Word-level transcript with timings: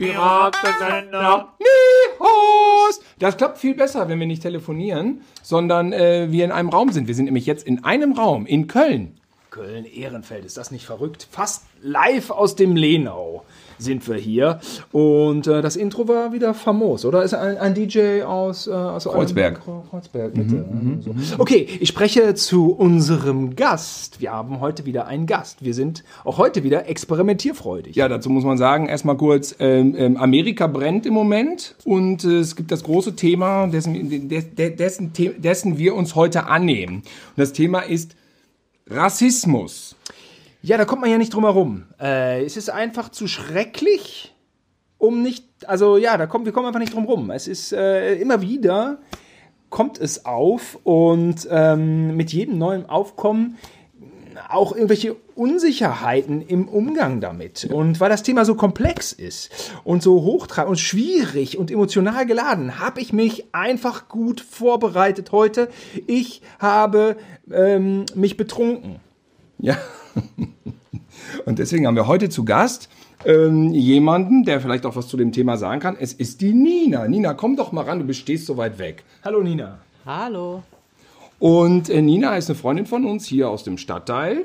Piratensender 0.00 1.52
Nihos. 1.58 3.00
Das 3.18 3.36
klappt 3.36 3.58
viel 3.58 3.74
besser, 3.74 4.08
wenn 4.08 4.18
wir 4.18 4.26
nicht 4.26 4.40
telefonieren, 4.40 5.20
sondern 5.42 5.92
äh, 5.92 6.28
wir 6.30 6.46
in 6.46 6.52
einem 6.52 6.70
Raum 6.70 6.90
sind. 6.90 7.06
Wir 7.06 7.14
sind 7.14 7.26
nämlich 7.26 7.44
jetzt 7.44 7.66
in 7.66 7.84
einem 7.84 8.12
Raum 8.14 8.46
in 8.46 8.66
Köln. 8.66 9.20
Köln-Ehrenfeld, 9.50 10.46
ist 10.46 10.56
das 10.56 10.70
nicht 10.70 10.86
verrückt? 10.86 11.28
Fast 11.30 11.66
live 11.82 12.30
aus 12.30 12.56
dem 12.56 12.76
Lenau 12.76 13.44
sind 13.82 14.06
wir 14.08 14.16
hier. 14.16 14.60
Und 14.92 15.46
äh, 15.46 15.62
das 15.62 15.76
Intro 15.76 16.08
war 16.08 16.32
wieder 16.32 16.54
famos, 16.54 17.04
oder? 17.04 17.22
Ist 17.22 17.34
ein, 17.34 17.58
ein 17.58 17.74
DJ 17.74 18.22
aus, 18.22 18.66
äh, 18.66 18.70
aus 18.70 19.04
Kreuzberg. 19.04 19.60
Kreuzberg, 19.90 20.36
Mitte. 20.36 20.54
Mhm, 20.54 21.02
so. 21.02 21.14
Okay, 21.38 21.66
ich 21.80 21.88
spreche 21.88 22.34
zu 22.34 22.72
unserem 22.72 23.56
Gast. 23.56 24.20
Wir 24.20 24.32
haben 24.32 24.60
heute 24.60 24.86
wieder 24.86 25.06
einen 25.06 25.26
Gast. 25.26 25.64
Wir 25.64 25.74
sind 25.74 26.04
auch 26.24 26.38
heute 26.38 26.62
wieder 26.62 26.88
experimentierfreudig. 26.88 27.96
Ja, 27.96 28.08
dazu 28.08 28.30
muss 28.30 28.44
man 28.44 28.58
sagen, 28.58 28.86
erstmal 28.86 29.16
kurz, 29.16 29.54
ähm, 29.58 29.94
ähm, 29.96 30.16
Amerika 30.16 30.66
brennt 30.66 31.06
im 31.06 31.14
Moment 31.14 31.74
und 31.84 32.24
äh, 32.24 32.38
es 32.38 32.56
gibt 32.56 32.70
das 32.70 32.82
große 32.82 33.16
Thema, 33.16 33.66
dessen, 33.66 34.28
dessen, 34.28 35.12
dessen 35.38 35.78
wir 35.78 35.94
uns 35.94 36.14
heute 36.14 36.46
annehmen. 36.46 36.96
Und 36.96 37.04
das 37.36 37.52
Thema 37.52 37.80
ist 37.80 38.16
Rassismus. 38.88 39.96
Ja, 40.62 40.76
da 40.76 40.84
kommt 40.84 41.00
man 41.00 41.10
ja 41.10 41.18
nicht 41.18 41.32
drum 41.32 41.44
herum. 41.44 41.86
Äh, 42.00 42.44
es 42.44 42.56
ist 42.56 42.68
einfach 42.70 43.08
zu 43.08 43.26
schrecklich, 43.26 44.34
um 44.98 45.22
nicht, 45.22 45.46
also 45.66 45.96
ja, 45.96 46.18
da 46.18 46.26
kommt, 46.26 46.44
wir 46.44 46.52
kommen 46.52 46.66
einfach 46.66 46.80
nicht 46.80 46.94
drum 46.94 47.06
rum. 47.06 47.30
Es 47.30 47.48
ist 47.48 47.72
äh, 47.72 48.16
immer 48.16 48.42
wieder 48.42 48.98
kommt 49.70 49.98
es 49.98 50.26
auf 50.26 50.78
und 50.82 51.48
ähm, 51.50 52.16
mit 52.16 52.32
jedem 52.32 52.58
neuen 52.58 52.86
Aufkommen 52.86 53.56
auch 54.48 54.72
irgendwelche 54.72 55.16
Unsicherheiten 55.34 56.42
im 56.42 56.68
Umgang 56.68 57.20
damit. 57.20 57.68
Und 57.70 58.00
weil 58.00 58.10
das 58.10 58.22
Thema 58.22 58.44
so 58.44 58.54
komplex 58.54 59.12
ist 59.12 59.72
und 59.84 60.02
so 60.02 60.22
hochtrabend 60.22 60.70
und 60.70 60.78
schwierig 60.78 61.56
und 61.56 61.70
emotional 61.70 62.26
geladen, 62.26 62.78
habe 62.78 63.00
ich 63.00 63.12
mich 63.12 63.54
einfach 63.54 64.08
gut 64.08 64.40
vorbereitet 64.40 65.32
heute. 65.32 65.68
Ich 66.06 66.42
habe 66.58 67.16
ähm, 67.50 68.06
mich 68.14 68.36
betrunken. 68.36 68.96
Ja. 69.58 69.76
Und 71.44 71.58
deswegen 71.58 71.86
haben 71.86 71.96
wir 71.96 72.06
heute 72.06 72.28
zu 72.28 72.44
Gast 72.44 72.88
ähm, 73.24 73.72
jemanden, 73.72 74.44
der 74.44 74.60
vielleicht 74.60 74.86
auch 74.86 74.96
was 74.96 75.08
zu 75.08 75.16
dem 75.16 75.32
Thema 75.32 75.56
sagen 75.56 75.80
kann. 75.80 75.96
Es 75.98 76.12
ist 76.12 76.40
die 76.40 76.52
Nina. 76.52 77.06
Nina, 77.08 77.34
komm 77.34 77.56
doch 77.56 77.72
mal 77.72 77.84
ran, 77.84 77.98
du 77.98 78.04
bist, 78.04 78.20
stehst 78.20 78.46
so 78.46 78.56
weit 78.56 78.78
weg. 78.78 79.04
Hallo 79.24 79.42
Nina. 79.42 79.78
Hallo. 80.06 80.62
Und 81.38 81.88
äh, 81.88 82.02
Nina 82.02 82.36
ist 82.36 82.50
eine 82.50 82.58
Freundin 82.58 82.86
von 82.86 83.04
uns 83.04 83.26
hier 83.26 83.48
aus 83.48 83.64
dem 83.64 83.78
Stadtteil. 83.78 84.44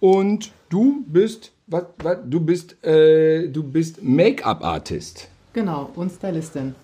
Und 0.00 0.52
du 0.68 1.04
bist, 1.06 1.52
was, 1.66 1.84
was, 1.98 2.18
du 2.26 2.40
bist, 2.40 2.84
äh, 2.84 3.48
du 3.48 3.62
bist 3.62 4.02
Make-up-Artist. 4.02 5.28
Genau, 5.52 5.90
und 5.94 6.10
Stylistin. 6.10 6.74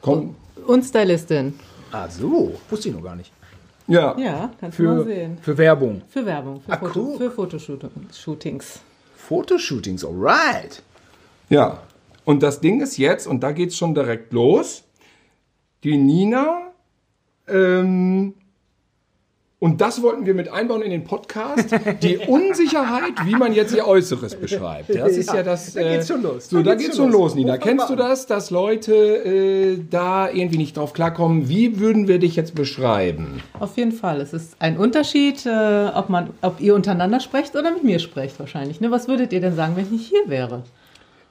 Komm. 0.00 0.34
Und 0.66 0.82
Stylistin. 0.82 1.54
Ah 1.92 2.08
so, 2.08 2.54
wusste 2.68 2.88
ich 2.88 2.94
noch 2.94 3.02
gar 3.02 3.14
nicht. 3.14 3.30
Ja. 3.86 4.16
Ja, 4.18 4.50
kannst 4.60 4.76
Für, 4.76 4.82
du 4.84 4.88
mal 4.94 5.04
sehen. 5.04 5.38
für 5.42 5.58
Werbung. 5.58 6.02
Für 6.08 6.24
Werbung, 6.24 6.60
für, 6.62 6.72
Ah, 6.72 6.78
Foto, 6.78 7.00
cool. 7.00 7.16
für 7.18 7.30
Fotoshootings. 7.30 8.80
Fotoshootings, 9.16 10.04
alright. 10.04 10.82
Ja. 11.50 11.82
Und 12.24 12.42
das 12.42 12.60
Ding 12.60 12.80
ist 12.80 12.96
jetzt, 12.96 13.26
und 13.26 13.40
da 13.42 13.52
geht's 13.52 13.76
schon 13.76 13.94
direkt 13.94 14.32
los, 14.32 14.84
die 15.82 15.98
Nina, 15.98 16.72
ähm, 17.46 18.34
und 19.64 19.80
das 19.80 20.02
wollten 20.02 20.26
wir 20.26 20.34
mit 20.34 20.52
einbauen 20.52 20.82
in 20.82 20.90
den 20.90 21.04
Podcast, 21.04 21.74
die 22.02 22.18
Unsicherheit, 22.28 23.14
wie 23.24 23.34
man 23.34 23.54
jetzt 23.54 23.74
ihr 23.74 23.86
Äußeres 23.86 24.34
beschreibt. 24.34 24.94
Das 24.94 25.16
ist 25.16 25.28
ja, 25.30 25.36
Ja, 25.36 25.42
das. 25.42 25.72
da 25.72 25.82
geht's 25.82 26.06
schon 26.06 26.22
los. 26.22 26.50
So, 26.50 26.62
da, 26.62 26.74
geht's 26.74 26.98
schon 26.98 27.10
los, 27.10 27.34
Nina. 27.34 27.54
Ruf 27.54 27.60
mal 27.60 27.66
Kennst 27.66 27.88
du 27.88 27.96
das, 27.96 28.26
dass 28.26 28.50
Leute 28.50 28.94
äh, 28.94 29.78
da 29.88 30.28
irgendwie 30.28 30.58
nicht 30.58 30.76
drauf 30.76 30.92
klarkommen? 30.92 31.48
Wie 31.48 31.80
würden 31.80 32.08
wir 32.08 32.18
dich 32.18 32.36
jetzt 32.36 32.54
beschreiben? 32.54 33.42
Auf 33.58 33.78
jeden 33.78 33.92
Fall. 33.92 34.20
Es 34.20 34.34
ist 34.34 34.54
ein 34.58 34.76
Unterschied, 34.76 35.46
äh, 35.46 35.86
ob, 35.94 36.10
man, 36.10 36.28
ob 36.42 36.60
ihr 36.60 36.74
untereinander 36.74 37.20
sprecht 37.20 37.56
oder 37.56 37.70
mit 37.70 37.84
mir 37.84 38.00
sprecht 38.00 38.38
wahrscheinlich. 38.38 38.82
Ne? 38.82 38.90
Was 38.90 39.08
würdet 39.08 39.32
ihr 39.32 39.40
denn 39.40 39.56
sagen, 39.56 39.76
wenn 39.76 39.84
ich 39.86 39.90
nicht 39.90 40.08
hier 40.10 40.28
wäre? 40.28 40.64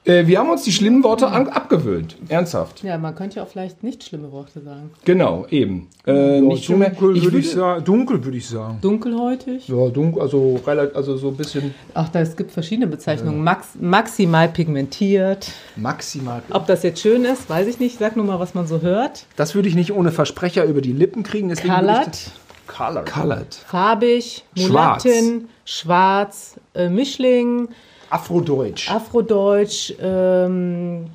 Äh, 0.06 0.26
wir 0.26 0.38
haben 0.38 0.50
uns 0.50 0.64
die 0.64 0.72
schlimmen 0.72 1.02
Worte 1.02 1.28
an, 1.28 1.48
abgewöhnt. 1.48 2.16
Ernsthaft. 2.28 2.82
Ja, 2.82 2.98
man 2.98 3.14
könnte 3.14 3.36
ja 3.36 3.42
auch 3.42 3.48
vielleicht 3.48 3.82
nicht 3.82 4.04
schlimme 4.04 4.30
Worte 4.32 4.60
sagen. 4.60 4.90
Genau, 5.06 5.46
eben. 5.48 5.88
Äh, 6.06 6.40
nicht 6.42 6.64
schlimmer. 6.66 6.90
dunkel, 6.90 7.16
Ich 7.16 7.24
würde 7.24 7.38
ich 7.38 7.50
sagen. 7.50 7.84
Dunkel 7.84 8.22
würde 8.24 8.36
ich 8.36 8.46
sagen. 8.46 8.78
Dunkelhäutig? 8.82 9.66
Ja, 9.68 9.88
dunkel, 9.88 10.20
also 10.20 10.60
relativ, 10.66 10.94
also 10.96 11.16
so 11.16 11.28
ein 11.28 11.36
bisschen 11.36 11.74
Ach, 11.94 12.08
da, 12.10 12.20
es 12.20 12.36
gibt 12.36 12.50
verschiedene 12.52 12.86
Bezeichnungen. 12.86 13.42
Max, 13.42 13.68
maximal 13.80 14.48
pigmentiert. 14.48 15.50
maximal. 15.76 16.42
Ob 16.50 16.66
das 16.66 16.82
jetzt 16.82 17.00
schön 17.00 17.24
ist, 17.24 17.48
weiß 17.48 17.66
ich 17.66 17.80
nicht. 17.80 17.98
Sag 17.98 18.16
nur 18.16 18.26
mal, 18.26 18.38
was 18.38 18.52
man 18.54 18.66
so 18.66 18.82
hört. 18.82 19.24
Das 19.36 19.54
würde 19.54 19.68
ich 19.68 19.74
nicht 19.74 19.92
ohne 19.92 20.12
Versprecher 20.12 20.64
über 20.66 20.82
die 20.82 20.92
Lippen 20.92 21.22
kriegen. 21.22 21.48
deswegen 21.48 21.72
Colored, 21.72 22.30
Colored. 22.66 23.06
Colored. 23.10 23.54
farbig, 23.54 24.44
Schwarz. 24.54 25.04
Mulattin, 25.04 25.48
schwarz, 25.64 26.60
äh, 26.74 26.90
Mischling, 26.90 27.68
Afrodeutsch. 28.14 28.90
Afrodeutsch, 28.90 29.92
ähm, 30.00 31.06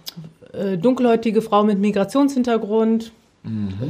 äh, 0.53 0.77
dunkelhäutige 0.77 1.41
Frau 1.41 1.63
mit 1.63 1.79
Migrationshintergrund. 1.79 3.13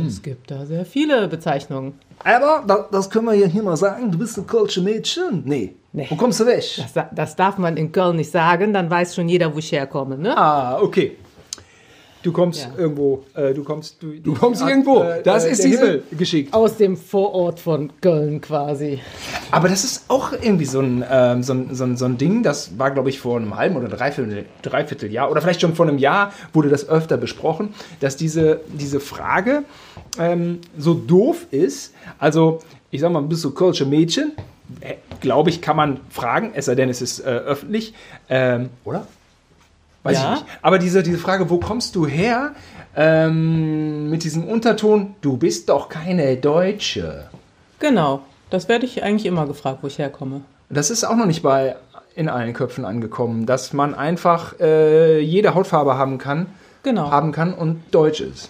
Es 0.08 0.22
gibt 0.22 0.52
da 0.52 0.66
sehr 0.66 0.86
viele 0.86 1.28
Bezeichnungen. 1.28 1.94
Aber 2.24 2.64
da, 2.68 2.88
das 2.92 3.10
können 3.10 3.26
wir 3.26 3.34
ja 3.34 3.48
hier 3.48 3.64
mal 3.64 3.78
sagen. 3.78 4.12
Du 4.12 4.18
bist 4.20 4.38
ein 4.38 4.46
Kölsche 4.46 4.82
Mädchen. 4.82 5.42
Nee. 5.44 5.74
Nee. 5.92 6.06
Wo 6.10 6.16
kommst 6.16 6.40
du 6.40 6.46
weg? 6.46 6.64
Das, 6.94 7.06
das 7.12 7.36
darf 7.36 7.58
man 7.58 7.76
in 7.76 7.92
Köln 7.92 8.18
nicht 8.18 8.30
sagen, 8.30 8.74
dann 8.74 8.92
weiß 8.92 9.16
schon 9.16 9.28
jeder, 9.28 9.54
wo 9.54 9.58
ich 9.58 9.72
herkomme. 9.72 10.20
Ne? 10.20 10.38
Ah, 10.38 10.80
okay. 10.80 11.18
Du 12.22 12.34
kommst 12.34 12.62
Ja. 12.62 12.78
irgendwo, 12.78 13.24
äh, 13.34 13.54
du 13.54 13.64
kommst, 13.64 14.04
du, 14.04 14.12
Du 14.20 14.34
kommst 14.34 14.62
irgendwo. 14.62 15.06
Das 15.24 15.46
ist 15.46 15.64
der 15.64 15.70
diese- 15.70 15.80
Himmel 15.86 16.04
geschickt. 16.18 16.54
Aus 16.54 16.76
dem 16.76 16.98
Vorort 16.98 17.62
von 17.62 17.92
Köln 18.02 18.42
quasi. 18.42 19.00
Aber 19.52 19.70
das 19.70 19.86
ist 19.86 20.04
auch 20.10 20.34
irgendwie 20.34 20.66
so 20.66 20.82
ein, 20.82 21.04
ähm, 21.10 21.44
so 21.44 21.54
ein, 21.54 21.74
so 21.74 21.86
ein, 21.86 21.96
so 21.96 22.04
ein 22.06 22.18
Ding, 22.18 22.44
das 22.44 22.78
war, 22.78 22.92
glaube 22.92 23.10
ich, 23.10 23.20
vor 23.22 23.38
einem 23.38 23.56
halben 23.56 23.78
oder 23.78 23.88
dreiviertel, 23.88 24.46
dreiviertel 24.62 25.12
Jahr 25.12 25.32
oder 25.32 25.42
vielleicht 25.42 25.62
schon 25.62 25.76
vor 25.76 25.88
einem 25.88 25.98
Jahr 25.98 26.34
wurde 26.52 26.68
das 26.68 26.90
öfter 26.90 27.16
besprochen, 27.16 27.74
dass 28.02 28.18
diese, 28.18 28.60
diese 28.68 29.00
Frage 29.00 29.64
ähm, 30.18 30.60
so 30.78 30.96
doof 30.96 31.46
ist. 31.52 31.94
Also, 32.18 32.60
ich 32.92 33.00
sag 33.00 33.12
mal, 33.14 33.22
bist 33.22 33.46
du 33.46 33.52
Kölsche 33.52 33.86
Mädchen? 33.86 34.34
Äh, 34.82 34.96
glaube 35.22 35.50
ich, 35.52 35.62
kann 35.62 35.78
man 35.78 36.00
fragen, 36.10 36.52
es 36.54 36.66
sei 36.66 36.76
denn, 36.76 36.90
es 36.90 37.02
ist 37.02 37.20
äh, 37.22 37.24
öffentlich. 37.30 37.94
Ähm, 38.30 38.70
oder? 38.84 39.08
Weiß 40.04 40.18
Ja. 40.18 40.34
ich 40.36 40.40
nicht. 40.42 40.52
Aber 40.62 40.80
diese, 40.80 41.04
diese 41.04 41.18
Frage, 41.18 41.50
wo 41.50 41.58
kommst 41.60 41.96
du 41.96 42.06
her? 42.08 42.52
Ähm, 42.96 44.10
mit 44.10 44.24
diesem 44.24 44.46
Unterton, 44.46 45.16
du 45.22 45.38
bist 45.38 45.70
doch 45.70 45.90
keine 45.90 46.36
Deutsche. 46.38 47.30
Genau. 47.80 48.22
Das 48.50 48.68
werde 48.68 48.86
ich 48.86 49.04
eigentlich 49.04 49.26
immer 49.26 49.46
gefragt, 49.46 49.80
wo 49.82 49.88
ich 49.88 50.00
herkomme. 50.00 50.42
Das 50.70 50.90
ist 50.90 51.04
auch 51.04 51.16
noch 51.16 51.26
nicht 51.28 51.44
bei 51.44 51.76
in 52.16 52.28
allen 52.30 52.54
Köpfen 52.54 52.84
angekommen, 52.86 53.46
dass 53.46 53.72
man 53.74 53.94
einfach 53.96 54.60
äh, 54.60 55.20
jede 55.22 55.54
Hautfarbe 55.54 55.98
haben 55.98 56.18
kann, 56.18 56.48
Genau. 56.84 57.12
haben 57.12 57.32
kann 57.32 57.54
und 57.54 57.82
deutsch 57.92 58.20
ist. 58.22 58.50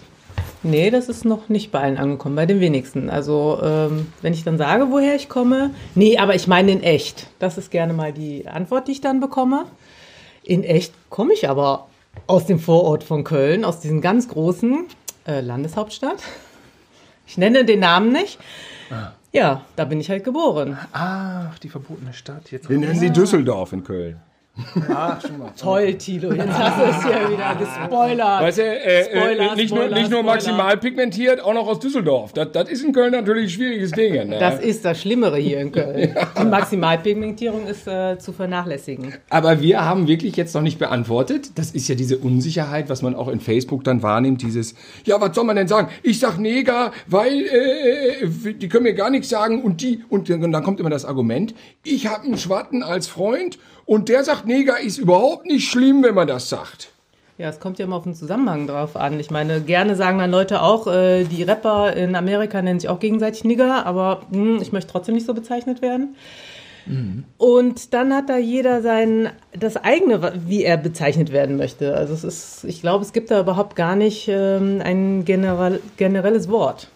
Nee, 0.62 0.90
das 0.90 1.08
ist 1.08 1.24
noch 1.24 1.48
nicht 1.48 1.70
bei 1.70 1.80
allen 1.80 1.96
angekommen, 1.96 2.34
bei 2.36 2.46
den 2.46 2.60
wenigsten. 2.60 3.08
Also, 3.08 3.60
ähm, 3.62 4.08
wenn 4.22 4.32
ich 4.34 4.44
dann 4.44 4.58
sage, 4.58 4.88
woher 4.90 5.14
ich 5.14 5.28
komme, 5.28 5.70
nee, 5.94 6.18
aber 6.18 6.34
ich 6.34 6.46
meine 6.48 6.72
in 6.72 6.82
echt. 6.82 7.28
Das 7.38 7.56
ist 7.58 7.70
gerne 7.70 7.92
mal 7.92 8.12
die 8.12 8.46
Antwort, 8.48 8.88
die 8.88 8.92
ich 8.92 9.00
dann 9.00 9.20
bekomme. 9.20 9.64
In 10.50 10.64
echt 10.64 10.92
komme 11.10 11.32
ich 11.32 11.48
aber 11.48 11.86
aus 12.26 12.44
dem 12.44 12.58
Vorort 12.58 13.04
von 13.04 13.22
Köln, 13.22 13.64
aus 13.64 13.78
diesem 13.78 14.00
ganz 14.00 14.26
großen 14.26 14.88
äh, 15.24 15.42
Landeshauptstadt. 15.42 16.24
Ich 17.24 17.38
nenne 17.38 17.64
den 17.64 17.78
Namen 17.78 18.10
nicht. 18.10 18.40
Ja, 19.30 19.64
da 19.76 19.84
bin 19.84 20.00
ich 20.00 20.10
halt 20.10 20.24
geboren. 20.24 20.76
Ach, 20.92 21.56
die 21.60 21.68
verbotene 21.68 22.12
Stadt. 22.12 22.50
Jetzt 22.50 22.68
Wir 22.68 22.78
nennen 22.78 22.98
sie 22.98 23.10
Düsseldorf 23.10 23.72
in 23.72 23.84
Köln. 23.84 24.20
Ach, 24.92 25.20
schon 25.20 25.38
mal. 25.38 25.52
Toll, 25.58 25.94
Tilo, 25.94 26.32
jetzt 26.32 26.48
hast 26.48 26.78
du 26.78 26.84
es 26.84 27.02
hier 27.04 27.30
wieder 27.30 27.54
gespoilert. 27.54 28.42
Weißt 28.42 28.58
du, 28.58 28.62
äh, 28.62 29.04
Spoiler, 29.04 29.52
äh, 29.52 29.56
nicht, 29.56 29.70
nur, 29.70 29.84
Spoiler, 29.84 29.96
nicht 29.96 30.10
nur 30.10 30.20
Spoiler. 30.20 30.22
maximal 30.22 30.76
pigmentiert, 30.76 31.40
auch 31.40 31.54
noch 31.54 31.66
aus 31.66 31.78
Düsseldorf. 31.80 32.32
Das, 32.32 32.52
das 32.52 32.68
ist 32.68 32.84
in 32.84 32.92
Köln 32.92 33.12
natürlich 33.12 33.44
ein 33.44 33.50
schwieriges 33.50 33.92
Ding. 33.92 34.12
Ne? 34.28 34.38
Das 34.38 34.60
ist 34.60 34.84
das 34.84 35.00
Schlimmere 35.00 35.38
hier 35.38 35.60
in 35.60 35.72
Köln. 35.72 36.14
Die 36.40 36.44
Maximalpigmentierung 36.44 37.66
ist 37.66 37.86
äh, 37.86 38.18
zu 38.18 38.32
vernachlässigen. 38.32 39.14
Aber 39.30 39.60
wir 39.60 39.84
haben 39.84 40.08
wirklich 40.08 40.36
jetzt 40.36 40.54
noch 40.54 40.62
nicht 40.62 40.78
beantwortet. 40.78 41.52
Das 41.54 41.70
ist 41.70 41.88
ja 41.88 41.94
diese 41.94 42.18
Unsicherheit, 42.18 42.88
was 42.88 43.02
man 43.02 43.14
auch 43.14 43.28
in 43.28 43.40
Facebook 43.40 43.84
dann 43.84 44.02
wahrnimmt. 44.02 44.42
Dieses, 44.42 44.74
ja, 45.04 45.20
was 45.20 45.34
soll 45.34 45.44
man 45.44 45.56
denn 45.56 45.68
sagen? 45.68 45.88
Ich 46.02 46.18
sag 46.18 46.38
Neger, 46.38 46.92
weil 47.06 47.44
äh, 47.46 48.24
äh, 48.24 48.54
die 48.54 48.68
können 48.68 48.84
mir 48.84 48.94
gar 48.94 49.10
nichts 49.10 49.28
sagen 49.28 49.62
und 49.62 49.80
die 49.80 50.04
und 50.08 50.28
dann 50.28 50.62
kommt 50.62 50.80
immer 50.80 50.90
das 50.90 51.04
Argument: 51.04 51.54
Ich 51.84 52.06
habe 52.06 52.24
einen 52.24 52.38
Schwatten 52.38 52.82
als 52.82 53.06
Freund 53.06 53.58
und 53.90 54.08
der 54.08 54.22
sagt 54.22 54.46
Neger 54.46 54.78
ist 54.78 54.98
überhaupt 54.98 55.46
nicht 55.46 55.68
schlimm, 55.68 56.04
wenn 56.04 56.14
man 56.14 56.28
das 56.28 56.48
sagt. 56.48 56.92
Ja, 57.38 57.48
es 57.48 57.58
kommt 57.58 57.80
ja 57.80 57.86
immer 57.86 57.96
auf 57.96 58.04
den 58.04 58.14
Zusammenhang 58.14 58.68
drauf 58.68 58.94
an. 58.94 59.18
Ich 59.18 59.32
meine, 59.32 59.62
gerne 59.62 59.96
sagen 59.96 60.18
dann 60.18 60.30
Leute 60.30 60.62
auch, 60.62 60.86
äh, 60.86 61.24
die 61.24 61.42
Rapper 61.42 61.94
in 61.94 62.14
Amerika 62.14 62.62
nennen 62.62 62.78
sich 62.78 62.88
auch 62.88 63.00
gegenseitig 63.00 63.42
Nigger, 63.42 63.84
aber 63.86 64.22
hm, 64.30 64.60
ich 64.62 64.70
möchte 64.70 64.92
trotzdem 64.92 65.16
nicht 65.16 65.26
so 65.26 65.34
bezeichnet 65.34 65.82
werden. 65.82 66.14
Und 67.36 67.92
dann 67.92 68.14
hat 68.14 68.28
da 68.28 68.38
jeder 68.38 68.80
sein, 68.80 69.30
das 69.58 69.76
eigene, 69.76 70.34
wie 70.46 70.62
er 70.62 70.76
bezeichnet 70.76 71.32
werden 71.32 71.56
möchte. 71.56 71.96
Also 71.96 72.14
es 72.14 72.22
ist, 72.22 72.64
ich 72.64 72.82
glaube, 72.82 73.04
es 73.04 73.12
gibt 73.12 73.32
da 73.32 73.40
überhaupt 73.40 73.74
gar 73.74 73.96
nicht 73.96 74.28
ähm, 74.28 74.80
ein 74.84 75.24
generell, 75.24 75.80
generelles 75.96 76.48
Wort. 76.48 76.86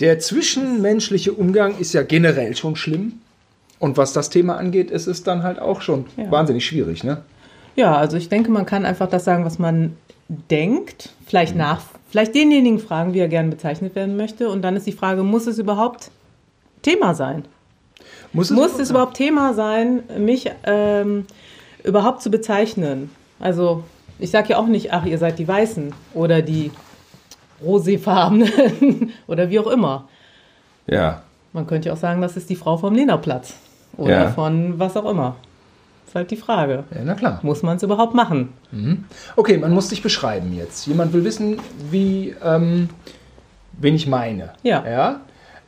Der 0.00 0.18
zwischenmenschliche 0.18 1.32
Umgang 1.32 1.78
ist 1.78 1.92
ja 1.92 2.02
generell 2.02 2.56
schon 2.56 2.74
schlimm. 2.74 3.21
Und 3.82 3.96
was 3.96 4.12
das 4.12 4.30
Thema 4.30 4.58
angeht, 4.58 4.92
ist 4.92 5.08
es 5.08 5.24
dann 5.24 5.42
halt 5.42 5.58
auch 5.58 5.80
schon 5.80 6.06
Ja. 6.16 6.30
wahnsinnig 6.30 6.64
schwierig, 6.64 7.02
ne? 7.02 7.22
Ja, 7.74 7.96
also 7.96 8.16
ich 8.16 8.28
denke, 8.28 8.48
man 8.52 8.64
kann 8.64 8.86
einfach 8.86 9.08
das 9.08 9.24
sagen, 9.24 9.44
was 9.44 9.58
man 9.58 9.96
denkt, 10.28 11.10
vielleicht 11.26 11.56
nach, 11.56 11.82
vielleicht 12.08 12.32
denjenigen 12.36 12.78
fragen, 12.78 13.12
wie 13.12 13.18
er 13.18 13.26
gerne 13.26 13.48
bezeichnet 13.48 13.96
werden 13.96 14.16
möchte. 14.16 14.50
Und 14.50 14.62
dann 14.62 14.76
ist 14.76 14.86
die 14.86 14.92
Frage, 14.92 15.24
muss 15.24 15.48
es 15.48 15.58
überhaupt 15.58 16.12
Thema 16.82 17.12
sein? 17.16 17.44
Muss 18.32 18.50
Muss 18.52 18.78
es 18.78 18.90
überhaupt 18.90 19.16
Thema 19.16 19.52
sein, 19.52 20.04
mich 20.16 20.48
ähm, 20.62 21.26
überhaupt 21.82 22.22
zu 22.22 22.30
bezeichnen? 22.30 23.10
Also 23.40 23.82
ich 24.20 24.30
sage 24.30 24.50
ja 24.50 24.58
auch 24.58 24.68
nicht, 24.68 24.92
ach, 24.92 25.06
ihr 25.06 25.18
seid 25.18 25.40
die 25.40 25.48
Weißen 25.48 25.92
oder 26.14 26.40
die 26.40 26.70
Roséfarbenen 27.64 29.10
oder 29.26 29.50
wie 29.50 29.58
auch 29.58 29.66
immer. 29.66 30.08
Ja. 30.86 31.22
Man 31.52 31.66
könnte 31.66 31.88
ja 31.88 31.94
auch 31.94 31.98
sagen, 31.98 32.22
das 32.22 32.36
ist 32.36 32.48
die 32.48 32.54
Frau 32.56 32.76
vom 32.76 32.94
Lehnaplatz 32.94 33.56
oder 33.96 34.22
Ja. 34.24 34.30
von 34.30 34.78
was 34.78 34.96
auch 34.96 35.08
immer. 35.10 35.36
Ist 36.06 36.14
halt 36.14 36.30
die 36.30 36.36
Frage. 36.36 36.84
Ja, 36.94 37.00
na 37.04 37.14
klar. 37.14 37.40
Muss 37.42 37.62
man 37.62 37.76
es 37.78 37.82
überhaupt 37.82 38.14
machen? 38.14 38.52
Okay, 39.36 39.56
man 39.58 39.72
muss 39.72 39.88
dich 39.88 40.02
beschreiben 40.02 40.52
jetzt. 40.54 40.86
Jemand 40.86 41.12
will 41.12 41.24
wissen, 41.24 41.58
wie, 41.90 42.34
ähm, 42.44 42.88
wen 43.72 43.94
ich 43.94 44.06
meine. 44.06 44.50
Ja. 44.62 44.84
ja? 44.86 45.20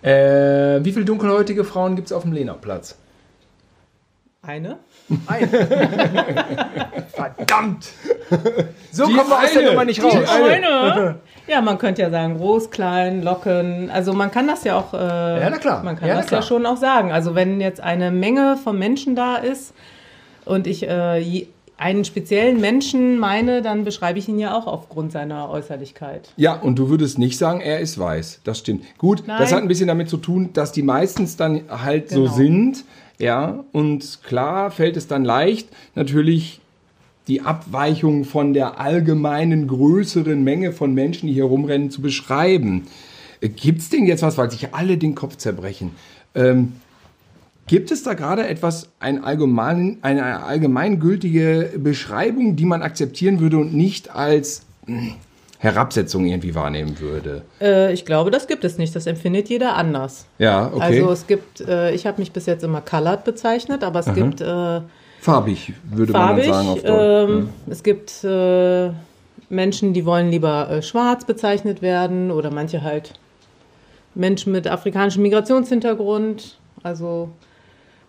Äh, 0.09 0.85
wie 0.85 0.93
viele 0.93 1.07
dunkelhäutige 1.07 1.65
Frauen 1.65 1.97
gibt 1.97 2.09
es 2.09 2.13
auf 2.13 2.23
dem 2.25 2.33
Lehnerplatz? 2.33 2.99
Eine? 4.43 4.77
Eine. 5.27 5.47
Verdammt! 7.15 7.89
So 8.93 9.07
Die 9.07 9.15
kommen 9.15 9.31
wir 9.31 9.39
aus 9.39 9.53
der. 9.55 9.63
Nummer 9.71 9.85
nicht 9.87 10.03
Die 10.03 10.07
raus. 10.07 10.29
Eine? 10.29 11.21
Ja, 11.47 11.61
man 11.61 11.79
könnte 11.79 12.03
ja 12.03 12.11
sagen, 12.11 12.39
groß, 12.39 12.71
klein, 12.71 13.23
Locken. 13.23 13.91
Also 13.91 14.13
man 14.15 14.31
kann 14.31 14.47
das 14.47 14.65
ja 14.65 14.79
auch. 14.79 14.95
Äh, 14.95 14.97
Ja, 15.41 15.51
na 15.51 15.59
klar. 15.59 15.83
Man 15.83 15.97
kann 15.97 16.09
Ja, 16.09 16.17
das 16.17 16.31
ja 16.31 16.41
schon 16.43 16.65
auch 16.67 16.77
sagen. 16.79 17.13
Also 17.13 17.35
wenn 17.35 17.61
jetzt 17.61 17.81
eine 17.81 18.11
Menge 18.11 18.57
von 18.63 18.79
Menschen 18.79 19.15
da 19.15 19.37
ist 19.37 19.75
und 20.47 20.67
ich 20.67 20.89
äh, 20.89 21.47
einen 21.77 22.05
speziellen 22.05 22.61
Menschen 22.61 23.19
meine, 23.19 23.61
dann 23.61 23.85
beschreibe 23.85 24.19
ich 24.19 24.29
ihn 24.29 24.39
ja 24.39 24.57
auch 24.57 24.67
aufgrund 24.67 25.13
seiner 25.13 25.51
Äußerlichkeit. 25.51 26.31
Ja, 26.37 26.55
und 26.55 26.79
du 26.79 26.89
würdest 26.89 27.19
nicht 27.19 27.37
sagen, 27.37 27.61
er 27.61 27.81
ist 27.81 27.99
weiß. 27.99 28.41
Das 28.45 28.61
stimmt. 28.61 28.85
Gut, 28.97 29.25
Nein. 29.27 29.39
das 29.41 29.53
hat 29.53 29.61
ein 29.61 29.69
bisschen 29.69 29.89
damit 29.89 30.09
zu 30.09 30.17
tun, 30.17 30.51
dass 30.53 30.73
die 30.73 30.83
meistens 30.83 31.37
dann 31.37 31.63
halt 31.69 32.09
Genau. 32.11 32.27
so 32.27 32.33
sind. 32.35 32.85
Ja, 33.19 33.65
und 33.73 34.21
klar 34.25 34.71
fällt 34.71 34.97
es 34.97 35.07
dann 35.09 35.25
leicht, 35.25 35.69
natürlich 35.95 36.61
die 37.29 37.41
Abweichung 37.41 38.25
von 38.25 38.53
der 38.53 38.81
allgemeinen 38.81 39.67
größeren 39.67 40.43
Menge 40.43 40.73
von 40.73 40.93
Menschen, 40.93 41.27
die 41.27 41.33
hier 41.33 41.45
rumrennen, 41.45 41.91
zu 41.91 42.03
beschreiben. 42.03 42.87
Gibt 43.41 43.81
es 43.81 43.91
denn 43.91 44.07
jetzt 44.07 44.23
was, 44.23 44.39
weil 44.39 44.51
sich 44.51 44.75
alle 44.75 44.97
den 44.99 45.15
Kopf 45.15 45.37
zerbrechen? 45.37 45.93
Ähm, 46.35 46.73
gibt 47.67 47.91
es 47.91 48.03
da 48.03 48.15
gerade 48.15 48.47
etwas, 48.47 48.91
ein 49.01 49.23
allgemein, 49.25 49.99
eine 50.03 50.45
allgemeingültige 50.45 51.73
Beschreibung, 51.79 52.57
die 52.57 52.65
man 52.65 52.83
akzeptieren 52.83 53.41
würde 53.41 53.59
und 53.59 53.75
nicht 53.75 54.15
als 54.15 54.63
hm, 54.87 55.15
Herabsetzung 55.59 56.27
irgendwie 56.27 56.55
wahrnehmen 56.55 57.01
würde? 57.01 57.43
Äh, 57.61 57.93
ich 57.93 58.05
glaube, 58.05 58.31
das 58.31 58.47
gibt 58.47 58.65
es 58.65 58.77
nicht. 58.77 58.95
Das 58.95 59.07
empfindet 59.07 59.49
jeder 59.49 59.77
anders. 59.77 60.27
Ja, 60.39 60.71
okay. 60.73 60.83
Also 60.83 61.11
es 61.11 61.27
gibt, 61.27 61.61
äh, 61.63 61.93
ich 61.93 62.07
habe 62.07 62.21
mich 62.21 62.33
bis 62.33 62.47
jetzt 62.47 62.65
immer 62.65 62.83
colored 62.83 63.25
bezeichnet, 63.25 63.83
aber 63.83 64.01
es 64.01 64.15
gibt 64.15 64.41
äh, 64.41 64.81
farbig, 65.25 65.73
würde 65.85 66.13
farbig. 66.13 66.49
man 66.49 66.55
dann 66.55 66.67
sagen 66.67 66.69
auf 66.69 66.83
Deutsch. 66.83 67.31
ähm, 67.31 67.49
Es 67.67 67.83
gibt 67.83 68.25
äh, 68.25 68.91
Menschen, 69.49 69.95
die 69.95 70.05
wollen 70.05 70.31
lieber 70.31 70.71
äh, 70.71 70.83
schwarz 70.83 71.25
bezeichnet 71.25 71.81
werden 71.81 72.31
oder 72.31 72.51
manche 72.51 72.83
halt 72.83 73.15
Menschen 74.15 74.53
mit 74.53 74.67
afrikanischem 74.67 75.23
Migrationshintergrund. 75.23 76.59
Also 76.83 77.31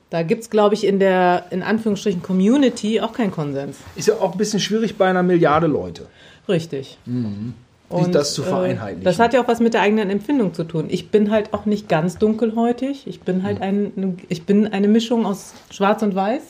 da 0.09 0.23
gibt 0.23 0.44
es, 0.44 0.50
glaube 0.50 0.75
ich, 0.75 0.85
in 0.85 1.00
der, 1.00 1.45
in 1.51 1.63
Anführungsstrichen, 1.63 2.21
Community 2.21 3.00
auch 3.00 3.13
keinen 3.13 3.31
Konsens. 3.31 3.77
Ist 3.95 4.09
ja 4.09 4.15
auch 4.15 4.33
ein 4.33 4.38
bisschen 4.38 4.59
schwierig 4.59 4.97
bei 4.97 5.07
einer 5.07 5.23
Milliarde 5.23 5.68
Leute. 5.68 6.07
Richtig. 6.50 6.97
Sich 7.89 8.07
das 8.11 8.33
zu 8.33 8.44
äh, 8.44 8.45
vereinheitlichen. 8.45 9.03
Das 9.06 9.19
hat 9.19 9.33
ja 9.33 9.41
auch 9.41 9.47
was 9.47 9.61
mit 9.61 9.73
der 9.73 9.81
eigenen 9.81 10.09
Empfindung 10.09 10.53
zu 10.53 10.65
tun. 10.65 10.88
Ich 10.89 11.11
bin 11.11 11.31
halt 11.31 11.53
auch 11.53 11.65
nicht 11.65 11.88
ganz 11.88 12.18
dunkelhäutig. 12.18 13.07
Ich 13.07 13.21
bin 13.21 13.44
halt 13.44 13.61
ein, 13.61 14.18
ich 14.27 14.44
bin 14.44 14.68
eine 14.68 14.89
Mischung 14.89 15.25
aus 15.25 15.53
Schwarz 15.71 16.03
und 16.03 16.13
Weiß. 16.13 16.41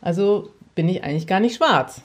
Also 0.00 0.48
bin 0.74 0.88
ich 0.88 1.02
eigentlich 1.04 1.26
gar 1.26 1.40
nicht 1.40 1.56
schwarz. 1.56 2.00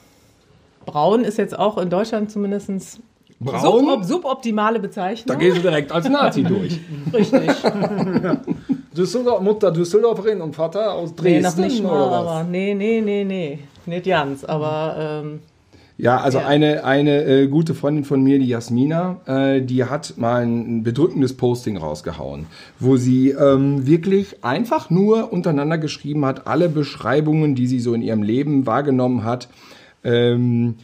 Braun 0.86 1.24
ist 1.24 1.38
jetzt 1.38 1.58
auch 1.58 1.78
in 1.78 1.90
Deutschland 1.90 2.30
zumindest 2.30 3.00
Braun? 3.40 3.60
Subop 3.60 4.04
suboptimale 4.04 4.78
Bezeichnung. 4.80 5.26
Da 5.26 5.34
gehst 5.34 5.56
du 5.58 5.62
direkt 5.62 5.90
als 5.92 6.08
Nazi 6.08 6.42
durch. 6.44 6.78
Richtig. 7.12 7.50
Düsseldorf, 8.96 9.40
Mutter 9.40 9.70
Düsseldorferin 9.72 10.40
und 10.40 10.54
Vater 10.54 10.94
aus 10.94 11.10
Nee, 11.22 11.40
Dresden 11.40 11.60
noch 11.62 11.68
nicht 11.68 11.82
mal, 11.82 11.90
oder 11.90 12.10
was? 12.10 12.16
aber 12.28 12.44
nee, 12.44 12.74
nee, 12.74 13.00
nee, 13.00 13.24
nee. 13.24 13.58
Nicht 13.86 14.06
ganz. 14.06 14.44
Aber 14.44 14.96
ähm, 14.98 15.40
Ja, 15.96 16.18
also 16.18 16.38
Ja. 16.38 16.46
eine, 16.48 16.84
eine 16.84 17.24
äh, 17.24 17.46
gute 17.46 17.74
Freundin 17.74 18.04
von 18.04 18.22
mir, 18.22 18.38
die 18.40 18.48
Jasmina, 18.48 19.20
äh, 19.26 19.62
die 19.62 19.84
hat 19.84 20.14
mal 20.16 20.42
ein 20.44 20.82
bedrückendes 20.82 21.34
Posting 21.34 21.76
rausgehauen, 21.76 22.46
wo 22.80 22.96
sie 22.96 23.30
ähm, 23.30 23.86
wirklich 23.86 24.42
einfach 24.44 24.90
nur 24.90 25.32
untereinander 25.32 25.78
geschrieben 25.78 26.24
hat, 26.24 26.48
alle 26.48 26.68
Beschreibungen, 26.68 27.54
die 27.54 27.68
sie 27.68 27.78
so 27.78 27.94
in 27.94 28.02
ihrem 28.02 28.24
Leben 28.24 28.66
wahrgenommen 28.66 29.22
hat. 29.22 29.48
Ähm, 30.02 30.76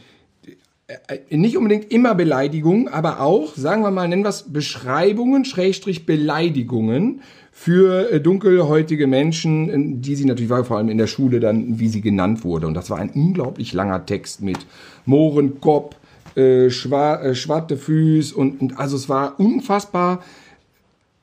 äh, 0.87 1.37
nicht 1.37 1.57
unbedingt 1.57 1.91
immer 1.91 2.15
Beleidigungen, 2.15 2.87
aber 2.87 3.19
auch, 3.19 3.55
sagen 3.55 3.81
wir 3.83 3.91
mal, 3.91 4.07
nennen 4.07 4.23
wir 4.23 4.29
es 4.29 4.51
Beschreibungen, 4.51 5.43
Schrägstrich 5.43 6.05
Beleidigungen 6.05 7.21
für 7.63 8.11
äh, 8.11 8.19
dunkelhäutige 8.19 9.05
Menschen, 9.05 9.69
äh, 9.69 10.01
die 10.01 10.15
sie 10.15 10.25
natürlich 10.25 10.49
war, 10.49 10.65
vor 10.65 10.77
allem 10.77 10.89
in 10.89 10.97
der 10.97 11.05
Schule 11.05 11.39
dann, 11.39 11.79
wie 11.79 11.89
sie 11.89 12.01
genannt 12.01 12.43
wurde. 12.43 12.65
Und 12.65 12.73
das 12.73 12.89
war 12.89 12.97
ein 12.97 13.11
unglaublich 13.11 13.71
langer 13.71 14.03
Text 14.03 14.41
mit 14.41 14.57
Mohrenkopf, 15.05 15.95
äh, 16.33 16.71
schwa 16.71 17.21
äh, 17.21 17.35
schwarte 17.35 17.77
Füß 17.77 18.33
und, 18.33 18.61
und 18.61 18.79
also 18.79 18.95
es 18.95 19.09
war 19.09 19.39
unfassbar. 19.39 20.23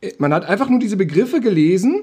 Äh, 0.01 0.13
Man 0.19 0.33
hat 0.33 0.45
einfach 0.45 0.69
nur 0.69 0.79
diese 0.79 0.97
Begriffe 0.97 1.41
gelesen. 1.41 2.03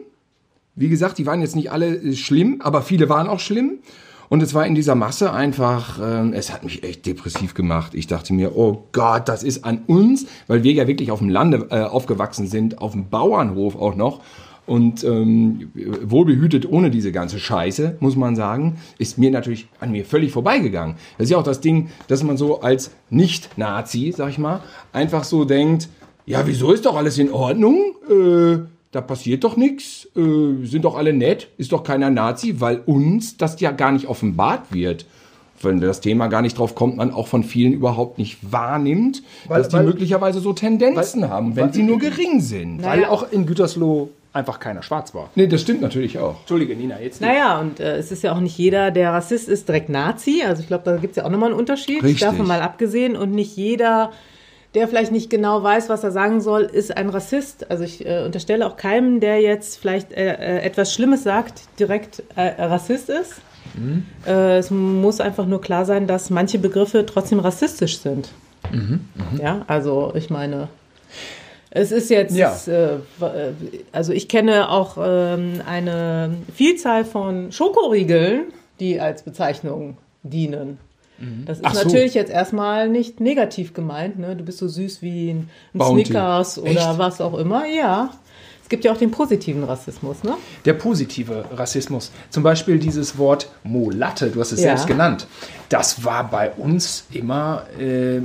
Wie 0.76 0.90
gesagt, 0.90 1.18
die 1.18 1.26
waren 1.26 1.40
jetzt 1.40 1.56
nicht 1.56 1.72
alle 1.72 2.14
schlimm, 2.14 2.58
aber 2.60 2.82
viele 2.82 3.08
waren 3.08 3.28
auch 3.28 3.40
schlimm. 3.40 3.80
Und 4.30 4.42
es 4.42 4.54
war 4.54 4.66
in 4.66 4.76
dieser 4.76 4.96
Masse 4.96 5.32
einfach, 5.32 6.00
ähm, 6.02 6.34
es 6.34 6.52
hat 6.52 6.64
mich 6.64 6.84
echt 6.84 7.06
depressiv 7.06 7.54
gemacht. 7.54 7.94
Ich 7.94 8.08
dachte 8.08 8.34
mir, 8.34 8.56
oh 8.56 8.88
Gott, 8.92 9.28
das 9.28 9.44
ist 9.44 9.66
an 9.66 9.84
uns, 9.88 10.26
weil 10.48 10.64
wir 10.64 10.74
ja 10.74 10.88
wirklich 10.88 11.12
auf 11.12 11.20
dem 11.20 11.30
Lande 11.30 11.68
äh, 11.70 11.82
aufgewachsen 11.82 12.48
sind, 12.48 12.80
auf 12.80 12.94
dem 12.94 13.10
Bauernhof 13.10 13.76
auch 13.76 13.96
noch. 13.96 14.22
Und 14.66 15.04
ähm, 15.04 15.72
wohlbehütet 16.02 16.68
ohne 16.68 16.90
diese 16.90 17.12
ganze 17.12 17.38
Scheiße, 17.40 17.98
muss 18.00 18.16
man 18.16 18.36
sagen, 18.36 18.78
ist 18.98 19.20
mir 19.20 19.30
natürlich 19.30 19.68
an 19.80 19.92
mir 19.92 20.06
völlig 20.06 20.32
vorbeigegangen. 20.32 20.96
Das 21.18 21.26
ist 21.26 21.32
ja 21.32 21.38
auch 21.38 21.44
das 21.44 21.62
Ding, 21.62 21.90
dass 22.08 22.24
man 22.24 22.36
so 22.36 22.62
als 22.62 22.90
Nicht-Nazi, 23.12 24.12
sag 24.16 24.30
ich 24.30 24.40
mal, 24.40 24.62
einfach 24.92 25.24
so 25.24 25.46
denkt, 25.46 25.88
ja, 26.26 26.48
wieso 26.48 26.72
ist 26.72 26.88
doch 26.88 26.96
alles 26.96 27.20
in 27.20 27.32
Ordnung? 27.32 27.94
Äh, 28.10 28.66
da 28.96 29.02
passiert 29.02 29.44
doch 29.44 29.58
nichts, 29.58 30.08
äh, 30.16 30.66
sind 30.66 30.86
doch 30.86 30.96
alle 30.96 31.14
nett, 31.14 31.48
ist 31.58 31.72
doch 31.72 31.84
keiner 31.84 32.10
Nazi, 32.10 32.56
weil 32.62 32.82
uns 32.86 33.38
das 33.38 33.60
ja 33.60 33.72
gar 33.72 33.92
nicht 33.92 34.08
offenbart 34.08 34.72
wird. 34.74 35.06
Wenn 35.62 35.80
das 35.80 36.02
Thema 36.02 36.28
gar 36.28 36.42
nicht 36.42 36.58
drauf 36.58 36.76
kommt, 36.76 36.98
man 36.98 37.12
auch 37.12 37.28
von 37.28 37.44
vielen 37.44 37.74
überhaupt 37.74 38.18
nicht 38.18 38.38
wahrnimmt, 38.52 39.24
Weil- 39.48 39.60
dass 39.60 39.70
die 39.70 39.78
weil- 39.78 39.86
möglicherweise 39.86 40.40
so 40.40 40.54
Tendenzen 40.54 41.30
haben, 41.30 41.56
wenn 41.56 41.66
weil- 41.66 41.74
sie 41.74 41.84
nur 41.84 41.98
gering 42.00 42.40
sind. 42.42 42.84
Weil 42.84 43.00
Naja. 43.02 43.10
auch 43.10 43.32
in 43.32 43.46
Gütersloh 43.46 44.10
einfach 44.34 44.60
keiner 44.60 44.84
schwarz 44.84 45.16
war. 45.16 45.30
Nee, 45.36 45.48
das 45.48 45.62
stimmt 45.62 45.82
natürlich 45.82 46.20
auch. 46.20 46.40
Entschuldige, 46.42 46.76
Nina, 46.76 47.00
jetzt 47.02 47.22
nicht. 47.22 47.30
Naja, 47.30 47.60
und 47.62 47.80
äh, 47.80 47.96
es 47.98 48.12
ist 48.12 48.22
ja 48.24 48.34
auch 48.34 48.42
nicht 48.42 48.58
jeder, 48.58 48.92
der 48.92 49.14
Rassist 49.14 49.48
ist, 49.48 49.68
direkt 49.70 49.88
Nazi. 49.90 50.44
Also 50.46 50.62
ich 50.62 50.68
glaube, 50.68 50.84
da 50.84 50.98
gibt 50.98 51.12
es 51.12 51.18
ja 51.18 51.26
auch 51.26 51.30
nochmal 51.30 51.52
einen 51.52 51.60
Unterschied. 51.60 52.04
Richtig. 52.04 52.20
Davon 52.22 52.46
mal 52.46 52.62
abgesehen. 52.62 53.16
Und 53.16 53.32
nicht 53.32 53.56
jeder, 53.56 54.12
der 54.76 54.88
vielleicht 54.88 55.12
nicht 55.12 55.30
genau 55.30 55.64
weiß, 55.64 55.90
was 55.90 56.04
er 56.04 56.12
sagen 56.12 56.42
soll, 56.42 56.64
ist 56.64 56.96
ein 56.96 57.10
Rassist. 57.10 57.70
Also 57.72 57.84
ich 57.84 58.06
äh, 58.06 58.24
unterstelle 58.26 58.68
auch 58.68 58.78
keinem, 58.78 59.20
der 59.20 59.42
jetzt 59.42 59.78
vielleicht 59.80 60.12
äh, 60.12 60.34
äh, 60.34 60.60
etwas 60.64 60.94
Schlimmes 60.94 61.24
sagt, 61.24 61.62
direkt 61.80 62.22
äh, 62.36 62.62
Rassist 62.62 63.10
ist. 63.10 63.34
Äh, 64.28 64.58
es 64.58 64.72
muss 64.72 65.20
einfach 65.20 65.46
nur 65.46 65.60
klar 65.62 65.86
sein, 65.86 66.08
dass 66.08 66.30
manche 66.30 66.60
Begriffe 66.60 67.06
trotzdem 67.06 67.40
rassistisch 67.40 67.98
sind. 68.00 68.30
Ja, 69.42 69.64
also 69.68 70.14
ich 70.16 70.30
meine, 70.30 70.70
es 71.72 71.92
ist 71.92 72.10
jetzt, 72.10 72.36
Ja. 72.36 72.56
äh, 72.68 72.98
also 73.92 74.14
ich 74.14 74.28
kenne 74.30 74.70
auch 74.70 74.98
ähm, 75.02 75.62
eine 75.68 76.36
Vielzahl 76.54 77.06
von 77.06 77.52
Schokoriegeln, 77.52 78.46
die 78.80 79.00
als 79.00 79.24
Bezeichnung 79.24 79.98
dienen. 80.24 80.78
Das 81.46 81.60
ist 81.60 81.74
so. 81.76 81.84
natürlich 81.84 82.14
jetzt 82.14 82.32
erstmal 82.32 82.90
nicht 82.90 83.20
negativ 83.20 83.74
gemeint. 83.74 84.20
Ne? 84.20 84.36
Du 84.36 84.44
bist 84.44 84.58
so 84.58 84.68
süß 84.68 85.02
wie 85.02 85.30
ein, 85.32 85.50
ein. 85.74 85.82
Snickers 85.82 86.60
oder 86.60 86.70
Echt? 86.72 86.98
was 86.98 87.22
auch 87.22 87.38
immer. 87.38 87.66
Ja, 87.66 88.10
Es 88.64 88.70
gibt 88.70 88.84
ja 88.84 88.92
auch 88.92 88.98
den 88.98 89.12
positiven 89.12 89.64
Rassismus, 89.64 90.24
ne? 90.24 90.34
Der 90.66 90.74
positive 90.74 91.46
Rassismus. 91.52 92.12
Zum 92.32 92.42
Beispiel 92.44 92.80
dieses 92.80 93.18
Wort 93.18 93.50
Mulatte, 93.64 94.30
du 94.32 94.40
hast 94.42 94.52
es 94.52 94.60
Ja. 94.60 94.70
selbst 94.70 94.88
genannt. 94.88 95.28
Das 95.70 96.04
war 96.04 96.30
bei 96.30 96.52
uns 96.52 97.06
immer, 97.12 97.64
äh, 97.80 98.22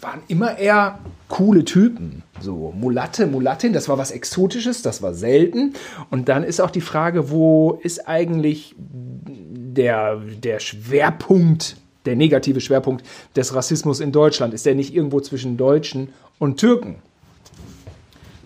waren 0.00 0.20
immer 0.28 0.56
eher 0.56 1.00
coole 1.28 1.64
Typen. 1.64 2.22
So 2.40 2.72
Mulatte, 2.76 3.26
Mulattin, 3.26 3.72
das 3.72 3.88
war 3.88 3.98
was 3.98 4.12
Exotisches, 4.12 4.82
das 4.82 5.02
war 5.02 5.14
selten. 5.14 5.72
Und 6.10 6.28
dann 6.28 6.44
ist 6.44 6.60
auch 6.60 6.70
die 6.70 6.80
Frage, 6.80 7.30
wo 7.30 7.80
ist 7.82 8.06
eigentlich 8.08 8.74
der, 8.78 10.16
der 10.42 10.60
Schwerpunkt, 10.60 11.76
der 12.06 12.16
negative 12.16 12.60
Schwerpunkt 12.60 13.04
des 13.34 13.54
Rassismus 13.54 14.00
in 14.00 14.12
Deutschland? 14.12 14.54
Ist 14.54 14.66
der 14.66 14.74
nicht 14.74 14.94
irgendwo 14.94 15.20
zwischen 15.20 15.56
Deutschen 15.56 16.08
und 16.38 16.58
Türken? 16.58 16.96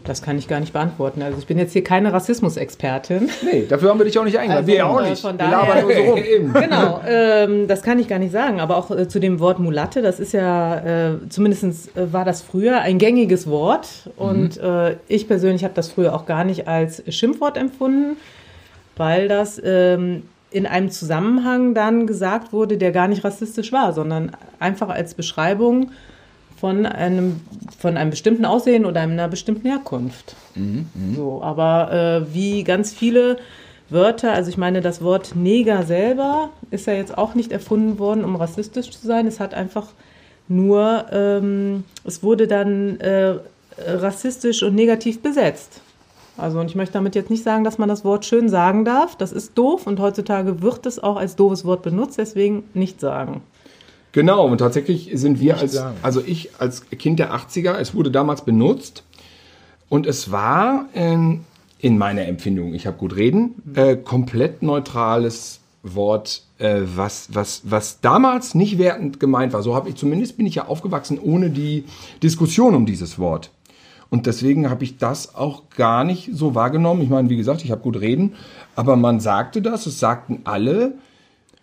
Das 0.04 0.22
kann 0.22 0.38
ich 0.38 0.48
gar 0.48 0.60
nicht 0.60 0.72
beantworten. 0.72 1.20
Also 1.22 1.38
ich 1.38 1.46
bin 1.46 1.58
jetzt 1.58 1.74
hier 1.74 1.84
keine 1.84 2.10
Rassismusexpertin. 2.12 3.28
Nee, 3.44 3.66
dafür 3.68 3.90
haben 3.90 3.98
wir 3.98 4.06
dich 4.06 4.18
auch 4.18 4.24
nicht 4.24 4.38
eingeladen. 4.38 4.64
Also, 4.64 4.72
wir 4.72 4.86
auch 4.86 5.00
äh, 5.02 5.10
nicht. 5.10 5.20
von 5.22 5.38
wir 5.38 5.46
daher- 5.46 5.74
labern 5.74 5.82
nur 5.82 5.94
so 5.94 6.10
rum. 6.12 6.18
Eben. 6.24 6.52
Genau, 6.54 7.00
ähm, 7.06 7.68
das 7.68 7.82
kann 7.82 7.98
ich 7.98 8.08
gar 8.08 8.18
nicht 8.18 8.32
sagen. 8.32 8.60
Aber 8.60 8.78
auch 8.78 8.90
äh, 8.90 9.08
zu 9.08 9.20
dem 9.20 9.40
Wort 9.40 9.58
Mulatte, 9.58 10.00
das 10.00 10.18
ist 10.18 10.32
ja, 10.32 11.10
äh, 11.10 11.28
zumindest 11.28 11.94
äh, 11.96 12.12
war 12.12 12.24
das 12.24 12.40
früher 12.40 12.80
ein 12.80 12.96
gängiges 12.98 13.46
Wort. 13.46 14.08
Und 14.16 14.56
äh, 14.56 14.96
ich 15.06 15.28
persönlich 15.28 15.64
habe 15.64 15.74
das 15.74 15.88
früher 15.90 16.14
auch 16.14 16.24
gar 16.24 16.44
nicht 16.44 16.66
als 16.66 17.02
Schimpfwort 17.14 17.58
empfunden, 17.58 18.16
weil 18.96 19.28
das 19.28 19.60
ähm, 19.62 20.22
in 20.50 20.66
einem 20.66 20.90
Zusammenhang 20.90 21.74
dann 21.74 22.06
gesagt 22.06 22.52
wurde, 22.52 22.76
der 22.76 22.92
gar 22.92 23.08
nicht 23.08 23.24
rassistisch 23.24 23.72
war, 23.72 23.92
sondern 23.92 24.32
einfach 24.58 24.88
als 24.88 25.14
Beschreibung 25.14 25.92
von 26.60 26.84
einem, 26.84 27.40
von 27.78 27.96
einem 27.96 28.10
bestimmten 28.10 28.44
Aussehen 28.44 28.84
oder 28.84 29.00
einer 29.00 29.28
bestimmten 29.28 29.66
Herkunft. 29.66 30.36
So, 31.16 31.42
aber 31.42 32.26
äh, 32.28 32.34
wie 32.34 32.64
ganz 32.64 32.92
viele 32.92 33.38
Wörter, 33.88 34.32
also 34.32 34.50
ich 34.50 34.58
meine, 34.58 34.80
das 34.80 35.02
Wort 35.02 35.34
Neger 35.34 35.84
selber 35.84 36.50
ist 36.70 36.86
ja 36.86 36.92
jetzt 36.92 37.16
auch 37.16 37.34
nicht 37.34 37.50
erfunden 37.50 37.98
worden, 37.98 38.24
um 38.24 38.36
rassistisch 38.36 38.90
zu 38.90 39.06
sein. 39.06 39.26
Es 39.26 39.40
hat 39.40 39.54
einfach 39.54 39.88
nur, 40.48 41.06
ähm, 41.12 41.84
es 42.04 42.22
wurde 42.22 42.46
dann 42.46 43.00
äh, 43.00 43.36
rassistisch 43.86 44.62
und 44.62 44.74
negativ 44.74 45.22
besetzt. 45.22 45.80
Also, 46.40 46.58
und 46.58 46.66
ich 46.66 46.74
möchte 46.74 46.94
damit 46.94 47.14
jetzt 47.14 47.30
nicht 47.30 47.44
sagen, 47.44 47.64
dass 47.64 47.78
man 47.78 47.88
das 47.88 48.04
Wort 48.04 48.24
schön 48.24 48.48
sagen 48.48 48.84
darf. 48.84 49.16
Das 49.16 49.32
ist 49.32 49.56
doof 49.56 49.86
und 49.86 50.00
heutzutage 50.00 50.62
wird 50.62 50.86
es 50.86 50.98
auch 50.98 51.16
als 51.16 51.36
doofes 51.36 51.64
Wort 51.64 51.82
benutzt, 51.82 52.18
deswegen 52.18 52.64
nicht 52.74 53.00
sagen. 53.00 53.42
Genau, 54.12 54.46
und 54.46 54.58
tatsächlich 54.58 55.10
sind 55.14 55.40
wir 55.40 55.58
als, 55.58 55.72
sagen. 55.72 55.96
also 56.02 56.20
ich 56.24 56.50
als 56.58 56.88
Kind 56.90 57.18
der 57.20 57.32
80er, 57.32 57.74
es 57.74 57.94
wurde 57.94 58.10
damals 58.10 58.44
benutzt 58.44 59.04
und 59.88 60.06
es 60.06 60.32
war 60.32 60.86
in, 60.94 61.44
in 61.78 61.96
meiner 61.96 62.26
Empfindung, 62.26 62.74
ich 62.74 62.86
habe 62.86 62.96
gut 62.96 63.14
reden, 63.14 63.62
äh, 63.74 63.96
komplett 63.96 64.62
neutrales 64.62 65.60
Wort, 65.82 66.42
äh, 66.58 66.80
was, 66.82 67.28
was, 67.32 67.62
was 67.64 68.00
damals 68.00 68.54
nicht 68.54 68.78
wertend 68.78 69.20
gemeint 69.20 69.52
war. 69.52 69.62
So 69.62 69.74
habe 69.74 69.88
ich, 69.88 69.94
zumindest 69.94 70.36
bin 70.36 70.46
ich 70.46 70.56
ja 70.56 70.66
aufgewachsen 70.66 71.18
ohne 71.18 71.50
die 71.50 71.84
Diskussion 72.22 72.74
um 72.74 72.86
dieses 72.86 73.18
Wort. 73.18 73.50
Und 74.10 74.26
deswegen 74.26 74.68
habe 74.68 74.82
ich 74.84 74.98
das 74.98 75.34
auch 75.36 75.62
gar 75.76 76.02
nicht 76.04 76.30
so 76.32 76.54
wahrgenommen. 76.56 77.00
Ich 77.02 77.08
meine, 77.08 77.30
wie 77.30 77.36
gesagt, 77.36 77.64
ich 77.64 77.70
habe 77.70 77.80
gut 77.80 78.00
reden, 78.00 78.34
aber 78.76 78.96
man 78.96 79.20
sagte 79.20 79.62
das, 79.62 79.86
es 79.86 80.00
sagten 80.00 80.40
alle. 80.44 80.94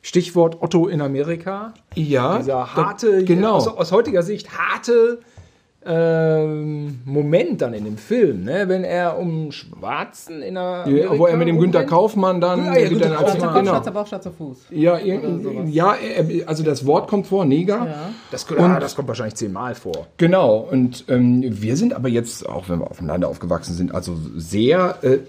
Stichwort 0.01 0.61
Otto 0.61 0.87
in 0.87 1.01
Amerika. 1.01 1.73
Ja, 1.95 2.37
Dieser 2.37 2.53
da- 2.53 2.75
harte, 2.75 3.25
genau. 3.25 3.55
aus, 3.55 3.67
aus 3.67 3.91
heutiger 3.91 4.23
Sicht 4.23 4.57
harte 4.57 5.19
ähm, 5.87 6.99
Moment 7.05 7.61
dann 7.61 7.73
in 7.73 7.85
dem 7.85 7.97
Film, 7.97 8.43
ne? 8.43 8.65
wenn 8.67 8.83
er 8.83 9.17
um 9.17 9.51
Schwarzen 9.51 10.41
in 10.41 10.55
der 10.55 10.85
Ja, 10.87 11.17
wo 11.17 11.25
er 11.27 11.37
mit 11.37 11.47
dem 11.47 11.59
Günter 11.59 11.85
Kaufmann 11.85 12.41
dann. 12.41 12.65
Ja, 12.65 12.77
ja, 12.77 13.17
als- 13.17 13.37
Kaufmann. 13.37 13.65
genau. 13.65 13.79
Bauch, 13.91 14.07
schwarzer 14.07 14.31
Fuß. 14.31 14.57
Ja, 14.71 14.97
ja, 14.97 15.95
äh, 15.95 16.43
also 16.45 16.63
das 16.63 16.85
Wort 16.85 17.07
kommt 17.07 17.27
vor, 17.27 17.45
Neger. 17.45 17.87
Das, 18.31 18.45
ah, 18.57 18.79
das 18.79 18.95
kommt 18.95 19.07
wahrscheinlich 19.07 19.35
zehnmal 19.35 19.75
vor. 19.75 20.07
Genau. 20.17 20.67
Und 20.71 21.05
ähm, 21.07 21.43
wir 21.45 21.77
sind 21.77 21.93
aber 21.93 22.09
jetzt, 22.09 22.47
auch 22.47 22.69
wenn 22.69 22.79
wir 22.79 22.89
auf 22.91 22.97
dem 22.97 23.07
Lande 23.07 23.27
aufgewachsen 23.27 23.73
sind, 23.73 23.95
also 23.95 24.15
sehr 24.35 24.97
äh, 25.01 25.19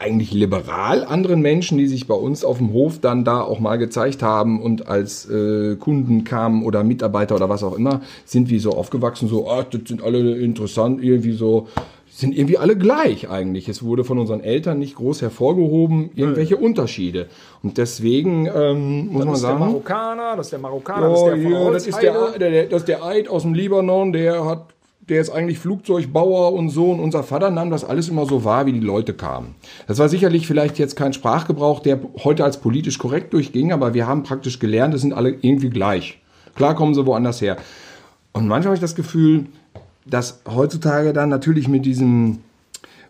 eigentlich 0.00 0.32
liberal 0.32 1.04
anderen 1.04 1.42
Menschen, 1.42 1.76
die 1.76 1.86
sich 1.86 2.06
bei 2.06 2.14
uns 2.14 2.42
auf 2.42 2.58
dem 2.58 2.72
Hof 2.72 3.00
dann 3.00 3.24
da 3.24 3.42
auch 3.42 3.60
mal 3.60 3.76
gezeigt 3.76 4.22
haben 4.22 4.62
und 4.62 4.88
als 4.88 5.28
äh, 5.28 5.76
Kunden 5.76 6.24
kamen 6.24 6.64
oder 6.64 6.82
Mitarbeiter 6.82 7.34
oder 7.36 7.50
was 7.50 7.62
auch 7.62 7.76
immer, 7.76 8.00
sind 8.24 8.48
wir 8.48 8.60
so 8.60 8.70
aufgewachsen, 8.70 9.28
so, 9.28 9.48
ah, 9.48 9.64
das 9.70 9.82
sind 9.86 10.02
alle 10.02 10.38
interessant, 10.38 11.04
irgendwie 11.04 11.32
so, 11.32 11.68
sind 12.06 12.36
irgendwie 12.36 12.56
alle 12.56 12.76
gleich 12.76 13.28
eigentlich. 13.28 13.68
Es 13.68 13.82
wurde 13.82 14.04
von 14.04 14.18
unseren 14.18 14.40
Eltern 14.40 14.78
nicht 14.78 14.96
groß 14.96 15.20
hervorgehoben, 15.20 16.10
irgendwelche 16.14 16.56
Unterschiede. 16.56 17.26
Und 17.62 17.76
deswegen 17.76 18.46
ähm, 18.46 19.08
muss 19.08 19.24
man 19.24 19.28
Das 19.28 19.36
ist 19.36 19.42
der 19.42 19.50
sagen. 19.50 19.60
Marokkaner, 19.60 20.36
das 20.36 20.46
ist 20.46 20.52
der 20.52 20.58
Marokkaner, 20.60 21.08
das 21.08 21.18
ist 21.18 21.22
Oh, 21.22 21.26
der 21.26 21.36
von 21.36 21.46
hier, 21.46 21.70
das, 21.72 21.86
ist 21.86 22.02
der, 22.02 22.38
der, 22.38 22.66
das 22.66 22.82
ist 22.82 22.88
der 22.88 23.04
Eid 23.04 23.28
aus 23.28 23.42
dem 23.42 23.52
Libanon, 23.52 24.12
der 24.12 24.44
hat, 24.46 24.74
der 25.10 25.20
ist 25.20 25.30
eigentlich 25.30 25.58
Flugzeugbauer 25.58 26.52
und 26.52 26.70
so. 26.70 26.90
Und 26.90 27.00
unser 27.00 27.22
Vater 27.22 27.50
nahm 27.50 27.70
das 27.70 27.84
alles 27.84 28.08
immer 28.08 28.24
so 28.26 28.44
wahr, 28.44 28.64
wie 28.66 28.72
die 28.72 28.80
Leute 28.80 29.12
kamen. 29.12 29.54
Das 29.86 29.98
war 29.98 30.08
sicherlich 30.08 30.46
vielleicht 30.46 30.78
jetzt 30.78 30.96
kein 30.96 31.12
Sprachgebrauch, 31.12 31.80
der 31.80 31.98
heute 32.24 32.44
als 32.44 32.58
politisch 32.58 32.98
korrekt 32.98 33.32
durchging, 33.32 33.72
aber 33.72 33.92
wir 33.92 34.06
haben 34.06 34.22
praktisch 34.22 34.58
gelernt, 34.58 34.94
das 34.94 35.02
sind 35.02 35.12
alle 35.12 35.30
irgendwie 35.42 35.68
gleich. 35.70 36.18
Klar 36.54 36.74
kommen 36.74 36.94
sie 36.94 37.04
woanders 37.04 37.40
her. 37.40 37.56
Und 38.32 38.46
manchmal 38.46 38.70
habe 38.70 38.74
ich 38.76 38.80
das 38.80 38.94
Gefühl, 38.94 39.46
dass 40.06 40.40
heutzutage 40.48 41.12
dann 41.12 41.28
natürlich 41.28 41.68
mit 41.68 41.84
diesem 41.84 42.38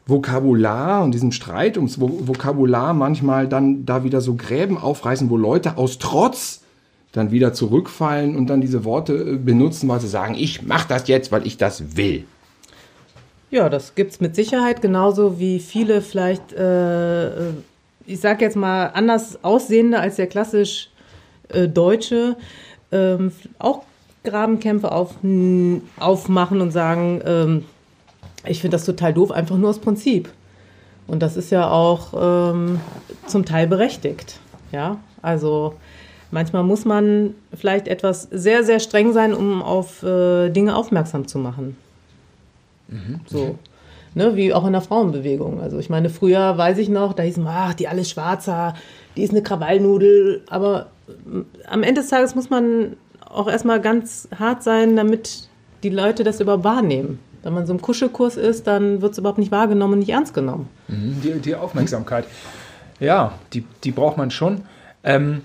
Vokabular 0.06 1.04
und 1.04 1.12
diesem 1.12 1.30
Streit 1.30 1.76
ums 1.76 1.98
Vo- 2.00 2.26
Vokabular 2.26 2.94
manchmal 2.94 3.46
dann 3.46 3.84
da 3.86 4.02
wieder 4.02 4.20
so 4.20 4.34
Gräben 4.34 4.76
aufreißen, 4.76 5.30
wo 5.30 5.36
Leute 5.36 5.76
aus 5.76 5.98
Trotz 5.98 6.59
dann 7.12 7.30
wieder 7.30 7.52
zurückfallen 7.52 8.36
und 8.36 8.48
dann 8.48 8.60
diese 8.60 8.84
Worte 8.84 9.14
äh, 9.14 9.36
benutzen, 9.36 9.88
weil 9.88 10.00
sie 10.00 10.08
sagen, 10.08 10.34
ich 10.34 10.62
mache 10.62 10.88
das 10.88 11.08
jetzt, 11.08 11.32
weil 11.32 11.46
ich 11.46 11.56
das 11.56 11.96
will. 11.96 12.24
Ja, 13.50 13.68
das 13.68 13.96
gibt's 13.96 14.20
mit 14.20 14.36
Sicherheit, 14.36 14.80
genauso 14.80 15.40
wie 15.40 15.58
viele 15.58 16.02
vielleicht, 16.02 16.52
äh, 16.52 17.48
äh, 17.48 17.52
ich 18.06 18.20
sag 18.20 18.40
jetzt 18.40 18.56
mal, 18.56 18.86
anders 18.94 19.42
aussehende 19.42 19.98
als 19.98 20.16
der 20.16 20.28
klassisch 20.28 20.90
äh, 21.48 21.66
Deutsche, 21.66 22.36
ähm, 22.92 23.32
auch 23.58 23.82
Grabenkämpfe 24.22 24.92
auf, 24.92 25.14
aufmachen 25.98 26.60
und 26.60 26.70
sagen, 26.70 27.22
ähm, 27.24 27.64
ich 28.44 28.60
finde 28.60 28.76
das 28.76 28.84
total 28.84 29.14
doof, 29.14 29.32
einfach 29.32 29.56
nur 29.56 29.70
aus 29.70 29.78
Prinzip. 29.78 30.30
Und 31.06 31.20
das 31.20 31.36
ist 31.36 31.50
ja 31.50 31.68
auch 31.68 32.52
ähm, 32.52 32.78
zum 33.26 33.44
Teil 33.44 33.66
berechtigt. 33.66 34.38
Ja, 34.70 34.98
also 35.22 35.74
manchmal 36.30 36.62
muss 36.62 36.84
man 36.84 37.34
vielleicht 37.54 37.88
etwas 37.88 38.28
sehr, 38.30 38.64
sehr 38.64 38.80
streng 38.80 39.12
sein, 39.12 39.34
um 39.34 39.62
auf 39.62 40.02
äh, 40.02 40.50
Dinge 40.50 40.76
aufmerksam 40.76 41.26
zu 41.26 41.38
machen. 41.38 41.76
So. 43.26 43.56
Ne, 44.14 44.34
wie 44.34 44.52
auch 44.52 44.66
in 44.66 44.72
der 44.72 44.82
Frauenbewegung. 44.82 45.60
Also 45.60 45.78
ich 45.78 45.88
meine, 45.88 46.10
früher 46.10 46.58
weiß 46.58 46.78
ich 46.78 46.88
noch, 46.88 47.12
da 47.12 47.22
hieß 47.22 47.38
es, 47.38 47.44
ach, 47.46 47.74
die 47.74 47.86
alles 47.86 48.10
Schwarzer, 48.10 48.74
die 49.16 49.22
ist 49.22 49.30
eine 49.30 49.42
Krawallnudel. 49.42 50.42
Aber 50.48 50.88
ähm, 51.26 51.46
am 51.68 51.84
Ende 51.84 52.00
des 52.00 52.10
Tages 52.10 52.34
muss 52.34 52.50
man 52.50 52.96
auch 53.24 53.48
erstmal 53.48 53.80
ganz 53.80 54.28
hart 54.36 54.64
sein, 54.64 54.96
damit 54.96 55.48
die 55.84 55.90
Leute 55.90 56.24
das 56.24 56.40
überhaupt 56.40 56.64
wahrnehmen. 56.64 57.20
Wenn 57.42 57.54
man 57.54 57.66
so 57.66 57.72
im 57.72 57.80
Kuschelkurs 57.80 58.36
ist, 58.36 58.66
dann 58.66 59.00
wird 59.00 59.12
es 59.12 59.18
überhaupt 59.18 59.38
nicht 59.38 59.52
wahrgenommen 59.52 59.94
und 59.94 59.98
nicht 60.00 60.10
ernst 60.10 60.34
genommen. 60.34 60.68
Die, 60.88 61.38
die 61.38 61.54
Aufmerksamkeit. 61.54 62.26
Ja, 62.98 63.32
die, 63.52 63.64
die 63.84 63.92
braucht 63.92 64.18
man 64.18 64.30
schon. 64.30 64.62
Ähm, 65.04 65.40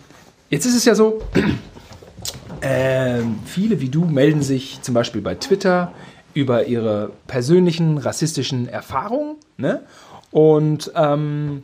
jetzt 0.50 0.66
ist 0.66 0.75
es 0.75 0.86
ja 0.86 0.96
so, 0.96 1.22
ähm, 2.62 3.40
viele 3.46 3.80
wie 3.82 3.90
du 3.90 4.06
melden 4.06 4.42
sich 4.42 4.82
zum 4.82 4.94
Beispiel 4.94 5.22
bei 5.22 5.36
Twitter 5.36 5.94
über 6.34 6.66
ihre 6.66 7.12
persönlichen 7.28 7.98
rassistischen 7.98 8.68
Erfahrungen. 8.68 9.38
Ne? 9.58 9.84
Und, 10.32 10.92
ähm, 10.96 11.64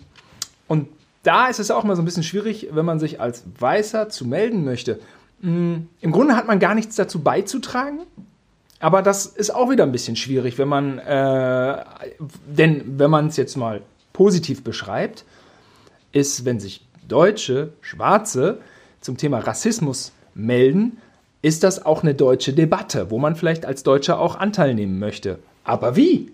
und 0.68 0.88
da 1.24 1.48
ist 1.48 1.60
es 1.60 1.72
auch 1.72 1.84
mal 1.84 1.96
so 1.96 2.02
ein 2.02 2.06
bisschen 2.06 2.24
schwierig, 2.24 2.70
wenn 2.72 2.86
man 2.86 3.00
sich 3.00 3.20
als 3.20 3.44
Weißer 3.60 4.10
zu 4.10 4.26
melden 4.26 4.64
möchte. 4.64 5.00
Mm, 5.42 5.76
Im 6.00 6.12
Grunde 6.12 6.36
hat 6.36 6.48
man 6.48 6.60
gar 6.60 6.74
nichts 6.74 6.96
dazu 6.96 7.22
beizutragen. 7.22 8.00
Aber 8.80 9.04
das 9.04 9.28
ist 9.28 9.54
auch 9.54 9.70
wieder 9.70 9.84
ein 9.84 9.92
bisschen 9.92 10.16
schwierig, 10.16 10.58
wenn 10.58 10.68
man, 10.68 10.98
äh, 10.98 11.84
denn 12.48 12.98
wenn 12.98 13.12
man 13.12 13.28
es 13.28 13.38
jetzt 13.38 13.56
mal 13.56 13.82
positiv 14.12 14.64
beschreibt, 14.64 15.24
ist, 16.12 16.46
wenn 16.46 16.60
sich 16.60 16.88
Deutsche, 17.08 17.74
Schwarze 17.82 18.58
zum 19.02 19.18
Thema 19.18 19.40
Rassismus 19.40 20.14
melden, 20.34 20.98
ist 21.42 21.64
das 21.64 21.86
auch 21.86 22.04
eine 22.04 22.14
deutsche 22.14 22.54
Debatte, 22.54 23.10
wo 23.10 23.18
man 23.18 23.36
vielleicht 23.36 23.66
als 23.66 23.84
Deutscher 23.84 24.20
auch 24.20 24.36
Anteil 24.36 24.76
nehmen 24.76 25.00
möchte. 25.00 25.40
Aber 25.64 25.96
wie? 25.96 26.32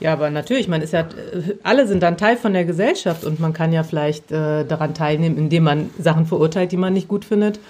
Ja, 0.00 0.12
aber 0.12 0.30
natürlich, 0.30 0.68
man 0.68 0.82
ist 0.82 0.92
ja, 0.92 1.00
äh, 1.00 1.56
alle 1.62 1.86
sind 1.86 2.02
dann 2.02 2.16
Teil 2.16 2.36
von 2.36 2.52
der 2.52 2.64
Gesellschaft 2.64 3.24
und 3.24 3.40
man 3.40 3.52
kann 3.52 3.72
ja 3.72 3.82
vielleicht 3.82 4.32
äh, 4.32 4.64
daran 4.64 4.94
teilnehmen, 4.94 5.36
indem 5.38 5.64
man 5.64 5.90
Sachen 5.98 6.26
verurteilt, 6.26 6.72
die 6.72 6.76
man 6.76 6.92
nicht 6.92 7.08
gut 7.08 7.24
findet. 7.24 7.60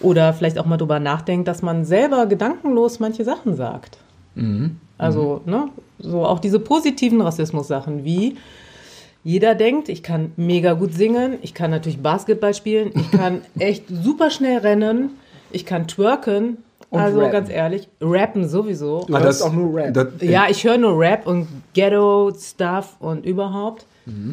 Oder 0.00 0.32
vielleicht 0.32 0.58
auch 0.58 0.66
mal 0.66 0.78
drüber 0.78 0.98
nachdenkt, 0.98 1.46
dass 1.46 1.62
man 1.62 1.84
selber 1.84 2.26
gedankenlos 2.26 3.00
manche 3.00 3.24
Sachen 3.24 3.54
sagt. 3.54 3.98
Also, 4.96 5.42
ne, 5.44 5.68
so 5.98 6.24
auch 6.24 6.38
diese 6.38 6.58
positiven 6.58 7.20
Rassismus-Sachen 7.20 8.04
wie 8.04 8.36
jeder 9.22 9.54
denkt, 9.54 9.88
ich 9.88 10.02
kann 10.02 10.32
mega 10.36 10.72
gut 10.72 10.94
singen, 10.94 11.34
ich 11.42 11.54
kann 11.54 11.70
natürlich 11.70 12.00
Basketball 12.02 12.54
spielen, 12.54 12.90
ich 12.94 13.10
kann 13.18 13.42
echt 13.58 13.84
super 13.88 14.30
schnell 14.30 14.58
rennen, 14.58 15.10
ich 15.50 15.66
kann 15.66 15.86
twerken. 15.88 16.58
also 16.90 17.18
rappen. 17.20 17.32
ganz 17.32 17.50
ehrlich, 17.50 17.88
rappen 18.00 18.48
sowieso. 18.48 19.04
Du 19.06 19.16
hörst 19.18 19.42
auch 19.42 19.52
nur 19.52 19.74
Rap. 19.76 19.94
das- 19.94 20.08
Ja, 20.22 20.46
ich 20.48 20.64
höre 20.64 20.78
nur 20.78 20.98
Rap 20.98 21.26
und 21.26 21.46
Ghetto-Stuff 21.74 22.96
und 23.00 23.24
überhaupt. 23.26 23.86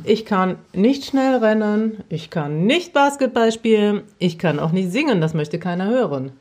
Ich 0.06 0.25
kann 0.25 0.56
nicht 0.74 1.06
schnell 1.06 1.36
rennen, 1.36 1.98
ich 2.10 2.32
kann 2.32 2.65
nicht 2.65 2.94
Basketball 2.94 3.51
spielen, 3.51 4.01
ich 4.17 4.39
kann 4.39 4.58
auch 4.60 4.72
nicht 4.72 4.91
singen, 4.91 5.22
das 5.22 5.36
möchte 5.36 5.60
keiner 5.60 5.88
hören. 5.88 6.32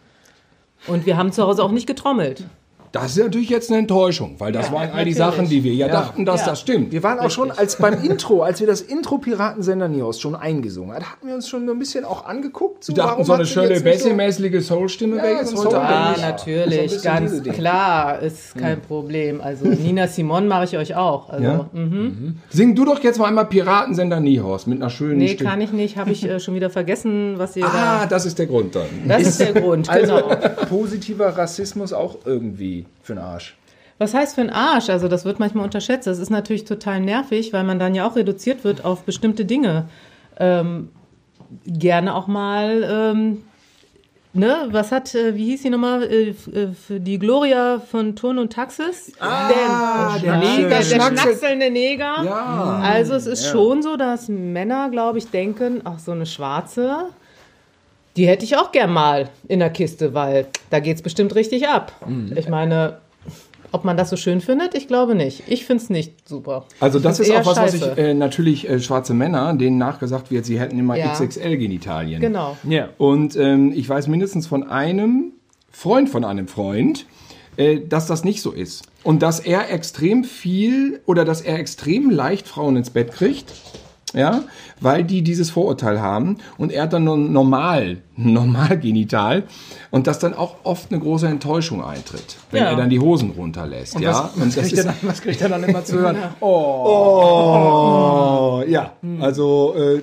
Und 0.87 1.05
wir 1.05 1.19
haben 1.19 1.33
zu 1.33 1.43
Hause 1.43 1.63
auch 1.63 1.73
nicht 1.73 1.87
getrommelt. 1.87 2.45
Das 2.93 3.17
ist 3.17 3.19
natürlich 3.23 3.51
jetzt 3.51 3.71
eine 3.71 3.81
Enttäuschung, 3.81 4.37
weil 4.39 4.53
das 4.53 4.69
Ja, 4.69 4.73
waren 4.73 4.91
all 4.91 5.05
die 5.05 5.13
natürlich. 5.13 5.17
Sachen, 5.17 5.49
die 5.49 5.65
wir 5.65 5.75
ja, 5.75 5.87
Ja. 5.87 5.93
dachten, 5.93 6.25
dass 6.25 6.41
Ja. 6.43 6.47
das 6.49 6.61
stimmt. 6.61 6.93
Wir 6.93 7.03
waren 7.03 7.19
auch 7.19 7.31
schon, 7.31 7.51
als 7.51 7.77
beim 7.77 8.03
Intro, 8.03 8.43
als 8.43 8.61
wir 8.61 8.67
das 8.67 8.81
Intro 8.81 9.19
Piratensender 9.19 9.89
News 9.89 10.21
schon 10.21 10.35
eingesungen 10.35 10.95
hat, 10.95 11.03
hatten 11.13 11.27
wir 11.29 11.35
uns 11.35 11.49
schon 11.49 11.69
ein 11.69 11.79
bisschen 11.79 12.05
auch 12.05 12.25
angeguckt. 12.27 12.85
So, 12.85 12.93
Wir 12.93 12.97
dachten, 13.03 13.11
warum 13.13 13.25
so 13.25 13.33
eine 13.35 13.47
schöne, 13.47 13.75
jetzt 13.75 13.85
nicht 13.85 13.99
so- 14.01 14.09
bessie-mäßige 14.11 14.65
Soul-Stimme 14.67 15.17
ist 15.41 15.51
so 15.51 15.59
heute. 15.59 15.71
Soul- 15.71 15.77
Ah, 15.79 16.15
so 16.15 16.21
natürlich, 16.23 17.03
ganz 17.03 17.43
klar, 17.43 18.21
ist 18.21 18.57
kein 18.57 18.81
Problem. 18.81 19.41
Also 19.41 19.67
Nina 19.67 20.07
Simon 20.09 20.49
mache 20.49 20.65
ich 20.65 20.77
euch 20.77 20.95
auch. 20.97 21.29
Also, 21.29 21.45
Ja? 21.45 21.69
mhm. 21.73 22.37
Sing 22.51 22.75
du 22.75 22.85
doch 22.85 23.03
jetzt 23.03 23.19
mal 23.19 23.27
einmal 23.27 23.47
Piratensender 23.47 24.21
Niehorst 24.21 24.67
mit 24.67 24.81
einer 24.81 24.91
schönen 24.91 25.19
Nee, 25.19 25.29
Stimme. 25.29 25.51
kann 25.51 25.61
ich 25.61 25.73
nicht, 25.73 25.97
habe 25.97 26.11
ich 26.13 26.25
äh, 26.25 26.41
schon 26.41 26.55
wieder 26.55 26.71
vergessen, 26.71 27.35
was 27.37 27.57
ihr 27.57 27.65
Ah, 27.67 28.01
da... 28.03 28.07
das 28.07 28.27
ist 28.27 28.39
der 28.39 28.47
Grund 28.47 28.75
dann. 28.75 28.87
Das 29.07 29.23
ist 29.23 29.41
der 29.41 29.53
Grund, 29.61 29.89
Also 29.89 30.17
genau. 30.17 30.37
positiver 30.69 31.29
Rassismus 31.37 31.93
auch 31.93 32.17
irgendwie 32.25 32.76
für 33.03 33.15
den 33.15 33.23
Arsch. 33.23 33.57
Was 33.99 34.13
heißt 34.13 34.35
für 34.35 34.43
ein 34.43 34.51
Arsch? 34.51 34.91
Also 34.91 35.09
das 35.09 35.25
wird 35.25 35.39
manchmal 35.39 35.65
unterschätzt. 35.65 36.07
Das 36.07 36.19
ist 36.19 36.29
natürlich 36.31 36.65
total 36.67 37.01
nervig, 37.01 37.53
weil 37.55 37.65
man 37.65 37.79
dann 37.79 37.95
ja 37.95 38.07
auch 38.07 38.17
reduziert 38.17 38.63
wird 38.65 38.85
auf 38.85 39.05
bestimmte 39.05 39.47
Dinge. 39.47 39.89
Ähm, 40.39 40.91
gerne 41.67 42.15
auch 42.15 42.27
mal, 42.27 42.85
ähm, 43.15 43.43
ne, 44.35 44.69
was 44.71 44.93
hat, 44.93 45.15
äh, 45.15 45.35
wie 45.35 45.47
hieß 45.47 45.63
die 45.63 45.71
nochmal, 45.71 46.03
äh, 46.03 46.31
f- 46.31 46.49
äh, 46.49 46.69
für 46.75 47.01
die 47.01 47.19
Gloria 47.19 47.79
von 47.81 48.17
Turn 48.17 48.39
und 48.39 48.53
Taxis? 48.53 49.13
Ah, 49.19 50.19
der, 50.19 50.23
der 50.23 50.37
Neger, 50.41 50.69
der 50.69 50.83
Schnacksel- 50.83 51.19
schnackselnde 51.23 51.71
Neger. 51.71 52.17
Ja. 52.23 52.81
Also 52.85 53.15
es 53.15 53.27
ist 53.27 53.47
schon 53.47 53.83
so, 53.83 53.97
dass 53.97 54.29
Männer, 54.29 54.91
glaube 54.91 55.17
ich, 55.19 55.31
denken, 55.31 55.81
ach 55.85 55.99
so 56.01 56.13
eine 56.13 56.27
Schwarze, 56.27 57.07
die 58.17 58.27
hätte 58.27 58.45
ich 58.45 58.57
auch 58.57 58.73
gern 58.73 58.93
mal 58.93 59.29
in 59.49 59.59
der 59.61 59.71
Kiste, 59.71 60.15
weil 60.15 60.47
da 60.71 60.81
geht's 60.81 61.03
bestimmt 61.03 61.35
richtig 61.35 61.69
ab. 61.69 61.93
Ich 62.35 62.49
meine, 62.49 62.99
ob 63.73 63.85
man 63.85 63.97
das 63.97 64.11
so 64.11 64.17
schön 64.17 64.41
findet, 64.41 64.75
ich 64.75 64.89
glaube 64.89 65.15
nicht. 65.15 65.43
Ich 65.49 65.67
finde 65.67 65.83
es 65.83 65.91
nicht 65.91 66.27
super. 66.29 66.65
Also 66.81 66.99
das 66.99 67.21
Ich 67.21 67.27
ist 67.29 67.33
find's 67.35 67.49
auch 67.49 67.57
was, 67.57 67.75
was 67.75 67.75
ich 67.75 67.99
äh, 67.99 68.15
natürlich 68.15 68.69
äh, 68.69 68.81
schwarze 68.81 69.13
Männer, 69.13 69.53
denen 69.55 69.77
nachgesagt 69.79 70.31
wird, 70.31 70.47
sie 70.47 70.59
hätten 70.59 70.79
immer 70.79 70.97
Ja. 70.97 71.13
XXL-Genitalien. 71.13 72.21
Genau. 72.21 72.57
Ja. 72.65 72.89
Und 72.99 73.37
ähm, 73.37 73.73
ich 73.75 73.89
weiß 73.89 74.07
mindestens 74.09 74.47
von 74.47 74.69
einem 74.69 75.33
Freund 75.71 76.09
von 76.09 76.25
einem 76.25 76.49
Freund, 76.49 77.05
äh, 77.57 77.81
dass 77.87 78.07
das 78.07 78.25
nicht 78.25 78.41
so 78.41 78.53
ist. 78.53 78.85
Und 79.03 79.21
dass 79.23 79.41
er 79.41 79.71
extrem 79.71 80.25
viel 80.25 81.01
oder 81.05 81.25
dass 81.25 81.43
er 81.43 81.59
extrem 81.59 82.09
leicht 82.11 82.49
Frauen 82.49 82.77
ins 82.77 82.91
Bett 82.91 83.13
kriegt. 83.13 83.53
Ja, 84.15 84.45
weil 84.81 85.05
die 85.05 85.23
dieses 85.23 85.51
Vorurteil 85.51 86.01
haben 86.01 86.39
und 86.59 86.73
er 86.73 86.85
hat 86.85 86.93
dann 86.93 87.05
nur 87.05 87.17
normal, 87.17 87.99
normal 88.17 88.79
genital 88.79 89.45
und 89.91 90.07
dass 90.07 90.19
dann 90.19 90.35
auch 90.35 90.57
oft 90.65 90.91
eine 90.93 91.01
große 91.01 91.27
Enttäuschung 91.27 91.85
eintritt, 91.85 92.37
wenn 92.51 92.63
Ja. 92.63 92.71
er 92.71 92.77
dann 92.77 92.91
die 92.91 93.01
Hosen 93.01 93.31
runterlässt. 93.31 93.99
ja, 94.01 94.11
was, 94.11 94.23
was, 94.23 94.35
und 94.37 94.57
das 94.57 94.65
kriegt 94.65 94.73
er 94.73 94.79
ist 94.79 94.87
dann, 94.87 94.95
was 95.03 95.23
kriegt 95.23 95.41
er 95.41 95.49
dann 95.49 95.65
immer 95.65 95.85
zu 95.85 95.99
hören? 95.99 96.17
Oh, 96.41 98.63
ja. 98.67 98.93
Also, 99.21 99.75
äh, 99.77 100.03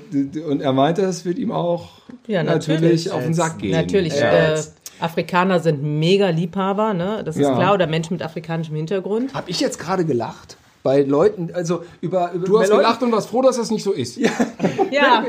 und 0.49 0.61
er 0.61 0.73
meinte, 0.73 1.01
das 1.01 1.25
wird 1.25 1.37
ihm 1.37 1.51
auch 1.51 1.89
Ja, 2.27 2.43
natürlich, 2.43 2.81
natürlich. 2.81 3.11
auf 3.11 3.23
den 3.23 3.33
Sack 3.33 3.59
gehen. 3.59 3.71
Natürlich. 3.71 4.17
Ja. 4.19 4.53
Äh, 4.55 4.61
Afrikaner 4.99 5.59
sind 5.59 5.83
mega 5.83 6.29
Liebhaber, 6.29 6.93
ne? 6.93 7.23
Das 7.25 7.35
ist 7.35 7.41
Ja. 7.41 7.55
klar. 7.55 7.73
Oder 7.73 7.87
Menschen 7.87 8.13
mit 8.13 8.23
afrikanischem 8.23 8.75
Hintergrund. 8.75 9.33
Habe 9.33 9.49
ich 9.49 9.59
jetzt 9.59 9.79
gerade 9.79 10.05
gelacht? 10.05 10.57
Bei 10.83 11.01
Leuten, 11.01 11.49
also 11.53 11.83
über, 12.01 12.31
über 12.33 12.45
Du 12.45 12.59
hast 12.59 12.67
bei 12.67 12.75
Leuten- 12.75 12.83
gelacht 12.83 13.03
und 13.03 13.11
warst 13.13 13.29
froh, 13.29 13.41
dass 13.41 13.55
das 13.55 13.71
nicht 13.71 13.83
so 13.83 13.93
ist. 13.93 14.17
Ja, 14.17 14.29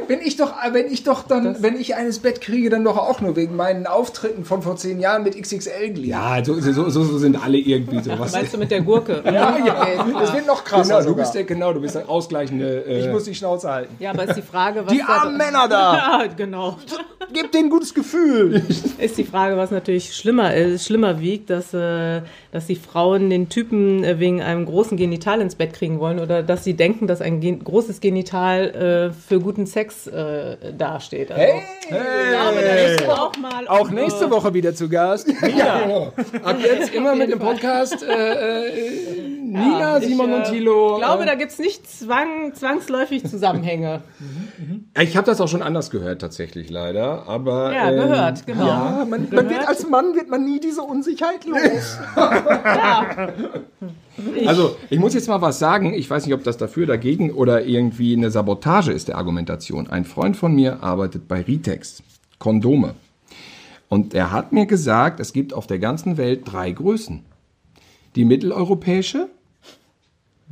Wenn, 0.09 0.19
wenn 0.19 0.27
ich 0.27 0.37
doch, 0.37 0.53
wenn 0.73 0.93
ich 0.93 1.05
doch 1.05 1.23
dann, 1.29 1.63
wenn 1.63 1.77
ich 1.81 1.95
eines 1.95 2.19
Bett 2.19 2.41
kriege, 2.41 2.71
dann 2.71 2.83
doch 2.85 2.97
auch 2.99 3.21
nur 3.21 3.37
wegen 3.37 3.55
meinen 3.57 3.87
Auftritten 3.87 4.45
von 4.45 4.63
vor 4.63 4.77
zehn 4.77 4.99
Jahren 5.01 5.23
mit 5.23 5.41
XXL-Glied. 5.41 6.07
Ja, 6.07 6.45
so, 6.45 6.59
so, 6.61 6.73
so, 6.91 7.05
so 7.05 7.19
sind 7.19 7.43
alle 7.43 7.57
irgendwie 7.59 8.03
so. 8.03 8.11
Was 8.19 8.33
meinst 8.33 8.53
du 8.53 8.59
mit 8.59 8.71
der 8.73 8.81
Gurke? 8.81 9.23
ja, 9.25 9.57
ja. 9.65 10.07
Das 10.19 10.35
wird 10.35 10.47
noch 10.47 10.65
krasser 10.65 10.83
genau, 10.89 10.99
du 10.99 11.09
sogar. 11.11 11.23
bist 11.25 11.35
der, 11.35 11.45
genau, 11.45 11.73
du 11.73 11.81
bist 11.81 11.95
der 11.95 12.09
ausgleichende. 12.09 12.85
Äh, 12.87 13.01
ich 13.07 13.09
muss 13.13 13.25
die 13.25 13.35
Schnauze 13.35 13.71
halten. 13.71 13.95
Ja, 14.01 14.11
aber 14.11 14.25
ist 14.29 14.37
die 14.37 14.43
Frage, 14.43 14.85
was 14.85 14.93
Die 14.93 14.99
da- 14.99 15.07
armen 15.07 15.37
Männer 15.37 15.69
da! 15.69 15.95
Ja, 16.25 16.27
genau. 16.37 16.79
Gebt 17.33 17.55
denen 17.55 17.67
ein 17.67 17.71
gutes 17.71 17.95
Gefühl. 17.95 18.63
Ist 18.99 19.17
die 19.17 19.25
Frage, 19.25 19.57
was 19.57 19.71
natürlich 19.71 20.15
schlimmer 20.15 20.55
ist, 20.55 20.85
schlimmer 20.87 21.21
wiegt, 21.21 21.49
dass, 21.51 21.73
äh, 21.73 22.21
dass 22.53 22.67
die 22.67 22.77
Frauen 22.77 23.31
den 23.31 23.49
Typen 23.49 24.05
äh, 24.05 24.19
wegen 24.19 24.43
einem 24.43 24.67
großen 24.67 24.97
Genital 24.99 25.41
ins 25.45 25.55
Bett 25.55 25.73
kriegen 25.73 26.01
wollen 26.01 26.19
oder 26.19 26.43
dass 26.43 26.65
sie 26.65 26.75
denken, 26.75 27.07
dass 27.07 27.21
ein 27.21 27.41
gen 27.41 27.63
großes 27.63 28.01
Genital 28.01 29.11
äh, 29.11 29.13
für 29.13 29.41
guten 29.41 29.67
Sex 29.67 30.07
äh, 30.07 30.57
dasteht. 30.77 31.31
Also, 31.31 31.43
Hey! 31.43 31.63
Ich 32.93 32.97
glaube, 33.05 33.21
auch 33.21 33.37
mal 33.37 33.69
Auch 33.69 33.91
nächste 33.91 34.31
Woche 34.31 34.53
wieder 34.55 34.75
zu 34.75 34.89
Gast. 34.89 35.29
ja, 35.57 35.81
genau. 35.81 36.13
Ab 36.43 36.57
jetzt 36.63 36.95
immer 36.95 37.15
mit 37.15 37.31
dem 37.31 37.39
Podcast 37.39 38.03
äh, 38.03 38.79
äh, 38.79 39.29
Nina, 39.41 40.01
Simon 40.01 40.31
ich, 40.31 40.37
und 40.37 40.43
äh, 40.43 40.51
Thilo. 40.51 40.95
Ich 40.95 41.05
glaube, 41.05 41.23
äh, 41.23 41.27
da 41.27 41.35
gibt 41.35 41.53
es 41.53 41.59
nicht 41.59 41.89
zwang, 41.89 42.55
zwangsläufig 42.55 43.25
Zusammenhänge. 43.25 44.03
Ich 45.03 45.17
habe 45.17 45.27
das 45.27 45.41
auch 45.41 45.49
schon 45.49 45.63
anders 45.63 45.91
gehört, 45.91 46.21
tatsächlich 46.21 46.71
leider. 46.71 47.27
Aber, 47.27 47.73
Ja, 47.73 47.91
ähm, 47.91 47.97
gehört, 47.97 48.47
genau. 48.47 48.67
Ja, 48.67 49.07
man, 49.09 49.29
man 49.31 49.51
wird 49.51 49.67
als 49.67 49.89
Mann 49.89 50.15
wird 50.15 50.29
man 50.31 50.45
nie 50.45 50.61
diese 50.61 50.83
Unsicherheit 50.83 51.45
los. 51.45 51.99
Also, 54.47 54.77
ich 54.91 55.01
muss 55.01 55.15
jetzt 55.15 55.29
mal 55.29 55.43
was 55.43 55.59
sagen. 55.59 55.93
Ich 55.93 56.09
weiß 56.09 56.25
nicht, 56.25 56.35
ob 56.35 56.45
das 56.45 56.57
dafür, 56.57 56.87
dagegen 56.87 57.33
oder 57.33 57.65
irgendwie 57.65 58.15
eine 58.15 58.31
Sabotage 58.31 58.93
ist 58.93 59.09
der 59.09 59.19
Argumentation. 59.19 59.91
Ein 59.91 60.05
Freund 60.05 60.37
von 60.37 60.55
mir 60.55 60.85
arbeitet 60.85 61.27
bei 61.27 61.41
Ritex. 61.41 62.03
Kondome. 62.39 62.95
Und 63.89 64.15
er 64.15 64.31
hat 64.31 64.53
mir 64.53 64.67
gesagt, 64.67 65.19
es 65.19 65.33
gibt 65.33 65.53
auf 65.53 65.67
der 65.67 65.79
ganzen 65.79 66.17
Welt 66.17 66.43
drei 66.45 66.71
Größen. 66.71 67.25
Die 68.15 68.25
mitteleuropäische, 68.25 69.29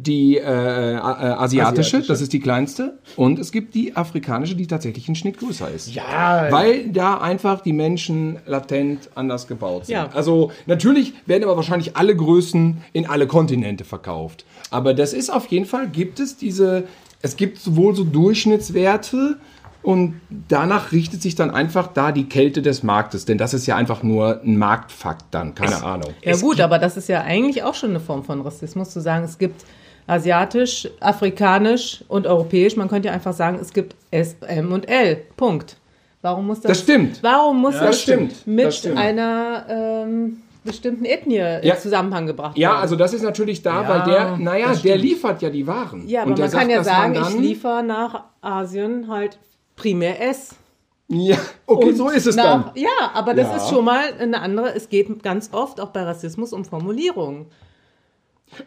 die 0.02 0.36
äh, 0.36 0.40
äh, 0.40 0.96
asiatische, 0.96 1.40
Asiatische. 1.40 2.02
das 2.02 2.20
ist 2.20 2.32
die 2.32 2.40
kleinste, 2.40 2.98
und 3.16 3.38
es 3.38 3.52
gibt 3.52 3.74
die 3.74 3.96
afrikanische, 3.96 4.54
die 4.54 4.66
tatsächlich 4.66 5.08
ein 5.08 5.14
Schnitt 5.14 5.38
größer 5.38 5.70
ist. 5.70 5.94
Ja, 5.94 6.48
Weil 6.50 6.88
da 6.88 7.18
einfach 7.18 7.60
die 7.60 7.72
Menschen 7.72 8.38
latent 8.46 9.10
anders 9.14 9.46
gebaut 9.46 9.86
sind. 9.86 9.94
Ja. 9.94 10.08
Also 10.12 10.50
natürlich 10.66 11.14
werden 11.26 11.44
aber 11.44 11.56
wahrscheinlich 11.56 11.96
alle 11.96 12.16
Größen 12.16 12.82
in 12.92 13.06
alle 13.06 13.26
Kontinente 13.26 13.84
verkauft. 13.84 14.44
Aber 14.70 14.94
das 14.94 15.12
ist 15.12 15.30
auf 15.30 15.46
jeden 15.46 15.66
Fall, 15.66 15.88
gibt 15.88 16.20
es 16.20 16.36
diese, 16.36 16.84
es 17.20 17.36
gibt 17.36 17.58
sowohl 17.58 17.94
so 17.94 18.04
Durchschnittswerte 18.04 19.38
und 19.82 20.20
danach 20.48 20.92
richtet 20.92 21.22
sich 21.22 21.34
dann 21.34 21.50
einfach 21.50 21.88
da 21.88 22.12
die 22.12 22.28
Kälte 22.28 22.62
des 22.62 22.82
Marktes. 22.82 23.24
Denn 23.24 23.36
das 23.36 23.52
ist 23.52 23.66
ja 23.66 23.76
einfach 23.76 24.02
nur 24.02 24.40
ein 24.42 24.56
Marktfakt 24.56 25.26
dann, 25.32 25.54
keine 25.54 25.82
Ahnung. 25.82 26.10
Ja 26.22 26.36
gut, 26.36 26.60
aber 26.60 26.78
das 26.78 26.96
ist 26.96 27.08
ja 27.08 27.22
eigentlich 27.22 27.62
auch 27.64 27.74
schon 27.74 27.90
eine 27.90 28.00
Form 28.00 28.24
von 28.24 28.40
Rassismus, 28.40 28.90
zu 28.90 29.00
sagen, 29.00 29.24
es 29.24 29.38
gibt 29.38 29.64
asiatisch, 30.06 30.88
afrikanisch 31.00 32.04
und 32.08 32.26
europäisch. 32.26 32.76
Man 32.76 32.88
könnte 32.88 33.08
ja 33.08 33.14
einfach 33.14 33.32
sagen, 33.32 33.58
es 33.60 33.72
gibt 33.72 33.94
S, 34.10 34.36
M 34.46 34.72
und 34.72 34.88
L. 34.88 35.16
Punkt. 35.36 35.76
Warum 36.20 36.46
muss 36.46 36.60
das? 36.60 36.70
Das 36.72 36.80
stimmt. 36.80 37.22
Warum 37.22 37.60
muss 37.60 37.74
das, 37.74 37.86
das 37.86 38.02
stimmt. 38.02 38.46
mit 38.46 38.66
Das 38.66 38.78
stimmt. 38.78 38.98
einer 38.98 39.66
ähm, 39.68 40.42
bestimmten 40.64 41.04
Ethnie 41.04 41.36
Ja. 41.36 41.58
in 41.58 41.76
Zusammenhang 41.80 42.26
gebracht 42.26 42.56
Ja, 42.56 42.70
werden? 42.70 42.80
also 42.82 42.96
das 42.96 43.12
ist 43.12 43.22
natürlich 43.22 43.62
da, 43.62 43.82
Ja, 43.82 43.88
weil 43.88 44.02
der, 44.12 44.36
naja, 44.36 44.72
der 44.74 44.98
liefert 44.98 45.42
ja 45.42 45.50
die 45.50 45.66
Waren. 45.66 46.06
ja, 46.08 46.22
aber 46.22 46.36
man 46.36 46.50
kann 46.50 46.70
ja 46.70 46.84
sagen, 46.84 47.14
ich 47.20 47.38
liefere 47.40 47.82
nach 47.82 48.24
Asien 48.40 49.08
halt 49.08 49.38
primär 49.74 50.20
S. 50.28 50.54
Ja, 51.08 51.36
okay, 51.66 51.88
Und 51.90 51.96
so 51.96 52.08
ist 52.08 52.26
es 52.26 52.36
nach, 52.36 52.66
dann. 52.66 52.70
Ja, 52.76 52.88
aber 53.12 53.34
das 53.34 53.48
Ja. 53.48 53.56
ist 53.56 53.68
schon 53.68 53.84
mal 53.84 54.04
eine 54.18 54.40
andere. 54.40 54.74
Es 54.74 54.88
geht 54.88 55.22
ganz 55.22 55.50
oft 55.52 55.80
auch 55.80 55.88
bei 55.90 56.02
Rassismus 56.04 56.52
um 56.52 56.64
Formulierungen. 56.64 57.46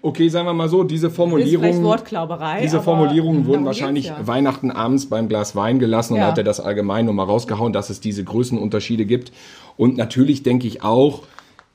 Okay, 0.02 0.30
sagen 0.30 0.48
wir 0.48 0.54
mal 0.54 0.68
so, 0.70 0.84
diese 0.84 1.08
Ist 1.08 1.14
vielleicht 1.16 1.30
Formulierung. 1.32 1.84
Wortklauberei. 1.84 2.62
Diese 2.62 2.82
Formulierungen 2.82 3.46
wurden 3.46 3.66
wahrscheinlich 3.66 4.06
ja. 4.08 4.18
Weihnachten 4.26 4.72
abends 4.72 5.08
beim 5.08 5.28
Glas 5.30 5.56
Wein 5.56 5.80
gelassen 5.80 6.14
und 6.14 6.20
Ja. 6.20 6.28
hat 6.28 6.38
er 6.38 6.44
das 6.44 6.60
allgemein 6.60 7.06
nur 7.06 7.14
mal 7.14 7.24
rausgehauen, 7.26 7.72
dass 7.74 7.90
es 7.90 8.00
diese 8.00 8.24
Größenunterschiede 8.24 9.06
gibt. 9.06 9.32
Und 9.78 9.98
natürlich 9.98 10.44
denke 10.44 10.68
ich 10.68 10.84
auch, 10.84 11.24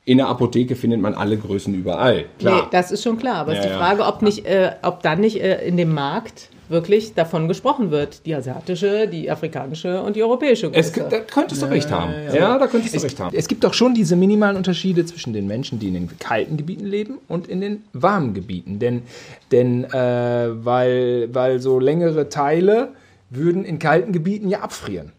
in 0.05 0.17
der 0.19 0.29
Apotheke 0.29 0.75
findet 0.77 1.01
man 1.01 1.15
alle 1.15 1.37
Größen 1.37 1.75
überall. 1.75 2.17
Nee, 2.17 2.25
Klar. 2.39 2.69
das 2.73 2.91
ist 2.91 3.03
schon 3.05 3.19
klar. 3.19 3.37
Aber 3.37 3.53
es 3.53 3.59
Ja, 3.59 3.65
ist 3.65 3.71
die. 3.71 3.77
Frage, 3.79 4.05
ob, 4.05 4.23
nicht, 4.23 4.47
äh, 4.47 4.73
ob 4.83 5.03
dann 5.03 5.21
nicht 5.21 5.41
äh, 5.41 5.65
in 5.67 5.77
dem 5.77 5.93
Markt 5.95 6.49
wirklich 6.71 7.15
davon 7.15 7.49
gesprochen 7.49 7.91
wird. 7.91 8.25
Die 8.27 8.35
asiatische, 8.35 9.09
die 9.09 9.31
afrikanische 9.31 10.01
und 10.01 10.17
die 10.17 10.23
europäische 10.23 10.71
Es, 10.73 10.93
Größe. 10.93 11.09
da 11.11 11.19
könntest 11.19 11.63
du 11.63 11.67
recht 11.67 11.91
haben. 11.91 12.13
Ja, 12.33 12.59
da 12.59 12.67
könntest 12.67 12.95
du 12.95 13.01
recht 13.01 13.19
haben. 13.19 13.37
Es 13.37 13.49
gibt 13.49 13.65
doch 13.65 13.75
schon 13.75 13.95
diese 13.95 14.17
minimalen 14.17 14.57
Unterschiede 14.57 15.05
zwischen 15.05 15.33
den 15.33 15.47
Menschen, 15.47 15.79
die 15.79 15.89
in 15.89 15.95
den 15.95 16.19
kalten 16.19 16.57
Gebieten 16.57 16.87
leben 16.87 17.19
und 17.29 17.49
in 17.49 17.61
den 17.61 17.83
warmen 17.93 18.35
Gebieten. 18.35 18.79
Denn, 18.79 19.03
denn 19.53 19.85
äh, 19.85 19.91
weil, 19.93 21.29
weil 21.33 21.61
so 21.61 21.79
längere 21.79 22.29
Teile 22.29 22.93
würden 23.31 23.65
in 23.65 23.79
kalten 23.79 24.13
Gebieten 24.13 24.49
ja 24.49 24.61
abfrieren. 24.61 25.13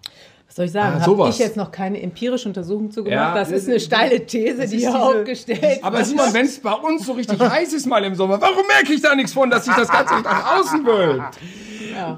Was 0.52 0.58
soll 0.58 0.66
ich 0.66 0.72
sagen? 0.74 0.98
Ah, 1.00 1.06
Habe 1.08 1.30
ich 1.30 1.40
jetzt 1.40 1.56
noch 1.56 1.72
keine 1.72 2.02
empirische 2.02 2.50
Untersuchung 2.50 2.92
zu 2.92 3.06
gemacht? 3.06 3.16
Ja, 3.18 3.34
das 3.34 3.52
ist 3.52 3.70
eine 3.70 3.80
steile 3.80 4.26
These, 4.26 4.58
die 4.58 4.64
ist 4.64 4.72
hier 4.72 4.80
diese- 4.80 5.00
aufgestellt 5.00 5.80
Aber 5.82 6.04
Simon, 6.04 6.26
wenn 6.34 6.46
es 6.46 6.60
bei 6.60 6.74
uns 6.74 7.06
so 7.06 7.14
richtig 7.14 7.40
heiß 7.40 7.72
ist 7.72 7.86
mal 7.88 8.04
im 8.04 8.16
Sommer, 8.16 8.42
warum 8.42 8.68
merke 8.68 8.92
ich 8.92 9.02
da 9.02 9.16
nichts 9.16 9.32
von, 9.32 9.50
dass 9.50 9.64
sich 9.64 9.74
das 9.74 9.88
Ganze 9.88 10.16
nach 10.22 10.60
außen 10.60 10.86
wölbt? 10.86 11.38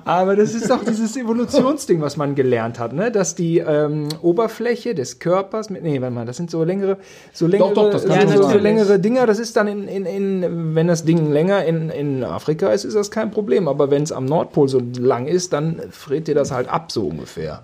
Aber 0.05 0.35
das 0.35 0.55
ist 0.55 0.67
doch 0.67 0.83
dieses 0.83 1.15
Evolutionsding, 1.15 2.01
was 2.01 2.17
man 2.17 2.33
gelernt 2.33 2.79
hat, 2.79 2.93
ne? 2.93 3.11
dass 3.11 3.35
die 3.35 3.59
ähm, 3.59 4.09
Oberfläche 4.23 4.95
des 4.95 5.19
Körpers, 5.19 5.69
mit, 5.69 5.83
nee, 5.83 6.01
warte 6.01 6.15
mal, 6.15 6.25
das 6.25 6.37
sind 6.37 6.49
so 6.49 6.63
längere, 6.63 6.97
so 7.33 7.45
längere, 7.45 7.73
doch, 7.73 7.91
das 7.91 8.05
kann 8.05 8.27
so, 8.29 8.37
so 8.43 8.49
sein. 8.49 8.61
längere 8.63 8.97
Dinger. 8.99 9.27
Das 9.27 9.37
ist 9.37 9.55
dann 9.57 9.67
in, 9.67 9.87
in, 9.87 10.05
in, 10.07 10.75
wenn 10.75 10.87
das 10.87 11.05
Ding 11.05 11.31
länger 11.31 11.65
in, 11.65 11.89
in 11.91 12.23
Afrika 12.23 12.69
ist, 12.71 12.83
ist 12.83 12.95
das 12.95 13.11
kein 13.11 13.29
Problem. 13.29 13.67
Aber 13.67 13.91
wenn 13.91 14.01
es 14.01 14.11
am 14.11 14.25
Nordpol 14.25 14.69
so 14.69 14.81
lang 14.97 15.27
ist, 15.27 15.53
dann 15.53 15.79
friert 15.91 16.27
dir 16.27 16.35
das 16.35 16.51
halt 16.51 16.67
ab, 16.67 16.91
so 16.91 17.05
ungefähr. 17.07 17.63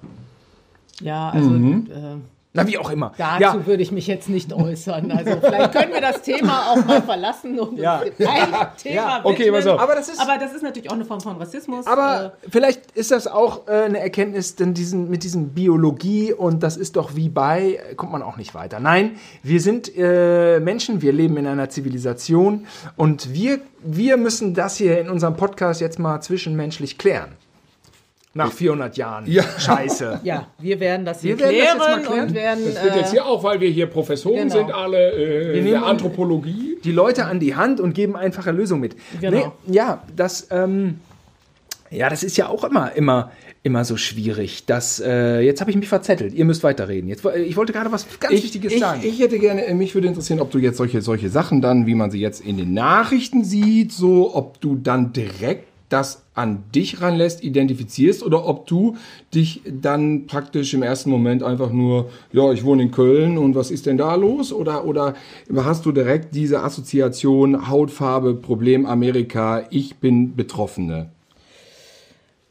Ja, 1.02 1.30
also 1.30 1.50
Mhm. 1.50 1.88
äh, 1.92 2.16
Na, 2.52 2.66
wie 2.66 2.80
auch 2.80 2.90
immer. 2.90 3.12
dazu 3.16 3.42
ja, 3.44 3.66
würde 3.68 3.84
ich 3.84 3.92
mich 3.92 4.08
jetzt 4.08 4.28
nicht 4.28 4.52
äußern. 4.52 5.12
Also 5.12 5.38
vielleicht 5.40 5.72
können 5.72 5.94
wir 5.94 6.02
das 6.02 6.24
Thema 6.24 6.72
auch 6.72 6.84
mal 6.84 7.02
verlassen 7.04 7.60
und 7.60 7.78
Ja. 7.78 8.00
ein 8.00 8.12
Thema 8.76 8.96
Ja, 8.96 9.22
okay, 9.24 9.52
pass 9.52 9.68
auf. 9.68 9.80
Aber 9.80 9.94
das 9.94 10.10
ist- 10.10 10.20
aber 10.20 10.38
das 10.40 10.54
ist 10.54 10.64
natürlich 10.64 10.90
auch 10.90 10.96
eine 10.96 11.06
Form 11.06 11.22
von 11.22 11.38
Rassismus. 11.38 11.86
Aber 11.86 12.34
vielleicht 12.50 12.92
ist 12.94 13.12
das 13.12 13.28
auch 13.28 13.68
äh, 13.68 13.84
eine 13.84 14.00
Erkenntnis, 14.00 14.56
denn 14.56 14.74
diesen, 14.74 15.12
mit 15.12 15.24
diesem 15.24 15.50
Biologie 15.50 16.34
und 16.34 16.64
das 16.64 16.76
ist 16.76 16.96
doch 16.96 17.16
wie 17.16 17.30
bei, 17.30 17.80
äh, 17.92 17.94
kommt 17.96 18.12
man 18.12 18.24
auch 18.24 18.36
nicht 18.36 18.56
weiter. 18.56 18.80
Nein, 18.80 19.18
wir 19.44 19.62
sind 19.62 19.96
äh, 19.96 20.60
Menschen, 20.60 21.04
wir 21.04 21.14
leben 21.14 21.38
in 21.38 21.46
einer 21.46 21.70
Zivilisation 21.70 22.66
und 22.98 23.32
wir, 23.32 23.60
wir 23.84 24.18
müssen 24.18 24.56
das 24.56 24.76
hier 24.76 25.00
in 25.00 25.08
unserem 25.10 25.36
Podcast 25.38 25.82
jetzt 25.82 26.00
mal 26.00 26.20
zwischenmenschlich 26.20 26.98
klären. 26.98 27.30
Nach 28.40 28.52
400 28.52 28.98
Jahren. 28.98 29.26
Ja. 29.28 29.44
Scheiße. 29.58 30.22
äh, 30.24 30.28
ja, 30.28 30.48
wir 30.58 30.80
werden 30.80 31.06
das 31.06 31.22
hier 31.22 31.38
Wir 31.38 31.46
werden 31.50 31.56
das 31.56 31.58
jetzt 31.58 31.86
klären, 31.86 32.02
mal 32.02 32.02
klären. 32.02 32.28
und 32.28 32.34
werden. 32.34 32.66
Das 32.74 32.84
wird 32.84 32.96
äh, 32.96 33.00
jetzt 33.00 33.12
hier 33.12 33.26
auch, 33.26 33.44
weil 33.44 33.60
wir 33.60 33.70
hier 33.70 33.86
Professoren 33.88 34.48
genau. 34.48 34.54
sind, 34.56 34.72
alle 34.72 35.12
äh, 35.12 35.54
nehmen- 35.54 35.72
der 35.72 35.86
Anthropologie. 35.86 36.78
die 36.84 36.92
Leute 36.92 37.26
an 37.26 37.40
die 37.40 37.56
Hand 37.56 37.80
und 37.80 37.94
geben 37.94 38.16
einfache 38.16 38.52
Lösungen 38.52 38.82
mit. 38.82 38.96
Genau. 39.22 39.54
ja, 39.68 40.04
das, 40.16 40.48
ähm, 40.52 41.00
ja, 41.92 42.10
das 42.10 42.24
ist 42.24 42.38
ja 42.38 42.48
auch 42.48 42.64
immer, 42.64 42.92
immer, 42.94 43.32
immer 43.64 43.84
so 43.84 43.98
schwierig. 43.98 44.66
Das, 44.66 45.00
äh, 45.06 45.40
jetzt 45.42 45.60
habe 45.60 45.72
ich 45.72 45.78
mich 45.78 45.90
verzettelt. 45.90 46.34
Ihr 46.34 46.46
müsst 46.46 46.64
weiterreden. 46.64 47.10
Jetzt, 47.10 47.26
ich 47.26 47.58
wollte 47.58 47.74
gerade 47.74 47.92
was 47.92 48.06
ganz 48.20 48.34
Wichtiges 48.34 48.74
ich, 48.74 48.80
sagen. 48.80 49.02
ich 49.04 49.20
hätte 49.20 49.40
gerne, 49.40 49.66
äh, 49.66 49.74
mich 49.74 49.96
würde 49.96 50.08
interessieren, 50.08 50.40
ob 50.40 50.52
du 50.52 50.60
jetzt 50.60 50.78
solche, 50.78 51.02
solche 51.02 51.30
Sachen 51.30 51.62
dann, 51.62 51.86
wie 51.88 51.96
man 51.96 52.12
sie 52.12 52.20
jetzt 52.20 52.42
in 52.42 52.58
den 52.58 52.74
Nachrichten 52.74 53.44
sieht, 53.44 53.92
so, 53.92 54.36
ob 54.36 54.62
du 54.62 54.76
dann 54.76 55.14
direkt 55.14 55.69
das 55.90 56.24
an 56.36 56.64
dich 56.74 57.02
ranlässt, 57.02 57.44
identifizierst 57.44 58.24
oder 58.24 58.48
ob 58.48 58.68
du 58.68 58.96
dich 59.34 59.62
dann 59.66 60.28
praktisch 60.28 60.74
im 60.74 60.84
ersten 60.84 61.10
Moment 61.10 61.44
einfach 61.44 61.72
nur, 61.72 62.10
ja, 62.32 62.52
ich 62.54 62.64
wohne 62.64 62.84
in 62.84 62.92
Köln 62.92 63.38
und 63.38 63.56
was 63.56 63.72
ist 63.72 63.86
denn 63.88 63.98
da 63.98 64.16
los? 64.16 64.54
Oder, 64.54 64.86
oder 64.86 65.16
hast 65.56 65.86
du 65.86 65.92
direkt 65.92 66.36
diese 66.36 66.62
Assoziation 66.62 67.70
Hautfarbe, 67.70 68.36
Problem 68.36 68.86
Amerika, 68.86 69.64
ich 69.72 69.98
bin 69.98 70.36
Betroffene? 70.36 71.10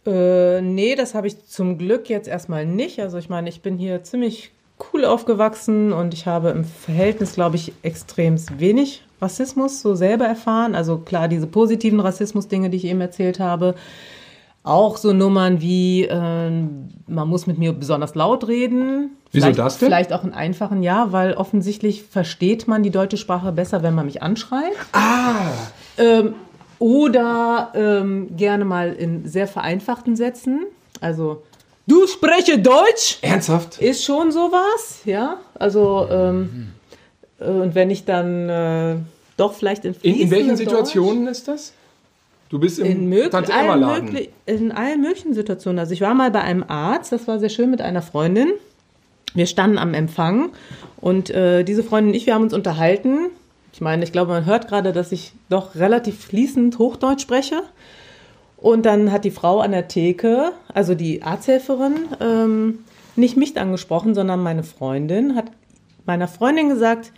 Äh, 0.04 0.60
nee, 0.60 0.94
das 0.94 1.14
habe 1.14 1.26
ich 1.26 1.46
zum 1.46 1.78
Glück 1.78 2.08
jetzt 2.08 2.28
erstmal 2.28 2.66
nicht. 2.66 3.00
Also 3.00 3.18
ich 3.18 3.28
meine, 3.28 3.48
ich 3.48 3.62
bin 3.62 3.78
hier 3.78 4.02
ziemlich 4.02 4.50
cool 4.92 5.04
aufgewachsen 5.04 5.92
und 5.92 6.14
ich 6.14 6.26
habe 6.26 6.50
im 6.50 6.64
Verhältnis, 6.64 7.34
glaube 7.34 7.56
ich, 7.56 7.72
extrem 7.82 8.36
wenig 8.58 9.02
Rassismus 9.20 9.80
so 9.80 9.94
selber 9.94 10.24
erfahren. 10.26 10.74
Also 10.74 10.98
klar, 10.98 11.28
diese 11.28 11.46
positiven 11.46 12.00
Rassismus-Dinge, 12.00 12.70
die 12.70 12.76
ich 12.78 12.84
eben 12.84 13.00
erzählt 13.00 13.40
habe. 13.40 13.74
Auch 14.64 14.96
so 14.98 15.12
Nummern 15.12 15.60
wie, 15.62 16.04
äh, 16.04 16.50
man 17.06 17.28
muss 17.28 17.46
mit 17.46 17.58
mir 17.58 17.72
besonders 17.72 18.14
laut 18.14 18.46
reden. 18.48 19.10
Wieso 19.32 19.44
Vielleicht- 19.46 19.58
das 19.58 19.78
denn? 19.78 19.88
Vielleicht 19.88 20.12
auch 20.12 20.24
in 20.24 20.32
einfachen 20.34 20.82
Ja, 20.82 21.12
weil 21.12 21.34
offensichtlich 21.34 22.02
versteht 22.02 22.66
man 22.68 22.82
die 22.82 22.90
deutsche 22.90 23.16
Sprache 23.16 23.52
besser, 23.52 23.82
wenn 23.82 23.94
man 23.94 24.06
mich 24.06 24.22
anschreit. 24.22 24.72
Ähm, 25.96 26.34
oder 26.78 27.72
ähm, 27.74 28.36
gerne 28.36 28.64
mal 28.64 28.92
in 28.92 29.26
sehr 29.26 29.48
vereinfachten 29.48 30.16
Sätzen. 30.16 30.66
Also, 31.00 31.42
du 31.86 32.06
spreche 32.06 32.58
Deutsch, 32.58 33.18
Ernsthaft? 33.22 33.78
ist 33.80 34.04
schon 34.04 34.30
sowas, 34.32 35.00
ja. 35.04 35.38
Also, 35.58 36.06
ähm, 36.10 36.68
äh, 36.76 36.77
und 37.38 37.74
wenn 37.74 37.90
ich 37.90 38.04
dann 38.04 38.48
äh, 38.48 38.96
doch 39.36 39.52
vielleicht 39.52 39.84
in 39.84 39.94
In, 40.02 40.16
in 40.16 40.30
welchen 40.30 40.56
Situationen 40.56 41.26
ist 41.28 41.48
das? 41.48 41.72
Du 42.48 42.58
bist 42.58 42.78
im 42.78 43.12
in, 43.12 43.30
Tante 43.30 43.52
Emma 43.52 43.74
Laden. 43.74 44.16
in 44.46 44.72
allen 44.72 45.02
möglichen 45.02 45.34
Situationen. 45.34 45.78
Also 45.78 45.92
ich 45.92 46.00
war 46.00 46.14
mal 46.14 46.30
bei 46.30 46.40
einem 46.40 46.64
Arzt, 46.66 47.12
das 47.12 47.28
war 47.28 47.38
sehr 47.38 47.50
schön 47.50 47.70
mit 47.70 47.82
einer 47.82 48.02
Freundin. 48.02 48.48
Wir 49.34 49.46
standen 49.46 49.76
am 49.76 49.92
Empfang 49.92 50.50
und 50.96 51.28
äh, 51.30 51.62
diese 51.62 51.82
Freundin 51.82 52.10
und 52.10 52.16
ich, 52.16 52.26
wir 52.26 52.34
haben 52.34 52.44
uns 52.44 52.54
unterhalten. 52.54 53.28
Ich 53.74 53.82
meine, 53.82 54.02
ich 54.02 54.12
glaube, 54.12 54.32
man 54.32 54.46
hört 54.46 54.66
gerade, 54.66 54.92
dass 54.92 55.12
ich 55.12 55.32
doch 55.50 55.74
relativ 55.74 56.24
fließend 56.24 56.78
Hochdeutsch 56.78 57.20
spreche. 57.22 57.62
Und 58.56 58.86
dann 58.86 59.12
hat 59.12 59.24
die 59.24 59.30
Frau 59.30 59.60
an 59.60 59.70
der 59.70 59.86
Theke, 59.86 60.52
also 60.74 60.94
die 60.94 61.22
Arzthelferin, 61.22 62.08
ähm, 62.20 62.78
nicht 63.14 63.36
mich 63.36 63.56
angesprochen, 63.58 64.14
sondern 64.14 64.42
meine 64.42 64.64
Freundin, 64.64 65.36
hat 65.36 65.52
meiner 66.06 66.26
Freundin 66.26 66.68
gesagt, 66.68 67.12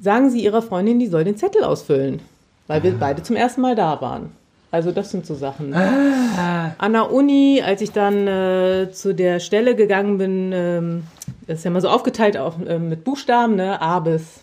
sagen 0.00 0.30
Sie 0.30 0.42
Ihrer 0.42 0.62
Freundin, 0.62 0.98
die 0.98 1.06
soll 1.06 1.24
den 1.24 1.36
Zettel 1.36 1.64
ausfüllen, 1.64 2.20
weil 2.66 2.82
wir 2.82 2.92
beide 2.98 3.22
zum 3.22 3.36
ersten 3.36 3.60
Mal 3.60 3.74
da 3.74 4.00
waren. 4.00 4.32
Also 4.70 4.92
das 4.92 5.10
sind 5.10 5.24
so 5.24 5.34
Sachen. 5.34 5.72
An 5.74 6.92
der 6.92 7.10
Uni, 7.10 7.62
als 7.64 7.80
ich 7.80 7.92
dann 7.92 8.26
äh, 8.26 8.90
zu 8.92 9.14
der 9.14 9.40
Stelle 9.40 9.74
gegangen 9.74 10.18
bin, 10.18 10.52
ähm, 10.52 11.04
das 11.46 11.60
ist 11.60 11.64
ja 11.64 11.70
mal 11.70 11.80
so 11.80 11.88
aufgeteilt 11.88 12.36
auf, 12.36 12.54
äh, 12.66 12.78
mit 12.78 13.02
Buchstaben, 13.04 13.56
ne? 13.56 13.80
A 13.80 14.00
bis 14.00 14.40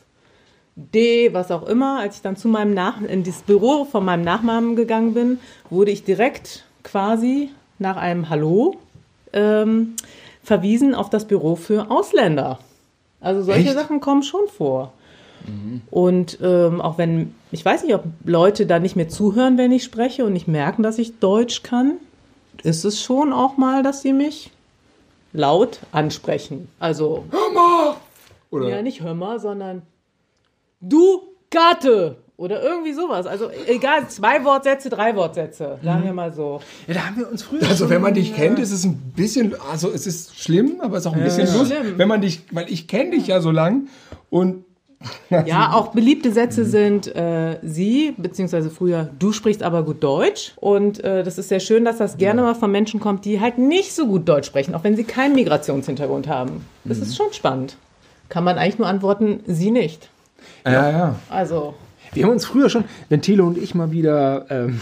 D, 0.75 1.31
was 1.33 1.51
auch 1.51 1.67
immer. 1.67 1.99
Als 1.99 2.15
ich 2.15 2.21
dann 2.23 2.35
zu 2.35 2.47
meinem 2.47 2.73
Nach 2.73 2.99
in 3.01 3.23
das 3.23 3.43
Büro 3.43 3.85
von 3.85 4.03
meinem 4.03 4.23
Nachnamen 4.23 4.75
gegangen 4.75 5.13
bin, 5.13 5.39
wurde 5.69 5.91
ich 5.91 6.03
direkt 6.03 6.65
quasi 6.83 7.51
nach 7.77 7.97
einem 7.97 8.29
Hallo 8.29 8.77
ähm, 9.31 9.95
verwiesen 10.43 10.95
auf 10.95 11.11
das 11.11 11.25
Büro 11.25 11.55
für 11.55 11.91
Ausländer. 11.91 12.57
Also 13.21 13.43
solche 13.43 13.69
Echt? 13.69 13.77
Sachen 13.77 13.99
kommen 13.99 14.23
schon 14.23 14.47
vor. 14.47 14.91
Und 15.91 16.39
ähm, 16.41 16.81
auch 16.81 16.97
wenn, 16.97 17.33
ich 17.51 17.63
weiß 17.63 17.83
nicht, 17.83 17.95
ob 17.95 18.03
Leute 18.23 18.65
da 18.65 18.79
nicht 18.79 18.95
mehr 18.95 19.09
zuhören, 19.09 19.57
wenn 19.57 19.71
ich 19.71 19.83
spreche 19.83 20.25
und 20.25 20.33
nicht 20.33 20.47
merken, 20.47 20.83
dass 20.83 20.97
ich 20.97 21.19
Deutsch 21.19 21.63
kann, 21.63 21.93
ist 22.63 22.85
es 22.85 23.01
schon 23.01 23.33
auch 23.33 23.57
mal, 23.57 23.83
dass 23.83 24.01
sie 24.01 24.13
mich 24.13 24.51
laut 25.33 25.79
ansprechen. 25.91 26.69
Also, 26.79 27.25
Oder? 28.49 28.69
ja, 28.69 28.81
nicht 28.81 29.01
hör 29.01 29.13
mal, 29.13 29.39
sondern 29.39 29.81
du 30.81 31.21
Karte 31.49 32.17
oder 32.37 32.61
irgendwie 32.61 32.93
sowas. 32.93 33.27
Also 33.27 33.49
egal, 33.67 34.09
zwei 34.09 34.43
Wortsätze, 34.43 34.89
drei 34.89 35.15
Wortsätze, 35.15 35.79
sagen 35.81 36.03
wir 36.03 36.13
mal 36.13 36.33
so. 36.33 36.59
Ja, 36.87 36.95
da 36.95 37.05
haben 37.05 37.17
wir 37.17 37.29
uns 37.29 37.43
früher 37.43 37.63
Also 37.63 37.85
schon, 37.85 37.89
wenn 37.91 38.01
man 38.01 38.13
dich 38.13 38.35
kennt, 38.35 38.59
ist 38.59 38.71
es 38.71 38.83
ein 38.83 39.13
bisschen, 39.15 39.55
also 39.71 39.89
es 39.91 40.05
ist 40.05 40.37
schlimm, 40.37 40.81
aber 40.81 40.97
es 40.97 41.05
ist 41.05 41.07
auch 41.07 41.15
ein 41.15 41.23
bisschen 41.23 41.47
lustig, 41.53 41.77
Schlimm. 41.79 41.97
wenn 41.97 42.07
man 42.07 42.21
dich, 42.21 42.41
weil 42.51 42.69
ich 42.69 42.87
kenne 42.87 43.11
dich 43.11 43.27
ja 43.27 43.39
so 43.39 43.51
lang 43.51 43.87
und 44.29 44.64
Ja, 45.29 45.71
auch 45.73 45.87
beliebte 45.89 46.31
Sätze 46.31 46.65
sind 46.65 47.13
äh, 47.15 47.57
sie, 47.63 48.13
beziehungsweise 48.17 48.69
früher, 48.69 49.09
du 49.19 49.31
sprichst 49.31 49.63
aber 49.63 49.83
gut 49.83 50.03
Deutsch. 50.03 50.53
Und 50.57 51.03
äh, 51.03 51.23
das 51.23 51.37
ist 51.37 51.49
sehr 51.49 51.59
schön, 51.59 51.85
dass 51.85 51.97
das 51.97 52.17
gerne 52.17 52.41
mal 52.41 52.55
von 52.55 52.71
Menschen 52.71 52.99
kommt, 52.99 53.25
die 53.25 53.39
halt 53.39 53.57
nicht 53.57 53.93
so 53.93 54.07
gut 54.07 54.27
Deutsch 54.27 54.47
sprechen, 54.47 54.75
auch 54.75 54.83
wenn 54.83 54.95
sie 54.95 55.03
keinen 55.03 55.35
Migrationshintergrund 55.35 56.27
haben. 56.27 56.65
Das 56.83 56.99
ist 56.99 57.15
schon 57.15 57.31
spannend. 57.33 57.77
Kann 58.29 58.43
man 58.43 58.57
eigentlich 58.57 58.79
nur 58.79 58.87
antworten, 58.87 59.41
sie 59.45 59.71
nicht. 59.71 60.09
ja, 60.65 60.89
ja. 60.89 61.15
Also, 61.29 61.75
Wir 62.13 62.23
haben 62.23 62.31
uns 62.31 62.45
früher 62.45 62.69
schon, 62.69 62.85
wenn 63.09 63.21
Thilo 63.21 63.45
und 63.45 63.57
ich 63.57 63.75
mal 63.75 63.91
wieder 63.91 64.45
ähm, 64.49 64.81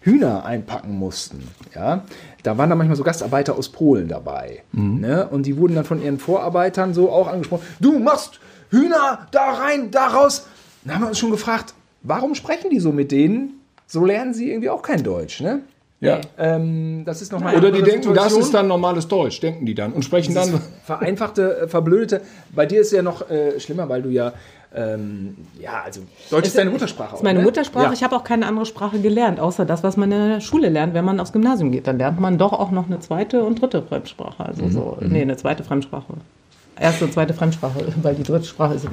Hühner 0.00 0.44
einpacken 0.44 0.96
mussten, 0.98 1.48
ja, 1.74 2.04
da 2.44 2.56
waren 2.58 2.70
da 2.70 2.76
manchmal 2.76 2.96
so 2.96 3.02
Gastarbeiter 3.02 3.56
aus 3.58 3.70
Polen 3.70 4.06
dabei. 4.06 4.62
Ne? 5.00 5.26
Und 5.28 5.46
die 5.46 5.56
wurden 5.56 5.74
dann 5.74 5.84
von 5.84 6.00
ihren 6.00 6.18
Vorarbeitern 6.18 6.94
so 6.94 7.10
auch 7.10 7.26
angesprochen, 7.26 7.64
du 7.80 7.98
machst 7.98 8.38
Hühner 8.70 9.26
da 9.32 9.52
rein, 9.54 9.90
da 9.90 10.08
raus. 10.08 10.46
Dann 10.84 10.94
haben 10.94 11.02
wir 11.02 11.08
uns 11.08 11.18
schon 11.18 11.30
gefragt, 11.30 11.74
warum 12.02 12.34
sprechen 12.34 12.70
die 12.70 12.80
so 12.80 12.92
mit 12.92 13.10
denen? 13.10 13.60
So 13.86 14.04
lernen 14.04 14.34
sie 14.34 14.50
irgendwie 14.50 14.70
auch 14.70 14.82
kein 14.82 15.02
Deutsch, 15.02 15.40
ne? 15.40 15.62
ja. 16.00 16.20
Ähm, 16.38 17.02
das 17.06 17.22
ist 17.22 17.32
nochmal 17.32 17.56
Oder 17.56 17.72
die 17.72 17.82
denken, 17.82 18.14
das 18.14 18.32
ist 18.34 18.52
dann 18.52 18.68
normales 18.68 19.08
Deutsch, 19.08 19.40
denken 19.40 19.64
die 19.64 19.74
dann 19.74 19.92
und 19.92 20.04
sprechen 20.04 20.34
dann. 20.34 20.60
vereinfachte, 20.84 21.62
äh, 21.62 21.68
verblödete. 21.68 22.20
Bei 22.54 22.66
dir 22.66 22.80
ist 22.80 22.92
ja 22.92 23.02
noch 23.02 23.30
äh, 23.30 23.58
schlimmer, 23.58 23.88
weil 23.88 24.02
du 24.02 24.10
ja 24.10 24.34
Ähm, 24.76 25.36
ja, 25.60 25.82
also 25.84 26.00
Deutsch 26.30 26.42
ist 26.46 26.48
Es- 26.48 26.54
deine 26.56 26.70
Muttersprache. 26.70 27.10
Das 27.12 27.20
ist 27.20 27.24
meine 27.24 27.38
auch, 27.38 27.42
ne? 27.42 27.46
Muttersprache. 27.48 27.84
Ja. 27.86 27.92
Ich 27.92 28.02
habe 28.02 28.16
auch 28.16 28.24
keine 28.24 28.46
andere 28.46 28.66
Sprache 28.66 28.98
gelernt, 28.98 29.38
außer 29.38 29.64
das, 29.64 29.82
was 29.84 29.96
man 29.96 30.10
in 30.10 30.28
der 30.30 30.40
Schule 30.40 30.68
lernt, 30.68 30.94
wenn 30.94 31.04
man 31.04 31.20
aufs 31.20 31.32
Gymnasium 31.32 31.70
geht. 31.70 31.86
Dann 31.86 31.98
lernt 31.98 32.18
man 32.18 32.38
doch 32.38 32.52
auch 32.52 32.70
noch 32.72 32.86
eine 32.86 32.98
zweite 33.00 33.44
und 33.44 33.60
dritte 33.60 33.82
Fremdsprache. 33.82 34.42
Mhm, 34.42 34.48
Also 34.48 34.68
so, 34.70 34.98
nee, 35.00 35.22
eine 35.22 35.36
zweite 35.36 35.62
Fremdsprache. 35.64 36.14
Erste 36.76 37.04
und 37.04 37.12
zweite 37.12 37.34
Fremdsprache, 37.34 37.84
weil 38.02 38.16
die 38.16 38.24
dritte 38.24 38.46
Sprache 38.46 38.74
ist. 38.74 38.88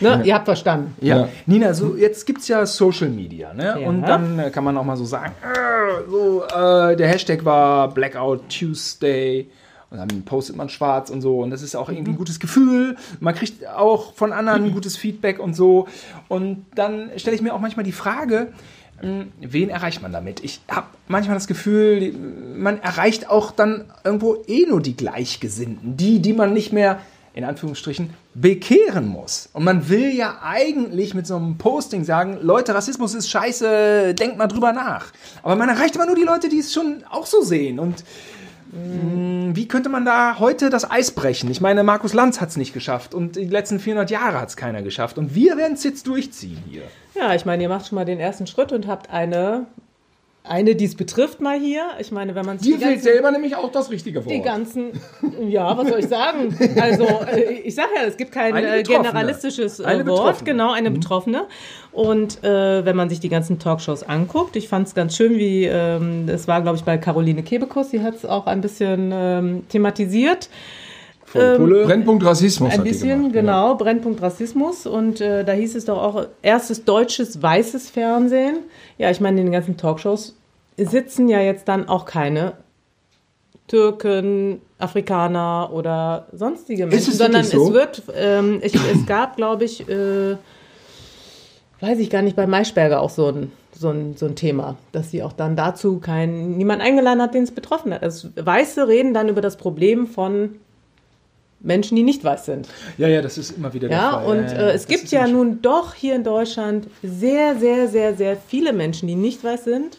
Ne? 0.00 0.22
Ihr 0.24 0.34
habt 0.36 0.44
verstanden. 0.44 0.94
Ja. 1.00 1.16
Ja. 1.22 1.28
Nina, 1.46 1.74
so 1.74 1.96
jetzt 1.96 2.26
gibt 2.26 2.42
es 2.42 2.46
ja 2.46 2.64
Social 2.64 3.08
Media, 3.08 3.52
ne? 3.52 3.76
Ja. 3.80 3.88
Und 3.88 4.02
dann 4.02 4.38
äh, 4.38 4.50
kann 4.50 4.62
man 4.62 4.76
auch 4.78 4.84
mal 4.84 4.96
so 4.96 5.04
sagen, 5.04 5.32
äh, 5.42 6.08
so, 6.08 6.44
äh, 6.44 6.94
der 6.94 7.08
Hashtag 7.08 7.44
war 7.44 7.88
Blackout 7.92 8.42
Tuesday. 8.48 9.48
Und 9.94 10.10
dann 10.10 10.24
postet 10.24 10.56
man 10.56 10.68
schwarz 10.68 11.08
und 11.08 11.20
so. 11.20 11.38
Und 11.38 11.50
das 11.50 11.62
ist 11.62 11.76
auch 11.76 11.88
irgendwie 11.88 12.10
ein 12.10 12.16
gutes 12.16 12.40
Gefühl. 12.40 12.96
Man 13.20 13.32
kriegt 13.32 13.64
auch 13.68 14.12
von 14.14 14.32
anderen 14.32 14.72
gutes 14.72 14.96
Feedback 14.96 15.38
und 15.38 15.54
so. 15.54 15.86
Und 16.26 16.66
dann 16.74 17.10
stelle 17.16 17.36
ich 17.36 17.42
mir 17.42 17.54
auch 17.54 17.60
manchmal 17.60 17.84
die 17.84 17.92
Frage, 17.92 18.52
mh, 19.00 19.26
wen 19.40 19.68
erreicht 19.68 20.02
man 20.02 20.10
damit? 20.10 20.42
Ich 20.42 20.62
habe 20.68 20.88
manchmal 21.06 21.36
das 21.36 21.46
Gefühl, 21.46 22.12
man 22.56 22.80
erreicht 22.82 23.30
auch 23.30 23.52
dann 23.52 23.84
irgendwo 24.02 24.42
eh 24.48 24.66
nur 24.66 24.82
die 24.82 24.96
Gleichgesinnten. 24.96 25.96
Die, 25.96 26.18
die 26.18 26.32
man 26.32 26.52
nicht 26.52 26.72
mehr, 26.72 26.98
in 27.32 27.44
Anführungsstrichen, 27.44 28.10
bekehren 28.34 29.06
muss. 29.06 29.48
Und 29.52 29.62
man 29.62 29.88
will 29.88 30.12
ja 30.12 30.40
eigentlich 30.42 31.14
mit 31.14 31.28
so 31.28 31.36
einem 31.36 31.56
Posting 31.56 32.02
sagen, 32.02 32.38
Leute, 32.42 32.74
Rassismus 32.74 33.14
ist 33.14 33.30
scheiße, 33.30 34.14
denkt 34.14 34.38
mal 34.38 34.48
drüber 34.48 34.72
nach. 34.72 35.12
Aber 35.44 35.54
man 35.54 35.68
erreicht 35.68 35.94
immer 35.94 36.06
nur 36.06 36.16
die 36.16 36.24
Leute, 36.24 36.48
die 36.48 36.58
es 36.58 36.72
schon 36.72 37.04
auch 37.08 37.26
so 37.26 37.42
sehen. 37.42 37.78
Und 37.78 38.02
wie 38.76 39.68
könnte 39.68 39.88
man 39.88 40.04
da 40.04 40.38
heute 40.40 40.68
das 40.68 40.90
Eis 40.90 41.12
brechen? 41.12 41.48
Ich 41.50 41.60
meine, 41.60 41.84
Markus 41.84 42.12
Lanz 42.12 42.40
hat 42.40 42.48
es 42.48 42.56
nicht 42.56 42.72
geschafft 42.74 43.14
und 43.14 43.36
die 43.36 43.44
letzten 43.44 43.78
400 43.78 44.10
Jahre 44.10 44.40
hat 44.40 44.48
es 44.48 44.56
keiner 44.56 44.82
geschafft. 44.82 45.16
Und 45.16 45.34
wir 45.34 45.56
werden 45.56 45.74
es 45.74 45.84
jetzt 45.84 46.06
durchziehen 46.08 46.62
hier. 46.68 46.82
Ja, 47.14 47.34
ich 47.34 47.44
meine, 47.44 47.62
ihr 47.62 47.68
macht 47.68 47.86
schon 47.86 47.96
mal 47.96 48.04
den 48.04 48.18
ersten 48.18 48.48
Schritt 48.48 48.72
und 48.72 48.88
habt 48.88 49.10
eine, 49.10 49.66
eine, 50.46 50.74
die 50.74 50.84
es 50.84 50.94
betrifft, 50.94 51.40
mal 51.40 51.58
hier. 51.58 51.86
Ich 51.98 52.12
meine, 52.12 52.34
wenn 52.34 52.44
man 52.44 52.58
Dir 52.58 52.76
die 52.76 52.84
fehlt 52.84 53.02
selber 53.02 53.30
nämlich 53.30 53.56
auch 53.56 53.72
das 53.72 53.90
richtige 53.90 54.24
Wort. 54.24 54.34
Die 54.34 54.42
ganzen, 54.42 54.92
ja, 55.48 55.76
was 55.76 55.88
soll 55.88 56.00
ich 56.00 56.08
sagen? 56.08 56.54
Also, 56.78 57.04
äh, 57.04 57.60
ich 57.64 57.74
sage 57.74 57.88
ja, 57.96 58.02
es 58.06 58.18
gibt 58.18 58.30
kein 58.30 58.54
äh, 58.54 58.82
generalistisches 58.82 59.80
äh, 59.80 60.06
Wort, 60.06 60.44
genau, 60.44 60.72
eine 60.72 60.90
Betroffene. 60.90 61.46
Und 61.92 62.44
äh, 62.44 62.84
wenn 62.84 62.94
man 62.94 63.08
sich 63.08 63.20
die 63.20 63.30
ganzen 63.30 63.58
Talkshows 63.58 64.02
anguckt, 64.02 64.54
ich 64.56 64.68
fand 64.68 64.86
es 64.86 64.94
ganz 64.94 65.16
schön, 65.16 65.38
wie, 65.38 65.64
ähm, 65.64 66.26
das 66.26 66.46
war, 66.46 66.60
glaube 66.60 66.76
ich, 66.76 66.84
bei 66.84 66.98
Caroline 66.98 67.42
Kebekus, 67.42 67.90
sie 67.90 68.02
hat 68.02 68.14
es 68.14 68.26
auch 68.26 68.46
ein 68.46 68.60
bisschen 68.60 69.12
ähm, 69.14 69.64
thematisiert. 69.70 70.50
Pulle. 71.38 71.84
Brennpunkt 71.84 72.24
Rassismus 72.24 72.72
Ein 72.72 72.78
hat 72.78 72.86
die 72.86 72.90
bisschen, 72.90 73.18
gemacht, 73.18 73.32
genau, 73.32 73.74
Brennpunkt 73.76 74.22
Rassismus. 74.22 74.86
Und 74.86 75.20
äh, 75.20 75.44
da 75.44 75.52
hieß 75.52 75.74
es 75.74 75.84
doch 75.84 76.02
auch, 76.02 76.26
erstes 76.42 76.84
deutsches 76.84 77.42
weißes 77.42 77.90
Fernsehen. 77.90 78.58
Ja, 78.98 79.10
ich 79.10 79.20
meine, 79.20 79.40
in 79.40 79.46
den 79.46 79.52
ganzen 79.52 79.76
Talkshows 79.76 80.36
sitzen 80.76 81.28
ja 81.28 81.40
jetzt 81.40 81.68
dann 81.68 81.88
auch 81.88 82.04
keine 82.04 82.54
Türken, 83.66 84.60
Afrikaner 84.78 85.70
oder 85.72 86.26
sonstige 86.32 86.86
Menschen, 86.86 87.12
es 87.12 87.18
sondern 87.18 87.44
so? 87.44 87.68
es 87.68 87.72
wird, 87.72 88.02
ähm, 88.14 88.60
ich, 88.62 88.74
es 88.74 89.06
gab, 89.06 89.36
glaube 89.36 89.64
ich, 89.64 89.88
äh, 89.88 90.36
weiß 91.80 91.98
ich 91.98 92.10
gar 92.10 92.22
nicht, 92.22 92.36
bei 92.36 92.46
Maischberger 92.46 93.00
auch 93.00 93.10
so 93.10 93.28
ein, 93.28 93.52
so 93.72 93.88
ein, 93.88 94.16
so 94.16 94.26
ein 94.26 94.36
Thema, 94.36 94.76
dass 94.92 95.10
sie 95.10 95.22
auch 95.22 95.32
dann 95.32 95.56
dazu 95.56 95.98
kein, 95.98 96.56
niemand 96.56 96.82
eingeladen 96.82 97.22
hat, 97.22 97.34
den 97.34 97.44
es 97.44 97.52
betroffen 97.52 97.94
hat. 97.94 98.02
Also 98.02 98.28
Weiße 98.36 98.86
reden 98.86 99.14
dann 99.14 99.28
über 99.28 99.40
das 99.40 99.56
Problem 99.56 100.06
von 100.06 100.56
Menschen, 101.64 101.96
die 101.96 102.02
nicht 102.02 102.22
weiß 102.22 102.44
sind. 102.46 102.68
Ja, 102.98 103.08
ja, 103.08 103.22
das 103.22 103.38
ist 103.38 103.56
immer 103.56 103.72
wieder 103.74 103.88
der 103.88 103.96
Ja, 103.98 104.10
Fall. 104.12 104.26
und 104.26 104.44
Ja, 104.46 104.52
ja, 104.52 104.58
äh, 104.68 104.72
es 104.72 104.86
das 104.86 104.88
gibt 104.88 105.10
ja 105.10 105.26
nun 105.26 105.60
doch 105.62 105.94
hier 105.94 106.14
in 106.14 106.22
Deutschland 106.24 106.86
sehr, 107.02 107.56
sehr, 107.56 107.88
sehr, 107.88 108.14
sehr 108.14 108.36
viele 108.36 108.72
Menschen, 108.72 109.08
die 109.08 109.14
nicht 109.16 109.42
weiß 109.42 109.64
sind. 109.64 109.98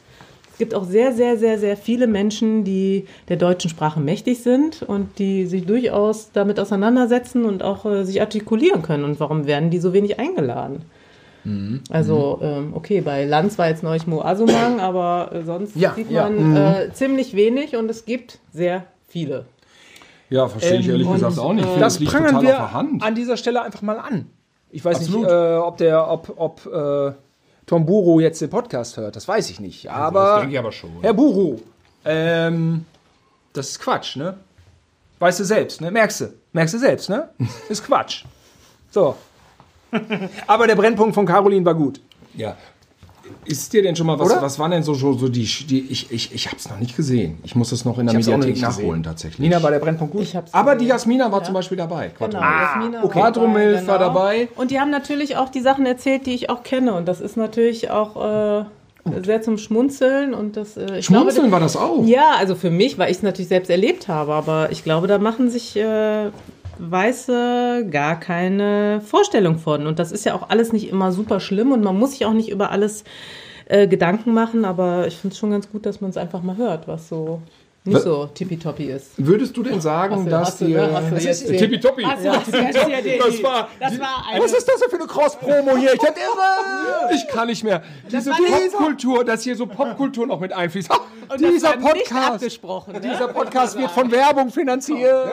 Es 0.52 0.60
gibt 0.60 0.74
auch 0.74 0.86
sehr, 0.86 1.12
sehr, 1.12 1.38
sehr, 1.38 1.60
sehr 1.60 1.76
viele 1.76 2.08
Menschen, 2.08 2.64
die 2.64 3.08
der 3.28 3.36
deutschen 3.36 3.70
Sprache 3.70 4.00
mächtig 4.00 4.42
sind 4.42 4.84
und 4.84 5.20
die 5.20 5.48
sich 5.48 5.66
durchaus 5.66 6.30
damit 6.32 6.62
auseinandersetzen 6.62 7.44
und 7.44 7.62
auch 7.62 7.86
äh, 7.86 8.06
sich 8.06 8.22
artikulieren 8.22 8.82
können. 8.82 9.04
Und 9.04 9.20
warum 9.20 9.48
werden 9.48 9.70
die 9.70 9.80
so 9.80 9.92
wenig 9.92 10.18
eingeladen? 10.18 10.84
Mhm. 11.44 11.82
Also, 11.90 12.40
ähm, 12.42 12.72
okay, 12.74 13.02
bei 13.02 13.26
Lanz 13.26 13.58
war 13.58 13.68
jetzt 13.68 13.84
neulich 13.84 14.08
Mo 14.08 14.22
Asumang, 14.22 14.80
aber 14.80 15.32
äh, 15.34 15.44
sonst 15.44 15.76
Ja, 15.76 15.94
sieht 15.94 16.10
ja. 16.10 16.24
man 16.30 16.56
äh, 16.56 16.90
ziemlich 16.94 17.36
wenig 17.36 17.76
und 17.76 17.90
es 17.92 18.06
gibt 18.06 18.40
sehr 18.54 18.86
viele. 19.10 19.46
Ja, 20.30 20.48
verstehe 20.48 20.80
ich 20.80 20.86
Ähm, 20.86 20.92
ehrlich 20.92 21.08
und, 21.08 21.14
gesagt 21.16 21.40
auch 21.40 21.54
nicht. 21.54 21.64
Ich 21.64 21.70
finde, 21.70 21.86
Das 21.86 22.00
liegt 22.00 22.12
prangern 22.12 22.42
wir 22.42 22.76
an 22.76 23.16
dieser 23.16 23.38
Stelle 23.38 23.62
einfach 23.62 23.82
mal 23.82 24.00
an. 24.00 24.30
Ich 24.72 24.84
weiß 24.84 24.98
Absolut. 24.98 25.22
nicht, 25.22 25.32
äh, 25.32 25.56
ob 25.58 25.78
der, 25.78 26.10
ob, 26.10 26.34
ob 26.36 26.66
äh, 26.66 27.14
Tom 27.66 27.86
Buro 27.86 28.20
jetzt 28.20 28.42
den 28.42 28.50
Podcast 28.50 28.98
hört. 28.98 29.16
Das 29.16 29.28
weiß 29.28 29.50
ich 29.50 29.60
nicht. 29.60 29.90
Aber, 29.90 30.20
das 30.22 30.40
denke 30.42 30.54
ich 30.54 30.60
aber 30.60 30.72
schon. 30.72 30.92
Herr 31.02 31.14
Buro, 31.14 31.62
ähm, 32.04 32.86
das 33.54 33.70
ist 33.70 33.80
Quatsch, 33.80 34.16
ne? 34.18 34.38
Weißt 35.20 35.40
du 35.40 35.46
selbst, 35.46 35.82
ne? 35.82 35.92
Merkst 35.92 36.22
du? 36.22 36.34
Merkst 36.52 36.74
du 36.74 36.80
selbst, 36.80 37.10
ne? 37.10 37.30
Ist 37.70 37.86
Quatsch. 37.86 38.26
So. 38.92 39.16
aber 40.48 40.68
der 40.68 40.76
Brennpunkt 40.76 41.16
von 41.16 41.26
Caroline 41.26 41.66
war 41.66 41.74
gut. 41.74 42.02
Ja. 42.34 42.58
Ist 43.46 43.74
dir 43.74 43.84
denn 43.84 43.96
schon 43.96 44.08
mal 44.08 44.18
was, 44.18 44.32
Oder? 44.32 44.42
was 44.42 44.58
waren 44.58 44.72
denn 44.72 44.82
so, 44.84 44.94
so, 44.96 45.14
so 45.14 45.28
die, 45.30 45.44
die 45.46 45.86
ich, 45.90 46.12
ich, 46.12 46.34
ich 46.34 46.48
habe 46.48 46.58
es 46.58 46.68
noch 46.70 46.80
nicht 46.80 46.96
gesehen. 46.96 47.38
Ich 47.44 47.56
muss 47.56 47.70
das 47.70 47.86
noch 47.86 47.98
in 48.00 48.08
der 48.08 48.16
Mediathek 48.16 48.50
nicht 48.52 48.62
nachholen 48.62 48.88
gesehen. 48.90 49.04
tatsächlich. 49.04 49.40
Nina, 49.40 49.62
war 49.62 49.70
der 49.72 49.80
Brennpunkt 49.80 50.14
gut? 50.14 50.24
Ich 50.24 50.36
hab's 50.36 50.54
aber 50.54 50.72
die 50.74 50.80
gesehen. 50.80 50.90
Jasmina 50.90 51.32
war 51.32 51.40
Ja. 51.40 51.46
zum 51.46 51.54
Beispiel 51.54 51.78
dabei. 51.78 52.12
Genau, 52.18 52.30
Quattro. 52.30 52.40
Jasmina 52.40 53.04
okay. 53.04 53.16
war 53.20 53.32
Quadromilf 53.32 53.86
dabei, 53.86 53.88
war 53.88 54.00
dabei. 54.00 54.48
Und 54.56 54.72
die 54.72 54.80
haben 54.80 54.90
natürlich 54.90 55.38
auch 55.38 55.50
die 55.50 55.62
Sachen 55.62 55.86
erzählt, 55.86 56.26
die 56.26 56.34
ich 56.34 56.50
auch 56.50 56.64
kenne. 56.64 56.94
Und 56.96 57.08
das 57.08 57.22
ist 57.22 57.38
natürlich 57.38 57.92
auch 57.92 58.62
äh, 58.62 58.66
sehr 59.24 59.42
zum 59.44 59.58
Schmunzeln. 59.60 60.34
Und 60.34 60.58
das, 60.58 60.76
äh, 60.78 60.98
ich 61.00 61.06
Schmunzeln 61.06 61.34
glaube, 61.36 61.52
war 61.52 61.60
das 61.60 61.78
auch. 61.78 62.04
Ja, 62.06 62.34
also 62.40 62.56
für 62.56 62.72
mich, 62.72 62.98
weil 62.98 63.12
ich 63.12 63.18
es 63.18 63.24
natürlich 63.24 63.50
selbst 63.50 63.70
erlebt 63.70 64.08
habe. 64.08 64.34
Aber 64.34 64.72
ich 64.72 64.84
glaube, 64.84 65.08
da 65.08 65.20
machen 65.20 65.50
sich 65.52 65.76
äh, 65.76 66.30
Weiße 66.80 67.88
gar 67.90 68.20
keine 68.20 69.02
Vorstellung 69.02 69.58
von. 69.58 69.88
Und 69.88 70.00
das 70.00 70.12
ist 70.12 70.26
ja 70.26 70.34
auch 70.34 70.50
alles 70.50 70.74
nicht 70.74 70.90
immer 70.90 71.12
super 71.12 71.40
schlimm. 71.40 71.72
Und 71.72 71.84
man 71.84 71.98
muss 71.98 72.12
sich 72.12 72.26
auch 72.26 72.34
nicht 72.34 72.50
über 72.50 72.72
alles 72.72 73.04
äh, 73.66 73.88
Gedanken 73.88 74.34
machen. 74.34 74.66
Aber 74.66 75.08
ich 75.08 75.18
finde 75.18 75.34
es 75.34 75.40
schon 75.40 75.52
ganz 75.52 75.72
gut, 75.72 75.86
dass 75.86 76.02
man 76.02 76.10
es 76.10 76.18
einfach 76.18 76.42
mal 76.42 76.58
hört, 76.58 76.88
was 76.88 77.10
so 77.10 77.42
nicht 77.86 78.02
so 78.02 78.26
tippitoppi 78.34 78.86
ist. 78.86 79.12
Würdest 79.18 79.56
du 79.56 79.64
denn 79.64 79.80
sagen, 79.80 80.16
Hast 80.16 80.26
du- 80.26 80.30
dass 80.32 80.58
dir... 80.58 80.88
ne, 80.88 81.58
Tippitoppi. 81.58 82.04
Hast 82.04 82.26
du 82.26 82.32
das 82.32 82.46
Das 82.52 83.44
war... 83.44 83.70
Das 83.80 84.00
war 84.00 84.26
eine, 84.32 84.44
Was 84.44 84.54
ist 84.54 84.68
das 84.68 84.80
denn 84.80 84.90
für 84.90 84.96
eine 84.98 85.06
Cross-Promo 85.08 85.78
hier? 85.78 85.94
Ich 85.94 86.02
hätte 86.02 86.20
irre! 86.20 87.14
Ich 87.16 87.28
kann 87.28 87.48
nicht 87.48 87.64
mehr. 87.64 87.84
Diese 88.12 88.32
Popkultur, 88.32 89.24
dass 89.24 89.44
hier 89.44 89.56
so 89.56 89.68
Popkultur 89.68 90.26
noch 90.26 90.40
mit 90.40 90.52
einfließt. 90.52 90.90
Und 91.28 91.42
dieser 91.42 91.74
Podcast. 91.74 92.34
abgesprochen. 92.36 92.94
Ne? 92.94 93.02
Dieser 93.02 93.28
Podcast 93.28 93.78
wird 93.78 93.90
von 93.92 94.12
Werbung 94.12 94.50
finanziert. 94.52 95.28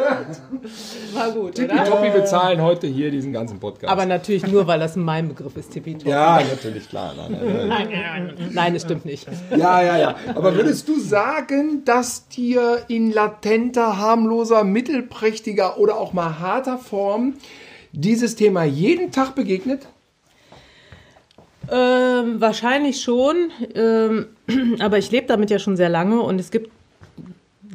war 1.15 1.31
gut, 1.31 1.59
oder? 1.59 1.69
Tippitoppi 1.69 2.11
bezahlen 2.11 2.61
heute 2.63 2.87
hier 2.87 3.11
diesen 3.11 3.33
ganzen 3.33 3.59
Podcast. 3.61 3.91
Aber 3.93 4.07
natürlich 4.07 4.47
nur, 4.47 4.67
weil 4.67 4.81
das 4.81 4.97
mein 4.97 5.29
Begriff 5.29 5.57
ist, 5.57 5.71
tippitoppi. 5.73 6.09
ja, 6.11 6.41
natürlich, 6.41 6.89
klar. 6.89 7.13
Nein, 7.17 7.69
nein, 7.69 7.89
nein. 7.91 8.35
Nein, 8.53 8.75
das 8.75 8.83
stimmt 8.83 9.05
nicht. 9.05 9.27
Ja, 9.51 9.83
ja, 9.83 9.99
ja. 9.99 10.15
Aber 10.35 10.55
würdest 10.55 10.89
du 10.89 10.99
sagen, 10.99 11.85
dass 11.85 12.27
dir 12.43 12.85
in 12.89 13.13
latenter, 13.13 13.99
harmloser, 13.99 14.65
mittelprächtiger 14.65 15.79
oder 15.79 15.97
auch 15.97 16.13
mal 16.13 16.41
harter 16.41 16.77
Form 16.77 17.35
dieses 17.93 18.35
Thema 18.35 18.65
jeden 18.65 19.13
Tag 19.13 19.35
begegnet? 19.35 19.87
Ähm, 21.71 22.41
wahrscheinlich 22.41 23.01
schon, 23.01 23.51
ähm, 23.75 24.27
aber 24.81 24.99
ich 24.99 25.11
lebe 25.13 25.29
damit 25.29 25.51
ja 25.51 25.61
schon 25.61 25.77
sehr 25.77 25.89
lange 25.89 26.21
und 26.21 26.41
es 26.41 26.51
gibt 26.51 26.71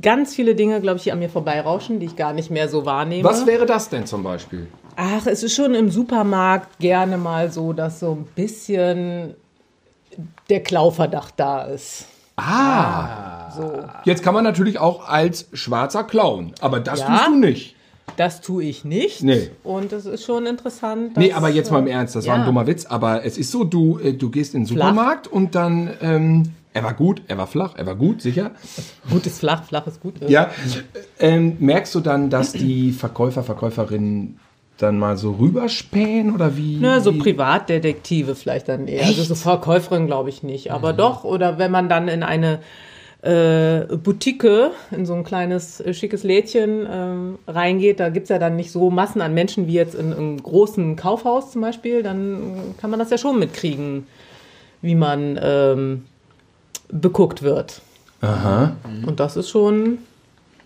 ganz 0.01 0.35
viele 0.35 0.53
Dinge, 0.53 0.81
glaube 0.81 0.97
ich, 0.97 1.03
die 1.03 1.11
an 1.13 1.19
mir 1.19 1.29
vorbeirauschen, 1.29 1.99
die 1.99 2.07
ich 2.07 2.15
gar 2.17 2.33
nicht 2.33 2.51
mehr 2.51 2.67
so 2.67 2.85
wahrnehme. 2.85 3.23
Was 3.23 3.45
wäre 3.45 3.65
das 3.65 3.89
denn 3.89 4.05
zum 4.05 4.21
Beispiel? 4.21 4.67
Ach, 4.97 5.25
es 5.27 5.43
ist 5.43 5.55
schon 5.55 5.73
im 5.75 5.89
Supermarkt 5.89 6.79
gerne 6.79 7.17
mal 7.17 7.51
so, 7.51 7.71
dass 7.71 8.01
so 8.01 8.11
ein 8.11 8.27
bisschen 8.35 9.35
der 10.49 10.61
Klauverdacht 10.61 11.35
da 11.37 11.63
ist. 11.63 12.07
Ah, 12.37 13.49
So. 13.55 13.83
jetzt 14.05 14.23
kann 14.23 14.33
man 14.33 14.43
natürlich 14.43 14.77
auch 14.79 15.07
als 15.09 15.47
schwarzer 15.53 16.03
Clown, 16.03 16.53
aber 16.61 16.79
das 16.79 16.99
Ja. 16.99 17.07
tust 17.07 17.27
du 17.27 17.35
nicht. 17.35 17.75
Das 18.15 18.41
tue 18.41 18.63
ich 18.63 18.83
nicht. 18.85 19.21
Nee. 19.23 19.51
Und 19.63 19.91
es 19.93 20.05
ist 20.05 20.23
schon 20.23 20.45
interessant. 20.47 21.17
Nee, 21.17 21.29
dass, 21.29 21.37
aber 21.37 21.49
jetzt 21.49 21.71
mal 21.71 21.79
im 21.79 21.87
äh, 21.87 21.91
Ernst, 21.91 22.15
das 22.15 22.25
war 22.25 22.35
ja. 22.35 22.41
ein 22.41 22.45
dummer 22.45 22.65
Witz, 22.65 22.85
aber 22.85 23.25
es 23.25 23.37
ist 23.37 23.51
so, 23.51 23.63
du, 23.63 23.99
äh, 23.99 24.13
du 24.13 24.29
gehst 24.29 24.55
in 24.55 24.61
den 24.63 24.67
Flach. 24.67 24.89
Supermarkt 24.89 25.27
und 25.27 25.53
dann, 25.55 25.91
ähm, 26.01 26.43
er 26.73 26.83
war 26.83 26.93
gut, 26.93 27.21
er 27.27 27.37
war 27.37 27.47
flach, 27.47 27.73
er 27.75 27.85
war 27.85 27.95
gut, 27.95 28.21
sicher. 28.21 28.51
Gut 29.09 29.25
ist 29.25 29.39
flach, 29.39 29.63
flach 29.65 29.87
ist 29.87 29.99
gut. 30.01 30.15
Ja, 30.27 30.51
ähm, 31.19 31.57
merkst 31.59 31.93
du 31.95 31.99
dann, 32.01 32.29
dass 32.29 32.51
die 32.53 32.91
Verkäufer, 32.91 33.41
Verkäuferinnen 33.43 34.39
dann 34.77 34.99
mal 34.99 35.17
so 35.17 35.31
rüberspähen 35.31 36.33
oder 36.33 36.55
wie? 36.55 36.77
Ne, 36.77 37.01
so? 37.01 37.13
Privatdetektive 37.13 38.35
vielleicht 38.35 38.69
dann 38.69 38.87
eher. 38.87 39.05
Also 39.05 39.23
so 39.23 39.35
Verkäuferin 39.35 40.07
glaube 40.07 40.29
ich 40.29 40.43
nicht. 40.43 40.71
Aber 40.71 40.93
doch, 40.93 41.23
oder 41.23 41.57
wenn 41.57 41.71
man 41.71 41.89
dann 41.89 42.07
in 42.07 42.23
eine 42.23 42.59
äh, 43.21 43.95
Boutique, 43.97 44.71
in 44.91 45.05
so 45.05 45.13
ein 45.13 45.23
kleines, 45.23 45.79
äh, 45.81 45.93
schickes 45.93 46.23
Lädchen 46.23 46.87
ähm, 46.89 47.39
reingeht, 47.47 47.99
da 47.99 48.09
gibt's 48.09 48.29
ja 48.29 48.37
dann 48.37 48.55
nicht 48.55 48.71
so 48.71 48.89
Massen 48.89 49.21
an 49.21 49.33
Menschen 49.33 49.67
wie 49.67 49.73
jetzt 49.73 49.95
in 49.95 50.13
einem 50.13 50.41
großen 50.41 50.95
Kaufhaus 50.95 51.51
zum 51.51 51.61
Beispiel, 51.61 52.03
dann 52.03 52.75
kann 52.79 52.89
man 52.89 52.99
das 52.99 53.09
ja 53.09 53.17
schon 53.17 53.39
mitkriegen, 53.39 54.05
wie 54.81 54.95
man 54.95 55.39
ähm, 55.41 56.05
beguckt 56.89 57.41
wird. 57.41 57.81
Aha. 58.21 58.75
Und 59.05 59.19
das 59.19 59.35
ist 59.35 59.49
schon 59.49 59.99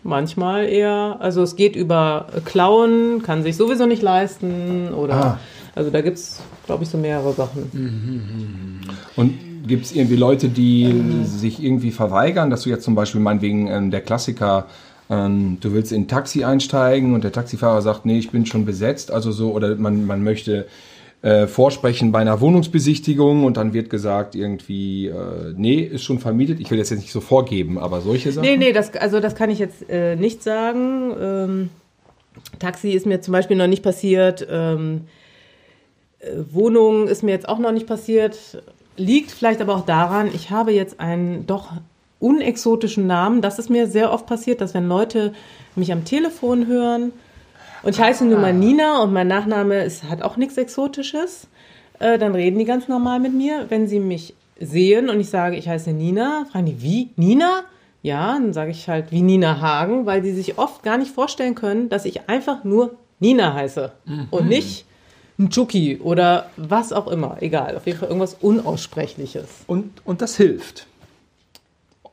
manchmal 0.03 0.65
eher, 0.65 1.17
also 1.19 1.41
es 1.43 1.55
geht 1.55 1.75
über 1.75 2.27
Klauen, 2.45 3.21
kann 3.23 3.43
sich 3.43 3.55
sowieso 3.55 3.85
nicht 3.85 4.01
leisten 4.01 4.93
oder, 4.93 5.13
Ah. 5.15 5.39
also 5.75 5.89
da 5.89 6.01
gibt's, 6.01 6.41
glaube 6.65 6.83
ich, 6.83 6.89
so 6.89 6.97
mehrere 6.97 7.33
Sachen. 7.33 8.81
Und 9.15 9.33
gibt 9.67 9.85
es 9.85 9.91
irgendwie 9.95 10.15
Leute, 10.15 10.49
die 10.49 11.23
sich 11.25 11.63
irgendwie 11.63 11.91
verweigern, 11.91 12.49
dass 12.49 12.63
du 12.63 12.69
jetzt 12.69 12.83
zum 12.83 12.95
Beispiel 12.95 13.21
meinetwegen 13.21 13.67
ähm, 13.67 13.91
der 13.91 14.01
Klassiker, 14.01 14.65
ähm, 15.09 15.57
du 15.61 15.73
willst 15.73 15.91
in 15.91 16.03
ein 16.03 16.07
Taxi 16.07 16.43
einsteigen 16.43 17.13
und 17.13 17.23
der 17.23 17.31
Taxifahrer 17.31 17.81
sagt, 17.81 18.05
nee, 18.05 18.17
ich 18.17 18.31
bin 18.31 18.45
schon 18.45 18.65
besetzt, 18.65 19.11
also 19.11 19.31
so, 19.31 19.51
oder 19.51 19.75
man, 19.75 20.05
man 20.05 20.23
möchte 20.23 20.65
äh, 21.21 21.45
vorsprechen 21.45 22.11
bei 22.11 22.19
einer 22.19 22.41
Wohnungsbesichtigung 22.41 23.43
und 23.43 23.57
dann 23.57 23.73
wird 23.73 23.89
gesagt 23.89 24.33
irgendwie, 24.33 25.07
äh, 25.07 25.53
nee, 25.55 25.81
ist 25.81 26.03
schon 26.03 26.19
vermietet. 26.19 26.59
Ich 26.59 26.71
will 26.71 26.79
das 26.79 26.89
jetzt 26.89 27.01
nicht 27.01 27.11
so 27.11 27.21
vorgeben, 27.21 27.77
aber 27.77 28.01
solche 28.01 28.31
Sachen. 28.31 28.47
Nee, 28.47 28.57
nee, 28.57 28.73
das, 28.73 28.95
also 28.95 29.19
das 29.19 29.35
kann 29.35 29.51
ich 29.51 29.59
jetzt 29.59 29.87
äh, 29.87 30.15
nicht 30.15 30.41
sagen. 30.41 31.13
Ähm, 31.19 31.69
Taxi 32.57 32.89
ist 32.91 33.05
mir 33.05 33.21
zum 33.21 33.33
Beispiel 33.33 33.55
noch 33.55 33.67
nicht 33.67 33.83
passiert. 33.83 34.47
Ähm, 34.49 35.01
äh, 36.19 36.29
Wohnung 36.51 37.07
ist 37.07 37.21
mir 37.21 37.31
jetzt 37.31 37.47
auch 37.47 37.59
noch 37.59 37.71
nicht 37.71 37.85
passiert. 37.85 38.63
Liegt 38.97 39.29
vielleicht 39.31 39.61
aber 39.61 39.75
auch 39.75 39.85
daran, 39.85 40.27
ich 40.33 40.49
habe 40.49 40.71
jetzt 40.71 40.99
einen 40.99 41.45
doch 41.45 41.71
unexotischen 42.19 43.05
Namen. 43.05 43.41
Das 43.41 43.59
ist 43.59 43.69
mir 43.69 43.85
sehr 43.85 44.11
oft 44.11 44.25
passiert, 44.25 44.59
dass 44.59 44.73
wenn 44.73 44.87
Leute 44.87 45.33
mich 45.75 45.91
am 45.91 46.03
Telefon 46.03 46.65
hören 46.65 47.13
und 47.83 47.95
ich 47.95 48.01
heiße 48.01 48.25
nun 48.25 48.41
mal 48.41 48.53
Nina 48.53 49.01
und 49.01 49.13
mein 49.13 49.27
Nachname 49.27 49.83
ist, 49.83 50.03
hat 50.03 50.21
auch 50.21 50.37
nichts 50.37 50.57
Exotisches, 50.57 51.47
äh, 51.99 52.17
dann 52.17 52.35
reden 52.35 52.59
die 52.59 52.65
ganz 52.65 52.87
normal 52.87 53.19
mit 53.19 53.33
mir. 53.33 53.65
Wenn 53.69 53.87
sie 53.87 53.99
mich 53.99 54.33
sehen 54.59 55.09
und 55.09 55.19
ich 55.19 55.29
sage, 55.29 55.55
ich 55.55 55.67
heiße 55.67 55.91
Nina, 55.91 56.45
fragen 56.51 56.65
die, 56.65 56.81
wie? 56.81 57.09
Nina? 57.15 57.63
Ja, 58.03 58.33
dann 58.33 58.53
sage 58.53 58.71
ich 58.71 58.89
halt 58.89 59.11
wie 59.11 59.21
Nina 59.21 59.61
Hagen, 59.61 60.05
weil 60.05 60.21
die 60.21 60.31
sich 60.31 60.57
oft 60.57 60.81
gar 60.83 60.97
nicht 60.97 61.11
vorstellen 61.11 61.55
können, 61.55 61.89
dass 61.89 62.05
ich 62.05 62.29
einfach 62.29 62.63
nur 62.63 62.95
Nina 63.19 63.53
heiße 63.53 63.91
und 64.31 64.47
nicht 64.47 64.85
Nchuki 65.37 65.99
oder 66.01 66.49
was 66.57 66.93
auch 66.93 67.07
immer. 67.07 67.37
Egal, 67.41 67.77
auf 67.77 67.85
jeden 67.85 67.99
Fall 67.99 68.09
irgendwas 68.09 68.37
Unaussprechliches. 68.41 69.47
Und, 69.67 69.91
und 70.05 70.21
das 70.21 70.35
hilft. 70.35 70.87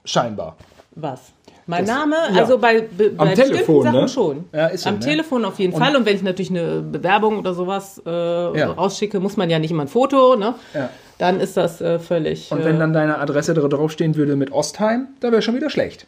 Scheinbar. 0.05 0.57
Was? 0.95 1.33
Mein 1.71 1.85
Das- 1.85 1.95
Name, 1.97 2.17
ja. 2.35 2.41
also 2.41 2.57
bei, 2.59 2.81
bei 2.97 3.11
Am 3.19 3.29
bestimmten 3.29 3.53
Telefon, 3.53 3.83
Sachen 3.85 4.01
ne? 4.01 4.09
schon. 4.09 4.45
Ja, 4.55 4.67
ist 4.69 4.85
so, 4.85 4.89
Am 4.89 4.95
ne? 4.97 5.01
Telefon 5.01 5.45
auf 5.45 5.59
jeden 5.59 5.77
Fall. 5.79 5.95
Und 5.97 6.07
wenn 6.07 6.17
ich 6.17 6.23
natürlich 6.23 6.49
eine 6.51 6.81
Bewerbung 6.81 7.39
oder 7.39 7.53
sowas 7.53 8.01
äh, 8.07 8.11
Ja. 8.59 8.73
rausschicke, 8.73 9.21
muss 9.21 9.37
man 9.37 9.51
ja 9.51 9.59
nicht 9.59 9.71
immer 9.71 9.83
ein 9.83 9.89
Foto, 9.89 10.35
ne? 10.35 10.55
Ja. 10.73 10.89
Dann 11.19 11.41
ist 11.41 11.59
das 11.59 11.81
äh, 11.83 11.99
völlig. 11.99 12.51
Und 12.51 12.65
wenn 12.65 12.77
äh, 12.77 12.79
dann 12.79 12.93
deine 12.95 13.19
Adresse 13.19 13.53
da 13.53 13.61
draufstehen 13.69 14.17
würde 14.17 14.35
mit 14.35 14.51
Ostheim, 14.51 15.09
da 15.21 15.31
wäre 15.31 15.43
schon 15.43 15.57
wieder 15.57 15.69
schlecht. 15.69 16.07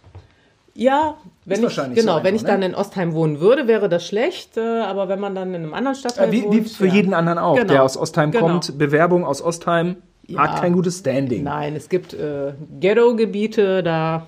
Ja, 0.74 1.16
wenn 1.44 1.52
Ist 1.54 1.58
ich, 1.58 1.64
wahrscheinlich 1.64 1.98
so 1.98 2.02
genau, 2.04 2.12
einfach, 2.14 2.24
wenn 2.28 2.36
ich 2.36 2.42
ne? 2.42 2.48
dann 2.48 2.62
in 2.62 2.74
Ostheim 2.74 3.12
wohnen 3.12 3.40
würde, 3.40 3.66
wäre 3.68 3.90
das 3.90 4.06
schlecht. 4.06 4.56
Äh, 4.56 4.60
aber 4.80 5.08
wenn 5.10 5.20
man 5.20 5.34
dann 5.34 5.48
in 5.52 5.62
einem 5.64 5.74
anderen 5.74 5.96
Stadtteil 5.96 6.28
Äh, 6.28 6.32
wie, 6.32 6.44
wohnt, 6.44 6.54
wie 6.54 6.60
für 6.62 6.86
ja. 6.86 6.94
jeden 6.94 7.12
anderen 7.12 7.38
auch, 7.38 7.56
Genau. 7.56 7.68
der 7.70 7.82
aus 7.82 7.98
Ostheim 7.98 8.30
Genau. 8.30 8.46
kommt. 8.46 8.78
Bewerbung 8.78 9.26
aus 9.26 9.42
Ostheim 9.42 9.96
Ja. 10.26 10.38
hat 10.38 10.60
kein 10.62 10.72
gutes 10.72 11.00
Standing. 11.00 11.42
Nein, 11.42 11.74
es 11.76 11.88
gibt 11.90 12.14
äh, 12.14 12.52
Ghetto-Gebiete, 12.78 13.82
da 13.82 14.26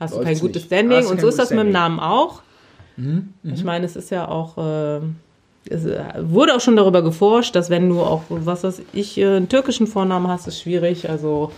hast 0.00 0.14
du 0.14 0.20
kein 0.22 0.38
gutes 0.38 0.62
nicht. 0.62 0.66
Standing. 0.66 0.98
Hast 0.98 1.10
Und 1.10 1.20
so 1.20 1.28
ist 1.28 1.38
das 1.38 1.50
mit 1.50 1.60
dem 1.60 1.70
Standing. 1.70 1.92
Mhm, 1.96 1.98
Namen 1.98 2.00
auch. 2.00 2.42
Ich 3.42 3.64
meine, 3.64 3.86
es 3.86 3.96
ist 3.96 4.10
ja 4.10 4.28
auch, 4.28 4.56
äh, 4.58 5.00
es 5.68 5.84
äh, 5.84 6.04
wurde 6.20 6.54
auch 6.54 6.60
schon 6.60 6.76
darüber 6.76 7.02
geforscht, 7.02 7.56
dass 7.56 7.68
wenn 7.70 7.88
du 7.88 8.00
auch, 8.00 8.22
was 8.28 8.62
weiß 8.62 8.82
ich, 8.92 9.18
äh, 9.18 9.24
einen 9.36 9.48
türkischen 9.48 9.86
Vornamen 9.86 10.28
hast, 10.28 10.46
ist 10.46 10.60
schwierig. 10.60 11.08
Also 11.10 11.50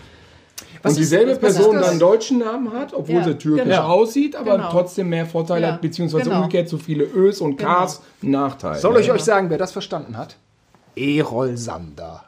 Was 0.83 0.92
und 0.92 0.99
dieselbe 1.01 1.33
ist 1.33 1.40
Person 1.40 1.75
dann 1.75 1.85
einen 1.85 1.99
deutschen 1.99 2.38
Namen 2.38 2.72
hat, 2.72 2.94
obwohl 2.94 3.16
Ja, 3.16 3.25
sie 3.25 3.35
türkisch 3.35 3.64
genau. 3.64 3.83
aussieht, 3.88 4.35
aber 4.37 4.53
Genau. 4.57 4.70
trotzdem 4.70 5.09
mehr 5.11 5.27
Vorteile 5.27 5.66
Ja, 5.66 5.72
hat, 5.75 5.83
beziehungsweise 5.83 6.25
genau. 6.25 6.37
umgekehrt 6.37 6.68
so 6.68 6.79
viele 6.79 7.05
Ös 7.05 7.40
und 7.42 7.57
Ks 7.59 8.01
Nachteile. 8.22 8.79
Soll 8.79 8.99
ich 9.01 9.11
euch 9.11 9.22
sagen, 9.25 9.51
wer 9.51 9.59
das 9.59 9.72
verstanden 9.72 10.16
hat? 10.16 10.37
Erol 10.94 11.57
Sander. 11.59 12.25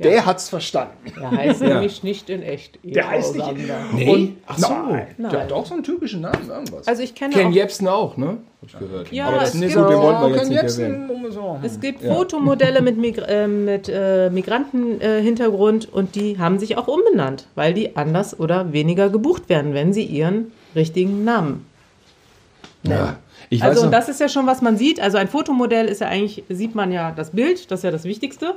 Der 0.00 0.24
hat's 0.26 0.48
verstanden. 0.48 0.92
er 1.20 1.30
heißt 1.32 1.60
Ja. 1.62 1.68
nämlich 1.74 2.02
nicht 2.04 2.30
in 2.30 2.42
echt. 2.42 2.78
Der 2.84 3.10
heißt 3.10 3.34
nicht-. 3.34 3.54
Nee? 3.94 4.08
Und, 4.14 4.36
Ach 4.46 4.56
so. 4.58 4.68
Nein. 4.72 5.06
Der 5.18 5.40
hat 5.42 5.52
auch 5.52 5.66
so 5.66 5.74
einen 5.74 5.82
türkischen 5.82 6.20
Namen, 6.20 6.48
irgendwas. 6.48 6.86
Also 6.86 7.02
ich 7.02 7.14
kenne 7.16 7.34
Ken 7.34 7.48
auch, 7.48 7.52
Jebsen 7.52 7.88
auch, 7.88 8.16
ne? 8.16 8.38
Hab 8.62 8.68
ich 8.68 8.78
gehört. 8.78 9.12
Ja, 9.12 9.26
aber 9.26 9.38
das 9.38 9.48
es 9.50 9.54
ist 9.56 9.60
gibt- 9.62 9.74
gut, 9.74 9.90
den 9.90 9.98
wollten 9.98 10.20
wir 10.22 10.28
Ja, 10.28 10.34
jetzt 10.34 10.38
Ken 10.42 10.48
nicht 10.50 10.62
Jebsen, 10.62 10.84
erwähnen. 10.84 11.10
um 11.10 11.32
so- 11.32 11.58
Es 11.62 11.80
gibt 11.80 12.02
Fotomodelle 12.04 12.80
mit, 12.80 12.96
Mig 12.96 13.18
äh, 13.18 13.46
mit 13.48 13.88
äh, 13.88 14.30
Migrantenhintergrund 14.30 15.92
und 15.92 16.14
die 16.14 16.38
haben 16.38 16.58
sich 16.58 16.76
auch 16.76 16.86
umbenannt, 16.88 17.46
weil 17.56 17.74
die 17.74 17.96
anders 17.96 18.38
oder 18.38 18.72
weniger 18.72 19.08
gebucht 19.10 19.48
werden, 19.48 19.74
wenn 19.74 19.92
sie 19.92 20.04
ihren 20.04 20.52
richtigen 20.76 21.24
Namen 21.24 21.66
Ja. 22.84 23.16
Ich 23.50 23.62
Also 23.62 23.76
weiß 23.76 23.84
und 23.84 23.90
noch, 23.92 23.98
das 23.98 24.08
ist 24.10 24.20
ja 24.20 24.28
schon, 24.28 24.46
was 24.46 24.60
man 24.60 24.76
sieht. 24.76 25.00
Also 25.00 25.16
ein 25.16 25.26
Fotomodell 25.26 25.86
ist 25.86 26.02
ja 26.02 26.08
eigentlich, 26.08 26.44
sieht 26.50 26.74
man 26.74 26.92
ja 26.92 27.12
das 27.12 27.30
Bild, 27.30 27.70
das 27.70 27.80
ist 27.80 27.84
ja 27.84 27.90
das 27.90 28.04
Wichtigste. 28.04 28.54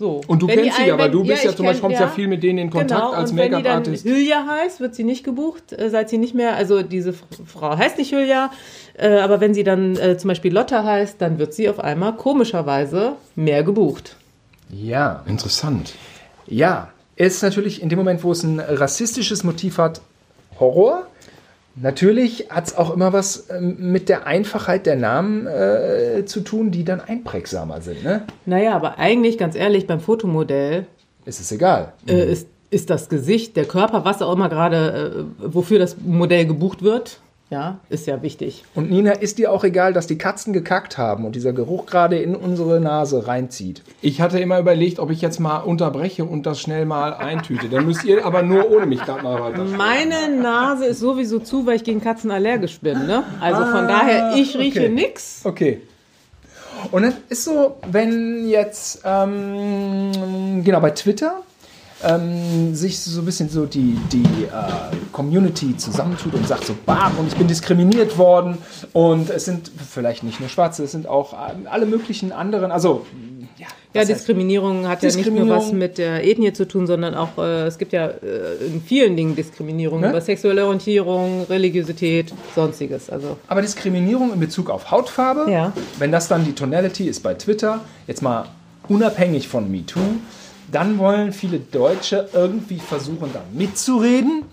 So. 0.00 0.22
und 0.28 0.40
du 0.40 0.48
Wenn 0.48 0.62
kennst 0.62 0.78
sie, 0.78 0.90
aber 0.90 1.04
wenn- 1.04 1.12
du 1.12 1.24
bist 1.24 1.44
ja, 1.44 1.50
ich 1.50 1.56
zum 1.56 1.66
Beispiel, 1.66 1.82
kommst 1.82 2.00
ja. 2.00 2.08
viel 2.08 2.26
mit 2.26 2.42
denen 2.42 2.58
in 2.58 2.70
Kontakt 2.70 3.02
genau. 3.02 3.12
als 3.12 3.32
und 3.32 3.36
wenn 3.36 3.52
Make-up-Artist. 3.52 4.06
Hülya 4.06 4.46
heißt, 4.48 4.80
wird 4.80 4.94
sie 4.94 5.04
nicht 5.04 5.24
gebucht, 5.24 5.74
äh, 5.74 5.90
seit 5.90 6.08
sie 6.08 6.16
nicht 6.16 6.34
mehr, 6.34 6.56
also 6.56 6.80
diese 6.80 7.12
Frau 7.12 7.76
heißt 7.76 7.98
nicht 7.98 8.10
Hülya, 8.10 8.50
äh, 8.96 9.18
aber 9.18 9.42
wenn 9.42 9.52
sie 9.52 9.62
dann 9.62 9.96
äh, 9.96 10.16
zum 10.16 10.28
Beispiel 10.28 10.54
Lotta 10.54 10.84
heißt, 10.84 11.20
dann 11.20 11.38
wird 11.38 11.52
sie 11.52 11.68
auf 11.68 11.80
einmal 11.80 12.16
komischerweise 12.16 13.16
mehr 13.36 13.62
gebucht. 13.62 14.16
Ja. 14.70 15.22
Interessant. 15.26 15.92
Ja, 16.46 16.88
ist 17.16 17.42
natürlich 17.42 17.82
in 17.82 17.90
dem 17.90 17.98
Moment, 17.98 18.24
wo 18.24 18.32
es 18.32 18.42
ein 18.42 18.58
rassistisches 18.58 19.44
Motiv 19.44 19.76
hat, 19.76 20.00
Horror. 20.58 21.08
Natürlich 21.82 22.46
hat 22.50 22.66
es 22.66 22.76
auch 22.76 22.94
immer 22.94 23.12
was 23.12 23.48
ähm, 23.50 23.76
mit 23.92 24.08
der 24.08 24.26
Einfachheit 24.26 24.86
der 24.86 24.96
Namen 24.96 25.46
äh, 25.46 26.24
zu 26.26 26.40
tun, 26.40 26.70
die 26.70 26.84
dann 26.84 27.00
einprägsamer 27.00 27.80
sind. 27.80 28.04
Ne? 28.04 28.22
Naja, 28.46 28.74
aber 28.74 28.98
eigentlich, 28.98 29.38
ganz 29.38 29.56
ehrlich, 29.56 29.86
beim 29.86 30.00
Fotomodell 30.00 30.86
Ist 31.24 31.40
es 31.40 31.50
egal. 31.52 31.92
äh, 32.06 32.30
ist, 32.30 32.48
ist 32.70 32.90
das 32.90 33.08
Gesicht, 33.08 33.56
der 33.56 33.64
Körper, 33.64 34.04
was 34.04 34.20
auch 34.20 34.32
immer 34.32 34.48
gerade, 34.48 35.26
äh, 35.40 35.54
wofür 35.54 35.78
das 35.78 35.96
Modell 36.04 36.46
gebucht 36.46 36.82
wird, 36.82 37.20
ja, 37.50 37.80
ist 37.88 38.06
ja 38.06 38.22
wichtig. 38.22 38.64
Und 38.76 38.90
Nina, 38.90 39.10
ist 39.10 39.38
dir 39.38 39.50
auch 39.50 39.64
egal, 39.64 39.92
dass 39.92 40.06
die 40.06 40.16
Katzen 40.16 40.52
gekackt 40.52 40.98
haben 40.98 41.24
und 41.24 41.34
dieser 41.34 41.52
Geruch 41.52 41.86
gerade 41.86 42.16
in 42.16 42.36
unsere 42.36 42.80
Nase 42.80 43.26
reinzieht? 43.26 43.82
Ich 44.00 44.20
hatte 44.20 44.38
immer 44.38 44.60
überlegt, 44.60 45.00
ob 45.00 45.10
ich 45.10 45.20
jetzt 45.20 45.40
mal 45.40 45.58
unterbreche 45.58 46.24
und 46.24 46.46
das 46.46 46.60
schnell 46.60 46.86
mal 46.86 47.12
eintüte. 47.12 47.68
Dann 47.68 47.86
müsst 47.86 48.04
ihr 48.04 48.24
aber 48.24 48.42
nur 48.42 48.70
ohne 48.70 48.86
mich 48.86 49.02
gerade 49.02 49.24
mal 49.24 49.40
weiter. 49.40 49.64
Meine 49.64 50.40
Nase 50.40 50.86
ist 50.86 51.00
sowieso 51.00 51.40
zu, 51.40 51.66
weil 51.66 51.74
ich 51.74 51.84
gegen 51.84 52.00
Katzen 52.00 52.30
allergisch 52.30 52.78
bin. 52.78 53.06
Ne? 53.06 53.24
Also 53.40 53.64
von 53.66 53.88
daher, 53.88 54.34
ich 54.36 54.56
rieche 54.56 54.82
okay. 54.82 54.88
nix. 54.88 55.40
Okay. 55.42 55.82
Und 56.92 57.02
dann 57.02 57.14
ist 57.28 57.44
so, 57.44 57.78
wenn 57.90 58.48
jetzt, 58.48 59.02
ähm, 59.04 60.62
genau, 60.64 60.80
bei 60.80 60.90
Twitter 60.90 61.42
ähm, 62.02 62.74
sich 62.74 62.98
so 63.00 63.20
ein 63.20 63.24
bisschen 63.24 63.48
so 63.50 63.66
die, 63.66 63.96
die 64.12 64.22
äh, 64.44 64.96
Community 65.12 65.76
zusammentut 65.76 66.34
und 66.34 66.46
sagt 66.46 66.64
so, 66.66 66.74
bam, 66.86 67.18
und 67.18 67.28
ich 67.28 67.34
bin 67.36 67.46
diskriminiert 67.46 68.16
worden 68.18 68.58
und 68.92 69.30
es 69.30 69.44
sind 69.44 69.70
vielleicht 69.90 70.22
nicht 70.24 70.40
nur 70.40 70.48
Schwarze, 70.48 70.84
es 70.84 70.92
sind 70.92 71.06
auch 71.06 71.32
ähm, 71.32 71.66
alle 71.70 71.86
möglichen 71.86 72.32
anderen, 72.32 72.70
also 72.72 73.06
ja, 73.58 73.66
Ja, 73.92 74.00
was 74.02 74.08
heißt- 74.08 74.14
Diskriminierung 74.14 74.88
hat 74.88 75.02
ja 75.02 75.08
nicht 75.08 75.16
nur 75.16 75.24
Diskriminierung- 75.44 75.56
was 75.66 75.72
mit 75.72 75.98
der 75.98 76.26
Ethnie 76.26 76.52
zu 76.52 76.66
tun, 76.66 76.86
sondern 76.86 77.14
auch, 77.14 77.36
äh, 77.38 77.66
es 77.66 77.76
gibt 77.76 77.92
ja 77.92 78.06
äh, 78.06 78.64
in 78.66 78.80
vielen 78.80 79.16
Dingen 79.16 79.36
Diskriminierung 79.36 80.00
Ne? 80.00 80.08
über 80.10 80.20
sexuelle 80.20 80.64
Orientierung, 80.64 81.44
Religiosität, 81.50 82.32
sonstiges. 82.54 83.10
Also 83.10 83.36
Aber 83.48 83.60
Diskriminierung 83.60 84.32
in 84.32 84.40
Bezug 84.40 84.70
auf 84.70 84.90
Hautfarbe, 84.90 85.50
Ja. 85.50 85.72
wenn 85.98 86.12
das 86.12 86.28
dann 86.28 86.44
die 86.44 86.52
Tonality 86.54 87.08
ist 87.08 87.22
bei 87.22 87.34
Twitter, 87.34 87.80
jetzt 88.06 88.22
mal 88.22 88.46
unabhängig 88.88 89.48
von 89.48 89.70
MeToo, 89.70 90.00
dann 90.72 90.98
wollen 90.98 91.32
viele 91.32 91.58
Deutsche 91.58 92.28
irgendwie 92.32 92.78
versuchen, 92.78 93.30
da 93.32 93.42
mitzureden. 93.52 94.44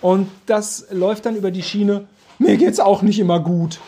Und 0.00 0.28
das 0.46 0.86
läuft 0.90 1.26
dann 1.26 1.36
über 1.36 1.50
die 1.50 1.62
Schiene, 1.62 2.06
mir 2.38 2.56
geht's 2.56 2.80
auch 2.80 3.02
nicht 3.02 3.18
immer 3.18 3.40
gut. 3.40 3.80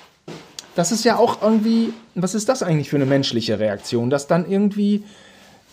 Das 0.75 0.93
ist 0.93 1.05
ja 1.05 1.17
auch 1.17 1.43
irgendwie, 1.43 1.93
was 2.15 2.35
ist 2.35 2.49
das 2.49 2.63
eigentlich 2.63 2.91
für 2.91 2.97
eine 2.97 3.07
menschliche 3.07 3.59
Reaktion, 3.59 4.11
dass 4.11 4.27
dann 4.27 4.51
irgendwie 4.51 5.05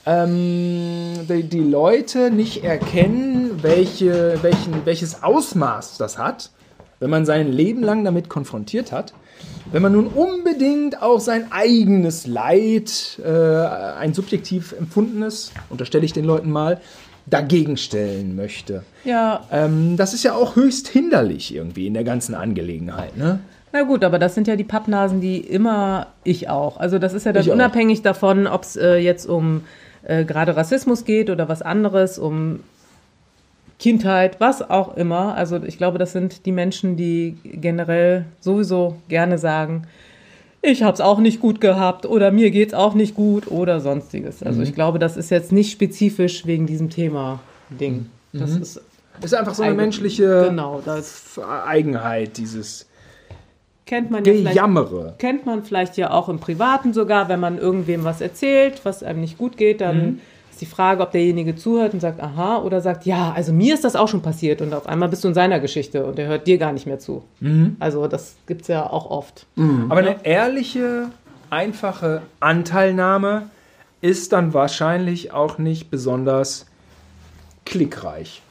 ähm, 0.06 1.28
die, 1.28 1.44
die 1.44 1.60
Leute 1.60 2.32
nicht 2.32 2.64
erkennen, 2.64 3.62
welche, 3.62 4.42
welchen, 4.42 4.86
welches 4.86 5.24
Ausmaß 5.24 5.98
das 5.98 6.18
hat, 6.18 6.52
wenn 7.00 7.10
man 7.10 7.26
sein 7.26 7.52
Leben 7.52 7.84
lang 7.84 8.04
damit 8.04 8.30
konfrontiert 8.30 8.92
hat. 8.92 9.14
Wenn 9.72 9.82
man 9.82 9.92
nun 9.92 10.08
unbedingt 10.08 11.02
auch 11.02 11.20
sein 11.20 11.48
eigenes 11.52 12.26
Leid, 12.26 13.20
äh, 13.24 13.30
ein 13.30 14.14
subjektiv 14.14 14.74
empfundenes, 14.78 15.52
unterstelle 15.70 16.06
ich 16.06 16.14
den 16.14 16.26
Leuten 16.26 16.50
mal, 16.50 16.80
dagegen 17.26 17.76
stellen 17.76 18.36
möchte. 18.36 18.84
Ja, 19.04 19.46
Ähm, 19.52 19.98
das 19.98 20.14
ist 20.14 20.24
ja 20.24 20.34
auch 20.34 20.56
höchst 20.56 20.88
hinderlich 20.88 21.54
irgendwie 21.54 21.88
in 21.88 21.94
der 21.94 22.06
ganzen 22.06 22.36
Angelegenheit, 22.36 23.18
ne? 23.18 23.40
Na 23.74 23.82
gut, 23.82 24.06
aber 24.06 24.18
das 24.18 24.34
sind 24.34 24.48
ja 24.48 24.56
die 24.56 24.64
Pappnasen, 24.64 25.20
die 25.20 25.40
immer 25.40 26.08
ich 26.24 26.50
auch. 26.50 26.78
Also 26.78 27.00
das 27.00 27.14
ist 27.14 27.26
ja 27.26 27.34
dann 27.34 27.48
unabhängig 27.50 28.02
davon, 28.02 28.48
ob 28.48 28.64
es 28.64 28.78
äh, 28.78 28.96
jetzt 28.96 29.26
um 29.26 29.64
äh, 30.04 30.24
gerade 30.24 30.56
Rassismus 30.56 31.04
geht 31.04 31.30
oder 31.30 31.50
was 31.50 31.62
anderes, 31.62 32.18
um 32.18 32.62
Kindheit, 33.80 34.40
was 34.40 34.68
auch 34.68 34.98
immer. 34.98 35.36
Also 35.36 35.62
ich 35.64 35.78
glaube, 35.78 35.98
das 36.00 36.12
sind 36.12 36.46
die 36.46 36.52
Menschen, 36.52 36.96
die 36.98 37.38
generell 37.44 38.26
sowieso 38.40 38.96
gerne 39.08 39.38
sagen, 39.38 39.84
ich 40.64 40.82
habe 40.84 40.94
es 40.96 41.02
auch 41.02 41.20
nicht 41.20 41.40
gut 41.40 41.62
gehabt 41.62 42.06
oder 42.06 42.32
mir 42.32 42.50
geht's 42.52 42.74
auch 42.74 42.96
nicht 42.96 43.14
gut 43.16 43.50
oder 43.52 43.80
sonstiges. 43.80 44.42
Also 44.42 44.62
ich 44.64 44.74
glaube, 44.74 44.98
das 45.00 45.16
ist 45.16 45.30
jetzt 45.30 45.52
nicht 45.52 45.72
spezifisch 45.72 46.46
wegen 46.48 46.66
diesem 46.66 46.90
Thema 46.90 47.40
Ding. 47.70 48.08
Das 48.34 48.52
ist 48.58 48.82
Ist 49.22 49.34
einfach 49.36 49.54
so 49.54 49.62
eine 49.64 49.72
Eigen- 49.72 49.82
menschliche 49.82 50.46
genau, 50.50 50.82
das 50.84 51.40
Eigenheit, 51.66 52.38
dieses 52.38 52.88
kennt 53.86 54.12
man 54.12 54.24
ja 54.26 54.34
kennt 55.18 55.46
man 55.46 55.64
vielleicht 55.64 55.96
ja 55.98 56.12
auch 56.12 56.28
im 56.28 56.40
Privaten 56.40 56.92
sogar, 56.94 57.30
wenn 57.30 57.40
man 57.40 57.58
irgendwem 57.58 58.04
was 58.04 58.20
erzählt, 58.22 58.82
was 58.84 59.02
einem 59.04 59.22
nicht 59.22 59.38
gut 59.38 59.56
geht, 59.58 59.80
dann 59.82 59.98
Mhm. 60.06 60.20
Ist 60.58 60.62
die 60.62 60.66
Frage, 60.66 61.04
ob 61.04 61.12
derjenige 61.12 61.56
zuhört 61.56 61.94
und 61.94 62.00
sagt, 62.00 62.20
aha, 62.20 62.58
oder 62.58 62.82
sagt, 62.82 63.06
ja, 63.06 63.32
also 63.36 63.54
mir 63.54 63.76
ist 63.76 63.84
das 63.84 63.96
auch 63.96 64.08
schon 64.08 64.24
passiert 64.24 64.60
und 64.62 64.74
auf 64.74 64.88
einmal 64.88 65.08
bist 65.08 65.24
du 65.24 65.28
in 65.28 65.36
seiner 65.36 65.60
Geschichte 65.60 66.04
und 66.04 66.18
er 66.18 66.28
hört 66.28 66.48
dir 66.48 66.58
gar 66.58 66.74
nicht 66.74 66.88
mehr 66.88 66.98
zu. 66.98 67.24
Mhm. 67.40 67.76
Also 67.80 68.08
das 68.08 68.38
gibt's 68.48 68.68
ja 68.68 68.90
auch 68.90 69.10
oft. 69.12 69.46
Aber 69.90 70.00
eine 70.00 70.26
ehrliche, 70.26 71.10
einfache 71.52 72.24
Anteilnahme 72.40 73.50
ist 74.02 74.34
dann 74.34 74.56
wahrscheinlich 74.56 75.32
auch 75.32 75.60
nicht 75.60 75.92
besonders 75.92 76.66
klickreich. 77.66 78.42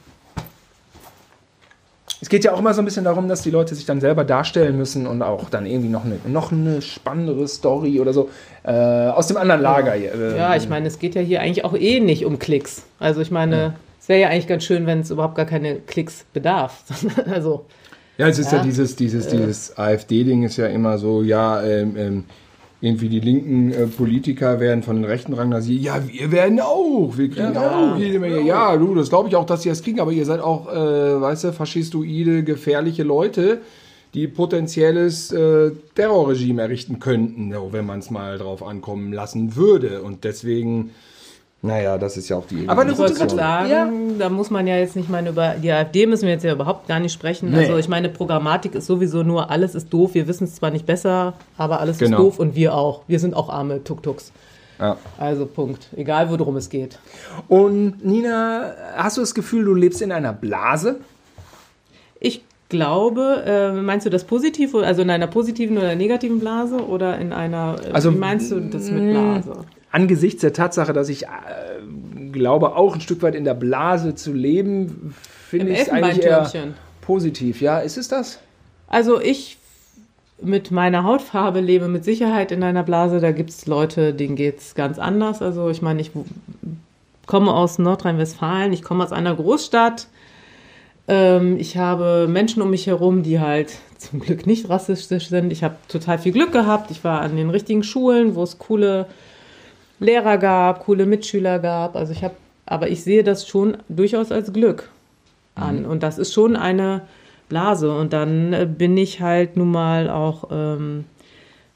Es 2.19 2.29
geht 2.29 2.43
ja 2.43 2.51
auch 2.53 2.59
immer 2.59 2.73
so 2.73 2.81
ein 2.81 2.85
bisschen 2.85 3.03
darum, 3.03 3.27
dass 3.27 3.43
die 3.43 3.51
Leute 3.51 3.75
sich 3.75 3.85
dann 3.85 3.99
selber 4.01 4.23
darstellen 4.23 4.75
müssen 4.77 5.05
und 5.05 5.21
auch 5.21 5.49
dann 5.49 5.65
irgendwie 5.65 5.89
noch 5.89 6.03
eine, 6.03 6.17
noch 6.25 6.51
eine 6.51 6.81
spannendere 6.81 7.47
Story 7.47 7.99
oder 7.99 8.11
so 8.13 8.29
äh, 8.63 8.71
aus 8.71 9.27
dem 9.27 9.37
anderen 9.37 9.61
Lager. 9.61 9.95
Äh, 9.95 10.35
Ja, 10.37 10.55
ich 10.55 10.67
meine, 10.67 10.87
es 10.87 10.97
geht 10.99 11.13
ja 11.15 11.21
hier 11.21 11.41
eigentlich 11.41 11.63
auch 11.63 11.75
eh 11.75 11.99
nicht 11.99 12.25
um 12.25 12.39
Klicks. 12.39 12.83
Also 12.99 13.21
ich 13.21 13.29
meine, 13.29 13.75
es 14.01 14.09
wäre 14.09 14.19
ja 14.21 14.29
eigentlich 14.29 14.47
ganz 14.47 14.63
schön, 14.63 14.85
wenn 14.87 15.01
es 15.01 15.11
überhaupt 15.11 15.35
gar 15.35 15.45
keine 15.45 15.75
Klicks 15.75 16.25
bedarf. 16.33 16.83
also 17.31 17.65
Ja, 18.17 18.27
es 18.27 18.39
ist 18.39 18.51
ja, 18.51 18.57
Ja. 18.59 18.63
dieses, 18.63 18.95
dieses, 18.95 19.27
dieses 19.27 19.77
AfD-Ding 19.77 20.43
ist 20.43 20.57
ja 20.57 20.65
immer 20.67 20.97
so, 20.97 21.21
ja, 21.21 21.61
ähm, 21.63 21.95
ähm, 21.97 22.23
irgendwie 22.79 23.09
die 23.09 23.19
linken 23.19 23.71
äh, 23.71 23.87
Politiker 23.87 24.59
werden 24.59 24.83
von 24.83 24.97
den 24.97 25.05
rechten 25.05 25.33
ranglasiert. 25.33 25.81
Ja, 25.81 26.07
wir 26.07 26.31
werden 26.31 26.59
auch, 26.59 27.17
wir 27.17 27.29
kriegen 27.29 27.57
auch 27.57 27.97
jede 27.97 28.19
Menge. 28.19 28.41
Ja, 28.41 28.75
du, 28.77 28.93
das 28.93 29.09
glaube 29.09 29.29
ich 29.29 29.35
auch, 29.35 29.45
dass 29.45 29.63
sie 29.63 29.69
das 29.69 29.81
kriegen, 29.81 29.99
aber 29.99 30.11
ihr 30.11 30.25
seid 30.25 30.41
auch, 30.41 30.71
äh, 30.71 31.21
weißt 31.21 31.45
du, 31.45 31.53
faschistoide, 31.53 32.43
gefährliche 32.43 33.03
Leute, 33.03 33.61
die 34.13 34.27
potenzielles 34.27 35.31
äh, 35.31 35.71
Terrorregime 35.95 36.61
errichten 36.61 36.99
könnten, 36.99 37.53
wenn 37.71 37.85
man 37.85 37.99
es 37.99 38.11
mal 38.11 38.37
drauf 38.37 38.61
ankommen 38.61 39.11
lassen 39.11 39.55
würde. 39.55 40.03
Und 40.03 40.23
deswegen, 40.23 40.91
naja, 41.61 41.97
das 41.97 42.17
ist 42.17 42.29
ja 42.29 42.37
auch 42.37 42.45
die 42.45 42.69
Aber 42.69 42.87
Ich 42.87 42.97
wollte 42.97 43.29
sagen, 43.29 44.19
da 44.19 44.29
muss 44.29 44.49
man 44.51 44.67
ja 44.67 44.77
jetzt 44.77 44.95
nicht 44.95 45.09
mal 45.09 45.25
über 45.25 45.55
die 45.61 45.71
AfD 45.71 46.05
müssen 46.05 46.23
wir 46.25 46.33
jetzt 46.33 46.43
ja 46.43 46.53
überhaupt 46.53 46.87
gar 46.87 46.99
nicht 46.99 47.13
sprechen. 47.13 47.49
Nee. 47.51 47.57
Also 47.57 47.77
ich 47.77 47.87
meine, 47.89 48.09
Programmatik 48.09 48.75
ist 48.75 48.85
sowieso 48.85 49.23
nur, 49.23 49.49
alles 49.49 49.73
ist 49.75 49.91
doof, 49.91 50.13
wir 50.13 50.27
wissen 50.27 50.43
es 50.43 50.55
zwar 50.55 50.69
nicht 50.71 50.85
besser, 50.85 51.33
aber 51.57 51.79
alles 51.79 51.97
Genau. 51.97 52.17
ist 52.17 52.23
doof 52.23 52.39
und 52.39 52.55
wir 52.55 52.75
auch. 52.75 53.01
Wir 53.07 53.19
sind 53.19 53.33
auch 53.35 53.49
arme 53.49 53.83
Tuk-Tuks. 53.83 54.31
Ja. 54.79 54.97
Also 55.17 55.47
Punkt. 55.47 55.87
Egal, 55.95 56.29
worum 56.29 56.55
es 56.57 56.69
geht. 56.69 56.99
Und 57.47 58.05
Nina, 58.05 58.73
hast 58.95 59.17
du 59.17 59.21
das 59.21 59.33
Gefühl, 59.33 59.65
du 59.65 59.73
lebst 59.73 60.01
in 60.03 60.11
einer 60.11 60.33
Blase? 60.33 60.97
Ich 62.19 62.43
glaube, 62.69 63.43
äh, 63.47 63.71
meinst 63.71 64.05
du 64.05 64.09
das 64.11 64.23
positiv, 64.25 64.75
also 64.75 65.01
in 65.01 65.09
einer 65.09 65.27
positiven 65.27 65.77
oder 65.77 65.95
negativen 65.95 66.39
Blase 66.39 66.75
oder 66.85 67.17
in 67.17 67.33
einer, 67.33 67.77
äh, 67.87 67.91
Also, 67.93 68.13
wie 68.13 68.17
meinst 68.17 68.51
du 68.51 68.59
das 68.59 68.91
mit 68.91 69.11
Blase? 69.11 69.65
Angesichts 69.97 70.41
der 70.41 70.53
Tatsache, 70.53 70.93
dass 70.93 71.09
ich 71.09 71.23
äh, 71.23 71.27
glaube, 72.31 72.75
auch 72.75 72.93
ein 72.93 73.01
Stück 73.01 73.23
weit 73.23 73.33
in 73.33 73.43
der 73.43 73.55
Blase 73.55 74.13
zu 74.13 74.31
leben, 74.31 75.15
finde 75.49 75.73
ich 75.73 75.79
es 75.79 75.89
eigentlich 75.89 76.23
eher 76.23 76.47
positiv. 77.01 77.61
Ja, 77.61 77.79
ist 77.79 77.97
es 77.97 78.07
das? 78.07 78.39
Also 78.87 79.19
ich 79.19 79.57
mit 80.39 80.69
meiner 80.69 81.03
Hautfarbe 81.03 81.61
lebe 81.61 81.87
mit 81.87 82.05
Sicherheit 82.05 82.51
in 82.51 82.61
einer 82.61 82.83
Blase. 82.83 83.19
Da 83.19 83.31
gibt 83.31 83.49
es 83.49 83.65
Leute, 83.65 84.13
denen 84.13 84.35
geht 84.35 84.59
es 84.59 84.75
ganz 84.75 84.99
anders. 84.99 85.41
Also 85.41 85.71
ich 85.71 85.81
meine, 85.81 85.99
ich 85.99 86.11
komme 87.25 87.51
aus 87.51 87.79
Nordrhein-Westfalen, 87.79 88.71
ich 88.73 88.83
komme 88.83 89.03
aus 89.03 89.11
einer 89.11 89.33
Großstadt. 89.33 90.05
Ähm, 91.07 91.57
ich 91.57 91.77
habe 91.77 92.27
Menschen 92.29 92.61
um 92.61 92.69
mich 92.69 92.85
herum, 92.85 93.23
die 93.23 93.39
halt 93.39 93.79
zum 93.97 94.19
Glück 94.19 94.45
nicht 94.45 94.69
rassistisch 94.69 95.29
sind. 95.29 95.51
Ich 95.51 95.63
habe 95.63 95.77
total 95.87 96.19
viel 96.19 96.33
Glück 96.33 96.51
gehabt. 96.51 96.91
Ich 96.91 97.03
war 97.03 97.21
an 97.21 97.35
den 97.35 97.49
richtigen 97.49 97.81
Schulen, 97.81 98.35
wo 98.35 98.43
es 98.43 98.59
coole 98.59 99.07
Lehrer 99.99 100.37
gab, 100.37 100.85
coole 100.85 101.05
Mitschüler 101.05 101.59
gab. 101.59 101.95
Also 101.95 102.13
ich 102.13 102.23
habe, 102.23 102.35
aber 102.65 102.89
ich 102.89 103.03
sehe 103.03 103.23
das 103.23 103.47
schon 103.47 103.77
durchaus 103.89 104.31
als 104.31 104.53
Glück 104.53 104.89
an. 105.55 105.85
Und 105.85 106.03
das 106.03 106.17
ist 106.17 106.33
schon 106.33 106.55
eine 106.55 107.01
Blase. 107.49 107.95
Und 107.95 108.13
dann 108.13 108.53
äh, 108.53 108.67
bin 108.69 108.97
ich 108.97 109.21
halt 109.21 109.57
nun 109.57 109.71
mal 109.71 110.09
auch 110.09 110.49
ähm, 110.51 111.05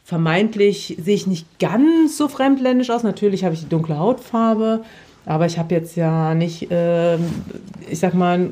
vermeintlich, 0.03 0.97
sehe 1.01 1.15
ich 1.15 1.27
nicht 1.27 1.59
ganz 1.59 2.17
so 2.17 2.27
fremdländisch 2.27 2.89
aus. 2.89 3.03
Natürlich 3.03 3.43
habe 3.43 3.53
ich 3.53 3.61
die 3.61 3.69
dunkle 3.69 3.97
Hautfarbe, 3.97 4.81
aber 5.25 5.45
ich 5.45 5.57
habe 5.57 5.73
jetzt 5.73 5.95
ja 5.95 6.33
nicht, 6.33 6.67
ähm, 6.69 7.23
ich 7.89 7.99
sag 7.99 8.13
mal, 8.13 8.51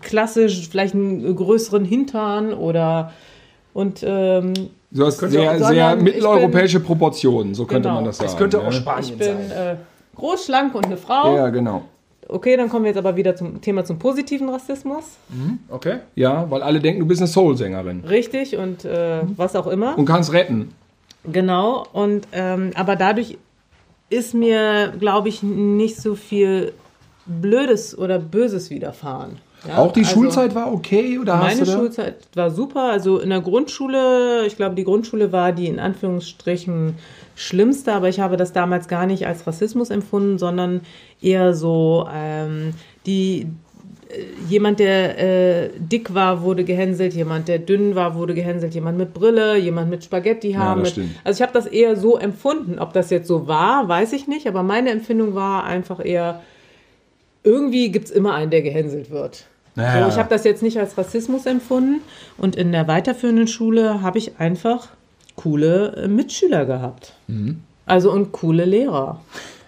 klassisch, 0.00 0.68
vielleicht 0.68 0.94
einen 0.94 1.34
größeren 1.34 1.84
Hintern 1.84 2.52
oder 2.52 3.12
und 3.72 4.02
ähm, 4.04 4.52
Du 4.92 5.06
hast 5.06 5.18
Könnte 5.18 5.36
sehr, 5.38 5.58
sehr 5.64 5.96
mitteleuropäische 5.96 6.80
Proportionen, 6.80 7.54
so 7.54 7.64
könnte 7.64 7.88
Genau. 7.88 7.96
man 7.96 8.04
das 8.06 8.16
sagen. 8.18 8.30
Es 8.30 8.36
könnte 8.36 8.58
auch 8.60 8.64
ne? 8.64 8.72
Spanien 8.72 9.04
ich 9.12 9.16
bin 9.18 9.48
sein. 9.48 9.50
äh, 9.50 9.76
groß, 10.16 10.46
schlank 10.46 10.74
und 10.74 10.86
eine 10.86 10.96
Frau. 10.96 11.36
Ja, 11.36 11.48
genau. 11.50 11.82
Okay, 12.28 12.56
dann 12.56 12.68
kommen 12.68 12.84
wir 12.84 12.90
jetzt 12.90 12.98
aber 12.98 13.16
wieder 13.16 13.34
zum 13.36 13.60
Thema 13.60 13.84
zum 13.84 13.98
positiven 13.98 14.48
Rassismus. 14.48 15.04
Okay. 15.68 15.98
Ja, 16.14 16.48
weil 16.50 16.62
alle 16.62 16.78
denken, 16.80 17.00
du 17.00 17.06
bist 17.06 17.20
eine 17.20 17.26
Soul-Sängerin 17.28 18.04
Richtig 18.08 18.56
und 18.56 18.84
äh, 18.84 19.20
was 19.36 19.56
auch 19.56 19.66
immer. 19.66 19.96
und 19.98 20.04
kannst 20.06 20.32
retten. 20.32 20.72
Genau, 21.24 21.86
und 21.92 22.26
ähm, 22.32 22.70
aber 22.74 22.96
dadurch 22.96 23.36
ist 24.10 24.32
mir, 24.34 24.92
glaube 24.98 25.28
ich, 25.28 25.42
nicht 25.42 25.96
so 26.00 26.14
viel 26.14 26.72
Blödes 27.26 27.96
oder 27.96 28.18
Böses 28.18 28.70
widerfahren. 28.70 29.36
Ja, 29.66 29.78
Auch 29.78 29.92
die 29.92 30.00
also 30.00 30.14
Schulzeit 30.14 30.54
war 30.54 30.72
okay 30.72 31.18
oder 31.18 31.38
hast 31.38 31.60
Meine? 31.60 31.70
Schulzeit 31.70 32.16
war 32.34 32.50
super. 32.50 32.90
Also 32.90 33.18
in 33.18 33.30
der 33.30 33.40
Grundschule, 33.40 34.46
ich 34.46 34.56
glaube, 34.56 34.74
die 34.74 34.84
Grundschule 34.84 35.32
war 35.32 35.52
die 35.52 35.66
in 35.66 35.78
Anführungsstrichen 35.78 36.94
schlimmste, 37.34 37.92
aber 37.92 38.08
ich 38.08 38.20
habe 38.20 38.36
das 38.36 38.52
damals 38.52 38.88
gar 38.88 39.06
nicht 39.06 39.26
als 39.26 39.46
Rassismus 39.46 39.90
empfunden, 39.90 40.38
sondern 40.38 40.80
eher 41.20 41.54
so 41.54 42.08
ähm, 42.12 42.74
die 43.06 43.46
äh, 44.10 44.24
jemand, 44.48 44.80
der 44.80 45.18
äh, 45.18 45.70
dick 45.78 46.14
war, 46.14 46.42
wurde 46.42 46.64
gehänselt, 46.64 47.14
jemand, 47.14 47.48
der 47.48 47.58
dünn 47.58 47.94
war, 47.94 48.14
wurde 48.14 48.34
gehänselt, 48.34 48.74
jemand 48.74 48.98
mit 48.98 49.14
Brille, 49.14 49.56
jemand 49.56 49.90
mit 49.90 50.04
Spaghettihaar. 50.04 50.84
stimmt. 50.84 51.10
also 51.24 51.38
ich 51.38 51.42
habe 51.42 51.52
das 51.52 51.66
eher 51.66 51.96
so 51.96 52.16
empfunden. 52.16 52.78
Ob 52.78 52.92
das 52.92 53.10
jetzt 53.10 53.28
so 53.28 53.46
war, 53.46 53.88
weiß 53.88 54.12
ich 54.12 54.26
nicht, 54.26 54.46
aber 54.46 54.62
meine 54.62 54.90
Empfindung 54.90 55.34
war 55.34 55.64
einfach 55.64 56.04
eher, 56.04 56.42
irgendwie 57.42 57.90
gibt 57.90 58.06
es 58.06 58.10
immer 58.10 58.34
einen, 58.34 58.50
der 58.50 58.62
gehänselt 58.62 59.10
wird. 59.10 59.46
Naja. 59.76 60.04
So, 60.04 60.10
ich 60.12 60.18
habe 60.18 60.28
das 60.28 60.44
jetzt 60.44 60.62
nicht 60.62 60.78
als 60.78 60.96
Rassismus 60.98 61.46
empfunden 61.46 62.00
und 62.38 62.56
in 62.56 62.72
der 62.72 62.88
weiterführenden 62.88 63.46
Schule 63.46 64.02
habe 64.02 64.18
ich 64.18 64.38
einfach 64.38 64.88
coole 65.36 65.94
äh, 65.96 66.08
Mitschüler 66.08 66.64
gehabt. 66.66 67.14
Mhm. 67.28 67.60
Also 67.86 68.10
und 68.12 68.32
coole 68.32 68.64
Lehrer. 68.64 69.20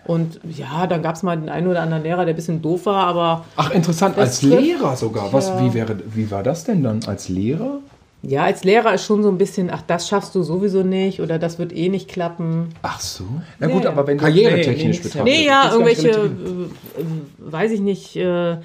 Und 0.05 0.41
ja, 0.57 0.87
dann 0.89 1.03
gab 1.03 1.15
es 1.15 1.23
mal 1.23 1.37
den 1.37 1.49
einen 1.49 1.69
oder 1.69 1.81
anderen 1.83 2.03
Lehrer, 2.03 2.25
der 2.25 2.35
ein 2.35 2.37
bisschen 2.37 2.61
doof 2.61 2.87
war, 2.87 3.07
aber 3.07 3.45
Ach, 3.57 3.71
interessant, 3.73 4.19
als 4.19 4.41
trifft- 4.41 4.61
Lehrer 4.61 4.97
sogar. 4.97 5.33
Was, 5.33 5.49
Ja. 5.49 5.61
wie, 5.65 5.75
wäre, 5.75 5.97
wie 6.13 6.29
war 6.31 6.43
das 6.43 6.65
denn 6.65 6.83
dann 6.83 7.01
als 7.07 7.29
Lehrer? 7.29 7.79
ja, 8.25 8.45
als 8.45 8.63
Lehrer 8.63 8.95
ist 8.95 9.05
schon 9.05 9.23
so 9.25 9.29
ein 9.29 9.39
bisschen, 9.39 9.69
ach, 9.71 9.83
das 9.87 10.07
schaffst 10.09 10.35
du 10.37 10.43
sowieso 10.45 10.83
nicht 10.85 11.21
oder 11.21 11.41
das 11.41 11.59
wird 11.59 11.73
eh 11.73 11.89
nicht 11.89 12.09
klappen. 12.09 12.69
Ach 12.83 13.01
so. 13.01 13.25
Na 13.59 13.67
gut, 13.67 13.83
Ja, 13.85 13.91
aber 13.91 14.07
wenn 14.07 14.17
du 14.19 14.23
Karrieretechnisch 14.25 14.99
nix, 14.99 15.03
betrachtet. 15.03 15.25
Nee, 15.25 15.45
ja, 15.47 15.71
irgendwelche, 15.73 16.09
äh, 16.11 16.13
äh, 16.15 17.05
weiß 17.39 17.73
ich 17.73 17.81
nicht, 17.81 18.15
äh, 18.17 18.59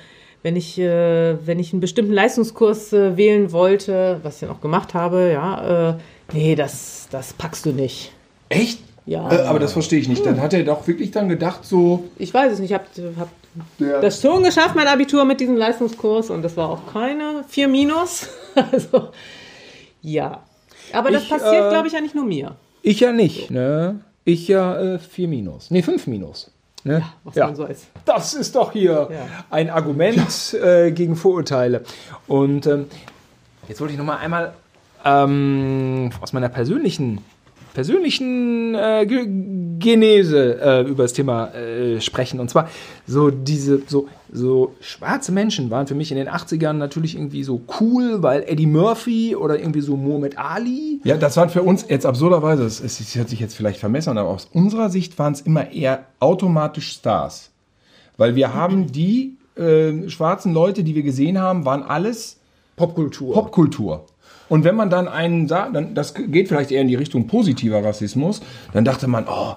wenn 0.48 0.56
ich, 0.56 0.80
äh, 0.80 1.45
wenn 1.45 1.60
ich 1.60 1.74
einen 1.74 1.82
bestimmten 1.82 2.14
Leistungskurs 2.14 2.93
äh, 2.93 3.18
wählen 3.18 3.52
wollte, 3.52 4.22
was 4.24 4.36
ich 4.36 4.39
dann 4.48 4.52
auch 4.52 4.62
gemacht 4.62 4.93
habe, 4.93 5.32
ja, 5.34 5.89
äh, 5.89 5.95
nee, 6.32 6.56
das, 6.56 7.10
das 7.12 7.34
packst 7.34 7.66
du 7.66 7.74
nicht. 7.74 8.14
Echt? 8.48 8.80
Ja. 9.06 9.30
Äh, 9.30 9.41
aber 9.41 9.60
das 9.60 9.74
verstehe 9.74 10.00
ich 10.00 10.08
nicht. 10.08 10.26
Dann 10.26 10.39
hat 10.41 10.54
er 10.54 10.64
doch 10.64 10.88
wirklich 10.88 11.12
dann 11.12 11.28
gedacht, 11.28 11.66
so. 11.66 12.06
Ich 12.18 12.34
weiß 12.34 12.54
es 12.54 12.60
nicht, 12.60 12.72
ich 12.72 12.74
habe 12.74 12.86
hab 13.20 13.28
das 14.02 14.22
schon 14.22 14.41
geschafft, 14.41 14.74
mein 14.74 14.88
Abitur 14.88 15.26
mit 15.26 15.41
diesem 15.41 15.58
Leistungskurs 15.58 16.30
und 16.30 16.43
das 16.43 16.56
war 16.56 16.70
auch 16.70 16.93
keine 16.93 17.43
4 17.50 17.68
Minus. 17.68 18.30
Also, 18.72 19.10
ja. 20.02 20.43
Aber 20.93 21.12
das 21.12 21.24
Ich, 21.24 21.30
passiert, 21.30 21.66
äh, 21.66 21.70
glaube 21.70 21.88
ich, 21.88 21.93
ja 21.93 22.00
nicht 22.00 22.16
nur 22.16 22.26
mir. 22.26 22.56
Ich 22.82 23.02
ja 23.02 23.12
nicht, 23.12 23.52
ne? 23.52 24.00
Ich 24.24 24.48
ja 24.48 24.95
äh, 24.95 24.98
4 24.98 25.28
Minus. 25.28 25.70
Nee, 25.72 25.82
5 25.84 26.08
Minus. 26.08 26.52
Ne? 26.88 27.03
Was 27.23 27.35
man 27.35 27.55
so 27.55 27.65
als 27.65 27.88
Das 28.05 28.33
ist 28.33 28.55
doch 28.55 28.71
hier 28.71 29.09
Ja. 29.11 29.17
ein 29.49 29.69
Argument 29.69 30.53
äh, 30.53 30.91
gegen 30.91 31.15
Vorurteile. 31.15 31.83
Und 32.27 32.65
ähm, 32.65 32.85
jetzt 33.67 33.81
wollte 33.81 33.93
ich 33.93 33.99
noch 33.99 34.05
mal 34.05 34.17
einmal 34.17 34.53
ähm, 35.05 36.09
aus 36.21 36.33
meiner 36.33 36.49
persönlichen 36.49 37.19
persönlichen 37.78 38.73
äh, 38.73 39.05
Ge 39.05 39.28
Genese 39.78 40.59
äh, 40.59 40.82
über 40.82 41.03
das 41.03 41.13
Thema 41.13 41.53
äh, 41.53 42.01
sprechen. 42.01 42.39
Und 42.39 42.49
zwar 42.49 42.67
so 43.05 43.30
diese, 43.30 43.84
so, 43.86 44.07
so 44.32 44.73
schwarze 44.82 45.32
Menschen 45.32 45.69
waren 45.69 45.86
für 45.86 45.93
mich 45.93 46.09
in 46.11 46.17
den 46.17 46.28
80ern 46.28 46.73
natürlich 46.73 47.13
irgendwie 47.13 47.43
so 47.43 47.61
cool, 47.80 48.23
weil 48.23 48.45
Eddie 48.47 48.65
Murphy 48.65 49.36
oder 49.36 49.59
irgendwie 49.59 49.82
so 49.82 49.95
Muhammad 49.95 50.39
Ali. 50.39 51.01
Ja, 51.03 51.17
das 51.17 51.38
waren 51.38 51.51
für 51.51 51.61
uns 51.61 51.86
jetzt 51.88 52.07
absurderweise, 52.07 52.65
es, 52.65 52.80
es 52.80 53.13
hört 53.13 53.30
sich 53.30 53.39
jetzt 53.39 53.55
vielleicht 53.55 53.80
vermessen, 53.80 54.09
an, 54.09 54.17
aber 54.17 54.30
aus 54.30 54.49
unserer 54.51 54.89
Sicht 54.89 55.19
waren 55.19 55.34
es 55.34 55.41
immer 55.41 55.71
eher 55.71 56.05
automatisch 56.19 56.93
Stars. 56.93 57.51
Weil 58.17 58.34
wir 58.34 58.55
haben 58.55 58.91
die 58.91 59.38
äh, 59.55 60.09
schwarzen 60.09 60.51
Leute, 60.51 60.84
die 60.84 60.95
wir 60.95 61.03
gesehen 61.03 61.39
haben, 61.39 61.63
waren 61.63 61.84
alles 61.84 62.39
Popkultur. 62.75 63.36
Popkultur. 63.36 64.07
Und 64.50 64.64
wenn 64.64 64.76
man 64.76 64.89
dann 64.89 65.08
einen 65.08 65.48
sah, 65.48 65.70
dann, 65.70 65.93
das 65.93 66.14
geht 66.14 66.48
vielleicht 66.48 66.72
eher 66.72 66.82
in 66.82 66.88
die 66.88 66.95
Richtung 66.95 67.28
positiver 67.28 67.84
Rassismus, 67.84 68.41
dann 68.74 68.86
dachte 68.86 69.08
man, 69.08 69.26
oh, 69.30 69.54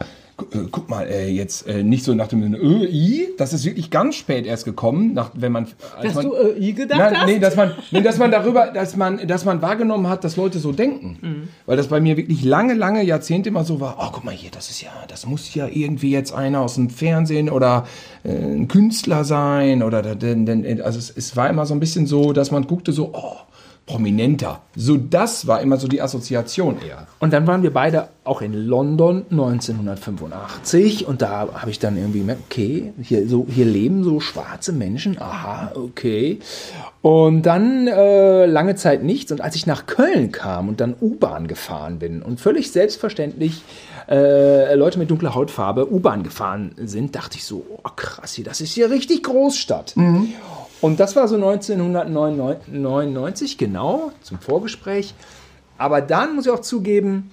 äh, 0.52 0.58
guck 0.70 0.88
mal, 0.88 1.06
äh, 1.06 1.28
jetzt 1.28 1.66
äh, 1.68 1.82
nicht 1.82 2.02
so 2.02 2.14
nach 2.14 2.28
dem 2.28 2.42
Sinne, 2.42 2.56
äh, 2.56 2.86
i, 2.90 3.28
das 3.36 3.52
ist 3.52 3.64
wirklich 3.66 3.90
ganz 3.90 4.14
spät 4.16 4.46
erst 4.46 4.64
gekommen, 4.64 5.12
nach, 5.12 5.30
wenn 5.34 5.52
man, 5.52 5.66
als 5.96 6.06
Dass 6.06 6.14
man, 6.14 6.24
du 6.26 6.34
äh, 6.34 6.58
I 6.58 6.72
gedacht 6.72 6.98
Nein, 6.98 7.16
hast? 7.18 7.26
nee, 7.26 7.38
dass 7.38 7.56
man, 7.56 7.72
nee, 7.90 8.00
dass 8.00 8.16
man 8.18 8.30
darüber, 8.30 8.68
dass 8.68 8.96
man, 8.96 9.26
dass 9.28 9.44
man 9.44 9.60
wahrgenommen 9.62 10.08
hat, 10.08 10.24
dass 10.24 10.36
Leute 10.36 10.58
so 10.58 10.72
denken. 10.72 11.18
Mhm. 11.20 11.48
Weil 11.66 11.76
das 11.76 11.88
bei 11.88 12.00
mir 12.00 12.16
wirklich 12.16 12.42
lange, 12.42 12.72
lange 12.74 13.02
Jahrzehnte 13.04 13.50
immer 13.50 13.64
so 13.64 13.80
war, 13.80 13.96
oh, 14.00 14.08
guck 14.12 14.24
mal 14.24 14.34
hier, 14.34 14.50
das 14.50 14.70
ist 14.70 14.80
ja, 14.80 14.90
das 15.08 15.26
muss 15.26 15.54
ja 15.54 15.68
irgendwie 15.70 16.10
jetzt 16.10 16.32
einer 16.32 16.60
aus 16.62 16.74
dem 16.76 16.88
Fernsehen 16.90 17.50
oder 17.50 17.86
äh, 18.24 18.30
ein 18.30 18.66
Künstler 18.66 19.24
sein 19.24 19.82
oder, 19.82 20.00
da- 20.02 20.14
denn, 20.14 20.46
denn, 20.46 20.80
also 20.80 20.98
es, 20.98 21.10
es 21.10 21.36
war 21.36 21.50
immer 21.50 21.66
so 21.66 21.74
ein 21.74 21.80
bisschen 21.80 22.06
so, 22.06 22.32
dass 22.32 22.50
man 22.50 22.66
guckte 22.66 22.92
so, 22.92 23.10
oh, 23.12 23.36
prominenter. 23.86 24.62
So, 24.76 24.96
das 24.96 25.46
war 25.46 25.60
immer 25.60 25.76
so 25.76 25.88
die 25.88 26.00
Assoziation 26.00 26.76
eher. 26.80 27.08
Und 27.18 27.32
dann 27.32 27.46
waren 27.46 27.62
wir 27.62 27.72
beide 27.72 28.08
auch 28.22 28.40
in 28.40 28.52
London 28.52 29.24
1985 29.30 31.08
und 31.08 31.22
da 31.22 31.48
habe 31.54 31.70
ich 31.70 31.80
dann 31.80 31.96
irgendwie 31.96 32.20
gemerkt, 32.20 32.42
okay, 32.48 32.92
hier, 33.02 33.26
so, 33.28 33.46
hier 33.50 33.64
leben 33.64 34.04
so 34.04 34.20
schwarze 34.20 34.72
Menschen, 34.72 35.20
aha, 35.20 35.72
okay. 35.74 36.38
Und 37.02 37.42
dann 37.42 37.88
äh, 37.88 38.46
lange 38.46 38.76
Zeit 38.76 39.02
nichts 39.02 39.32
und 39.32 39.40
als 39.40 39.56
ich 39.56 39.66
nach 39.66 39.86
Köln 39.86 40.30
kam 40.30 40.68
und 40.68 40.80
dann 40.80 40.94
U-Bahn 41.00 41.48
gefahren 41.48 41.98
bin 41.98 42.22
und 42.22 42.40
völlig 42.40 42.70
selbstverständlich 42.70 43.62
äh, 44.08 44.74
Leute 44.74 44.98
mit 44.98 45.10
dunkler 45.10 45.34
Hautfarbe 45.34 45.92
U-Bahn 45.92 46.22
gefahren 46.22 46.72
sind, 46.76 47.16
dachte 47.16 47.36
ich 47.36 47.44
so, 47.44 47.66
oh 47.82 47.90
krass, 47.96 48.34
hier, 48.34 48.44
das 48.44 48.60
ist 48.60 48.72
hier 48.72 48.90
richtig 48.90 49.22
Großstadt. 49.22 49.94
Und 50.80 51.00
das 51.00 51.16
war 51.16 51.28
so 51.28 51.36
1999, 51.36 53.58
genau, 53.58 54.12
zum 54.22 54.38
Vorgespräch. 54.38 55.14
Aber 55.78 56.00
dann 56.00 56.34
muss 56.34 56.46
ich 56.46 56.52
auch 56.52 56.60
zugeben, 56.60 57.30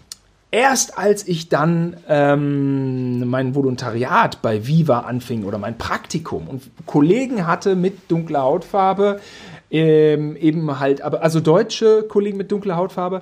erst 0.51 0.97
als 0.97 1.27
ich 1.27 1.49
dann 1.49 1.97
ähm, 2.07 3.27
mein 3.29 3.55
Volontariat 3.55 4.41
bei 4.41 4.67
Viva 4.67 5.01
anfing 5.01 5.43
oder 5.43 5.57
mein 5.57 5.77
Praktikum 5.77 6.47
und 6.47 6.63
Kollegen 6.85 7.47
hatte 7.47 7.75
mit 7.75 8.09
dunkler 8.09 8.43
Hautfarbe, 8.43 9.19
ähm, 9.69 10.35
eben 10.37 10.79
halt, 10.79 11.01
aber 11.01 11.21
also 11.21 11.39
deutsche 11.39 12.03
Kollegen 12.03 12.37
mit 12.37 12.51
dunkler 12.51 12.77
Hautfarbe, 12.77 13.21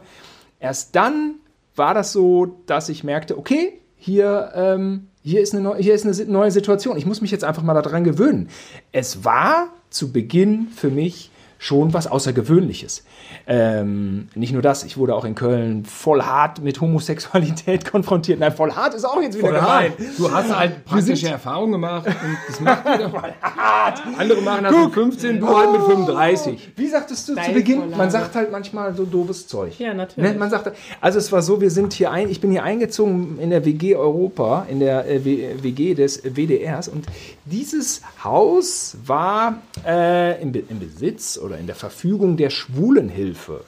erst 0.59 0.95
dann 0.95 1.35
war 1.75 1.93
das 1.93 2.11
so, 2.11 2.61
dass 2.65 2.89
ich 2.89 3.03
merkte, 3.03 3.37
okay, 3.37 3.79
hier, 3.97 4.51
ähm, 4.55 5.07
hier, 5.23 5.41
ist 5.41 5.53
eine 5.53 5.63
neu, 5.63 5.81
hier 5.81 5.93
ist 5.93 6.05
eine 6.05 6.31
neue 6.31 6.51
Situation. 6.51 6.97
Ich 6.97 7.05
muss 7.05 7.21
mich 7.21 7.31
jetzt 7.31 7.43
einfach 7.43 7.63
mal 7.63 7.73
daran 7.73 8.03
gewöhnen. 8.03 8.49
Es 8.91 9.23
war 9.23 9.73
zu 9.89 10.11
Beginn 10.11 10.67
für 10.67 10.89
mich 10.89 11.31
schon 11.65 11.93
was 11.93 12.05
Außergewöhnliches. 12.05 13.03
Ähm, 13.47 14.27
nicht 14.35 14.53
nur 14.53 14.61
das, 14.61 14.83
ich 14.83 14.97
wurde 14.97 15.15
auch 15.15 15.25
in 15.25 15.33
Köln 15.33 15.83
voll 15.83 16.21
hart 16.21 16.61
mit 16.61 16.79
Homosexualität 16.79 17.85
konfrontiert. 17.91 18.39
Nein, 18.39 18.51
voll 18.51 18.71
hart 18.71 18.93
ist 18.93 19.03
auch 19.03 19.19
jetzt 19.19 19.35
wieder 19.37 19.51
gemein. 19.51 19.93
Du 20.17 20.31
hast 20.31 20.55
halt 20.55 20.85
praktische 20.85 21.27
Erfahrungen 21.27 21.71
gemacht 21.71 22.05
und 22.05 22.37
das 22.47 22.59
macht 22.59 22.85
wieder 22.85 23.11
hart. 23.41 23.99
Andere 24.17 24.41
machen 24.41 24.63
das 24.65 24.75
mit 24.75 24.93
15, 24.93 25.39
du 25.39 25.57
halt 25.57 25.71
mit 25.71 25.81
35. 25.81 26.73
Wie 26.75 26.87
sagtest 26.87 27.27
du 27.27 27.33
zu 27.33 27.39
Steilvorlage. 27.39 27.75
Beginn? 27.75 27.97
Man 27.97 28.11
sagt 28.11 28.35
halt 28.35 28.51
manchmal 28.51 28.95
so 28.95 29.03
doofes 29.03 29.47
Zeug. 29.47 29.79
Ja, 29.79 29.95
natürlich. 29.95 30.33
Ne? 30.33 30.37
Man 30.37 30.51
sagt, 30.51 30.71
also 31.01 31.17
es 31.17 31.31
war 31.31 31.41
so, 31.41 31.61
wir 31.61 31.71
sind 31.71 31.93
hier 31.93 32.11
ein, 32.11 32.29
ich 32.29 32.41
bin 32.41 32.51
hier 32.51 32.63
eingezogen 32.63 33.39
in 33.39 33.49
der 33.49 33.65
WG 33.65 33.95
Europa, 33.95 34.67
in 34.69 34.79
der 34.79 35.09
äh, 35.09 35.25
WG 35.25 35.95
des 35.95 36.21
WDRs 36.23 36.89
und 36.89 37.05
dieses 37.45 38.01
Haus 38.23 38.97
war 39.05 39.61
äh, 39.85 40.41
im, 40.41 40.51
Be 40.51 40.63
im 40.69 40.79
Besitz 40.79 41.37
oder 41.37 41.57
in 41.57 41.67
der 41.67 41.75
Verfügung 41.75 42.37
der 42.37 42.49
Schwulenhilfe. 42.49 43.63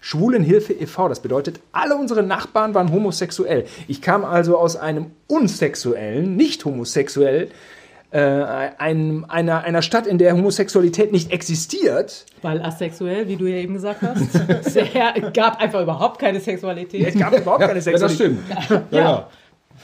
Schwulenhilfe 0.00 0.72
e.V., 0.72 1.08
das 1.08 1.20
bedeutet, 1.20 1.60
alle 1.72 1.96
unsere 1.96 2.22
Nachbarn 2.22 2.74
waren 2.74 2.92
homosexuell. 2.92 3.66
Ich 3.88 4.02
kam 4.02 4.24
also 4.24 4.56
aus 4.56 4.76
einem 4.76 5.10
unsexuellen, 5.26 6.36
nicht 6.36 6.64
homosexuell, 6.64 7.48
äh, 8.12 8.20
einem, 8.20 9.24
einer, 9.28 9.64
einer 9.64 9.82
Stadt, 9.82 10.06
in 10.06 10.18
der 10.18 10.32
Homosexualität 10.34 11.10
nicht 11.10 11.32
existiert, 11.32 12.24
Weil 12.42 12.62
asexuell, 12.62 13.26
wie 13.26 13.36
du 13.36 13.46
ja 13.46 13.56
eben 13.56 13.74
gesagt 13.74 14.02
hast. 14.02 14.30
Sehr, 14.72 15.12
gab 15.34 15.60
einfach 15.60 15.82
überhaupt 15.82 16.20
keine 16.20 16.38
Sexualität. 16.38 17.08
es 17.14 17.18
gab 17.18 17.36
überhaupt 17.36 17.62
keine 17.62 17.74
Ja, 17.74 17.82
Sexualität. 17.82 18.38
das 18.48 18.64
stimmt. 18.64 18.92
Ja. 18.92 19.28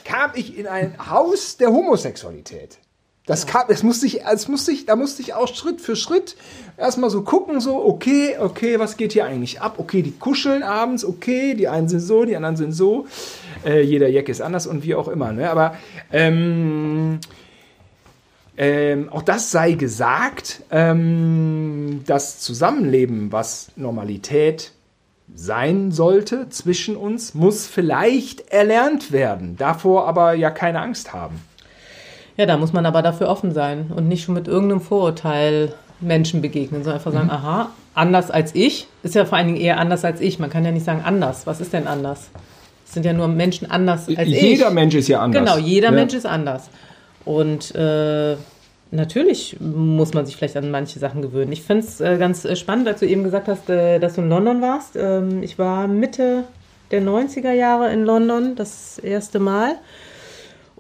kam 0.05 0.31
ich 0.35 0.57
in 0.57 0.69
ein 0.69 0.95
Haus 1.11 1.57
der 1.57 1.71
Homosexualität. 1.73 2.79
Das 3.27 3.47
kam, 3.47 3.67
es 3.69 3.85
musste 3.85 4.07
ich, 4.07 4.25
es 4.25 4.49
musste 4.49 4.73
ich, 4.73 4.85
da 4.85 4.97
musste 4.97 5.23
ich 5.23 5.33
auch 5.35 5.47
Schritt 5.47 5.81
für 5.81 5.95
Schritt 5.95 6.37
erstmal 6.77 7.09
so 7.09 7.23
gucken, 7.23 7.61
so, 7.61 7.77
okay, 7.85 8.37
okay, 8.39 8.81
was 8.81 8.97
geht 8.97 9.13
hier 9.13 9.27
eigentlich 9.27 9.61
ab? 9.61 9.77
Okay, 9.79 10.03
die 10.03 10.11
kuscheln 10.11 10.65
abends, 10.65 11.05
okay, 11.05 11.55
die 11.55 11.69
einen 11.69 11.89
sind 11.89 12.01
so, 12.01 12.25
die 12.25 12.35
anderen 12.35 12.57
sind 12.57 12.73
so. 12.73 13.07
Äh, 13.65 13.83
jeder 13.83 14.09
Jack 14.09 14.29
ist 14.29 14.41
anders 14.41 14.67
und 14.67 14.83
wie 14.83 14.97
auch 14.97 15.07
immer, 15.07 15.33
ne? 15.33 15.49
Aber 15.51 15.77
ähm, 16.11 17.21
ähm, 18.57 19.09
auch 19.11 19.23
das 19.23 19.53
sei 19.53 19.73
gesagt, 19.73 20.63
ähm, 20.73 22.03
das 22.07 22.41
Zusammenleben, 22.41 23.31
was 23.31 23.71
Normalität 23.77 24.73
sein 25.35 25.93
sollte 25.93 26.49
zwischen 26.51 26.97
uns, 26.97 27.35
muss 27.35 27.69
vielleicht 27.69 28.51
erlernt 28.51 29.13
werden. 29.13 29.57
Davor 29.57 30.09
aber 30.09 30.35
ja 30.35 30.51
keine 30.51 30.81
Angst 30.81 31.13
haben. 31.13 31.41
Ja, 32.37 32.47
da 32.47 32.57
muss 32.57 32.73
man 32.73 32.87
aber 32.87 33.03
dafür 33.03 33.29
offen 33.29 33.53
sein 33.53 33.91
und 33.95 34.09
nicht 34.09 34.25
schon 34.25 34.35
mit 34.35 34.49
irgendeinem 34.49 34.81
Vorurteil 34.81 35.75
Menschen 36.01 36.41
begegnen, 36.43 36.83
sondern 36.83 36.99
einfach 36.99 37.13
sagen, 37.13 37.31
aha, 37.31 37.71
anders 37.95 38.31
als 38.31 38.55
ich, 38.55 38.87
ist 39.03 39.15
ja 39.15 39.25
vor 39.25 39.39
allen 39.39 39.49
Dingen 39.49 39.61
eher 39.61 39.79
anders 39.79 40.05
als 40.05 40.21
ich. 40.21 40.39
Man 40.39 40.51
kann 40.51 40.65
ja 40.65 40.73
nicht 40.73 40.85
sagen 40.85 41.03
anders. 41.05 41.47
Was 41.47 41.61
ist 41.61 41.73
denn 41.73 41.87
anders? 41.87 42.31
Es 42.87 42.95
sind 42.95 43.05
ja 43.05 43.13
nur 43.13 43.29
Menschen 43.29 43.71
anders 43.71 44.09
als 44.09 44.29
ich. 44.29 44.43
Jeder 44.43 44.71
Mensch 44.71 44.95
ist 44.95 45.09
ja 45.09 45.21
anders. 45.21 45.41
Genau, 45.41 45.59
jeder 45.59 45.89
Ja. 45.89 45.95
Mensch 45.95 46.15
ist 46.15 46.27
anders. 46.27 46.69
Und 47.25 47.75
äh, 47.75 48.37
natürlich 48.91 49.59
muss 49.61 50.13
man 50.13 50.27
sich 50.27 50.37
vielleicht 50.37 50.57
an 50.57 50.71
manche 50.71 50.99
Sachen 50.99 51.23
gewöhnen. 51.23 51.53
Ich 51.53 51.63
finde 51.63 51.85
es 51.87 52.01
äh, 52.01 52.17
ganz 52.19 52.45
äh, 52.45 52.57
spannend, 52.57 52.89
als 52.89 53.01
du 53.01 53.07
eben 53.07 53.23
gesagt 53.25 53.49
hast, 53.49 53.69
äh, 53.71 53.99
dass 53.99 54.15
du 54.15 54.23
in 54.23 54.29
London 54.29 54.61
warst. 54.61 54.97
Ähm, 54.97 55.43
ich 55.43 55.59
war 55.59 55.87
Mitte 55.87 56.45
der 56.91 57.03
90er 57.03 57.53
Jahre 57.53 57.93
in 57.93 58.05
London, 58.05 58.55
das 58.57 58.99
erste 58.99 59.39
Mal. 59.39 59.77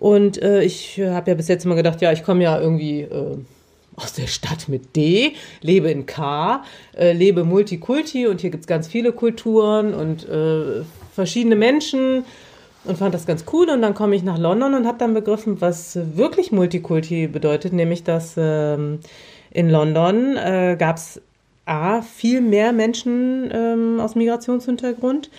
Und 0.02 0.42
äh, 0.42 0.64
ich 0.64 1.00
habe 1.00 1.30
ja 1.30 1.36
bis 1.36 1.46
jetzt 1.46 1.64
immer 1.64 1.76
gedacht, 1.76 2.00
ja, 2.00 2.10
ich 2.10 2.24
komme 2.24 2.42
ja 2.42 2.60
irgendwie 2.60 3.02
äh, 3.02 3.36
aus 3.94 4.12
der 4.12 4.26
Stadt 4.26 4.68
mit 4.68 4.96
D, 4.96 5.34
lebe 5.60 5.92
in 5.92 6.06
K, 6.06 6.64
äh, 6.96 7.12
lebe 7.12 7.44
Multikulti 7.44 8.26
und 8.26 8.40
hier 8.40 8.50
gibt 8.50 8.62
es 8.62 8.66
ganz 8.66 8.88
viele 8.88 9.12
Kulturen 9.12 9.94
und 9.94 10.28
äh, 10.28 10.82
verschiedene 11.14 11.54
Menschen 11.54 12.24
und 12.82 12.98
fand 12.98 13.14
das 13.14 13.26
ganz 13.26 13.44
cool. 13.52 13.70
Und 13.70 13.80
dann 13.80 13.94
komme 13.94 14.16
ich 14.16 14.24
nach 14.24 14.38
London 14.38 14.74
und 14.74 14.88
habe 14.88 14.98
dann 14.98 15.14
begriffen, 15.14 15.60
was 15.60 15.96
wirklich 16.16 16.50
Multikulti 16.50 17.28
bedeutet, 17.28 17.72
nämlich 17.72 18.02
dass 18.02 18.34
ähm, 18.36 18.98
in 19.52 19.70
London 19.70 20.36
äh, 20.36 20.74
gab 20.76 20.96
es 20.96 21.22
A, 21.64 22.02
viel 22.02 22.40
mehr 22.40 22.72
Menschen 22.72 23.52
ähm, 23.52 24.00
aus 24.00 24.16
Migrationshintergrund. 24.16 25.30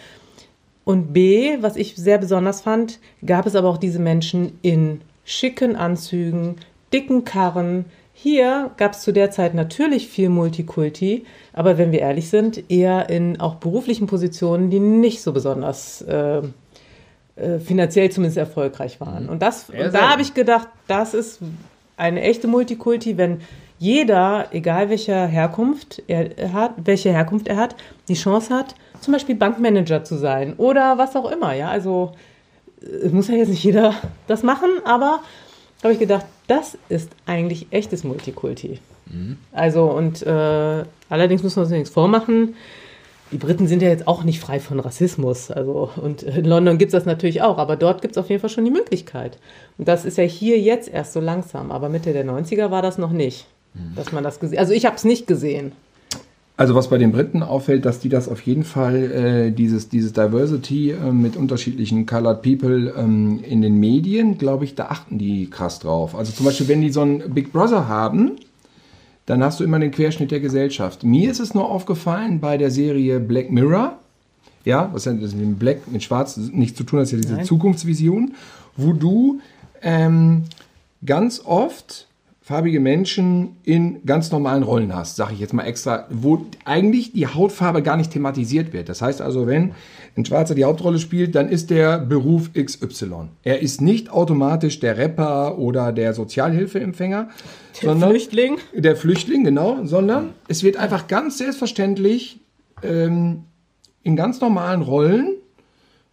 Und 0.86 1.13
B, 1.13 1.57
was 1.61 1.75
ich 1.75 1.95
sehr 1.95 2.17
besonders 2.17 2.61
fand, 2.61 2.99
gab 3.25 3.45
es 3.45 3.55
aber 3.55 3.69
auch 3.69 3.77
diese 3.77 3.99
Menschen 3.99 4.59
in 4.61 5.01
schicken 5.23 5.75
Anzügen, 5.75 6.57
dicken 6.91 7.23
Karren. 7.23 7.86
Hier 8.13 8.71
gab 8.77 8.93
es 8.93 9.01
zu 9.01 9.11
der 9.13 9.31
Zeit 9.31 9.53
natürlich 9.53 10.07
viel 10.07 10.29
Multikulti, 10.29 11.25
aber 11.53 11.77
wenn 11.77 11.91
wir 11.91 11.99
ehrlich 11.99 12.29
sind, 12.29 12.69
eher 12.69 13.09
in 13.09 13.39
auch 13.39 13.55
beruflichen 13.55 14.07
Positionen, 14.07 14.69
die 14.69 14.79
nicht 14.79 15.21
so 15.21 15.31
besonders 15.31 16.01
äh, 16.01 16.41
äh, 17.36 17.59
finanziell 17.59 18.11
zumindest 18.11 18.38
erfolgreich 18.38 19.01
waren. 19.01 19.29
Und, 19.29 19.41
das, 19.41 19.69
und 19.69 19.93
da 19.93 20.11
habe 20.11 20.21
ich 20.21 20.34
gedacht, 20.34 20.67
das 20.88 21.13
ist 21.13 21.39
eine 21.97 22.21
echte 22.21 22.47
Multikulti, 22.47 23.17
wenn 23.17 23.41
jeder, 23.84 24.47
egal 24.51 24.89
welcher 24.89 25.27
Herkunft 25.27 26.01
er 26.07 26.53
hat, 26.53 26.71
welche 26.77 27.11
Herkunft 27.11 27.49
er 27.49 27.57
hat, 27.57 27.75
die 28.07 28.13
Chance 28.13 28.53
hat, 28.53 28.75
zum 29.01 29.11
Beispiel 29.11 29.36
Bankmanager 29.36 30.05
zu 30.05 30.15
sein 30.15 30.53
oder 30.53 30.97
was 30.97 31.17
auch 31.17 31.29
immer. 31.29 31.53
Ja, 31.53 31.67
also 31.67 32.13
es 32.79 33.11
muss 33.11 33.27
ja 33.27 33.36
jetzt 33.36 33.49
nicht 33.49 33.61
jeder 33.61 33.93
das 34.25 34.41
machen, 34.41 34.69
aber 34.86 35.19
habe 35.84 35.91
ich 35.91 35.99
gedacht, 35.99 36.25
das 36.47 36.77
ist 36.88 37.11
eigentlich 37.25 37.67
echtes 37.71 38.05
Multikulti. 38.05 38.79
Also 39.51 39.84
und 39.91 40.25
äh, 40.25 40.84
allerdings 41.09 41.43
muss 41.43 41.57
man 41.57 41.65
uns 41.65 41.73
nichts 41.73 41.89
vormachen. 41.89 42.55
Die 43.34 43.38
Briten 43.38 43.67
sind 43.67 43.81
ja 43.81 43.89
jetzt 43.89 44.07
auch 44.07 44.23
nicht 44.23 44.39
frei 44.39 44.61
von 44.61 44.79
Rassismus. 44.79 45.51
Also, 45.51 45.89
und 45.97 46.23
in 46.23 46.45
London 46.45 46.77
gibt 46.77 46.93
es 46.93 46.97
das 46.97 47.05
natürlich 47.05 47.41
auch, 47.41 47.57
aber 47.57 47.75
dort 47.75 48.01
gibt 48.01 48.13
es 48.13 48.17
auf 48.17 48.29
jeden 48.29 48.39
Fall 48.39 48.49
schon 48.49 48.63
die 48.63 48.71
Möglichkeit. 48.71 49.39
Und 49.77 49.89
das 49.89 50.05
ist 50.05 50.17
ja 50.17 50.23
hier 50.23 50.57
jetzt 50.59 50.88
erst 50.88 51.11
so 51.11 51.19
langsam, 51.19 51.71
aber 51.71 51.89
Mitte 51.89 52.13
der 52.13 52.25
90er 52.25 52.71
war 52.71 52.81
das 52.81 52.97
noch 52.97 53.11
nicht. 53.11 53.47
Dass 53.95 54.11
man 54.11 54.24
das 54.24 54.39
gesehen 54.39 54.59
Also 54.59 54.74
ich 54.74 54.86
habe 54.86 54.95
es 54.95 55.03
nicht 55.03 55.28
gesehen. 55.28 55.71
Also 56.55 56.76
was 56.76 56.89
bei 56.89 56.99
den 56.99 57.11
Briten 57.11 57.41
auffällt, 57.41 57.84
dass 57.84 57.99
die 57.99 58.09
das 58.09 58.30
auf 58.30 58.41
jeden 58.41 58.63
Fall, 58.63 59.11
äh, 59.11 59.51
dieses, 59.51 59.89
dieses 59.89 60.13
Diversity 60.13 60.91
äh, 60.91 61.11
mit 61.11 61.36
unterschiedlichen 61.36 62.05
Colored 62.05 62.43
People 62.43 62.93
ähm, 62.95 63.43
in 63.43 63.63
den 63.63 63.80
Medien, 63.80 64.38
glaube 64.38 64.65
ich, 64.65 64.76
da 64.76 64.86
achten 64.86 65.17
die 65.17 65.49
krass 65.49 65.80
drauf. 65.80 66.15
Also 66.15 66.32
zum 66.32 66.45
Beispiel, 66.45 66.67
wenn 66.67 66.82
die 66.82 66.91
so 66.91 67.01
einen 67.01 67.34
Big 67.34 67.51
Brother 67.51 67.88
haben, 67.88 68.34
dann 69.26 69.43
hast 69.43 69.59
du 69.59 69.63
immer 69.63 69.80
den 69.80 69.89
Querschnitt 69.89 70.30
der 70.30 70.41
Gesellschaft. 70.41 71.03
Mir 71.03 71.32
ist 71.32 71.39
es 71.39 71.55
nur 71.55 71.71
aufgefallen 71.71 72.39
bei 72.39 72.57
der 72.57 72.69
Serie 72.69 73.19
Black 73.19 73.51
Mirror, 73.51 73.97
ja, 74.63 74.89
was 74.93 75.05
ja 75.05 75.13
das 75.13 75.34
mit 75.34 75.57
Black 75.59 75.91
mit 75.91 76.03
Schwarz 76.03 76.38
nichts 76.38 76.78
zu 76.78 76.84
tun 76.84 76.99
hat, 76.99 77.05
ist 77.05 77.11
ja 77.13 77.17
diese 77.17 77.34
Nein. 77.34 77.45
Zukunftsvision, 77.45 78.36
wo 78.78 78.93
du 78.93 79.39
ähm, 79.82 80.43
ganz 81.05 81.41
oft 81.43 82.07
farbige 82.45 82.81
Menschen 82.81 83.55
in 83.63 84.05
ganz 84.05 84.29
normalen 84.29 84.63
Rollen 84.63 84.93
hast, 84.93 85.15
sage 85.15 85.33
ich 85.33 85.39
jetzt 85.39 85.53
mal 85.53 85.63
extra, 85.63 86.07
wo 86.09 86.45
eigentlich 86.65 87.13
die 87.13 87.25
Hautfarbe 87.25 87.81
gar 87.81 87.95
nicht 87.95 88.11
thematisiert 88.11 88.73
wird. 88.73 88.89
Das 88.89 89.01
heißt 89.01 89.21
also, 89.21 89.47
wenn 89.47 89.71
ein 90.17 90.25
Schwarzer 90.25 90.53
die 90.53 90.65
Hauptrolle 90.65 90.99
spielt, 90.99 91.35
dann 91.35 91.47
ist 91.47 91.69
der 91.69 91.99
Beruf 91.99 92.51
XY. 92.53 93.29
Er 93.43 93.61
ist 93.61 93.79
nicht 93.79 94.11
automatisch 94.11 94.81
der 94.81 94.97
Rapper 94.97 95.57
oder 95.57 95.93
der 95.93 96.13
Sozialhilfeempfänger, 96.13 97.29
Der 97.81 97.89
sondern 97.89 98.09
Flüchtling. 98.09 98.57
der 98.73 98.97
Flüchtling, 98.97 99.45
genau, 99.45 99.85
sondern 99.85 100.31
es 100.49 100.63
wird 100.63 100.75
einfach 100.75 101.07
ganz 101.07 101.37
selbstverständlich 101.37 102.41
ähm, 102.83 103.45
in 104.03 104.17
ganz 104.17 104.41
normalen 104.41 104.81
Rollen 104.81 105.37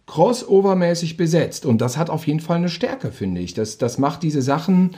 crossovermäßig 0.07 1.17
besetzt. 1.17 1.65
Und 1.65 1.81
das 1.81 1.97
hat 1.97 2.09
auf 2.09 2.25
jeden 2.25 2.39
Fall 2.39 2.57
eine 2.57 2.69
Stärke, 2.69 3.11
finde 3.11 3.41
ich. 3.41 3.53
Das, 3.53 3.77
das 3.77 3.97
macht 3.97 4.23
diese 4.23 4.41
Sachen 4.41 4.91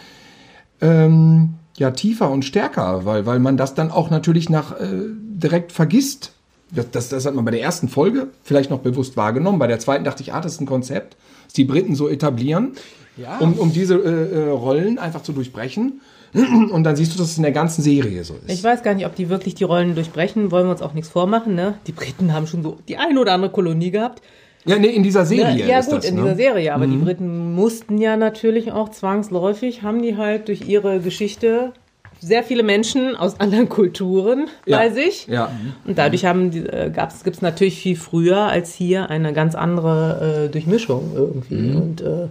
ähm, 0.81 1.55
ja 1.77 1.91
tiefer 1.91 2.29
und 2.29 2.45
stärker, 2.45 3.05
weil, 3.05 3.25
weil 3.25 3.39
man 3.39 3.57
das 3.57 3.73
dann 3.75 3.91
auch 3.91 4.09
natürlich 4.09 4.49
nach 4.49 4.79
äh, 4.79 4.87
direkt 5.09 5.71
vergisst. 5.71 6.33
Das, 6.71 6.89
das, 6.91 7.09
das 7.09 7.25
hat 7.25 7.35
man 7.35 7.45
bei 7.45 7.51
der 7.51 7.61
ersten 7.61 7.87
Folge 7.87 8.27
vielleicht 8.43 8.69
noch 8.69 8.79
bewusst 8.79 9.15
wahrgenommen. 9.15 9.59
Bei 9.59 9.67
der 9.67 9.79
zweiten 9.79 10.03
dachte 10.03 10.23
ich, 10.23 10.33
ah, 10.33 10.41
das 10.41 10.53
ist 10.53 10.61
ein 10.61 10.65
Konzept, 10.65 11.15
das 11.45 11.53
die 11.53 11.65
Briten 11.65 11.95
so 11.95 12.09
etablieren, 12.09 12.73
Ja. 13.15 13.37
um, 13.37 13.53
um 13.53 13.71
diese 13.71 13.95
äh, 13.95 14.47
äh, 14.47 14.49
Rollen 14.49 14.97
einfach 14.97 15.21
zu 15.21 15.33
durchbrechen. 15.33 16.01
Und 16.33 16.83
dann 16.83 16.95
siehst 16.95 17.13
du, 17.13 17.19
dass 17.19 17.29
es 17.29 17.37
in 17.37 17.43
der 17.43 17.51
ganzen 17.51 17.83
Serie 17.83 18.23
so 18.23 18.33
ist. 18.33 18.49
Ich 18.51 18.63
weiß 18.63 18.81
gar 18.81 18.95
nicht, 18.95 19.05
ob 19.05 19.13
die 19.15 19.29
wirklich 19.29 19.53
die 19.53 19.65
Rollen 19.65 19.93
durchbrechen, 19.93 20.49
wollen 20.49 20.65
wir 20.65 20.71
uns 20.71 20.81
auch 20.81 20.93
nichts 20.93 21.09
vormachen. 21.11 21.53
Ne? 21.53 21.75
Die 21.85 21.91
Briten 21.91 22.33
haben 22.33 22.47
schon 22.47 22.63
so 22.63 22.79
die 22.87 22.97
eine 22.97 23.19
oder 23.19 23.33
andere 23.33 23.51
Kolonie 23.51 23.91
gehabt. 23.91 24.23
Ja, 24.65 24.77
nee, 24.79 24.87
in 24.87 25.03
dieser 25.03 25.21
Ja, 25.21 25.25
Serie 25.25 25.67
ja 25.67 25.79
ist 25.79 25.89
gut, 25.89 25.99
das. 25.99 26.05
in 26.05 26.15
ne? 26.15 26.21
dieser 26.23 26.35
Serie, 26.35 26.73
aber 26.73 26.87
die 26.87 26.97
Briten 26.97 27.53
mussten 27.53 27.97
ja 27.97 28.17
natürlich 28.17 28.71
auch 28.71 28.89
zwangsläufig, 28.89 29.81
haben 29.81 30.01
die 30.01 30.17
halt 30.17 30.47
durch 30.47 30.67
ihre 30.67 30.99
Geschichte 30.99 31.73
sehr 32.19 32.43
viele 32.43 32.63
Menschen 32.63 33.15
aus 33.17 33.39
anderen 33.41 33.67
Kulturen 33.67 34.47
Ja, 34.65 34.77
bei 34.77 34.89
sich. 34.89 35.27
ja. 35.27 35.51
Und 35.85 35.97
dadurch 35.97 36.23
äh, 36.23 36.89
gibt 36.91 37.35
es 37.35 37.41
natürlich 37.41 37.79
viel 37.79 37.97
früher 37.97 38.37
als 38.43 38.73
hier 38.73 39.09
eine 39.09 39.33
ganz 39.33 39.55
andere 39.55 40.45
äh, 40.45 40.49
Durchmischung 40.49 41.11
irgendwie. 41.13 41.55
Mhm. 41.55 41.75
Und 41.75 42.01
äh, 42.01 42.27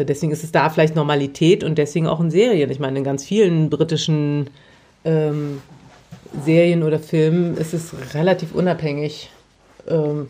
äh, 0.00 0.04
deswegen 0.04 0.32
ist 0.32 0.42
es 0.42 0.50
da 0.50 0.70
vielleicht 0.70 0.96
Normalität 0.96 1.62
und 1.62 1.78
deswegen 1.78 2.08
auch 2.08 2.18
in 2.20 2.32
Serien. 2.32 2.68
Ich 2.70 2.80
meine, 2.80 2.98
in 2.98 3.04
ganz 3.04 3.24
vielen 3.24 3.70
britischen 3.70 4.50
ähm, 5.04 5.60
Serien 6.44 6.82
oder 6.82 6.98
Filmen 6.98 7.56
ist 7.56 7.74
es 7.74 7.92
relativ 8.14 8.52
unabhängig. 8.54 9.30
Ähm, 9.88 10.28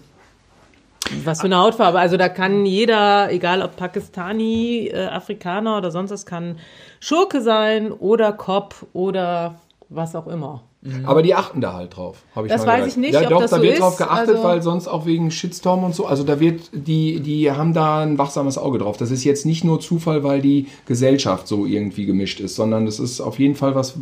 was 1.24 1.40
für 1.40 1.46
eine 1.46 1.58
Hautfarbe. 1.58 1.98
Also 1.98 2.16
da 2.16 2.28
kann 2.28 2.64
jeder, 2.66 3.30
egal 3.32 3.62
ob 3.62 3.76
Pakistani, 3.76 4.90
äh, 4.92 5.06
Afrikaner 5.06 5.78
oder 5.78 5.90
sonst 5.90 6.10
was, 6.10 6.26
kann 6.26 6.56
Schurke 7.00 7.40
sein 7.40 7.92
oder 7.92 8.32
Cop 8.32 8.74
oder 8.92 9.56
was 9.88 10.14
auch 10.16 10.26
immer. 10.26 10.62
Aber 11.04 11.22
die 11.22 11.32
achten 11.32 11.60
da 11.60 11.74
halt 11.74 11.96
drauf. 11.96 12.24
Hab 12.34 12.44
ich 12.44 12.50
Das 12.50 12.62
mal 12.62 12.72
weiß 12.72 12.74
gehört. 12.78 12.90
ich 12.90 12.96
nicht, 12.96 13.12
Ja, 13.14 13.20
ob 13.22 13.28
doch, 13.28 13.40
das 13.42 13.50
da 13.52 13.58
so 13.58 13.62
wird 13.62 13.74
ist. 13.74 13.80
drauf 13.80 13.96
geachtet, 13.98 14.30
Also- 14.30 14.42
weil 14.42 14.62
sonst 14.62 14.88
auch 14.88 15.06
wegen 15.06 15.30
Shitstorm 15.30 15.84
und 15.84 15.94
so. 15.94 16.06
Also 16.06 16.24
da 16.24 16.40
wird, 16.40 16.70
die, 16.72 17.20
die 17.20 17.52
haben 17.52 17.72
da 17.72 18.00
ein 18.00 18.18
wachsames 18.18 18.58
Auge 18.58 18.78
drauf. 18.78 18.96
Das 18.96 19.12
ist 19.12 19.22
jetzt 19.22 19.46
nicht 19.46 19.62
nur 19.62 19.78
Zufall, 19.78 20.24
weil 20.24 20.40
die 20.40 20.66
Gesellschaft 20.86 21.46
so 21.46 21.66
irgendwie 21.66 22.04
gemischt 22.04 22.40
ist, 22.40 22.56
sondern 22.56 22.84
das 22.86 22.98
ist 22.98 23.20
auf 23.20 23.38
jeden 23.38 23.54
Fall 23.54 23.76
was, 23.76 23.94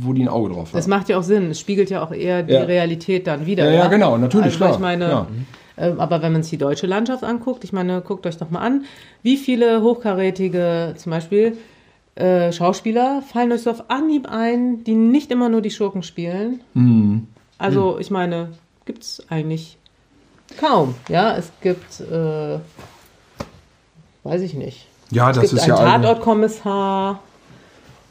wo 0.00 0.14
die 0.14 0.22
ein 0.22 0.28
Auge 0.28 0.48
drauf 0.54 0.68
haben. 0.68 0.72
Das 0.78 0.86
macht 0.86 1.10
ja 1.10 1.18
auch 1.18 1.22
Sinn. 1.22 1.50
Es 1.50 1.60
spiegelt 1.60 1.90
ja 1.90 2.02
auch 2.02 2.12
eher 2.12 2.42
die 2.42 2.54
Ja. 2.54 2.62
Realität 2.62 3.26
dann 3.26 3.44
wieder. 3.44 3.66
Ja, 3.70 3.80
ja, 3.80 3.86
genau, 3.88 4.16
natürlich, 4.16 4.46
also, 4.46 4.56
klar. 4.56 4.70
Ich 4.72 4.78
meine, 4.78 5.08
Ja. 5.10 5.26
Äh, 5.76 5.92
aber 5.96 6.22
wenn 6.22 6.32
man 6.32 6.42
sich 6.42 6.50
die 6.50 6.58
deutsche 6.58 6.86
Landschaft 6.86 7.24
anguckt, 7.24 7.64
ich 7.64 7.72
meine, 7.72 8.00
guckt 8.00 8.26
euch 8.26 8.36
doch 8.36 8.50
mal 8.50 8.60
an, 8.60 8.84
wie 9.22 9.36
viele 9.36 9.82
hochkarätige, 9.82 10.94
zum 10.96 11.10
Beispiel 11.10 11.56
äh, 12.14 12.52
Schauspieler 12.52 13.22
fallen 13.22 13.52
euch 13.52 13.62
so 13.62 13.70
auf 13.70 13.90
Anhieb 13.90 14.28
ein, 14.28 14.84
die 14.84 14.94
nicht 14.94 15.30
immer 15.30 15.48
nur 15.48 15.62
die 15.62 15.70
Schurken 15.70 16.02
spielen. 16.02 16.60
Mhm. 16.74 17.26
Also, 17.58 17.98
ich 17.98 18.10
meine, 18.10 18.48
gibt 18.84 19.02
es 19.04 19.24
eigentlich 19.30 19.78
kaum. 20.58 20.94
Ja, 21.08 21.36
es 21.36 21.50
gibt, 21.62 22.00
äh, 22.00 22.58
weiß 24.24 24.42
ich 24.42 24.54
nicht. 24.54 24.86
ja, 25.10 25.30
Es 25.30 25.36
das 25.36 25.50
gibt 25.50 25.62
ist 25.62 25.70
einen 25.70 25.78
ja 25.78 25.98
Tatortkommissar 25.98 27.20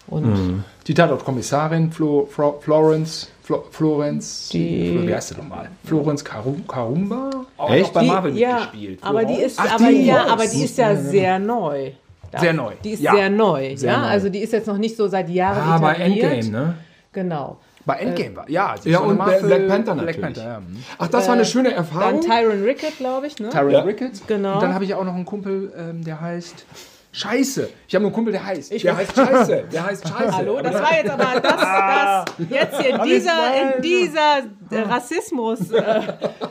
und 0.08 0.64
Die 0.88 0.94
Tatortkommissarin 0.94 1.92
Flo, 1.92 2.28
Flo, 2.30 2.58
Florence, 2.60 3.30
Flo, 3.52 3.64
Florence, 3.70 4.50
Die- 4.50 4.92
Flo, 4.98 5.08
wie 5.08 5.14
heißt 5.14 5.30
sie 5.30 5.36
nochmal? 5.36 5.70
Florence 5.84 6.24
Karum, 6.24 6.66
Karumba? 6.68 7.30
Auch 7.58 7.70
Echt? 7.72 7.94
bei 7.94 8.02
Die- 8.02 8.08
Marvel 8.08 8.38
ja, 8.38 8.50
mitgespielt. 8.56 9.00
aber 9.04 9.26
die 9.26 9.34
ist, 9.36 9.60
Ach, 9.60 9.76
aber, 9.76 9.90
die. 9.90 10.06
ja, 10.06 10.26
aber 10.28 10.48
die 10.48 10.64
ist 10.64 10.78
ja 10.78 10.96
sehr 10.96 11.38
neu. 11.40 11.92
Da- 12.32 12.40
Sehr 12.40 12.54
neu. 12.54 12.72
Die 12.82 12.92
ist 12.92 13.02
Ja. 13.04 13.14
sehr 13.14 13.30
neu. 13.30 13.76
Sehr 13.76 13.92
ja, 13.92 14.00
neu. 14.00 14.06
also 14.08 14.30
die 14.30 14.40
ist 14.40 14.54
jetzt 14.54 14.68
noch 14.68 14.78
nicht 14.78 14.96
so 14.96 15.06
seit 15.10 15.28
Jahren 15.30 15.70
Ah, 15.70 15.78
bei. 15.80 15.96
Endgame, 15.96 16.46
ne? 16.50 16.74
Genau. 17.12 17.58
Bei 17.86 17.96
Endgame 17.96 18.36
war, 18.38 18.50
ja. 18.50 18.76
Ja, 18.86 19.00
und 19.00 19.18
Marvel- 19.18 19.42
Black 19.42 19.68
Panther 19.68 19.96
natürlich. 19.96 20.18
Black 20.18 20.34
Panther, 20.36 20.50
ja. 20.50 20.60
Mhm. 20.62 20.78
Ach, 20.98 21.08
das 21.10 21.28
war 21.28 21.34
eine 21.34 21.44
schöne 21.44 21.70
Dann 21.72 21.80
Erfahrung. 21.80 22.22
Tyron 22.22 22.64
Rickett, 22.64 22.98
glaube 23.00 23.28
ich, 23.28 23.38
ne? 23.40 23.50
Tyron 23.50 23.72
Ja. 23.72 23.82
Ricketts. 23.82 24.22
Genau. 24.28 24.54
Und 24.54 24.62
dann 24.64 24.74
habe 24.74 24.86
ich 24.86 24.94
auch 24.94 25.04
noch 25.04 25.16
einen 25.16 25.26
Kumpel, 25.26 25.74
ähm, 25.78 26.06
der 26.06 26.22
heißt 26.22 26.66
Scheiße. 27.14 27.70
Ich 27.88 27.96
habe 27.96 28.06
einen 28.06 28.14
Kumpel, 28.14 28.32
der 28.32 28.46
heißt. 28.46 28.72
Der 28.84 28.96
heißt 28.96 29.16
Scheiße. 29.16 29.64
Der 29.72 29.86
heißt 29.86 30.08
Scheiße. 30.08 30.38
Hallo, 30.38 30.62
das 30.62 30.74
war 30.74 30.96
jetzt 30.96 31.10
aber 31.10 31.40
das, 31.42 32.26
das 32.38 32.50
jetzt 32.50 32.82
hier 32.82 32.96
in 32.96 33.02
dieser, 33.04 33.76
in 33.76 33.82
dieser 33.82 34.38
äh, 34.70 34.82
Rassismus 34.84 35.72
äh, 35.72 36.02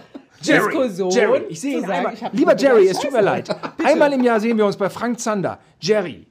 Diskussion. 0.47 1.11
Jerry, 1.11 1.43
ich 1.49 1.61
sehe 1.61 1.79
ihn 1.79 1.87
sagen, 1.87 1.93
einmal. 2.07 2.15
ich 2.15 2.23
Lieber 2.33 2.57
Jerry, 2.57 2.89
es 2.89 2.99
tut 2.99 3.13
mir 3.13 3.21
leid. 3.23 3.49
Einmal 3.85 4.13
im 4.13 4.23
Jahr 4.23 4.41
sehen 4.41 4.57
wir 4.59 4.67
uns 4.67 4.77
bei 4.77 4.89
Frank 4.91 5.19
Zander. 5.21 5.59
Jerry, 5.81 6.27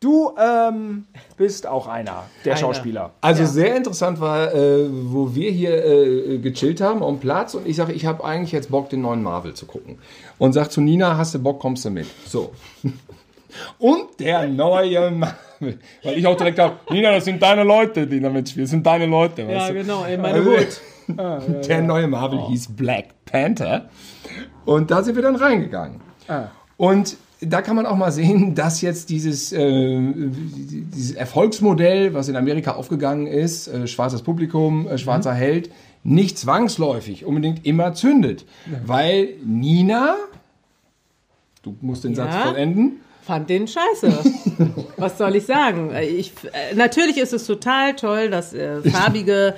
du 0.00 0.34
ähm, 0.38 1.06
bist 1.36 1.66
auch 1.66 1.86
einer 1.86 2.24
der 2.44 2.52
Einer. 2.52 2.60
Schauspieler. 2.60 3.12
Also 3.22 3.42
Ja. 3.42 3.48
sehr 3.48 3.76
interessant 3.76 4.20
war, 4.20 4.54
äh, 4.54 4.86
wo 4.90 5.34
wir 5.34 5.50
hier 5.50 5.84
äh, 5.84 6.38
gechillt 6.38 6.80
haben 6.82 7.02
am 7.02 7.20
Platz 7.20 7.54
und 7.54 7.66
ich 7.66 7.76
sage, 7.76 7.92
ich 7.92 8.04
habe 8.06 8.22
eigentlich 8.24 8.52
jetzt 8.52 8.70
Bock, 8.70 8.88
den 8.90 9.00
neuen 9.02 9.22
Marvel 9.22 9.54
zu 9.54 9.64
gucken. 9.66 9.98
Und 10.38 10.52
sag 10.52 10.70
zu 10.72 10.80
Nina, 10.82 11.16
hast 11.16 11.34
du 11.34 11.38
Bock, 11.38 11.58
kommst 11.60 11.84
du 11.86 11.90
mit. 11.90 12.06
So. 12.26 12.52
Und 13.78 14.18
der 14.20 14.46
neue 14.48 15.10
Marvel. 15.10 15.78
Weil 16.02 16.18
ich 16.18 16.26
auch 16.26 16.36
direkt 16.36 16.58
habe, 16.58 16.76
Nina, 16.90 17.12
das 17.12 17.24
sind 17.24 17.40
deine 17.42 17.62
Leute, 17.64 18.06
die 18.06 18.20
da 18.20 18.30
mitspielen. 18.30 18.64
Das 18.64 18.70
sind 18.70 18.84
deine 18.86 19.06
Leute. 19.06 19.42
Ja, 19.42 19.68
du? 19.68 19.74
genau, 19.74 20.04
in 20.04 20.20
meine 20.20 20.38
Also, 20.38 20.50
Hut. 20.52 20.80
Der 21.68 21.82
neue 21.82 22.06
Marvel 22.06 22.40
hieß 22.48 22.68
Black 22.76 23.06
Panther. 23.24 23.88
Und 24.64 24.90
da 24.90 25.02
sind 25.02 25.16
wir 25.16 25.22
dann 25.22 25.36
reingegangen. 25.36 26.00
Und 26.76 27.16
da 27.40 27.60
kann 27.60 27.74
man 27.74 27.86
auch 27.86 27.96
mal 27.96 28.12
sehen, 28.12 28.54
dass 28.54 28.80
jetzt 28.80 29.10
dieses, 29.10 29.52
äh, 29.52 30.00
dieses 30.00 31.12
Erfolgsmodell, 31.16 32.14
was 32.14 32.28
in 32.28 32.36
Amerika 32.36 32.72
aufgegangen 32.72 33.26
ist, 33.26 33.66
äh, 33.68 33.86
schwarzes 33.88 34.22
Publikum, 34.22 34.86
äh, 34.88 34.96
schwarzer 34.96 35.34
Held, 35.34 35.70
nicht 36.04 36.38
zwangsläufig 36.38 37.24
unbedingt 37.24 37.66
immer 37.66 37.94
zündet. 37.94 38.44
Weil 38.86 39.30
Nina, 39.44 40.14
du 41.62 41.76
musst 41.80 42.04
den 42.04 42.14
Satz 42.14 42.34
Ja? 42.34 42.42
vollenden, 42.42 43.00
Fand 43.22 43.48
den 43.48 43.68
scheiße. 43.68 44.12
Was 44.96 45.16
soll 45.16 45.36
ich 45.36 45.46
sagen? 45.46 45.94
Ich, 45.94 46.32
äh, 46.44 46.74
natürlich 46.74 47.18
ist 47.18 47.32
es 47.32 47.46
total 47.46 47.94
toll, 47.94 48.30
dass 48.30 48.52
äh, 48.52 48.80
farbige 48.82 49.54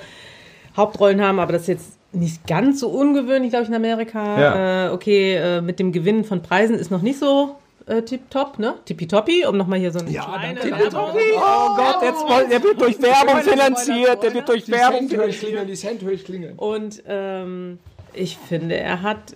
Hauptrollen 0.77 1.21
haben, 1.21 1.39
aber 1.39 1.53
das 1.53 1.63
ist 1.63 1.67
jetzt 1.67 1.91
nicht 2.11 2.47
ganz 2.47 2.79
so 2.79 2.89
ungewöhnlich, 2.89 3.49
glaube 3.49 3.63
ich, 3.63 3.69
in 3.69 3.75
Amerika. 3.75 4.39
Ja. 4.39 4.87
Äh, 4.87 4.91
okay, 4.91 5.35
äh, 5.35 5.61
mit 5.61 5.79
dem 5.79 5.91
Gewinnen 5.91 6.23
von 6.23 6.41
Preisen 6.41 6.75
ist 6.75 6.91
noch 6.91 7.01
nicht 7.01 7.19
so 7.19 7.55
äh, 7.87 8.01
tipptopp, 8.01 8.59
ne? 8.59 8.75
Tippitoppi, 8.85 9.45
um 9.45 9.57
nochmal 9.57 9.79
hier 9.79 9.91
so 9.91 9.99
eine 9.99 10.11
kleine 10.11 10.63
Werbung. 10.63 11.11
Oh 11.13 11.75
Gott, 11.75 12.01
jetzt 12.01 12.21
wollen, 12.27 12.49
der 12.49 12.63
wird 12.63 12.81
durch 12.81 13.01
Werbung 13.01 13.41
finanziert. 13.41 14.23
Der 14.23 14.33
wird 14.33 14.49
durch 14.49 14.65
die 14.65 14.71
Werbung 14.71 15.07
Cent 15.07 15.19
höre 15.19 15.27
ich 15.27 15.39
klingeln, 15.39 15.67
die 15.67 15.75
Cent 15.75 16.01
höre 16.01 16.11
ich 16.13 16.25
klingeln. 16.25 16.55
Und 16.57 17.03
ähm, 17.07 17.79
ich 18.13 18.37
finde, 18.37 18.75
er 18.77 19.01
hat 19.01 19.35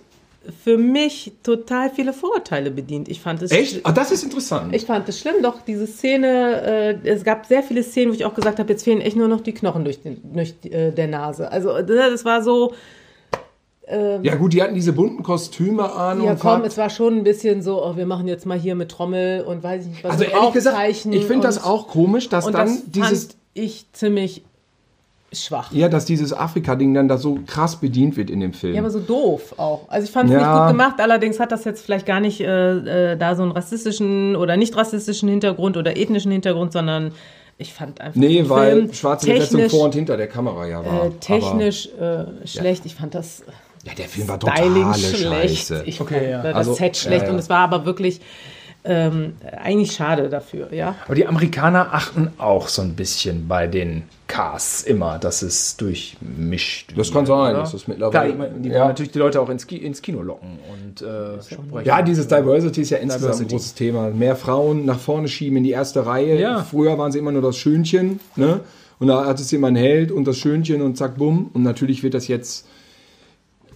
für 0.62 0.78
mich 0.78 1.32
total 1.42 1.90
viele 1.90 2.12
Vorurteile 2.12 2.70
bedient. 2.70 3.08
Ich 3.08 3.20
fand 3.20 3.42
es 3.42 3.50
Echt? 3.50 3.80
Ah, 3.84 3.92
das 3.92 4.10
ist 4.10 4.22
interessant. 4.22 4.74
Ich 4.74 4.86
fand 4.86 5.08
es 5.08 5.20
schlimm, 5.20 5.36
doch 5.42 5.60
diese 5.62 5.86
Szene, 5.86 6.98
äh, 7.04 7.08
es 7.08 7.24
gab 7.24 7.46
sehr 7.46 7.62
viele 7.62 7.82
Szenen, 7.82 8.10
wo 8.10 8.14
ich 8.14 8.24
auch 8.24 8.34
gesagt 8.34 8.58
habe, 8.58 8.70
jetzt 8.70 8.84
fehlen 8.84 9.00
echt 9.00 9.16
nur 9.16 9.28
noch 9.28 9.42
die 9.42 9.52
Knochen 9.52 9.84
durch, 9.84 10.02
den, 10.02 10.20
durch 10.34 10.54
äh, 10.64 10.92
der 10.92 11.08
Nase. 11.08 11.50
Also 11.52 11.82
das 11.82 12.24
war 12.24 12.42
so, 12.42 12.72
ja 14.22 14.36
gut, 14.36 14.52
die 14.52 14.62
hatten 14.62 14.74
diese 14.74 14.92
bunten 14.92 15.24
Kostüme 15.24 15.92
an. 15.92 16.22
ja 16.22 16.32
und 16.32 16.40
komm, 16.40 16.62
es 16.62 16.78
war 16.78 16.90
schon 16.90 17.18
ein 17.18 17.24
bisschen 17.24 17.60
so, 17.60 17.84
oh, 17.84 17.96
wir 17.96 18.06
machen 18.06 18.28
jetzt 18.28 18.46
mal 18.46 18.58
hier 18.58 18.76
mit 18.76 18.88
Trommel 18.88 19.42
und 19.42 19.64
weiß 19.64 19.82
ich 19.82 19.90
nicht 19.90 20.04
was. 20.04 20.12
also 20.12 20.24
so 20.24 20.30
ehrlich 20.30 20.52
gesagt, 20.52 20.88
ich 20.88 21.24
finde 21.24 21.46
das 21.46 21.64
auch 21.64 21.88
komisch, 21.88 22.28
dass 22.28 22.44
dann 22.44 22.68
das 22.68 22.82
dieses... 22.86 23.24
fand 23.24 23.36
ich 23.54 23.86
ziemlich 23.92 24.44
schwach. 25.32 25.70
Ja, 25.72 25.88
dass 25.88 26.04
dieses 26.04 26.32
Afrika-Ding 26.32 26.92
dann 26.94 27.08
da 27.08 27.16
so 27.18 27.38
krass 27.46 27.76
bedient 27.76 28.16
wird 28.16 28.30
in 28.30 28.40
dem 28.40 28.52
Film. 28.52 28.74
Ja, 28.74 28.80
aber 28.80 28.90
so 28.90 28.98
doof 29.00 29.54
auch. 29.58 29.88
Also 29.88 30.06
ich 30.06 30.10
fand 30.10 30.28
es 30.30 30.34
Ja. 30.34 30.40
nicht 30.40 30.58
gut 30.60 30.68
gemacht, 30.68 30.94
allerdings 30.98 31.38
hat 31.38 31.52
das 31.52 31.64
jetzt 31.64 31.84
vielleicht 31.84 32.06
gar 32.06 32.20
nicht 32.20 32.40
äh, 32.40 33.12
äh, 33.12 33.16
da 33.16 33.34
so 33.36 33.42
einen 33.42 33.52
rassistischen 33.52 34.34
oder 34.36 34.56
nicht 34.56 34.76
rassistischen 34.76 35.28
Hintergrund 35.28 35.76
oder 35.76 35.96
ethnischen 35.96 36.32
Hintergrund, 36.32 36.72
sondern 36.72 37.12
ich 37.58 37.72
fand 37.72 38.00
einfach 38.00 38.16
nee, 38.18 38.34
den 38.36 38.48
weil 38.48 38.76
Film 38.76 38.92
schwarze 38.92 39.32
Besetzung 39.32 39.68
vor 39.68 39.84
und 39.84 39.94
hinter 39.94 40.16
der 40.16 40.26
Kamera 40.28 40.66
ja 40.66 40.84
war. 40.84 41.06
äh, 41.06 41.10
technisch 41.20 41.88
äh, 42.00 42.46
schlecht. 42.46 42.86
Ich 42.86 42.94
fand 42.94 43.14
das 43.14 43.42
ja, 43.84 43.92
der 43.94 44.06
Film 44.08 44.28
war 44.28 44.36
Styling 44.40 44.82
totale 44.84 44.98
schlecht. 44.98 45.68
Scheiße. 45.68 45.82
Ich 45.86 46.00
Okay, 46.00 46.14
fand 46.14 46.30
ja. 46.30 46.42
das 46.42 46.54
Also, 46.54 46.74
Set 46.74 46.96
schlecht 46.96 47.22
ja, 47.22 47.28
ja. 47.28 47.32
und 47.32 47.38
es 47.38 47.48
war 47.48 47.58
aber 47.60 47.86
wirklich 47.86 48.20
ähm, 48.84 49.34
eigentlich 49.62 49.92
schade 49.92 50.28
dafür, 50.28 50.72
ja. 50.72 50.94
Aber 51.04 51.14
die 51.14 51.26
Amerikaner 51.26 51.92
achten 51.92 52.28
auch 52.38 52.68
so 52.68 52.82
ein 52.82 52.94
bisschen 52.94 53.46
bei 53.48 53.66
den 53.66 54.04
Casts 54.26 54.82
immer, 54.84 55.18
dass 55.18 55.42
es 55.42 55.76
durchmischt. 55.76 56.92
Das 56.96 57.08
kann 57.12 57.26
wird, 57.26 57.26
sein, 57.28 57.50
oder? 57.52 57.60
dass 57.60 57.74
es 57.74 57.88
mittlerweile- 57.88 58.32
Klar, 58.34 58.48
die 58.58 58.68
Ja. 58.68 58.74
wollen 58.80 58.88
natürlich 58.88 59.12
die 59.12 59.18
Leute 59.18 59.40
auch 59.40 59.48
ins, 59.50 59.66
Ki 59.66 59.76
ins 59.76 60.00
Kino 60.02 60.22
locken 60.22 60.58
und 60.72 61.02
äh. 61.02 61.84
Ja, 61.84 62.00
dieses 62.02 62.28
Diversity 62.28 62.82
ist 62.82 62.90
ja 62.90 62.98
insgesamt 62.98 63.22
ein 63.34 63.48
Diversity. 63.48 63.54
großes 63.54 63.74
Thema. 63.74 64.10
Mehr 64.10 64.36
Frauen 64.36 64.84
nach 64.84 64.98
vorne 64.98 65.28
schieben 65.28 65.58
in 65.58 65.64
die 65.64 65.70
erste 65.72 66.06
Reihe. 66.06 66.38
Ja. 66.40 66.62
Früher 66.62 66.96
waren 66.98 67.12
sie 67.12 67.18
immer 67.18 67.32
nur 67.32 67.42
das 67.42 67.56
Schönchen, 67.56 68.20
ne? 68.36 68.60
Und 68.98 69.08
da 69.08 69.24
hat 69.24 69.40
es 69.40 69.50
jemand 69.50 69.78
Held 69.78 70.12
und 70.12 70.26
das 70.26 70.36
Schönchen 70.36 70.82
und 70.82 70.96
zack, 70.96 71.16
bumm. 71.16 71.50
Und 71.54 71.62
natürlich 71.62 72.02
wird 72.02 72.12
das 72.14 72.28
jetzt, 72.28 72.66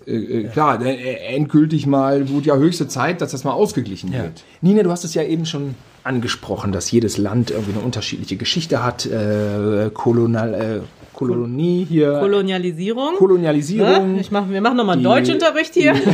äh, 0.06 0.12
äh, 0.16 0.44
klar, 0.48 0.84
äh, 0.84 1.34
endgültig 1.34 1.86
mal, 1.86 2.28
wurde 2.28 2.46
ja 2.46 2.56
höchste 2.56 2.88
Zeit, 2.88 3.20
dass 3.20 3.32
das 3.32 3.44
mal 3.44 3.52
ausgeglichen 3.52 4.12
wird. 4.12 4.44
Nina, 4.60 4.82
du 4.82 4.90
hast 4.90 5.04
es 5.04 5.14
ja 5.14 5.22
eben 5.22 5.46
schon 5.46 5.74
angesprochen, 6.02 6.72
dass 6.72 6.90
jedes 6.90 7.16
Land 7.18 7.50
irgendwie 7.50 7.72
eine 7.72 7.80
unterschiedliche 7.84 8.36
Geschichte 8.36 8.84
hat. 8.84 9.06
Äh, 9.06 9.90
Kolonial, 9.94 10.54
äh, 10.54 10.80
Kolonie 11.14 11.86
hier. 11.88 12.18
Kolonialisierung. 12.18 13.14
Kolonialisierung. 13.16 14.14
Ne? 14.14 14.20
Ich 14.20 14.30
mach, 14.30 14.48
wir 14.50 14.60
machen 14.60 14.76
nochmal 14.76 14.94
einen 14.96 15.04
Deutschunterricht 15.04 15.74
hier. 15.74 15.94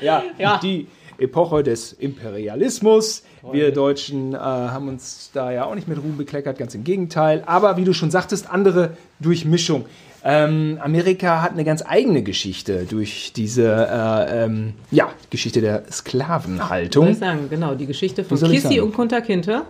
Ja, 0.00 0.22
Ja. 0.38 0.60
die 0.62 0.86
Epoche 1.18 1.62
des 1.62 1.92
Imperialismus. 1.92 3.22
Wir 3.52 3.72
Deutschen 3.72 4.34
äh, 4.34 4.38
haben 4.38 4.88
uns 4.88 5.30
da 5.32 5.52
ja 5.52 5.64
auch 5.64 5.74
nicht 5.74 5.86
mit 5.86 5.98
Ruhm 5.98 6.16
bekleckert, 6.16 6.58
ganz 6.58 6.74
im 6.74 6.82
Gegenteil. 6.84 7.42
Aber 7.46 7.76
wie 7.76 7.84
du 7.84 7.92
schon 7.92 8.10
sagtest, 8.10 8.50
andere 8.50 8.96
Durchmischung. 9.20 9.84
Ähm, 10.26 10.78
Amerika 10.82 11.42
hat 11.42 11.52
eine 11.52 11.64
ganz 11.64 11.84
eigene 11.86 12.22
Geschichte 12.22 12.86
durch 12.88 13.32
diese 13.36 13.64
äh, 13.70 14.44
ähm, 14.44 14.72
ja, 14.90 15.10
Geschichte 15.28 15.60
der 15.60 15.82
Sklavenhaltung. 15.92 17.08
ich 17.08 17.18
sagen, 17.18 17.48
genau, 17.50 17.74
die 17.74 17.84
Geschichte 17.86 18.24
von 18.24 18.38
Kissy 18.38 18.80
und 18.80 18.94
Kunter 18.94 19.20
Kinte. 19.20 19.62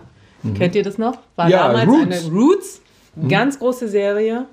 Kennt 0.57 0.75
ihr 0.75 0.83
das 0.83 0.97
noch? 0.97 1.17
War 1.35 1.49
Ja, 1.49 1.67
damals 1.67 1.87
Roots. 1.89 2.25
eine 2.25 2.33
Roots, 2.33 2.81
ganz 3.27 3.59
große 3.59 3.87
Serie. 3.89 4.45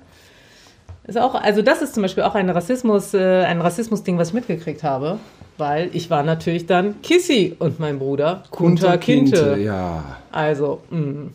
Ist 1.05 1.17
auch, 1.17 1.35
also 1.35 1.61
das 1.61 1.81
ist 1.81 1.93
zum 1.93 2.03
Beispiel 2.03 2.23
auch 2.23 2.35
ein 2.35 2.49
Rassismus, 2.49 3.13
äh, 3.13 3.43
ein 3.43 3.61
Rassismus-Ding, 3.61 4.17
was 4.17 4.29
ich 4.29 4.33
mitgekriegt 4.33 4.83
habe. 4.83 5.19
Weil 5.57 5.89
ich 5.93 6.09
war 6.09 6.23
natürlich 6.23 6.65
dann 6.65 7.01
Kissy 7.01 7.55
und 7.59 7.79
mein 7.79 7.99
Bruder 7.99 8.43
Kunter 8.49 8.97
Kinte. 8.97 9.57
ja. 9.59 10.17
Also, 10.31 10.81
mh, 10.89 11.29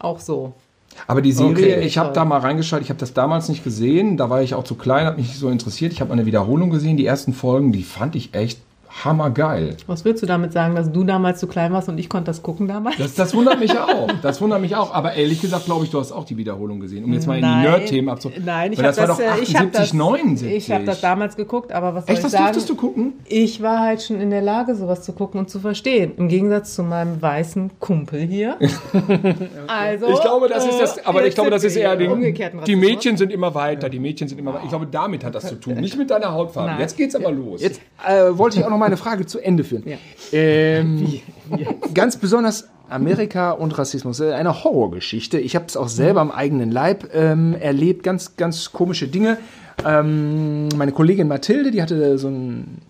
auch 0.00 0.18
so. 0.18 0.54
Aber 1.06 1.22
die 1.22 1.32
Serie, 1.32 1.52
Okay, 1.76 1.86
ich 1.86 1.98
habe 1.98 2.12
da 2.12 2.24
mal 2.24 2.38
reingeschaut, 2.38 2.80
ich 2.80 2.88
habe 2.88 3.00
das 3.00 3.14
damals 3.14 3.48
nicht 3.48 3.64
gesehen, 3.64 4.16
da 4.16 4.30
war 4.30 4.42
ich 4.42 4.54
auch 4.54 4.64
zu 4.64 4.74
klein, 4.74 5.06
hat 5.06 5.16
mich 5.16 5.28
nicht 5.28 5.38
so 5.38 5.48
interessiert. 5.48 5.92
Ich 5.92 6.00
habe 6.00 6.12
eine 6.12 6.26
Wiederholung 6.26 6.70
gesehen, 6.70 6.96
die 6.96 7.06
ersten 7.06 7.32
Folgen, 7.32 7.72
die 7.72 7.82
fand 7.82 8.16
ich 8.16 8.34
echt 8.34 8.60
hammergeil. 9.02 9.76
Was 9.86 10.04
willst 10.04 10.22
du 10.22 10.26
damit 10.26 10.52
sagen, 10.52 10.74
dass 10.74 10.92
du 10.92 11.04
damals 11.04 11.40
zu 11.40 11.46
klein 11.46 11.72
warst 11.72 11.88
und 11.88 11.98
ich 11.98 12.08
konnte 12.08 12.26
das 12.26 12.42
gucken 12.42 12.68
damals? 12.68 12.96
Das, 12.96 13.14
das 13.14 13.34
wundert 13.34 13.58
mich 13.58 13.76
auch. 13.76 14.08
Das 14.22 14.40
wundert 14.40 14.60
mich 14.60 14.76
auch. 14.76 14.94
Aber 14.94 15.14
ehrlich 15.14 15.40
gesagt, 15.40 15.64
glaube 15.64 15.84
ich, 15.84 15.90
du 15.90 15.98
hast 15.98 16.12
auch 16.12 16.24
die 16.24 16.36
Wiederholung 16.36 16.80
gesehen. 16.80 17.04
Um 17.04 17.12
jetzt 17.12 17.26
mal 17.26 17.38
in 17.38 17.44
die 17.44 17.48
Nerd-Themen 17.48 18.08
abzuholen. 18.08 18.42
Nein, 18.44 18.72
ich 18.72 18.78
habe 18.78 18.88
das 18.88 18.96
das, 18.96 19.08
war 19.08 19.16
doch 19.16 19.38
äh, 19.38 19.42
ich 19.42 19.54
hab 19.56 19.66
78, 19.66 19.80
das, 19.80 19.92
79. 19.94 20.56
ich 20.56 20.70
habe 20.70 20.84
das 20.84 21.00
damals 21.00 21.36
geguckt, 21.36 21.72
aber 21.72 21.94
was 21.94 22.06
soll 22.06 22.12
Echt, 22.12 22.18
ich 22.18 22.22
das 22.24 22.32
sagen? 22.32 22.44
durftest 22.44 22.70
du 22.70 22.76
gucken? 22.76 23.14
Ich 23.26 23.62
war 23.62 23.80
halt 23.80 24.02
schon 24.02 24.20
in 24.20 24.30
der 24.30 24.42
Lage, 24.42 24.74
sowas 24.74 25.02
zu 25.02 25.12
gucken 25.12 25.40
und 25.40 25.50
zu 25.50 25.58
verstehen. 25.58 26.12
Im 26.16 26.28
Gegensatz 26.28 26.74
zu 26.74 26.82
meinem 26.82 27.20
weißen 27.20 27.72
Kumpel 27.80 28.20
hier. 28.20 28.56
Also, 29.66 30.08
Ich 30.08 30.20
glaube, 30.20 30.48
das 30.48 30.66
ist 30.66 30.80
das, 30.80 30.98
äh, 30.98 31.02
aber 31.04 31.26
ich 31.26 31.34
glaube, 31.34 31.50
das 31.50 31.64
ist 31.64 31.76
eher 31.76 31.96
den, 31.96 32.34
die. 32.66 32.76
Mädchen 32.76 33.16
sind 33.16 33.32
immer 33.32 33.54
weiter, 33.54 33.88
die 33.88 33.98
Mädchen 33.98 34.28
sind 34.28 34.38
immer 34.38 34.54
weiter. 34.54 34.64
Ich 34.64 34.70
glaube, 34.70 34.86
damit 34.86 35.24
hat 35.24 35.34
das 35.34 35.48
zu 35.48 35.56
tun, 35.56 35.74
nicht 35.74 35.96
mit 35.96 36.10
deiner 36.10 36.32
Hautfarbe. 36.32 36.72
Nein. 36.72 36.80
Jetzt 36.80 36.96
geht's 36.96 37.14
aber 37.14 37.30
los. 37.30 37.62
Jetzt 37.62 37.80
äh, 38.06 38.36
wollte 38.36 38.58
ich 38.58 38.64
auch 38.64 38.70
noch 38.70 38.78
mal 38.78 38.83
eine 38.86 38.96
Frage 38.96 39.26
zu 39.26 39.40
Ende 39.40 39.64
führen. 39.64 39.84
Ja. 39.86 39.96
Ähm, 40.32 41.20
ganz 41.94 42.16
besonders 42.16 42.68
Amerika 42.88 43.50
und 43.52 43.76
Rassismus. 43.78 44.20
Äh, 44.20 44.32
Eine 44.32 44.64
Horrorgeschichte. 44.64 45.38
Ich 45.38 45.54
habe 45.56 45.66
es 45.66 45.76
auch 45.76 45.88
selber 45.88 46.20
am 46.20 46.30
eigenen 46.30 46.70
Leib 46.70 47.10
ähm, 47.14 47.54
erlebt. 47.58 48.02
Ganz, 48.02 48.36
ganz 48.36 48.72
komische 48.72 49.08
Dinge. 49.08 49.38
Ähm, 49.84 50.68
meine 50.76 50.92
Kollegin 50.92 51.28
Mathilde, 51.28 51.70
die 51.70 51.82
hatte 51.82 52.18
so 52.18 52.28
einen 52.28 52.82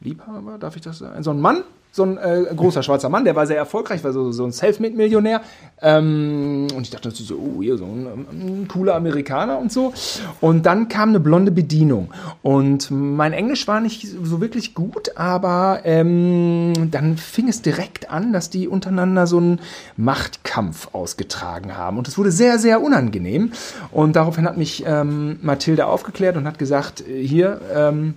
Liebhaber, 0.00 0.58
darf 0.58 0.76
ich 0.76 0.82
das 0.82 0.98
sagen? 0.98 1.22
So 1.22 1.30
ein 1.30 1.40
Mann, 1.40 1.64
so 1.90 2.04
ein 2.04 2.18
äh, 2.18 2.44
großer 2.54 2.82
schwarzer 2.82 3.08
Mann, 3.08 3.24
der 3.24 3.34
war 3.34 3.46
sehr 3.46 3.56
erfolgreich, 3.56 4.04
war 4.04 4.12
so, 4.12 4.30
so 4.30 4.44
ein 4.44 4.52
Selfmade-Millionär. 4.52 5.40
Ähm, 5.80 6.68
und 6.74 6.82
ich 6.82 6.90
dachte 6.90 7.10
so, 7.10 7.34
oh, 7.34 7.62
hier 7.62 7.76
so 7.76 7.84
ein, 7.84 8.06
ein 8.30 8.68
cooler 8.68 8.94
Amerikaner 8.94 9.58
und 9.58 9.72
so. 9.72 9.92
Und 10.40 10.66
dann 10.66 10.88
kam 10.88 11.10
eine 11.10 11.20
blonde 11.20 11.50
Bedienung. 11.50 12.12
Und 12.42 12.90
mein 12.90 13.32
Englisch 13.32 13.66
war 13.66 13.80
nicht 13.80 14.06
so 14.06 14.40
wirklich 14.40 14.74
gut, 14.74 15.16
aber 15.16 15.80
ähm, 15.84 16.90
dann 16.90 17.16
fing 17.16 17.48
es 17.48 17.62
direkt 17.62 18.10
an, 18.10 18.32
dass 18.32 18.50
die 18.50 18.68
untereinander 18.68 19.26
so 19.26 19.38
einen 19.38 19.60
Machtkampf 19.96 20.88
ausgetragen 20.92 21.76
haben. 21.76 21.98
Und 21.98 22.06
es 22.06 22.18
wurde 22.18 22.30
sehr, 22.30 22.58
sehr 22.58 22.82
unangenehm. 22.82 23.52
Und 23.90 24.14
daraufhin 24.14 24.46
hat 24.46 24.56
mich 24.56 24.84
ähm, 24.86 25.38
Mathilde 25.42 25.86
aufgeklärt 25.86 26.36
und 26.36 26.46
hat 26.46 26.58
gesagt, 26.58 27.00
äh, 27.00 27.26
hier, 27.26 27.60
ähm, 27.74 28.14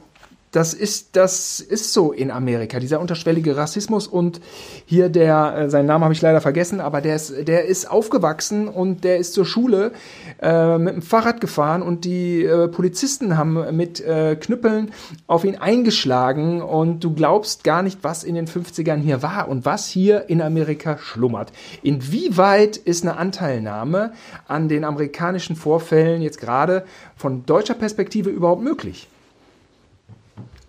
das 0.52 0.74
ist, 0.74 1.16
das 1.16 1.62
ist 1.62 1.94
so 1.94 2.12
in 2.12 2.30
Amerika, 2.30 2.80
dieser 2.80 3.00
unterschwellige 3.00 3.56
Rassismus 3.56 4.06
und 4.06 4.42
hier 4.86 5.08
der, 5.08 5.56
äh, 5.58 5.70
seinen 5.70 5.86
Namen 5.86 6.04
habe 6.04 6.14
ich 6.14 6.22
leider 6.22 6.42
vergessen, 6.42 6.82
aber 6.82 7.00
der 7.00 7.16
ist, 7.16 7.48
der 7.48 7.66
ist 7.66 7.90
aufgewachsen 7.90 8.68
und 8.68 9.06
der 9.06 9.18
ist 9.18 9.34
zur 9.34 9.46
Schule 9.46 9.94
äh, 10.42 10.78
mit 10.78 10.96
dem 10.96 11.02
Fahrrad 11.02 11.40
gefahren 11.40 11.82
und 11.82 12.04
die 12.04 12.44
äh, 12.44 12.68
Polizisten 12.68 13.38
haben 13.38 13.76
mit 13.76 14.02
äh, 14.02 14.36
Knüppeln 14.36 14.92
auf 15.26 15.46
ihn 15.46 15.56
eingeschlagen 15.56 16.62
und 16.62 17.02
du 17.02 17.14
glaubst 17.14 17.64
gar 17.64 17.82
nicht, 17.82 18.00
was 18.02 18.26
in 18.26 18.36
den 18.36 18.48
50ern 18.48 18.98
hier 18.98 19.22
war 19.22 19.48
und 19.48 19.64
was 19.64 19.88
hier 19.88 20.30
in 20.30 20.42
Amerika 20.42 20.98
schlummert. 20.98 21.54
Inwieweit 21.82 22.76
ist 22.76 23.04
eine 23.04 23.16
Anteilnahme 23.16 24.12
an 24.50 24.68
den 24.68 24.84
amerikanischen 24.84 25.56
Vorfällen 25.56 26.22
jetzt 26.22 26.42
gerade 26.42 26.84
von 27.16 27.46
deutscher 27.46 27.76
Perspektive 27.76 28.30
überhaupt 28.30 28.62
möglich? 28.62 29.08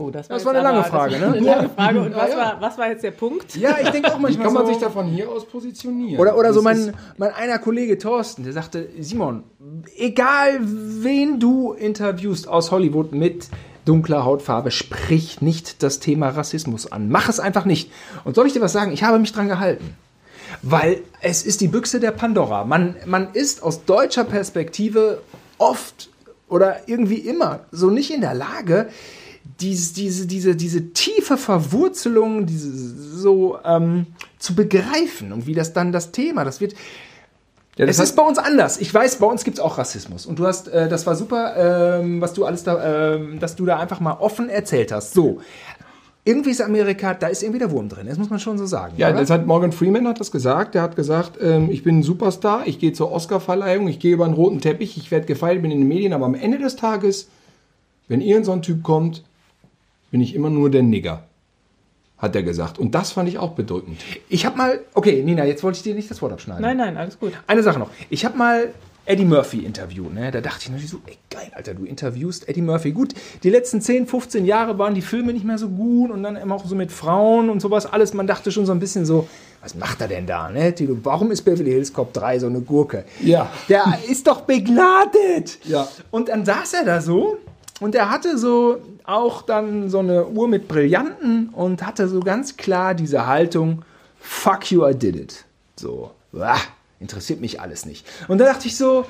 Oh, 0.03 0.11
das, 0.11 0.29
Das 0.29 0.39
jetzt 0.39 0.47
war 0.47 0.55
eine 0.55 0.63
lange 0.63 0.79
aber- 0.79 0.89
Frage, 0.89 1.13
das 1.13 1.21
war 1.23 1.29
ne? 1.31 1.37
Eine 1.37 1.47
lange 1.47 1.69
Frage. 1.69 2.01
Und 2.01 2.15
was, 2.17 2.31
ja. 2.31 2.37
war, 2.37 2.61
was 2.61 2.79
war 2.79 2.89
jetzt 2.89 3.05
der 3.05 3.11
Punkt? 3.13 3.55
Ja, 3.57 3.77
ich 3.83 3.91
denke 3.91 4.13
auch 4.13 4.19
Wie 4.19 4.23
manchmal 4.23 4.45
kann 4.47 4.55
man 4.55 4.67
so, 4.67 4.73
sich 4.73 4.81
da 4.83 4.91
von 4.91 5.07
hier 5.07 5.29
aus 5.29 5.45
positionieren? 5.47 6.21
Oder, 6.21 6.37
oder 6.37 6.53
so 6.53 6.61
Das 6.63 6.65
mein, 6.65 6.95
mein 7.19 7.31
einer 7.35 7.59
Kollege 7.59 7.99
Thorsten, 7.99 8.45
der 8.45 8.53
sagte, 8.53 8.89
Simon, 8.99 9.45
egal 9.97 10.59
wen 10.63 11.39
du 11.41 11.73
interviewst 11.73 12.49
aus 12.49 12.71
Hollywood 12.71 13.13
mit 13.13 13.49
dunkler 13.85 14.25
Hautfarbe, 14.25 14.71
sprich 14.71 15.41
nicht 15.41 15.83
das 15.83 15.99
Thema 15.99 16.29
Rassismus 16.31 16.91
an. 16.91 17.09
Mach 17.09 17.29
es 17.29 17.41
einfach 17.41 17.65
nicht. 17.65 17.91
Und 18.25 18.35
soll 18.37 18.47
ich 18.47 18.53
dir 18.53 18.61
was 18.61 18.73
sagen? 18.73 18.93
Ich 18.93 19.03
habe 19.03 19.19
mich 19.19 19.33
dran 19.33 19.49
gehalten. 19.49 19.97
Weil 20.63 20.99
es 21.21 21.45
ist 21.45 21.61
die 21.61 21.69
Büchse 21.69 21.99
der 21.99 22.13
Pandora. 22.13 22.65
Man, 22.65 22.95
man 23.07 23.29
ist 23.33 23.63
aus 23.63 23.85
deutscher 23.85 24.25
Perspektive 24.25 25.23
oft 25.59 26.11
oder 26.49 26.87
irgendwie 26.87 27.17
immer 27.17 27.61
so 27.73 27.89
nicht 27.91 28.13
in 28.13 28.21
der 28.21 28.35
Lage, 28.35 28.89
diese, 29.61 29.95
diese, 29.95 30.27
diese, 30.27 30.57
diese 30.57 30.93
tiefe 30.93 31.37
Verwurzelung 31.37 32.47
diese, 32.47 32.71
so 32.73 33.59
ähm, 33.65 34.07
zu 34.39 34.55
begreifen 34.55 35.33
und 35.33 35.47
wie 35.47 35.55
das 35.55 35.73
dann 35.73 35.93
das 35.93 36.13
Thema, 36.13 36.45
das 36.45 36.61
wird. 36.61 36.75
Ja, 37.77 37.87
das 37.87 37.99
es 37.99 38.11
ist 38.11 38.17
bei 38.17 38.23
uns 38.23 38.39
anders. 38.39 38.79
Ich 38.79 38.93
weiß, 38.93 39.17
bei 39.17 39.27
uns 39.27 39.45
gibt 39.45 39.57
es 39.57 39.65
auch 39.65 39.79
Rassismus. 39.79 40.27
Und 40.27 40.39
du 40.39 40.47
hast, 40.47 40.69
äh, 40.69 40.89
das 40.89 41.07
war 41.07 41.15
super, 41.15 42.01
ähm, 42.01 42.21
was 42.21 42.35
du 42.35 42.45
alles 42.45 42.65
da, 42.65 43.15
ähm, 43.15 43.39
dass 43.39 43.57
du 43.57 43.65
da 43.65 43.79
einfach 43.79 43.99
mal 43.99 44.13
offen 44.13 44.51
erzählt 44.51 44.93
hast. 44.93 45.15
So. 45.15 45.41
Irgendwie 46.25 46.51
ist 46.51 46.61
Amerika, 46.61 47.15
da 47.15 47.29
ist 47.29 47.43
irgendwie 47.43 47.59
der 47.59 47.71
Wurm 47.71 47.89
drin. 47.89 48.07
Das 48.07 48.19
muss 48.19 48.29
man 48.29 48.39
schon 48.39 48.59
so 48.59 48.67
sagen. 48.67 48.95
Ja, 48.99 49.09
oder? 49.09 49.21
das 49.21 49.31
hat 49.31 49.47
Morgan 49.47 49.73
Freeman 49.73 50.07
hat 50.07 50.21
das 50.21 50.31
gesagt. 50.31 50.75
Der 50.75 50.83
hat 50.83 50.97
gesagt, 50.97 51.39
ähm, 51.41 51.71
ich 51.71 51.83
bin 51.83 52.01
ein 52.01 52.03
Superstar, 52.03 52.67
ich 52.67 52.79
gehe 52.79 52.93
zur 52.93 53.11
Oscarverleihung, 53.11 53.89
ich 53.89 53.99
gehe 53.99 54.13
über 54.13 54.27
einen 54.27 54.35
roten 54.35 54.61
Teppich, 54.61 54.99
ich 54.99 55.11
werde 55.11 55.27
gefeiert, 55.27 55.63
bin 55.63 55.71
in 55.71 55.81
den 55.81 55.89
Medien, 55.89 56.13
aber 56.13 56.27
am 56.27 56.35
Ende 56.35 56.59
des 56.59 56.77
Tages, 56.77 57.29
wenn 58.07 58.21
irgend 58.21 58.45
so 58.45 58.53
ein 58.53 58.63
Typ 58.63 58.83
kommt, 58.83 59.25
bin 60.13 60.21
ich 60.21 60.37
immer 60.37 60.51
nur 60.51 60.71
der 60.71 60.83
Nigger. 60.83 61.25
Hat 62.19 62.37
er 62.37 62.45
gesagt. 62.45 62.79
Und 62.79 62.95
das 62.95 63.11
fand 63.11 63.29
ich 63.29 63.39
auch 63.39 63.53
bedrückend. 63.53 63.99
Ich 64.29 64.47
habe 64.47 64.57
mal, 64.57 64.81
okay, 64.95 65.23
Nina, 65.25 65.45
jetzt 65.45 65.65
wollte 65.65 65.79
ich 65.79 65.83
dir 65.83 65.95
nicht 65.97 66.09
das 66.09 66.23
Wort 66.23 66.33
abschneiden. 66.33 66.63
Nein, 66.63 66.77
nein, 66.77 66.97
alles 66.97 67.19
gut. 67.19 67.33
Eine 67.49 67.65
Sache 67.65 67.81
noch. 67.81 67.91
Ich 68.11 68.25
habe 68.25 68.39
mal 68.39 68.69
Eddie 69.07 69.25
Murphy 69.25 69.61
interviewt. 69.61 70.15
Ne? 70.15 70.31
Da 70.31 70.41
dachte 70.41 70.61
ich 70.61 70.69
natürlich 70.69 70.91
so, 70.91 71.01
ey, 71.07 71.17
geil, 71.31 71.51
Alter, 71.55 71.75
du 71.75 71.85
interviewst 71.85 72.49
Eddie 72.49 72.61
Murphy. 72.61 72.93
Gut, 72.93 73.15
die 73.43 73.51
letzten 73.51 73.81
10, 73.81 74.07
15 74.07 74.45
Jahre 74.45 74.79
waren 74.79 74.95
die 74.95 75.03
Filme 75.03 75.33
nicht 75.33 75.45
mehr 75.45 75.59
so 75.59 75.71
gut 75.71 76.11
und 76.11 76.23
dann 76.23 76.37
immer 76.37 76.55
auch 76.55 76.67
so 76.67 76.77
mit 76.77 76.93
Frauen 76.93 77.51
und 77.51 77.61
sowas 77.61 77.87
alles. 77.87 78.13
Man 78.13 78.27
dachte 78.27 78.53
schon 78.53 78.67
so 78.67 78.73
ein 78.73 78.79
bisschen 78.79 79.05
so, 79.05 79.27
was 79.63 79.75
macht 79.75 80.03
er 80.03 80.09
denn 80.09 80.27
da? 80.27 80.51
Ne? 80.51 80.75
Tilo, 80.75 80.99
Warum 81.03 81.33
ist 81.33 81.43
Beverly 81.43 81.71
Hills 81.71 81.93
Cop 81.93 82.13
3 82.13 82.39
so 82.39 82.47
eine 82.47 82.61
Gurke? 82.61 83.05
Ja. 83.23 83.51
Der 83.69 83.99
ist 84.09 84.27
doch 84.27 84.43
begladet. 84.43 85.59
Ja. 85.65 85.89
Und 86.11 86.29
dann 86.29 86.45
saß 86.45 86.75
er 86.75 86.85
da 86.85 87.01
so 87.01 87.39
und 87.83 87.95
er 87.95 88.11
hatte 88.11 88.39
so 88.39 88.81
auch 89.05 89.43
dann 89.43 89.91
so 89.91 89.99
eine 89.99 90.27
Uhr 90.29 90.49
mit 90.49 90.69
Brillanten 90.69 91.49
und 91.49 91.85
hatte 91.85 92.09
so 92.09 92.21
ganz 92.21 92.57
klar 92.57 92.95
diese 92.95 93.27
Haltung, 93.27 93.85
fuck 94.21 94.71
you, 94.71 94.87
I 94.87 94.95
did 94.95 95.17
it. 95.17 95.45
So, 95.77 96.13
wah, 96.31 96.59
interessiert 97.01 97.41
mich 97.41 97.61
alles 97.61 97.85
nicht. 97.85 98.07
Und 98.29 98.39
da 98.39 98.45
dachte 98.45 98.69
ich 98.69 98.77
so, 98.77 99.05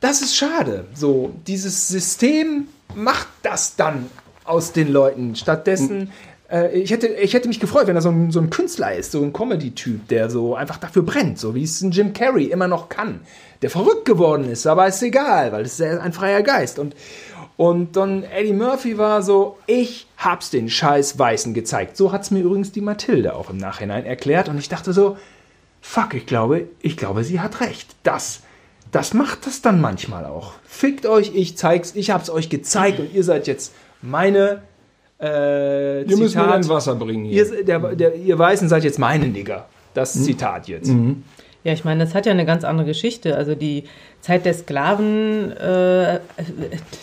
das 0.00 0.22
ist 0.22 0.36
schade. 0.36 0.86
So, 0.94 1.32
dieses 1.46 1.88
System 1.88 2.68
macht 2.94 3.28
das 3.42 3.76
dann 3.76 4.06
aus 4.44 4.72
den 4.72 4.90
Leuten. 4.90 5.36
Stattdessen, 5.36 6.10
äh, 6.50 6.78
ich, 6.78 6.90
hätte, 6.90 7.08
ich 7.08 7.34
hätte 7.34 7.48
mich 7.48 7.60
gefreut, 7.60 7.86
wenn 7.86 7.96
er 7.96 8.02
so 8.02 8.10
ein, 8.10 8.30
so 8.30 8.40
ein 8.40 8.50
Künstler 8.50 8.94
ist, 8.94 9.12
so 9.12 9.22
ein 9.22 9.32
Comedy-Typ, 9.32 10.08
der 10.08 10.30
so 10.30 10.54
einfach 10.54 10.78
dafür 10.78 11.02
brennt, 11.02 11.38
so 11.38 11.54
wie 11.54 11.64
es 11.64 11.80
ein 11.80 11.90
Jim 11.90 12.12
Carrey 12.12 12.46
immer 12.46 12.68
noch 12.68 12.88
kann. 12.88 13.20
Der 13.62 13.70
verrückt 13.70 14.04
geworden 14.04 14.50
ist, 14.50 14.66
aber 14.66 14.86
ist 14.86 15.02
egal, 15.02 15.52
weil 15.52 15.64
es 15.64 15.80
ist 15.80 15.82
ein 15.82 16.12
freier 16.12 16.42
Geist. 16.42 16.78
Und, 16.78 16.94
und 17.56 17.96
dann 17.96 18.24
Eddie 18.24 18.52
Murphy 18.52 18.98
war 18.98 19.22
so, 19.22 19.58
ich 19.66 20.08
hab's 20.16 20.50
den 20.50 20.68
scheiß 20.68 21.18
Weißen 21.18 21.54
gezeigt. 21.54 21.96
So 21.96 22.10
hat's 22.10 22.30
mir 22.30 22.40
übrigens 22.40 22.72
die 22.72 22.80
Mathilde 22.80 23.36
auch 23.36 23.50
im 23.50 23.58
Nachhinein 23.58 24.04
erklärt. 24.04 24.48
Und 24.48 24.58
ich 24.58 24.68
dachte 24.68 24.92
so, 24.92 25.16
fuck, 25.80 26.14
ich 26.14 26.26
glaube, 26.26 26.68
ich 26.80 26.96
glaube, 26.96 27.22
sie 27.22 27.40
hat 27.40 27.60
recht. 27.60 27.94
Das, 28.02 28.40
das 28.90 29.14
macht 29.14 29.46
das 29.46 29.62
dann 29.62 29.80
manchmal 29.80 30.24
auch. 30.24 30.54
Fickt 30.64 31.06
euch, 31.06 31.32
ich 31.34 31.56
zeig's, 31.56 31.94
ich 31.94 32.10
hab's 32.10 32.28
euch 32.28 32.50
gezeigt 32.50 32.98
und 32.98 33.14
ihr 33.14 33.22
seid 33.22 33.46
jetzt 33.46 33.72
meine 34.02 34.62
äh, 35.20 36.02
Ihr 36.02 36.16
müsst 36.16 36.34
mir 36.34 36.46
dann 36.46 36.68
Wasser 36.68 36.96
bringen 36.96 37.24
hier. 37.24 37.46
Ihr, 37.46 37.64
der, 37.64 37.78
der, 37.94 38.14
ihr 38.16 38.38
Weißen 38.38 38.68
seid 38.68 38.82
jetzt 38.82 38.98
meine 38.98 39.28
Nigger. 39.28 39.68
Das 39.94 40.12
Zitat 40.24 40.66
jetzt. 40.66 40.90
Ja, 41.64 41.72
ich 41.72 41.82
meine, 41.82 42.04
das 42.04 42.14
hat 42.14 42.26
ja 42.26 42.32
eine 42.32 42.44
ganz 42.44 42.62
andere 42.62 42.86
Geschichte. 42.86 43.36
Also 43.36 43.54
die 43.54 43.84
Zeit 44.20 44.44
der 44.44 44.52
Sklaven, 44.52 45.50
äh, 45.52 46.20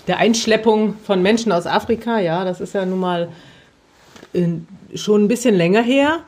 der 0.07 0.17
Einschleppung 0.17 0.95
von 1.03 1.23
Menschen 1.23 1.51
aus 1.51 1.65
Afrika, 1.65 2.19
ja, 2.19 2.45
das 2.45 2.61
ist 2.61 2.75
ja 2.75 2.85
nun 2.85 2.99
mal 2.99 3.29
in, 4.33 4.67
schon 4.93 5.23
ein 5.23 5.27
bisschen 5.27 5.55
länger 5.55 5.81
her. 5.81 6.19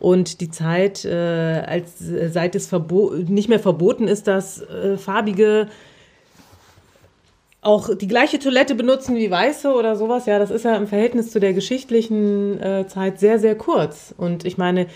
Und 0.00 0.40
die 0.40 0.50
Zeit, 0.50 1.04
äh, 1.04 1.62
als 1.66 2.00
äh, 2.00 2.28
seit 2.30 2.54
es 2.54 2.66
verbo 2.66 3.12
nicht 3.14 3.50
mehr 3.50 3.60
verboten 3.60 4.08
ist, 4.08 4.26
dass 4.26 4.62
äh, 4.62 4.96
farbige 4.96 5.68
auch 7.60 7.94
die 7.94 8.08
gleiche 8.08 8.38
Toilette 8.38 8.74
benutzen 8.74 9.16
wie 9.16 9.30
weiße 9.30 9.72
oder 9.72 9.96
sowas, 9.96 10.26
ja, 10.26 10.38
das 10.38 10.50
ist 10.50 10.66
ja 10.66 10.76
im 10.76 10.86
Verhältnis 10.86 11.30
zu 11.30 11.40
der 11.40 11.54
geschichtlichen 11.54 12.60
äh, 12.60 12.86
Zeit 12.86 13.18
sehr, 13.18 13.38
sehr 13.38 13.54
kurz. 13.54 14.14
Und 14.16 14.44
ich 14.44 14.58
meine, 14.58 14.86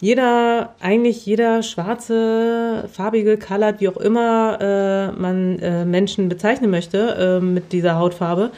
jeder, 0.00 0.74
eigentlich 0.80 1.24
jeder 1.24 1.62
schwarze, 1.62 2.88
farbige, 2.92 3.38
colored, 3.38 3.80
wie 3.80 3.88
auch 3.88 3.96
immer 3.96 4.58
äh, 4.60 5.12
man 5.12 5.58
äh, 5.58 5.84
Menschen 5.84 6.28
bezeichnen 6.28 6.70
möchte 6.70 7.38
äh, 7.40 7.44
mit 7.44 7.72
dieser 7.72 7.98
Hautfarbe, 7.98 8.50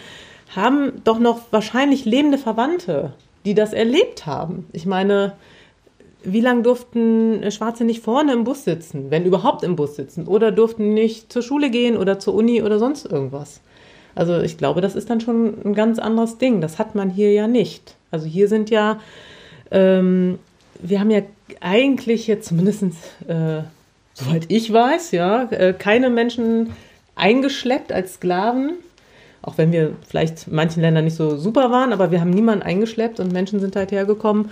haben 0.55 1.03
doch 1.05 1.19
noch 1.19 1.41
wahrscheinlich 1.51 2.05
lebende 2.05 2.39
Verwandte, 2.39 3.13
die 3.45 3.55
das 3.55 3.73
erlebt 3.73 4.27
haben. 4.27 4.67
Ich 4.73 4.87
meine, 4.87 5.35
wie 6.25 6.41
lange 6.41 6.63
durften 6.63 7.49
Schwarze 7.51 7.85
nicht 7.85 8.03
vorne 8.03 8.33
im 8.33 8.45
Bus 8.45 8.65
sitzen, 8.65 9.11
wenn 9.11 9.25
überhaupt 9.25 9.63
im 9.63 9.77
Bus 9.77 9.95
sitzen, 9.95 10.27
oder 10.27 10.51
durften 10.51 10.95
nicht 10.95 11.33
zur 11.33 11.43
Schule 11.43 11.71
gehen 11.71 11.97
oder 11.97 12.19
zur 12.19 12.35
Uni 12.35 12.63
oder 12.63 12.79
sonst 12.79 13.07
irgendwas? 13.07 13.61
Also 14.15 14.41
ich 14.41 14.59
glaube, 14.59 14.81
das 14.81 14.97
ist 14.97 15.11
dann 15.11 15.21
schon 15.21 15.55
ein 15.65 15.75
ganz 15.75 16.01
anderes 16.01 16.39
Ding. 16.39 16.61
Das 16.61 16.81
hat 16.81 16.97
man 16.97 17.09
hier 17.09 17.33
ja 17.33 17.47
nicht. 17.47 17.95
Also 18.11 18.27
hier 18.27 18.49
sind 18.49 18.69
ja, 18.69 18.99
ähm, 19.71 20.41
wir 20.81 21.01
haben 21.01 21.11
ja 21.11 21.23
eigentlich 21.61 22.27
jetzt 22.27 22.49
zumindest, 22.49 22.83
äh, 23.27 23.63
soweit 24.15 24.47
ich 24.49 24.73
weiß, 24.73 25.13
ja, 25.13 25.45
äh, 25.51 25.73
keine 25.73 26.11
Menschen 26.11 26.71
eingeschleppt 27.15 27.93
als 27.93 28.15
Sklaven. 28.15 28.73
Auch 29.43 29.57
wenn 29.57 29.73
wir 29.73 29.93
vielleicht 30.07 30.49
in 30.49 30.55
manchen 30.57 30.83
Ländern 30.83 31.05
nicht 31.05 31.17
so 31.17 31.37
super 31.37 31.71
waren, 31.71 31.93
aber 31.93 32.11
wir 32.11 32.21
haben 32.21 32.31
niemanden 32.31 32.63
eingeschleppt 32.63 33.21
und 33.21 33.33
Menschen 33.33 33.61
sind 33.61 33.77
halt 33.77 33.93
hergekommen, 33.93 34.51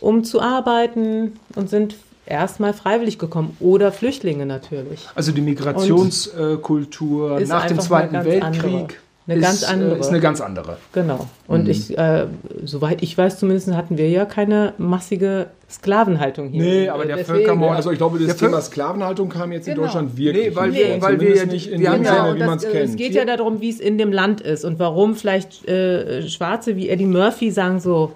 um 0.00 0.24
zu 0.24 0.40
arbeiten 0.40 1.38
und 1.54 1.68
sind 1.70 1.96
erstmal 2.24 2.72
freiwillig 2.72 3.18
gekommen 3.18 3.56
oder 3.60 3.92
Flüchtlinge 3.92 4.46
natürlich. 4.46 5.06
Also 5.14 5.32
die 5.32 5.42
Migrationskultur 5.42 7.40
nach 7.40 7.66
dem 7.66 7.80
Zweiten 7.80 8.14
ganz 8.14 8.42
andere. 8.42 8.88
Eine 9.28 9.36
ist, 9.40 9.42
ganz 9.44 9.64
andere. 9.64 9.96
äh, 9.96 10.00
ist 10.00 10.08
eine 10.08 10.20
ganz 10.20 10.40
andere. 10.40 10.76
Genau. 10.92 11.26
Und 11.48 11.68
ich, 11.68 11.96
äh, 11.98 12.26
soweit 12.64 13.02
ich 13.02 13.18
weiß, 13.18 13.38
zumindest 13.38 13.72
hatten 13.72 13.98
wir 13.98 14.08
ja 14.08 14.24
keine 14.24 14.74
massige 14.78 15.46
Sklavenhaltung 15.68 16.48
hier. 16.50 16.62
Nee, 16.62 16.88
aber 16.88 17.06
der 17.06 17.16
Deswegen- 17.16 17.38
Völkermord- 17.46 17.74
Also 17.76 17.90
ich 17.90 17.98
glaube, 17.98 18.18
das 18.18 18.28
Der 18.28 18.36
Thema 18.36 18.60
Sklavenhaltung 18.60 19.28
kam 19.28 19.50
jetzt 19.50 19.66
in 19.66 19.74
Genau. 19.74 19.86
Deutschland 19.86 20.16
wirklich. 20.16 20.50
Nee, 20.50 20.54
weil 20.56 20.72
wir- 20.72 20.86
vor. 20.86 21.02
weil 21.02 21.20
wir 21.20 21.34
ja- 21.36 21.44
nicht 21.46 21.66
in 21.72 21.80
wir 21.80 21.90
dem 21.90 21.92
haben 21.94 22.04
ja- 22.04 22.24
Sinne, 22.26 22.34
wie 22.40 22.44
man 22.46 22.56
es 22.56 22.62
das, 22.62 22.72
äh, 22.72 22.76
kennt. 22.76 22.90
es 22.90 22.96
geht 22.96 23.14
ja 23.14 23.24
darum, 23.24 23.60
wie 23.60 23.70
es 23.70 23.80
in 23.80 23.98
dem 23.98 24.12
Land 24.12 24.40
ist 24.40 24.64
und 24.64 24.78
warum 24.78 25.16
vielleicht 25.16 25.66
äh, 25.68 26.22
Schwarze 26.28 26.76
wie 26.76 26.88
Eddie 26.88 27.06
Murphy 27.06 27.50
sagen 27.50 27.80
so, 27.80 28.12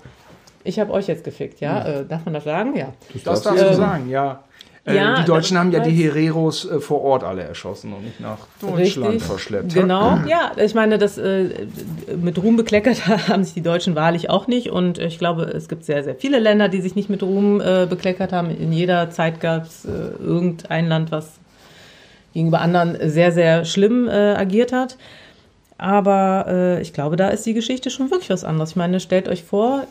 ich 0.62 0.78
habe 0.78 0.92
euch 0.92 1.08
jetzt 1.08 1.24
gefickt, 1.24 1.60
ja? 1.60 1.84
Äh, 1.86 2.04
darf 2.06 2.24
man 2.24 2.34
das 2.34 2.44
sagen? 2.44 2.76
Ja. 2.76 2.92
Das 3.14 3.22
darfst 3.24 3.46
darfst 3.46 3.62
du 3.62 3.66
sagen. 3.68 3.76
sagen, 3.76 4.10
ja. 4.10 4.44
Äh, 4.86 4.96
Ja, 4.96 5.14
die 5.14 5.24
Deutschen 5.24 5.58
haben 5.58 5.72
ja 5.72 5.80
die 5.80 5.90
Hereros 5.90 6.64
äh, 6.64 6.80
vor 6.80 7.02
Ort 7.02 7.22
alle 7.22 7.42
erschossen 7.42 7.92
und 7.92 8.04
nicht 8.04 8.20
nach 8.20 8.38
Deutschland 8.60 9.14
Richtig. 9.14 9.22
verschleppt. 9.24 9.74
Genau, 9.74 10.20
ja. 10.26 10.52
Ich 10.56 10.74
meine, 10.74 10.96
das 10.98 11.18
äh, 11.18 11.66
mit 12.16 12.42
Ruhm 12.42 12.56
bekleckert 12.56 13.06
haben 13.28 13.44
sich 13.44 13.54
die 13.54 13.62
Deutschen 13.62 13.94
wahrlich 13.94 14.30
auch 14.30 14.46
nicht. 14.46 14.70
Und 14.70 14.98
ich 14.98 15.18
glaube, 15.18 15.42
es 15.42 15.68
gibt 15.68 15.84
sehr, 15.84 16.02
sehr 16.02 16.14
viele 16.14 16.38
Länder, 16.38 16.68
die 16.68 16.80
sich 16.80 16.94
nicht 16.94 17.10
mit 17.10 17.22
Ruhm 17.22 17.58
bekleckert 17.58 18.32
haben. 18.32 18.50
In 18.50 18.72
jeder 18.72 19.10
Zeit 19.10 19.40
gab 19.40 19.64
es 19.64 19.84
irgendein 19.84 20.88
Land, 20.88 21.10
was 21.10 21.32
gegenüber 22.32 22.60
anderen 22.60 22.96
sehr, 23.10 23.32
sehr 23.32 23.64
schlimm 23.64 24.08
agiert 24.08 24.72
hat. 24.72 24.96
Aber 25.78 26.78
ich 26.80 26.92
glaube, 26.92 27.16
da 27.16 27.28
ist 27.28 27.44
die 27.44 27.54
Geschichte 27.54 27.90
schon 27.90 28.10
wirklich 28.10 28.30
was 28.30 28.44
anderes. 28.44 28.70
Ich 28.70 28.76
meine, 28.76 29.00
stellt 29.00 29.28
euch 29.28 29.44
vor, 29.44 29.86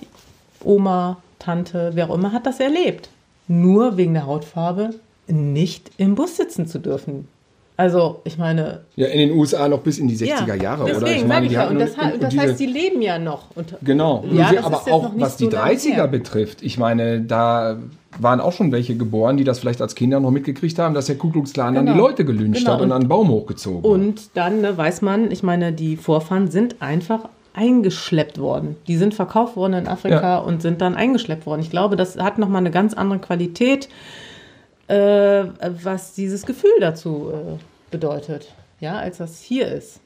Oma, 0.63 1.17
Tante, 1.37 1.91
wer 1.93 2.09
auch 2.09 2.15
immer 2.15 2.31
hat 2.31 2.45
das 2.45 2.59
erlebt. 2.59 3.09
Nur 3.49 3.97
wegen 3.97 4.13
der 4.13 4.25
Hautfarbe 4.27 4.91
nicht 5.27 5.91
im 5.97 6.15
Bus 6.15 6.37
sitzen 6.37 6.67
zu 6.67 6.79
dürfen. 6.79 7.27
Also, 7.77 8.19
ich 8.25 8.37
meine, 8.37 8.81
Ja, 8.97 9.07
in 9.07 9.19
den 9.19 9.31
USA 9.37 9.67
noch 9.69 9.79
bis 9.79 9.97
in 9.99 10.07
die 10.09 10.15
60er 10.17 10.53
Jahre, 10.61 10.83
deswegen 10.85 11.01
oder? 11.05 11.15
Ich 11.15 11.25
meine, 11.25 11.45
ich 11.45 11.49
die 11.51 11.55
ja. 11.55 11.67
Und 11.69 11.79
das, 11.79 11.91
und- 11.91 12.13
und 12.13 12.23
das 12.23 12.29
diese- 12.29 12.41
heißt, 12.43 12.59
die 12.59 12.65
leben 12.65 13.01
ja 13.01 13.17
noch. 13.17 13.55
Und 13.55 13.73
Genau. 13.81 14.23
Ja, 14.31 14.51
das 14.53 14.65
aber 14.65 14.81
auch 14.91 15.11
was 15.15 15.37
die 15.37 15.45
so 15.45 15.51
lange 15.51 15.63
30er 15.71 15.93
her. 15.93 16.07
betrifft, 16.07 16.61
ich 16.61 16.77
meine, 16.77 17.21
da 17.21 17.77
waren 18.19 18.41
auch 18.41 18.51
schon 18.51 18.71
welche 18.73 18.95
geboren, 18.97 19.37
die 19.37 19.45
das 19.45 19.59
vielleicht 19.59 19.81
als 19.81 19.95
Kinder 19.95 20.19
noch 20.19 20.31
mitgekriegt 20.31 20.77
haben, 20.77 20.93
dass 20.93 21.05
der 21.05 21.17
Ku 21.17 21.29
Klux 21.31 21.53
Klan 21.53 21.73
dann 21.75 21.85
die 21.85 21.93
Genau. 21.93 22.03
Leute 22.05 22.25
gelünscht 22.25 22.61
Genau. 22.61 22.73
hat 22.73 22.81
und 22.81 22.91
an 22.91 23.01
einen 23.01 23.07
Baum 23.09 23.29
hochgezogen. 23.29 23.89
Und 23.89 24.31
dann 24.35 24.59
ne, 24.61 24.77
weiß 24.77 25.01
man, 25.01 25.31
ich 25.31 25.41
meine, 25.41 25.71
die 25.71 25.95
Vorfahren 25.95 26.51
sind 26.51 26.81
einfach 26.81 27.29
eingeschleppt 27.53 28.37
worden. 28.39 28.75
Die 28.87 28.97
sind 28.97 29.13
verkauft 29.13 29.55
worden 29.55 29.73
in 29.73 29.87
Afrika 29.87 30.21
Ja. 30.21 30.37
und 30.39 30.61
sind 30.61 30.81
dann 30.81 30.95
eingeschleppt 30.95 31.45
worden. 31.45 31.61
Ich 31.61 31.69
glaube, 31.69 31.95
das 31.95 32.17
hat 32.17 32.37
nochmal 32.37 32.61
eine 32.61 32.71
ganz 32.71 32.93
andere 32.93 33.19
Qualität, 33.19 33.89
äh, 34.87 35.45
was 35.83 36.13
dieses 36.13 36.45
Gefühl 36.45 36.71
dazu 36.79 37.31
äh, 37.33 37.57
bedeutet, 37.91 38.53
ja, 38.79 38.97
als 38.97 39.17
das 39.17 39.39
hier 39.41 39.67
ist. 39.67 39.99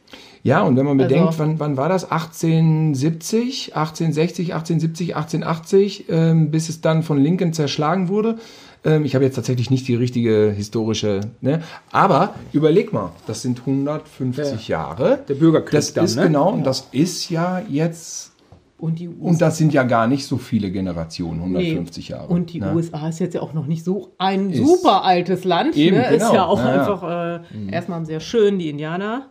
Ja, 0.43 0.61
und 0.61 0.75
wenn 0.77 0.85
man 0.85 0.97
bedenkt, 0.97 1.27
Also- 1.27 1.39
wann, 1.39 1.59
wann 1.59 1.77
war 1.77 1.89
das? 1.89 2.09
1870, 2.11 3.75
1860, 3.75 4.53
1870, 4.53 5.15
1880, 5.15 6.05
ähm, 6.09 6.51
bis 6.51 6.69
es 6.69 6.81
dann 6.81 7.03
von 7.03 7.17
Lincoln 7.17 7.53
zerschlagen 7.53 8.09
wurde. 8.09 8.37
Ähm, 8.85 9.05
ich 9.05 9.15
habe 9.15 9.23
jetzt 9.25 9.35
tatsächlich 9.35 9.69
nicht 9.71 9.87
die 9.87 9.95
richtige 9.95 10.51
historische, 10.55 11.21
ne? 11.41 11.61
aber 11.91 12.35
überleg 12.51 12.91
mal, 12.91 13.11
das 13.27 13.41
sind 13.41 13.59
150 13.61 14.67
Jahre. 14.67 15.19
Der 15.27 15.35
Bürgerkrieg 15.35 15.71
Das 15.79 15.93
dann, 15.93 16.05
ist 16.05 16.15
ne? 16.17 16.23
genau, 16.23 16.51
und 16.51 16.63
das 16.65 16.89
ist 16.91 17.29
ja 17.29 17.61
jetzt, 17.69 18.33
Und 18.77 18.99
die 18.99 19.07
USA, 19.07 19.25
und 19.29 19.41
das 19.41 19.57
sind 19.57 19.73
ja 19.73 19.83
gar 19.83 20.07
nicht 20.07 20.25
so 20.25 20.37
viele 20.37 20.69
Generationen, 20.69 21.39
150 21.41 22.09
Jahre. 22.09 22.27
Und 22.27 22.51
die 22.51 22.59
ne? 22.59 22.73
USA 22.75 23.07
ist 23.07 23.19
jetzt 23.19 23.35
ja 23.35 23.41
auch 23.41 23.53
noch 23.53 23.67
nicht 23.67 23.85
so 23.85 24.11
ein 24.17 24.49
Ist- 24.51 24.65
super 24.67 25.05
altes 25.05 25.45
Land. 25.45 25.77
Eben, 25.77 25.95
ne? 25.97 26.07
Ist 26.07 26.19
genau. 26.23 26.33
ja 26.33 26.45
auch 26.45 26.59
Ja, 26.59 26.75
ja. 26.75 26.81
einfach 26.81 27.41
äh, 27.49 27.71
erstmal 27.71 28.05
sehr 28.05 28.19
schön, 28.19 28.59
die 28.59 28.69
Indianer. 28.69 29.27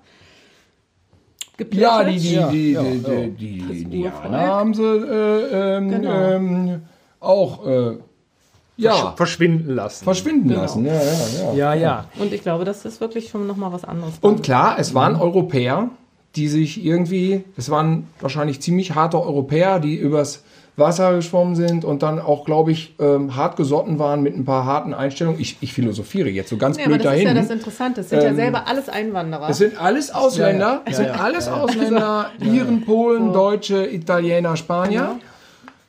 Geplättet. 1.58 1.82
Ja, 1.82 2.04
die, 2.04 2.18
die, 2.18 2.32
Ja, 2.34 2.50
die, 2.50 2.72
ja, 2.72 2.82
die, 2.82 2.88
ja. 2.88 3.26
die, 3.26 3.30
die, 3.30 3.58
Das 3.68 3.76
Indianer 3.76 4.38
haben 4.46 4.72
sie 4.72 4.82
äh, 4.82 5.76
ähm, 5.76 5.88
Genau. 5.90 6.10
ähm, 6.30 6.82
auch 7.20 7.66
äh, 7.66 7.96
ja, 8.84 9.12
Verschwinden 9.16 9.74
lassen. 9.74 10.04
verschwinden 10.04 10.48
Genau. 10.48 10.60
lassen. 10.62 10.84
Ja, 10.84 10.92
ja, 10.94 11.02
ja. 11.02 11.54
ja, 11.54 11.74
ja. 11.74 12.04
Und 12.18 12.32
ich 12.32 12.42
glaube, 12.42 12.64
das 12.64 12.84
ist 12.84 13.00
wirklich 13.00 13.28
schon 13.30 13.46
nochmal 13.46 13.72
was 13.72 13.84
anderes. 13.84 14.14
Und 14.20 14.42
klar, 14.42 14.76
es 14.78 14.94
waren 14.94 15.16
Europäer, 15.16 15.88
die 16.36 16.48
sich 16.48 16.84
irgendwie, 16.84 17.44
das 17.56 17.70
waren 17.70 18.06
wahrscheinlich 18.20 18.60
ziemlich 18.60 18.94
harte 18.94 19.20
Europäer, 19.20 19.78
die 19.80 19.94
übers 19.96 20.42
Wasser 20.74 21.14
geschwommen 21.14 21.54
sind 21.54 21.84
und 21.84 22.02
dann 22.02 22.18
auch, 22.18 22.46
glaube 22.46 22.72
ich, 22.72 22.94
ähm, 22.98 23.36
hart 23.36 23.56
gesotten 23.58 23.98
waren 23.98 24.22
mit 24.22 24.34
ein 24.34 24.46
paar 24.46 24.64
harten 24.64 24.94
Einstellungen. 24.94 25.38
Ich, 25.38 25.58
ich 25.60 25.74
philosophiere 25.74 26.30
jetzt 26.30 26.48
so 26.48 26.56
ganz 26.56 26.78
Ja, 26.78 26.84
aber 26.86 26.94
blöd 26.94 27.04
das 27.04 27.12
ist 27.16 27.24
dahin. 27.24 27.36
ja 27.36 27.42
das 27.42 27.50
Interessante. 27.50 28.00
Es 28.00 28.08
sind 28.08 28.22
ja 28.22 28.32
selber 28.34 28.66
alles 28.66 28.88
Einwanderer. 28.88 29.50
Es 29.50 29.58
sind 29.58 29.78
alles 29.78 30.10
Ausländer, 30.14 30.64
Ja, 30.66 30.72
ja. 30.76 30.82
es 30.86 30.96
sind 30.96 31.06
Ja, 31.08 31.14
ja. 31.16 31.20
alles 31.20 31.48
Ausländer, 31.48 32.30
Iren, 32.40 32.80
Polen, 32.86 33.34
Deutsche, 33.34 33.86
Italiener, 33.86 34.56
Spanier. 34.56 35.16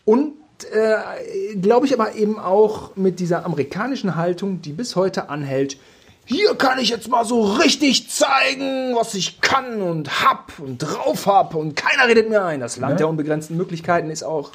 Und 0.03 0.33
äh, 0.65 1.55
glaube 1.61 1.85
ich 1.85 1.93
aber 1.93 2.15
eben 2.15 2.39
auch 2.39 2.95
mit 2.95 3.19
dieser 3.19 3.45
amerikanischen 3.45 4.15
Haltung, 4.15 4.61
die 4.61 4.71
bis 4.71 4.95
heute 4.95 5.29
anhält. 5.29 5.77
Hier 6.25 6.55
kann 6.55 6.79
ich 6.79 6.89
jetzt 6.89 7.09
mal 7.09 7.25
so 7.25 7.43
richtig 7.43 8.09
zeigen, 8.09 8.95
was 8.95 9.13
ich 9.13 9.41
kann 9.41 9.81
und 9.81 10.23
hab 10.23 10.53
und 10.59 10.77
drauf 10.77 11.27
hab 11.27 11.53
und 11.53 11.75
keiner 11.75 12.07
redet 12.07 12.29
mir 12.29 12.45
ein. 12.45 12.61
Das 12.61 12.77
Land 12.77 12.99
der 13.01 13.09
unbegrenzten 13.09 13.57
Möglichkeiten 13.57 14.09
ist 14.09 14.23
auch 14.23 14.51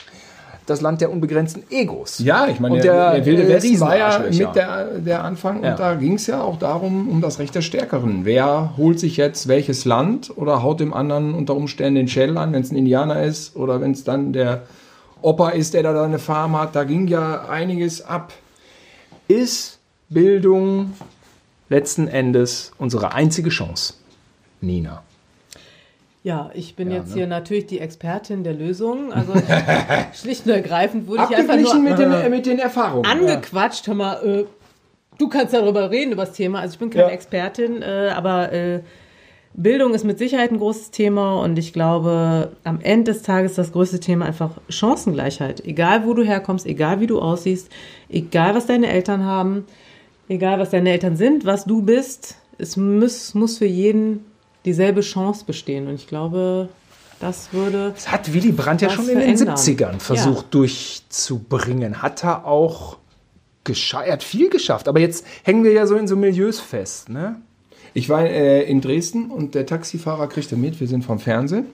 das 0.65 0.81
Land 0.81 1.01
der 1.01 1.11
unbegrenzten 1.11 1.65
Egos. 1.71 2.19
Ja, 2.19 2.47
ich 2.47 2.61
meine, 2.61 2.75
Und 2.77 2.85
der, 2.85 2.93
der, 2.93 3.15
der 3.15 3.27
Wilde 3.27 3.43
äh, 3.45 3.49
Westen 3.49 3.81
war 3.81 3.97
ja 3.97 4.19
mit 4.19 4.55
der, 4.55 4.85
der 4.99 5.25
Anfang 5.25 5.63
Ja. 5.63 5.71
und 5.73 5.79
da 5.79 5.95
ging 5.95 6.15
es 6.15 6.27
ja 6.27 6.43
auch 6.43 6.59
darum, 6.59 7.09
um 7.09 7.21
das 7.21 7.39
Recht 7.39 7.55
des 7.55 7.65
Stärkeren. 7.65 8.25
Wer 8.25 8.75
holt 8.77 9.01
sich 9.01 9.17
jetzt 9.17 9.49
welches 9.49 9.85
Land 9.85 10.31
oder 10.37 10.63
haut 10.63 10.81
dem 10.81 10.93
anderen 10.93 11.35
unter 11.35 11.55
Umständen 11.55 11.95
den 11.97 12.09
Schädel 12.09 12.37
an, 12.39 12.53
wenn 12.53 12.63
es 12.63 12.71
ein 12.71 12.77
Indianer 12.77 13.23
ist 13.23 13.57
oder 13.57 13.81
wenn 13.81 13.93
es 13.93 14.05
dann 14.05 14.33
der 14.33 14.63
Opa 15.23 15.51
ist, 15.51 15.75
der 15.75 15.83
da 15.83 16.05
eine 16.05 16.19
Farm 16.19 16.59
hat. 16.59 16.77
Da 16.77 16.85
ging 16.85 17.07
ja 17.09 17.49
einiges 17.49 18.03
ab. 18.03 18.33
Ist 19.27 19.79
Bildung 20.09 20.95
letzten 21.69 22.09
Endes 22.09 22.73
unsere 22.79 23.13
einzige 23.13 23.51
Chance? 23.51 23.95
Nina. 24.61 25.03
Ja, 26.25 26.51
ich 26.53 26.77
bin 26.77 26.91
jetzt 26.91 27.11
ne? 27.11 27.15
hier 27.15 27.27
natürlich 27.27 27.67
die 27.67 27.79
Expertin 27.81 28.43
der 28.45 28.55
Lösung. 28.55 29.13
Also 29.13 29.33
schlicht 30.15 30.47
und 30.47 30.53
ergreifend 30.53 31.07
wurde 31.07 31.27
ich 31.31 31.37
einfach 31.37 31.57
nur 31.57 31.75
mit 31.79 31.99
den, 31.99 32.13
äh, 32.13 32.29
mit 32.29 32.47
den 32.47 32.59
Erfahrungen. 32.59 33.07
angequatscht. 33.07 33.87
Hör 33.87 33.95
mal, 33.95 34.15
äh, 34.27 34.45
du 35.19 35.29
kannst 35.29 35.55
darüber 35.55 35.91
reden, 35.91 36.13
über 36.13 36.25
das 36.27 36.35
Thema. 36.35 36.61
Also 36.61 36.75
ich 36.75 36.79
bin 36.79 36.91
keine 36.91 37.05
Ja. 37.05 37.11
Expertin, 37.11 37.83
äh, 37.83 38.13
aber 38.15 38.53
äh, 38.53 38.81
Bildung 39.55 39.95
ist 39.95 40.05
mit 40.05 40.19
Sicherheit 40.19 40.53
ein 40.53 40.59
großes 40.59 40.91
Thema 40.91 41.41
und 41.43 41.59
ich 41.59 41.73
glaube, 41.73 42.53
am 42.65 42.81
Ende 42.81 43.13
des 43.13 43.23
Tages 43.23 43.55
das 43.55 43.73
größte 43.73 43.99
Thema 43.99 44.27
einfach 44.27 44.53
Chancengleichheit. 44.69 45.65
Egal, 45.65 46.07
wo 46.07 46.15
du 46.15 46.23
herkommst, 46.23 46.67
egal, 46.67 47.01
wie 47.01 47.07
du 47.07 47.21
aussiehst, 47.21 47.69
egal, 48.09 48.55
was 48.55 48.67
deine 48.67 48.89
Eltern 48.89 49.25
haben, 49.25 49.65
egal, 50.29 50.61
was 50.61 50.71
deine 50.71 50.91
Eltern 50.91 51.17
sind, 51.17 51.45
was 51.45 51.65
du 51.65 51.83
bist, 51.83 52.37
es 52.59 52.77
muss, 52.77 53.35
muss 53.35 53.59
für 53.59 53.67
jeden 53.67 54.25
dieselbe 54.65 55.01
Chance 55.01 55.45
bestehen. 55.45 55.89
Und 55.89 55.95
ich 55.95 56.07
glaube, 56.07 56.69
das 57.21 57.53
würde 57.53 57.93
Das 57.95 58.11
hat 58.11 58.33
Willy 58.33 58.53
Brandt 58.53 58.83
ja 58.83 58.91
schon 58.91 59.09
in 59.09 59.19
den 59.19 59.37
verändern. 59.37 59.57
70ern 59.57 60.01
versucht 60.01 60.55
durchzubringen. 60.55 62.03
Hat 62.03 62.23
er 62.23 62.47
auch 62.47 62.99
geschafft. 63.65 64.07
Er 64.07 64.13
hat 64.15 64.23
viel 64.23 64.51
geschafft. 64.51 64.89
Aber 64.89 65.01
jetzt 65.01 65.27
hängen 65.43 65.65
wir 65.65 65.73
ja 65.73 65.87
so 65.87 65.97
in 65.97 66.07
so 66.07 66.17
Milieus 66.17 66.61
fest. 66.61 67.09
Ne? 67.09 67.41
Ich 67.99 68.09
war 68.09 68.25
äh, 68.25 68.63
in 68.63 68.81
Dresden 68.81 69.29
und 69.29 69.57
der 69.57 69.67
Taxifahrer 69.67 70.29
kriegte 70.29 70.55
mit, 70.57 70.79
wir 70.79 70.87
sind 70.87 71.05
vom 71.05 71.19
Fernsehen. 71.19 71.67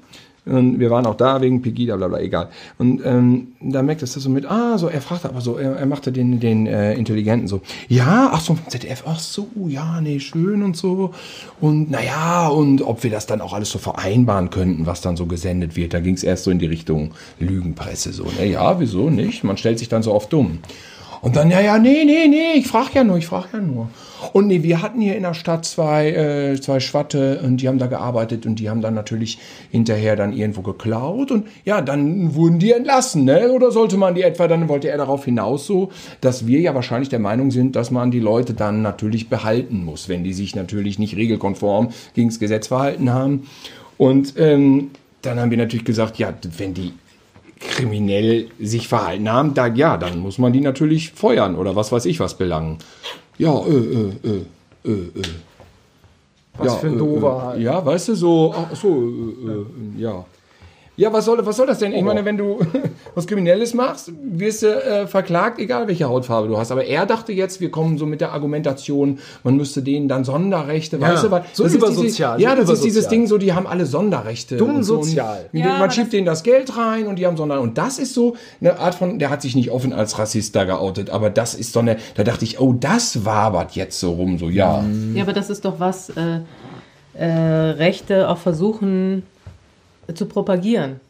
Und 0.46 0.80
wir 0.80 0.90
waren 0.90 1.04
auch 1.04 1.16
da 1.16 1.42
wegen 1.42 1.60
Pegida, 1.60 1.96
bla 1.96 2.08
bla, 2.08 2.18
egal. 2.18 2.48
Und 2.78 3.02
ähm, 3.04 3.48
da 3.60 3.82
merkt 3.82 4.00
das 4.00 4.14
so 4.14 4.30
mit, 4.30 4.46
ah, 4.46 4.78
so, 4.78 4.88
er 4.88 5.02
fragte 5.02 5.28
aber 5.28 5.42
so, 5.42 5.58
er, 5.58 5.76
er 5.76 5.84
machte 5.84 6.12
den, 6.12 6.40
den 6.40 6.66
äh, 6.66 6.94
Intelligenten 6.94 7.46
so, 7.46 7.60
ja, 7.88 8.30
ach 8.32 8.40
so, 8.40 8.56
ZDF, 8.68 9.04
ach 9.06 9.18
so, 9.18 9.48
ja, 9.68 10.00
nee, 10.00 10.18
schön 10.18 10.62
und 10.62 10.78
so. 10.78 11.12
Und 11.60 11.90
naja, 11.90 12.48
und 12.48 12.80
ob 12.80 13.02
wir 13.02 13.10
das 13.10 13.26
dann 13.26 13.42
auch 13.42 13.52
alles 13.52 13.70
so 13.70 13.78
vereinbaren 13.78 14.48
könnten, 14.48 14.86
was 14.86 15.02
dann 15.02 15.18
so 15.18 15.26
gesendet 15.26 15.76
wird. 15.76 15.92
Da 15.92 16.00
ging 16.00 16.14
es 16.14 16.24
erst 16.24 16.44
so 16.44 16.50
in 16.50 16.58
die 16.58 16.66
Richtung 16.66 17.12
Lügenpresse, 17.38 18.14
so, 18.14 18.24
ne, 18.38 18.46
ja, 18.46 18.80
wieso 18.80 19.10
nicht? 19.10 19.44
Man 19.44 19.58
stellt 19.58 19.78
sich 19.78 19.90
dann 19.90 20.02
so 20.02 20.14
oft 20.14 20.32
dumm. 20.32 20.60
Und 21.20 21.36
dann, 21.36 21.50
ja, 21.50 21.60
ja, 21.60 21.78
nee, 21.78 22.04
nee, 22.04 22.28
nee, 22.28 22.52
ich 22.56 22.66
frage 22.66 22.90
ja 22.94 23.04
nur, 23.04 23.18
ich 23.18 23.26
frage 23.26 23.48
ja 23.54 23.60
nur. 23.60 23.88
Und 24.32 24.46
nee, 24.46 24.62
wir 24.62 24.82
hatten 24.82 25.00
hier 25.00 25.16
in 25.16 25.22
der 25.22 25.34
Stadt 25.34 25.64
zwei, 25.64 26.10
äh, 26.10 26.60
zwei 26.60 26.80
Schwatte 26.80 27.40
und 27.42 27.58
die 27.58 27.68
haben 27.68 27.78
da 27.78 27.86
gearbeitet 27.86 28.46
und 28.46 28.58
die 28.58 28.70
haben 28.70 28.80
dann 28.80 28.94
natürlich 28.94 29.38
hinterher 29.70 30.16
dann 30.16 30.32
irgendwo 30.32 30.62
geklaut 30.62 31.30
und 31.30 31.46
ja, 31.64 31.80
dann 31.80 32.34
wurden 32.34 32.58
die 32.58 32.72
entlassen, 32.72 33.24
ne? 33.24 33.50
Oder 33.52 33.70
sollte 33.70 33.96
man 33.96 34.14
die 34.14 34.22
etwa, 34.22 34.48
dann 34.48 34.68
wollte 34.68 34.88
er 34.88 34.98
darauf 34.98 35.24
hinaus 35.24 35.66
so, 35.66 35.90
dass 36.20 36.46
wir 36.46 36.60
ja 36.60 36.74
wahrscheinlich 36.74 37.08
der 37.08 37.18
Meinung 37.18 37.50
sind, 37.50 37.76
dass 37.76 37.90
man 37.90 38.10
die 38.10 38.20
Leute 38.20 38.54
dann 38.54 38.82
natürlich 38.82 39.28
behalten 39.28 39.84
muss, 39.84 40.08
wenn 40.08 40.24
die 40.24 40.32
sich 40.32 40.54
natürlich 40.54 40.98
nicht 40.98 41.16
regelkonform 41.16 41.90
gegen 42.14 42.28
das 42.28 42.38
Gesetz 42.38 42.68
verhalten 42.68 43.12
haben. 43.12 43.46
Und 43.98 44.34
ähm, 44.38 44.90
dann 45.22 45.40
haben 45.40 45.50
wir 45.50 45.58
natürlich 45.58 45.84
gesagt, 45.84 46.18
ja, 46.18 46.32
wenn 46.58 46.74
die 46.74 46.92
kriminell 47.60 48.48
sich 48.60 48.88
verhalten 48.88 49.30
haben, 49.30 49.54
da, 49.54 49.66
ja, 49.66 49.96
dann 49.96 50.18
muss 50.18 50.38
man 50.38 50.52
die 50.52 50.60
natürlich 50.60 51.12
feuern 51.12 51.56
oder 51.56 51.76
was 51.76 51.92
weiß 51.92 52.04
ich 52.06 52.20
was 52.20 52.36
belangen. 52.36 52.78
Ja, 53.38 53.58
äh, 53.58 53.70
äh, 53.70 54.12
äh, 54.22 54.44
äh, 54.84 54.92
äh. 54.92 55.22
Was 56.56 56.66
ja, 56.66 56.78
für 56.78 56.86
ein 56.86 56.94
äh, 56.94 56.98
doofer. 56.98 57.54
Äh, 57.56 57.62
ja, 57.62 57.84
weißt 57.84 58.08
du, 58.08 58.14
so, 58.14 58.54
ach 58.56 58.76
so, 58.76 58.88
äh, 58.88 59.50
äh, 59.50 60.00
ja. 60.00 60.24
Ja, 60.96 61.12
was 61.12 61.24
soll, 61.24 61.44
was 61.44 61.56
soll 61.56 61.66
das 61.66 61.80
denn? 61.80 61.92
Ich 61.92 62.02
meine, 62.02 62.24
wenn 62.24 62.36
du 62.36 62.60
was 63.16 63.26
Kriminelles 63.26 63.74
machst, 63.74 64.12
wirst 64.22 64.62
du 64.62 64.68
äh, 64.68 65.06
verklagt, 65.08 65.58
egal 65.58 65.88
welche 65.88 66.08
Hautfarbe 66.08 66.46
du 66.46 66.56
hast. 66.56 66.70
Aber 66.70 66.84
er 66.84 67.04
dachte 67.04 67.32
jetzt, 67.32 67.60
wir 67.60 67.70
kommen 67.70 67.98
so 67.98 68.06
mit 68.06 68.20
der 68.20 68.32
Argumentation, 68.32 69.18
man 69.42 69.56
müsste 69.56 69.82
denen 69.82 70.06
dann 70.08 70.24
Sonderrechte, 70.24 70.98
Ja, 70.98 71.08
weißt 71.08 71.24
du, 71.24 71.30
weil 71.32 71.44
so 71.52 71.64
das 71.64 71.72
ist 71.72 71.78
übersozial, 71.78 72.38
Diese, 72.38 72.48
so 72.48 72.54
ja, 72.54 72.60
das 72.60 72.70
ist 72.70 72.84
dieses. 72.84 73.08
Ding 73.08 73.26
so, 73.26 73.38
die 73.38 73.52
haben 73.52 73.66
alle 73.66 73.86
Sonderrechte. 73.86 74.56
Dumm 74.56 74.82
so. 74.82 75.02
Sozial. 75.02 75.50
Man 75.52 75.62
Ja, 75.62 75.74
aber 75.76 75.90
schiebt 75.90 76.12
denen 76.12 76.26
das 76.26 76.42
Geld 76.42 76.76
rein 76.76 77.06
und 77.06 77.16
die 77.16 77.26
haben 77.26 77.36
Sonder. 77.36 77.60
Und 77.60 77.76
das 77.76 77.98
ist 77.98 78.14
so 78.14 78.36
eine 78.60 78.78
Art 78.78 78.94
von, 78.94 79.18
der 79.18 79.30
hat 79.30 79.42
sich 79.42 79.56
nicht 79.56 79.70
offen 79.70 79.92
als 79.92 80.18
Rassist 80.18 80.54
da 80.54 80.64
geoutet, 80.64 81.10
aber 81.10 81.28
das 81.28 81.54
ist 81.54 81.72
so 81.72 81.80
eine, 81.80 81.96
da 82.14 82.22
dachte 82.22 82.44
ich, 82.44 82.60
oh, 82.60 82.72
das 82.72 83.24
wabert 83.24 83.72
jetzt 83.72 83.98
so 83.98 84.12
rum, 84.12 84.38
so, 84.38 84.48
ja. 84.48 84.84
Ja, 85.14 85.22
aber 85.22 85.32
das 85.32 85.50
ist 85.50 85.64
doch 85.64 85.80
was, 85.80 86.10
äh, 86.10 86.40
äh, 87.14 87.26
Rechte 87.26 88.28
auch 88.28 88.38
versuchen 88.38 89.22
zu 90.14 90.26
propagieren. 90.26 91.00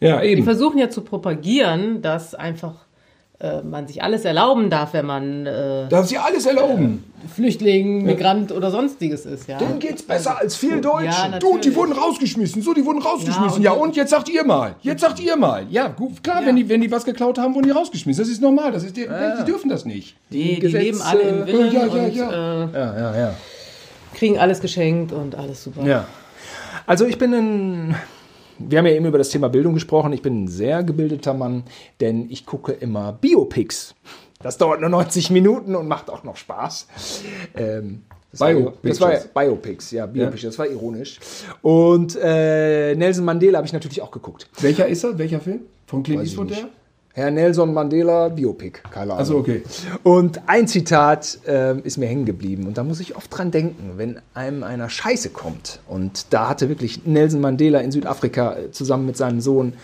Ja, 0.00 0.20
Die 0.20 0.28
eben. 0.28 0.44
versuchen 0.44 0.78
ja 0.78 0.88
zu 0.88 1.02
propagieren, 1.02 2.00
dass 2.00 2.34
einfach 2.34 2.74
äh, 3.38 3.60
man 3.62 3.86
sich 3.86 4.02
alles 4.02 4.24
erlauben 4.24 4.70
darf, 4.70 4.92
wenn 4.94 5.04
man 5.06 5.46
äh, 5.46 5.88
Darf 5.88 6.06
sie 6.06 6.16
alles 6.18 6.46
erlauben. 6.46 7.04
Flüchtling, 7.34 8.04
Migrant 8.04 8.50
oder 8.52 8.70
sonstiges 8.70 9.26
ist. 9.26 9.46
Ja. 9.48 9.58
Denen 9.58 9.78
geht's 9.78 10.02
besser 10.02 10.38
als 10.38 10.56
viel 10.56 10.80
Deutschen. 10.80 11.32
Ja, 11.32 11.38
Du, 11.38 11.58
die 11.58 11.74
wurden 11.74 11.92
rausgeschmissen, 11.92 12.62
so, 12.62 12.72
die 12.74 12.84
wurden 12.84 13.02
rausgeschmissen. 13.02 13.62
Ja, 13.62 13.72
Ja, 13.72 13.76
und- 13.78 13.88
und, 13.88 13.96
jetzt 13.96 14.10
sagt 14.10 14.28
ihr 14.30 14.44
mal. 14.44 14.74
Jetzt 14.80 15.00
sagt 15.02 15.20
ihr 15.20 15.36
mal. 15.36 15.66
Ja, 15.70 15.88
gut, 15.88 16.22
klar, 16.22 16.44
wenn, 16.46 16.56
die, 16.56 16.66
wenn 16.68 16.80
die 16.80 16.90
was 16.90 17.04
geklaut 17.04 17.38
haben, 17.38 17.54
wurden 17.54 17.66
die 17.66 17.72
rausgeschmissen. 17.72 18.22
Das 18.22 18.30
ist 18.30 18.40
normal. 18.40 18.72
Das 18.72 18.84
ist, 18.84 18.96
die, 18.96 19.06
die 19.06 19.44
dürfen 19.44 19.68
das 19.68 19.84
nicht. 19.84 20.16
Die, 20.30 20.54
die 20.56 20.60
Gesetze- 20.60 20.78
leben 20.84 21.02
alle 21.02 21.20
im 21.22 21.46
Willen 21.46 21.72
Ja, 21.72 21.86
ja, 21.86 21.92
und 22.04 22.14
ja. 22.14 22.30
Äh, 22.30 22.68
Ja, 22.72 22.98
ja, 22.98 23.18
ja. 23.20 23.34
kriegen 24.14 24.38
alles 24.38 24.60
geschenkt 24.60 25.12
und 25.12 25.34
alles 25.34 25.62
super. 25.64 25.82
Ja. 25.84 26.06
Also 26.86 27.04
ich 27.06 27.18
bin 27.18 27.34
ein. 27.34 27.94
Wir 28.68 28.78
haben 28.78 28.86
ja 28.86 28.92
eben 28.92 29.06
über 29.06 29.18
das 29.18 29.30
Thema 29.30 29.48
Bildung 29.48 29.74
gesprochen. 29.74 30.12
Ich 30.12 30.22
bin 30.22 30.44
ein 30.44 30.48
sehr 30.48 30.82
gebildeter 30.82 31.34
Mann, 31.34 31.64
denn 32.00 32.30
ich 32.30 32.44
gucke 32.44 32.72
immer 32.72 33.12
Biopics. 33.12 33.94
Das 34.42 34.58
dauert 34.58 34.80
nur 34.80 34.90
90 34.90 35.30
Minuten 35.30 35.74
und 35.74 35.88
macht 35.88 36.10
auch 36.10 36.24
noch 36.24 36.36
Spaß. 36.36 36.86
Ähm, 37.56 38.02
das 38.30 38.40
war, 38.40 38.52
Biopics. 38.52 38.98
das 38.98 39.00
war 39.00 39.44
Biopics, 39.44 39.90
ja, 39.90 40.06
Biopics, 40.06 40.42
das 40.42 40.58
war 40.58 40.68
ironisch. 40.68 41.18
Und 41.62 42.16
äh, 42.22 42.94
Nelson 42.94 43.24
Mandela 43.24 43.58
habe 43.58 43.66
ich 43.66 43.72
natürlich 43.72 44.02
auch 44.02 44.10
geguckt. 44.10 44.48
Welcher 44.60 44.86
ist 44.86 45.04
er? 45.04 45.18
Welcher 45.18 45.40
Film? 45.40 45.62
Von 45.86 46.02
Clint 46.02 46.22
Eastwood 46.22 46.50
der? 46.50 46.68
Herr 47.20 47.30
Nelson 47.30 47.74
Mandela, 47.74 48.28
Biopic, 48.28 48.80
keine 48.90 49.12
Ahnung. 49.12 49.18
Also 49.18 49.36
okay. 49.36 49.62
Und 50.02 50.40
ein 50.46 50.66
Zitat 50.66 51.38
ähm, 51.46 51.82
ist 51.84 51.98
mir 51.98 52.06
hängen 52.06 52.24
geblieben 52.24 52.66
und 52.66 52.78
da 52.78 52.82
muss 52.82 52.98
ich 52.98 53.14
oft 53.16 53.36
dran 53.36 53.50
denken, 53.50 53.92
wenn 53.96 54.20
einem 54.32 54.62
einer 54.62 54.88
Scheiße 54.88 55.30
kommt. 55.30 55.80
Und 55.86 56.32
da 56.32 56.48
hatte 56.48 56.68
wirklich 56.68 57.04
Nelson 57.04 57.40
Mandela 57.40 57.80
in 57.80 57.92
Südafrika 57.92 58.56
äh, 58.56 58.70
zusammen 58.70 59.06
mit 59.06 59.16
seinem 59.16 59.40
Sohn 59.40 59.74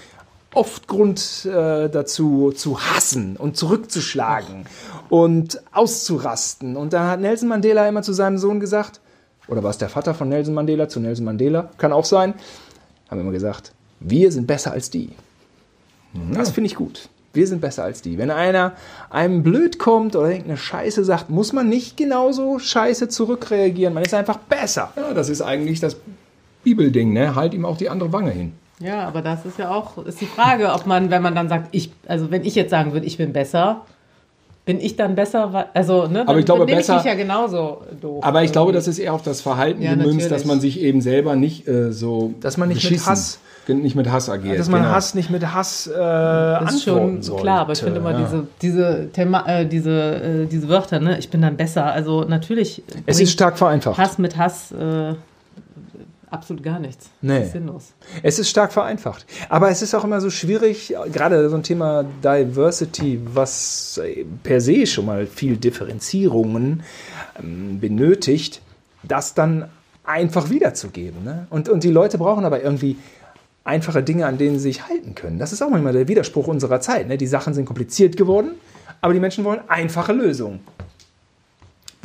oft 0.55 0.89
Grund 0.89 1.45
äh, 1.45 1.91
dazu 1.91 2.53
zu 2.53 2.81
hassen 2.81 3.37
und 3.37 3.59
zurückzuschlagen 3.59 4.65
und 5.11 5.61
auszurasten. 5.73 6.77
Und 6.77 6.95
da 6.95 7.11
hat 7.11 7.21
Nelson 7.21 7.51
Mandela 7.51 7.87
immer 7.87 8.03
zu 8.03 8.15
seinem 8.15 8.39
Sohn 8.39 8.61
gesagt, 8.61 9.01
oder 9.49 9.63
war 9.63 9.71
es 9.71 9.79
der 9.79 9.91
Vater 9.91 10.15
von 10.15 10.31
Nelson 10.31 10.55
Mandela 10.55 10.89
zu 10.89 11.01
Nelson 11.01 11.27
Mandela, 11.27 11.69
kann 11.77 11.93
auch 11.93 12.07
sein, 12.07 12.33
haben 13.11 13.21
immer 13.21 13.33
gesagt, 13.33 13.73
wir 14.01 14.33
sind 14.33 14.47
besser 14.47 14.73
als 14.73 14.89
die. 14.89 15.11
Das 16.33 16.51
finde 16.51 16.69
ich 16.69 16.75
gut. 16.75 17.09
Wir 17.37 17.47
sind 17.47 17.61
besser 17.61 17.85
als 17.85 18.03
die. 18.03 18.19
Wenn 18.19 18.31
einer 18.31 18.73
einem 19.11 19.43
blöd 19.43 19.79
kommt 19.79 20.17
oder 20.17 20.29
irgendeine 20.29 20.57
Scheiße 20.57 21.05
sagt, 21.05 21.31
muss 21.31 21.53
man 21.53 21.69
nicht 21.69 21.97
genauso 21.97 22.59
scheiße 22.59 23.09
zurückreagieren. 23.09 23.95
Man 23.95 24.05
ist 24.05 24.15
einfach 24.15 24.39
besser. 24.39 24.93
Ja, 24.97 25.15
das 25.15 25.29
ist 25.29 25.43
eigentlich 25.43 25.81
das 25.81 25.97
Bibelding, 26.65 27.13
ne? 27.13 27.35
Halt 27.35 27.55
ihm 27.55 27.65
auch 27.65 27.77
die 27.77 27.89
andere 27.89 28.13
Wange 28.13 28.31
hin. 28.31 28.53
Ja, 28.81 29.07
aber 29.07 29.23
das 29.23 29.47
ist 29.47 29.59
ja 29.59 29.71
auch 29.71 30.05
ist 30.05 30.21
die 30.21 30.27
Frage, 30.27 30.73
ob 30.73 30.87
man, 30.87 31.11
wenn 31.11 31.23
man 31.23 31.35
dann 31.35 31.49
sagt, 31.49 31.69
ich, 31.71 31.93
also 32.09 32.31
wenn 32.31 32.45
ich 32.45 32.55
jetzt 32.55 32.71
sagen 32.71 32.93
würde, 32.93 33.07
ich 33.07 33.17
bin 33.17 33.33
besser, 33.33 33.83
bin 34.67 34.81
ich 34.81 34.97
dann 34.97 35.15
besser, 35.15 35.69
also 35.75 36.09
ne, 36.09 36.25
dann 36.27 36.39
ich 36.39 36.45
glaube, 36.45 36.67
besser- 36.67 36.97
ich 36.99 37.05
mich 37.05 37.13
ja 37.13 37.17
genauso 37.17 37.83
doof. 38.01 38.23
Aber 38.25 38.43
ich 38.43 38.51
glaube, 38.53 38.73
irgendwie. 38.73 38.79
das 38.79 38.89
ist 38.89 38.99
eher 38.99 39.15
auf 39.15 39.23
das 39.23 39.41
Verhalten 39.41 39.81
Ja, 39.81 39.91
gemünzt, 39.93 40.11
natürlich. 40.17 40.29
dass 40.33 40.45
man 40.45 40.61
sich 40.61 40.81
eben 40.81 41.01
selber 41.01 41.37
nicht 41.37 41.67
äh, 41.69 41.93
so 41.93 42.35
Dass 42.41 42.57
man 42.59 42.69
nicht 42.69 42.91
mit 42.91 43.07
Hass- 43.07 43.39
nicht 43.69 43.97
mit 43.97 44.11
Hass 44.11 44.29
agiert. 44.29 44.59
Dass 44.61 44.69
man 44.69 44.83
genau. 44.83 44.95
Hass 44.95 45.15
nicht 45.15 45.31
mit 45.31 45.43
Hass 45.53 45.87
äh, 45.89 45.93
Das 45.97 46.75
ist 46.75 46.83
schon 46.85 46.95
antworten 46.95 47.23
sollte. 47.23 47.43
klar, 47.43 47.61
aber 47.61 47.73
ich 47.73 47.79
finde 47.81 47.99
immer 47.99 48.11
ja. 48.13 48.19
diese, 48.19 48.47
diese, 48.63 49.09
Thema, 49.13 49.45
äh, 49.49 49.67
diese, 49.67 50.15
äh, 50.15 50.47
diese 50.47 50.69
Wörter, 50.69 50.99
ne, 51.01 51.19
ich 51.19 51.31
bin 51.31 51.43
dann 51.43 51.57
besser. 51.57 51.85
Also 51.87 52.23
natürlich 52.25 52.83
Es 53.07 53.21
ist 53.21 53.33
stark 53.33 53.59
vereinfacht. 53.59 53.99
Hass 53.99 54.19
mit 54.19 54.37
Hass 54.37 54.73
äh, 54.73 55.15
absolut 56.31 56.63
gar 56.63 56.79
nichts. 56.79 57.11
Nee. 57.23 57.39
Das 57.39 57.47
ist 57.47 57.53
sinnlos. 57.53 57.93
Es 58.23 58.39
ist 58.39 58.51
stark 58.51 58.73
vereinfacht. 58.73 59.27
Aber 59.49 59.71
es 59.71 59.83
ist 59.83 59.95
auch 59.95 60.05
immer 60.05 60.21
so 60.21 60.31
schwierig, 60.31 60.95
gerade 61.13 61.49
so 61.49 61.57
ein 61.57 61.63
Thema 61.63 62.05
Diversity, 62.23 63.21
was 63.25 63.99
äh, 63.99 64.25
per 64.43 64.61
se 64.61 64.87
schon 64.87 65.07
mal 65.07 65.27
viel 65.27 65.57
Differenzierungen 65.57 66.83
ähm, 67.43 67.81
benötigt, 67.81 68.63
das 69.03 69.35
dann 69.35 69.69
einfach 70.05 70.51
wiederzugeben. 70.51 71.25
Ne? 71.25 71.47
Und, 71.51 71.69
und 71.69 71.85
die 71.85 71.91
Leute 71.91 72.19
brauchen 72.19 72.45
aber 72.45 72.63
irgendwie 72.63 72.97
einfache 73.65 74.03
Dinge, 74.03 74.27
an 74.27 74.39
denen 74.39 74.59
sie 74.59 74.65
sich 74.71 74.89
halten 74.89 75.15
können. 75.15 75.39
Das 75.39 75.53
ist 75.53 75.63
auch 75.63 75.71
manchmal 75.71 75.93
der 75.93 76.09
Widerspruch 76.09 76.47
unserer 76.47 76.81
Zeit. 76.81 77.09
Ne? 77.09 77.19
Die 77.19 77.27
Sachen 77.27 77.53
sind 77.53 77.65
kompliziert 77.65 78.17
geworden, 78.17 78.53
aber 79.01 79.13
die 79.13 79.21
Menschen 79.21 79.45
wollen 79.45 79.61
einfache 79.69 80.13
Lösungen. 80.13 80.61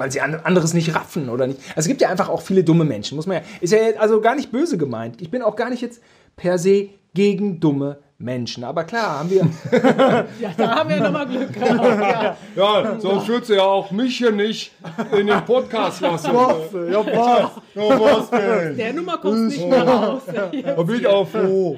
Weil 0.02 0.12
sie 0.12 0.20
an- 0.20 0.42
anderes 0.44 0.74
nicht 0.74 0.96
raffen 0.96 1.30
oder 1.30 1.46
nicht. 1.46 1.60
Also 1.76 1.82
es 1.82 1.88
gibt 1.88 2.02
ja 2.02 2.10
einfach 2.10 2.28
auch 2.28 2.42
viele 2.42 2.64
dumme 2.64 2.86
Menschen, 2.86 3.16
muss 3.18 3.28
man 3.28 3.38
ja. 3.38 3.44
Ist 3.60 3.72
ja 3.72 3.78
also 4.00 4.20
gar 4.20 4.34
nicht 4.36 4.52
böse 4.52 4.80
gemeint. 4.80 5.22
Ich 5.22 5.30
bin 5.30 5.44
auch 5.44 5.56
gar 5.56 5.70
nicht 5.70 5.82
jetzt 5.84 6.02
per 6.36 6.58
se 6.58 6.90
gegen 7.14 7.60
dumme 7.60 8.00
Menschen. 8.18 8.64
Aber 8.64 8.84
klar, 8.84 9.20
haben 9.20 9.30
wir. 9.30 9.48
Ja, 10.42 10.52
da 10.58 10.76
haben 10.76 10.90
wir 10.90 10.98
nochmal 11.02 11.28
Glück 11.28 11.54
gehabt. 11.54 12.02
Ja. 12.02 12.38
Ja, 12.56 13.00
sonst 13.00 13.28
würdest 13.28 13.52
du 13.52 13.56
ja 13.58 13.62
auch 13.64 13.92
mich 13.92 14.18
hier 14.18 14.32
nicht 14.32 14.72
in 15.20 15.28
den 15.28 15.46
Podcast 15.46 16.02
lassen. 16.02 16.32
ja, 16.34 17.06
was? 17.06 17.52
Ja, 17.76 18.00
was 18.00 18.30
denn? 18.32 18.78
Der 18.78 18.94
Nummer 18.94 19.18
kommt 19.20 19.50
nicht 19.50 19.68
mehr 19.70 19.88
raus. 19.88 20.24
Da 20.26 20.82
bin 20.84 20.96
ich 20.96 21.06
auch 21.06 21.28
froh. 21.28 21.78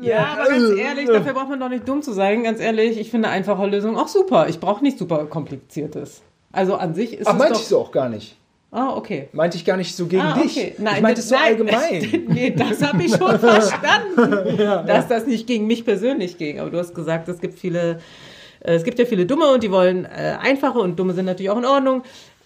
Ja, 0.00 0.36
aber 0.38 0.48
ganz 0.50 0.78
ehrlich, 0.78 1.06
dafür 1.06 1.32
braucht 1.34 1.48
man 1.48 1.60
doch 1.60 1.68
nicht 1.68 1.88
dumm 1.88 2.02
zu 2.02 2.12
sein. 2.12 2.42
Ganz 2.42 2.60
ehrlich, 2.60 2.98
ich 2.98 3.10
finde 3.10 3.28
einfache 3.28 3.66
Lösungen 3.66 3.96
auch 3.96 4.08
super. 4.08 4.48
Ich 4.48 4.60
brauche 4.60 4.82
nicht 4.82 4.98
super 4.98 5.26
kompliziertes. 5.26 6.22
Also 6.52 6.74
an 6.76 6.94
sich 6.94 7.18
ist 7.18 7.26
Ach, 7.26 7.32
es 7.32 7.38
meinte 7.38 7.54
doch... 7.54 7.60
ich 7.60 7.66
so 7.66 7.78
auch 7.80 7.92
gar 7.92 8.08
nicht. 8.08 8.36
Ah, 8.70 8.96
okay. 8.96 9.28
Meinte 9.32 9.56
ich 9.56 9.64
gar 9.64 9.76
nicht 9.76 9.94
so 9.94 10.06
gegen 10.06 10.22
Ah, 10.22 10.34
dich. 10.34 10.56
okay. 10.56 10.74
Nein, 10.78 10.96
ich 10.96 11.02
meinte 11.02 11.20
es 11.20 11.28
so 11.28 11.36
nein. 11.36 11.44
allgemein. 11.46 12.24
nee, 12.28 12.50
das 12.50 12.82
habe 12.82 13.02
ich 13.04 13.14
schon 13.14 13.38
verstanden, 13.38 14.56
dass 14.86 15.06
das 15.08 15.26
nicht 15.26 15.46
gegen 15.46 15.66
mich 15.68 15.84
persönlich 15.84 16.38
ging. 16.38 16.58
Aber 16.58 16.70
du 16.70 16.78
hast 16.78 16.92
gesagt, 16.94 17.28
es 17.28 17.40
gibt 17.40 17.56
viele, 17.58 18.00
äh, 18.60 18.74
es 18.74 18.82
gibt 18.82 18.98
ja 18.98 19.04
viele 19.04 19.26
Dumme 19.26 19.52
und 19.52 19.62
die 19.62 19.70
wollen 19.70 20.04
äh, 20.06 20.36
einfache 20.40 20.80
und 20.80 20.98
Dumme 20.98 21.12
sind 21.14 21.26
natürlich 21.26 21.50
auch 21.50 21.58
in 21.58 21.64
Ordnung. 21.66 22.02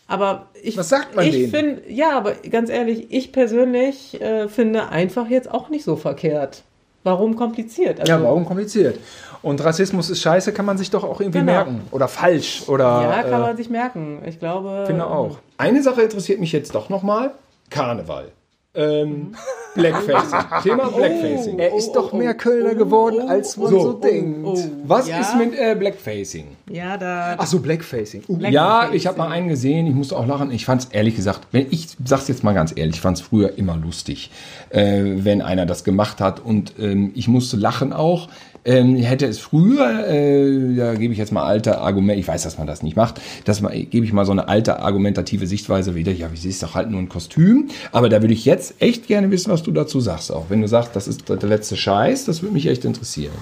Aber 0.07 0.49
ich, 0.63 0.77
Was 0.77 0.89
sagt 0.91 1.15
man 1.17 1.27
ich 1.27 1.33
denen? 1.33 1.51
finde, 1.51 1.83
ja, 1.89 2.11
aber 2.17 2.33
ganz 2.51 2.71
ehrlich, 2.71 3.07
ich 3.11 3.33
persönlich 3.33 4.21
äh, 4.21 4.49
finde 4.49 4.89
einfach 4.91 5.29
jetzt 5.29 5.51
auch 5.51 5.69
nicht 5.71 5.85
so 5.85 5.97
verkehrt. 5.97 6.63
Warum 7.05 7.37
kompliziert? 7.37 8.01
Also, 8.01 8.13
Ja, 8.13 8.23
warum 8.23 8.45
kompliziert? 8.45 8.99
Und 9.41 9.63
Rassismus 9.65 10.11
ist 10.11 10.21
scheiße, 10.21 10.53
kann 10.53 10.65
man 10.67 10.77
sich 10.79 10.91
doch 10.91 11.05
auch 11.05 11.21
irgendwie 11.21 11.39
Genau. 11.39 11.53
merken. 11.53 11.83
Oder 11.93 12.09
falsch. 12.09 12.65
Oder, 12.69 13.03
Ja, 13.03 13.23
kann 13.23 13.41
äh, 13.41 13.45
man 13.47 13.57
sich 13.57 13.71
merken. 13.71 14.21
Ich 14.27 14.39
glaube. 14.41 14.85
finde 14.87 15.07
auch. 15.07 15.39
Eine 15.57 15.83
Sache 15.83 16.03
interessiert 16.03 16.41
mich 16.41 16.53
jetzt 16.53 16.75
doch 16.75 16.89
nochmal. 16.89 17.31
Karneval. 17.71 18.33
Ähm, 18.79 19.33
Blackfacing. 19.75 20.39
Thema 20.63 20.89
Blackfacing. 20.89 21.59
Er 21.59 21.75
ist 21.75 21.93
doch 21.93 22.13
mehr 22.13 22.35
Kölner 22.35 22.75
geworden, 22.75 23.29
als 23.29 23.57
man 23.57 23.71
so, 23.71 23.81
So. 23.81 23.93
denkt. 23.95 24.41
Oh, 24.45 24.57
Was 24.87 25.09
ja, 25.09 25.21
ist 25.21 25.37
mit 25.37 25.55
äh, 25.59 25.75
Blackfacing? 25.79 26.47
Ja, 26.71 26.97
da. 26.97 27.37
Ach 27.39 27.47
so, 27.47 27.61
Blackfacing. 27.61 28.23
Uh, 28.29 28.39
Ja, 28.41 28.91
ich 28.93 29.07
habe 29.07 29.19
mal 29.19 29.29
einen 29.29 29.49
gesehen, 29.49 29.87
ich 29.87 29.95
musste 29.95 30.17
auch 30.17 30.27
lachen. 30.27 30.51
Ich 30.51 30.65
fand 30.65 30.83
es 30.83 30.89
ehrlich 30.91 31.17
gesagt, 31.17 31.41
wenn 31.53 31.67
ich 31.71 31.89
sag's 32.05 32.29
jetzt 32.29 32.45
mal 32.45 32.55
ganz 32.55 32.73
ehrlich, 32.75 32.97
ich 32.97 33.01
fand 33.01 33.19
es 33.19 33.23
früher 33.23 33.57
immer 33.59 33.77
lustig, 33.77 34.31
äh, 34.71 35.03
wenn 35.05 35.43
einer 35.43 35.67
das 35.67 35.85
gemacht 35.85 36.21
hat 36.21 36.41
und 36.41 36.75
ähm, 36.79 37.13
ich 37.15 37.29
musste 37.29 37.57
lachen 37.57 37.93
auch. 37.93 38.29
Ähm, 38.69 38.97
hätte 38.97 39.25
es 39.25 39.39
früher, 39.39 40.07
äh, 40.07 40.77
da 40.77 40.95
gebe 40.95 41.15
ich 41.15 41.19
jetzt 41.19 41.33
mal 41.33 41.43
alte 41.43 41.79
Argumente, 41.79 42.21
ich 42.21 42.29
weiß, 42.29 42.43
dass 42.43 42.59
man 42.59 42.67
das 42.67 42.83
nicht 42.83 42.97
macht, 42.97 43.19
dass 43.47 43.63
man 43.63 43.73
gebe 43.73 44.05
ich 44.05 44.13
mal 44.13 44.27
so 44.27 44.33
eine 44.33 44.47
alte 44.47 44.81
argumentative 44.81 45.47
Sichtweise 45.47 45.95
wieder, 45.95 46.13
ja, 46.13 46.31
wie 46.33 46.37
siehst 46.37 46.63
doch 46.63 46.75
halt 46.75 46.91
nur 46.91 47.01
ein 47.01 47.09
Kostüm, 47.09 47.69
aber 47.93 48.11
da 48.11 48.21
würde 48.21 48.35
ich 48.35 48.45
jetzt 48.45 48.83
echt 48.83 49.07
gerne 49.07 49.31
wissen, 49.31 49.51
was 49.51 49.63
du 49.63 49.71
dazu 49.71 50.01
sagst, 50.01 50.31
auch 50.31 50.51
wenn 50.51 50.61
du 50.61 50.69
sagst, 50.69 50.95
das 50.95 51.09
ist 51.09 51.31
der 51.31 51.39
letzte 51.49 51.79
Scheiß, 51.79 52.27
das 52.27 52.43
würde 52.43 52.53
mich 52.53 52.67
echt 52.67 52.85
interessieren. 52.85 53.33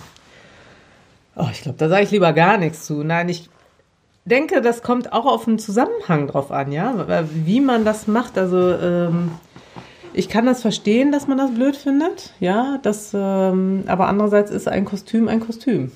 Oh, 1.35 1.49
ich 1.51 1.63
glaube, 1.63 1.79
da 1.79 1.89
sage 1.89 2.05
ich 2.05 2.13
lieber 2.13 2.33
gar 2.33 2.57
nichts 2.57 2.87
zu. 2.87 3.03
Nein, 3.03 3.29
ich 3.29 3.51
denke, 4.27 4.61
das 4.63 4.85
kommt 4.85 5.13
auch 5.13 5.27
auf 5.27 5.47
den 5.47 5.59
Zusammenhang 5.59 6.29
drauf 6.29 6.53
an, 6.53 6.71
ja, 6.71 7.27
wie 7.33 7.61
man 7.61 7.85
das 7.85 8.07
macht. 8.07 8.39
Also 8.39 8.75
ähm, 8.75 9.33
ich 10.17 10.31
kann 10.31 10.47
das 10.47 10.63
verstehen, 10.63 11.13
dass 11.13 11.29
man 11.29 11.37
das 11.37 11.53
blöd 11.53 11.77
findet, 11.77 12.33
ja, 12.41 12.79
das, 12.83 13.11
ähm, 13.13 13.85
aber 13.87 14.09
andererseits 14.09 14.51
ist 14.51 14.67
ein 14.67 14.87
Kostüm 14.87 15.29
ein 15.29 15.41
Kostüm. 15.41 15.93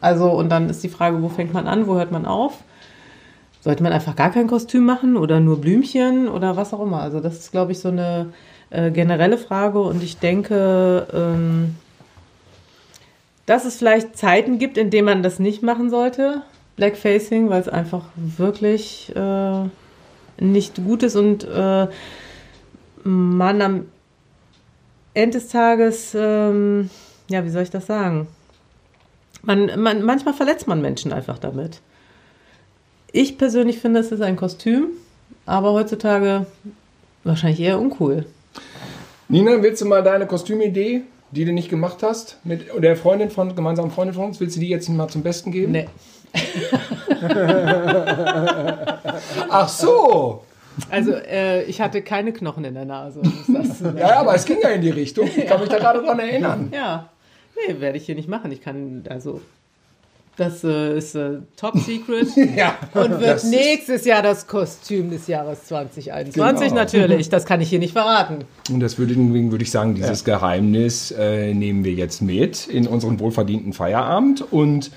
Also 0.00 0.30
und 0.30 0.48
dann 0.48 0.70
ist 0.70 0.82
die 0.82 0.88
Frage, 0.88 1.22
wo 1.22 1.28
fängt 1.28 1.52
man 1.52 1.66
an, 1.66 1.86
wo 1.86 1.94
hört 1.94 2.10
man 2.10 2.24
auf? 2.24 2.54
Sollte 3.60 3.82
man 3.82 3.92
einfach 3.92 4.16
gar 4.16 4.30
kein 4.30 4.46
Kostüm 4.46 4.86
machen 4.86 5.18
oder 5.18 5.40
nur 5.40 5.60
Blümchen 5.60 6.26
oder 6.26 6.56
was 6.56 6.72
auch 6.72 6.80
immer? 6.80 7.02
Also 7.02 7.20
das 7.20 7.38
ist, 7.38 7.52
glaube 7.52 7.72
ich, 7.72 7.80
so 7.80 7.88
eine 7.88 8.32
äh, 8.70 8.90
generelle 8.90 9.36
Frage 9.36 9.80
und 9.80 10.02
ich 10.02 10.16
denke, 10.16 11.06
ähm, 11.12 11.76
dass 13.44 13.66
es 13.66 13.76
vielleicht 13.76 14.16
Zeiten 14.16 14.58
gibt, 14.58 14.78
in 14.78 14.88
denen 14.88 15.04
man 15.04 15.22
das 15.22 15.38
nicht 15.38 15.62
machen 15.62 15.90
sollte, 15.90 16.40
Blackfacing, 16.76 17.50
weil 17.50 17.60
es 17.60 17.68
einfach 17.68 18.06
wirklich 18.14 19.12
äh, 19.14 19.64
nicht 20.42 20.82
gut 20.82 21.02
ist 21.02 21.16
und 21.16 21.44
äh, 21.44 21.88
man 23.04 23.62
am 23.62 23.86
Ende 25.14 25.38
des 25.38 25.48
Tages, 25.48 26.12
ähm, 26.14 26.90
ja, 27.28 27.44
wie 27.44 27.50
soll 27.50 27.62
ich 27.62 27.70
das 27.70 27.86
sagen? 27.86 28.28
Man, 29.42 29.80
man, 29.80 30.02
manchmal 30.02 30.34
verletzt 30.34 30.68
man 30.68 30.82
Menschen 30.82 31.12
einfach 31.12 31.38
damit. 31.38 31.80
Ich 33.12 33.38
persönlich 33.38 33.78
finde, 33.78 34.00
es 34.00 34.12
ist 34.12 34.20
ein 34.20 34.36
Kostüm, 34.36 34.88
aber 35.46 35.72
heutzutage 35.72 36.46
wahrscheinlich 37.24 37.60
eher 37.60 37.80
uncool. 37.80 38.26
Nina, 39.28 39.62
willst 39.62 39.82
du 39.82 39.86
mal 39.86 40.02
deine 40.02 40.26
Kostümidee, 40.26 41.02
die 41.30 41.44
du 41.44 41.52
nicht 41.52 41.70
gemacht 41.70 42.02
hast, 42.02 42.38
mit 42.44 42.66
der 42.78 42.96
Freundin 42.96 43.30
von, 43.30 43.54
gemeinsamen 43.54 43.90
Freundin 43.90 44.14
von 44.14 44.26
uns, 44.26 44.40
willst 44.40 44.56
du 44.56 44.60
die 44.60 44.68
jetzt 44.68 44.88
mal 44.88 45.08
zum 45.08 45.22
Besten 45.22 45.52
geben? 45.52 45.72
Nee. 45.72 45.88
Ach 49.48 49.68
so! 49.68 50.44
Also, 50.90 51.12
äh, 51.12 51.64
ich 51.64 51.80
hatte 51.80 52.02
keine 52.02 52.32
Knochen 52.32 52.64
in 52.64 52.74
der 52.74 52.84
Nase. 52.84 53.20
sagen. 53.22 53.96
Ja, 53.98 54.08
ja, 54.10 54.20
aber 54.20 54.34
es 54.34 54.44
ging 54.44 54.58
ja 54.62 54.70
in 54.70 54.80
die 54.82 54.90
Richtung. 54.90 55.28
Ich 55.36 55.46
kann 55.46 55.60
mich 55.60 55.68
da 55.68 55.78
gerade 55.78 56.00
dran 56.02 56.18
erinnern. 56.18 56.70
Ja, 56.74 57.08
nee, 57.68 57.76
werde 57.80 57.98
ich 57.98 58.06
hier 58.06 58.14
nicht 58.14 58.28
machen. 58.28 58.50
Ich 58.52 58.60
kann, 58.60 59.04
also, 59.08 59.40
das 60.36 60.64
äh, 60.64 60.96
ist 60.96 61.14
äh, 61.16 61.38
top 61.56 61.76
secret 61.80 62.28
Ja. 62.56 62.76
und 62.94 63.20
wird 63.20 63.44
nächstes 63.44 64.06
Jahr 64.06 64.22
das 64.22 64.46
Kostüm 64.46 65.10
des 65.10 65.26
Jahres 65.26 65.64
2021 65.64 66.68
Genau. 66.68 66.74
natürlich. 66.80 67.28
Das 67.28 67.44
kann 67.44 67.60
ich 67.60 67.68
hier 67.68 67.78
nicht 67.80 67.92
verraten. 67.92 68.44
Und 68.70 68.80
das 68.80 68.96
würde, 68.98 69.14
deswegen 69.14 69.50
würde 69.50 69.64
ich 69.64 69.70
sagen, 69.70 69.94
dieses 69.96 70.24
Geheimnis 70.24 71.10
äh, 71.10 71.52
nehmen 71.52 71.84
wir 71.84 71.92
jetzt 71.92 72.22
mit 72.22 72.66
in 72.68 72.86
unseren 72.86 73.20
wohlverdienten 73.20 73.72
Feierabend. 73.74 74.40
Und 74.50 74.90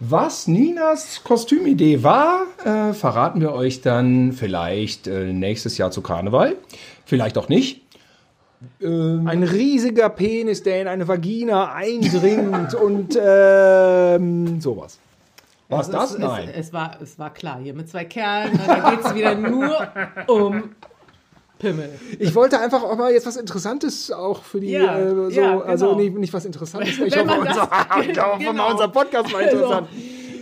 was 0.00 0.48
Ninas 0.48 1.22
Kostümidee 1.24 2.02
war, 2.02 2.46
äh, 2.64 2.92
verraten 2.94 3.40
wir 3.40 3.52
euch 3.52 3.82
dann 3.82 4.32
vielleicht 4.32 5.06
äh, 5.06 5.32
nächstes 5.32 5.76
Jahr 5.78 5.90
zu 5.90 6.00
Karneval. 6.02 6.56
Vielleicht 7.04 7.36
auch 7.38 7.48
nicht. 7.48 7.82
Ein 8.82 9.42
riesiger 9.42 10.10
Penis, 10.10 10.62
der 10.62 10.82
in 10.82 10.88
eine 10.88 11.08
Vagina 11.08 11.72
eindringt 11.74 12.74
und 12.82 13.18
ähm, 13.22 14.60
sowas. 14.60 14.98
Was 15.70 15.86
Es- 15.88 15.92
das? 15.94 16.12
Es, 16.12 16.18
Nein. 16.18 16.48
es, 16.52 16.66
es, 16.66 16.72
war, 16.72 16.96
es 17.00 17.18
war 17.18 17.30
klar, 17.32 17.58
hier 17.62 17.72
mit 17.74 17.88
zwei 17.88 18.04
Kerlen, 18.04 18.58
da 18.66 18.90
geht 18.90 19.04
es 19.04 19.14
wieder 19.14 19.34
nur 19.34 19.88
um 20.26 20.70
Pimmel. 21.60 21.90
Ich 22.18 22.34
wollte 22.34 22.58
einfach 22.58 22.82
auch 22.82 22.96
mal 22.96 23.12
jetzt 23.12 23.26
was 23.26 23.36
Interessantes 23.36 24.10
auch 24.10 24.42
für 24.42 24.58
die, 24.60 24.70
Ja, 24.70 24.98
äh, 24.98 25.10
so, 25.10 25.30
ja, 25.30 25.52
genau. 25.52 25.60
also 25.60 25.94
nicht, 25.94 26.16
nicht 26.16 26.32
was 26.32 26.44
Interessantes. 26.44 26.98
Ich 27.10 27.16
hoffe, 27.16 27.38
unser, 27.38 27.70
ich 28.08 28.20
hoffe 28.20 28.38
genau. 28.38 28.52
mal 28.52 28.72
unser 28.72 28.88
Podcast 28.88 29.32
mal 29.32 29.42
interessant. 29.42 29.88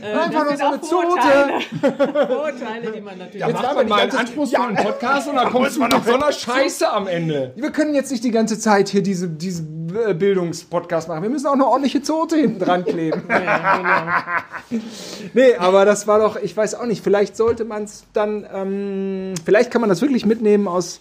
Einfach 0.03 0.45
nur 0.45 0.57
so 0.57 0.65
eine 0.65 0.81
Zote. 0.81 2.27
Vorurteile, 2.27 2.93
die 2.93 3.01
man 3.01 3.19
natürlich 3.19 3.35
Jetzt 3.35 3.43
haben 3.45 3.53
macht 3.55 3.62
wir 3.70 3.75
man 3.75 3.87
die 3.87 3.91
mal 3.91 3.97
einen 4.01 4.11
ganze- 4.11 4.19
anspruchsvollen 4.19 4.77
Podcast 4.77 5.29
und 5.29 5.37
dann 5.37 5.51
kommst 5.51 5.77
du 5.77 5.81
mit 5.83 5.93
so 6.05 6.15
einer 6.15 6.33
Scheiße 6.33 6.91
am 6.91 7.07
Ende. 7.07 7.53
Wir 7.57 7.70
können 7.70 7.95
jetzt 7.95 8.11
nicht 8.11 8.25
die 8.25 8.31
ganze 8.31 8.59
Zeit 8.59 8.89
hier 8.89 9.03
diese, 9.03 9.29
diese 9.29 9.62
äh, 10.07 10.15
Bildungspodcast 10.15 11.09
machen. 11.09 11.23
Wir 11.23 11.31
müssen 11.31 11.47
auch 11.47 11.53
eine 11.55 11.66
ordentliche 11.66 12.03
Zote 12.03 12.37
hinten 12.37 12.59
dran 12.59 12.85
kleben. 12.85 13.23
Ja, 13.29 13.77
genau. 14.70 14.81
Nee, 15.35 15.55
aber 15.57 15.85
das 15.85 16.07
war 16.07 16.19
doch, 16.19 16.37
ich 16.37 16.57
weiß 16.57 16.75
auch 16.75 16.87
nicht, 16.87 17.03
vielleicht 17.03 17.37
sollte 17.37 17.65
man 17.65 17.85
es 17.85 18.05
dann, 18.12 18.47
ähm, 18.53 19.35
vielleicht 19.45 19.70
kann 19.70 19.81
man 19.81 19.89
das 19.89 20.03
wirklich 20.03 20.27
mitnehmen 20.27 20.69
aus 20.69 21.01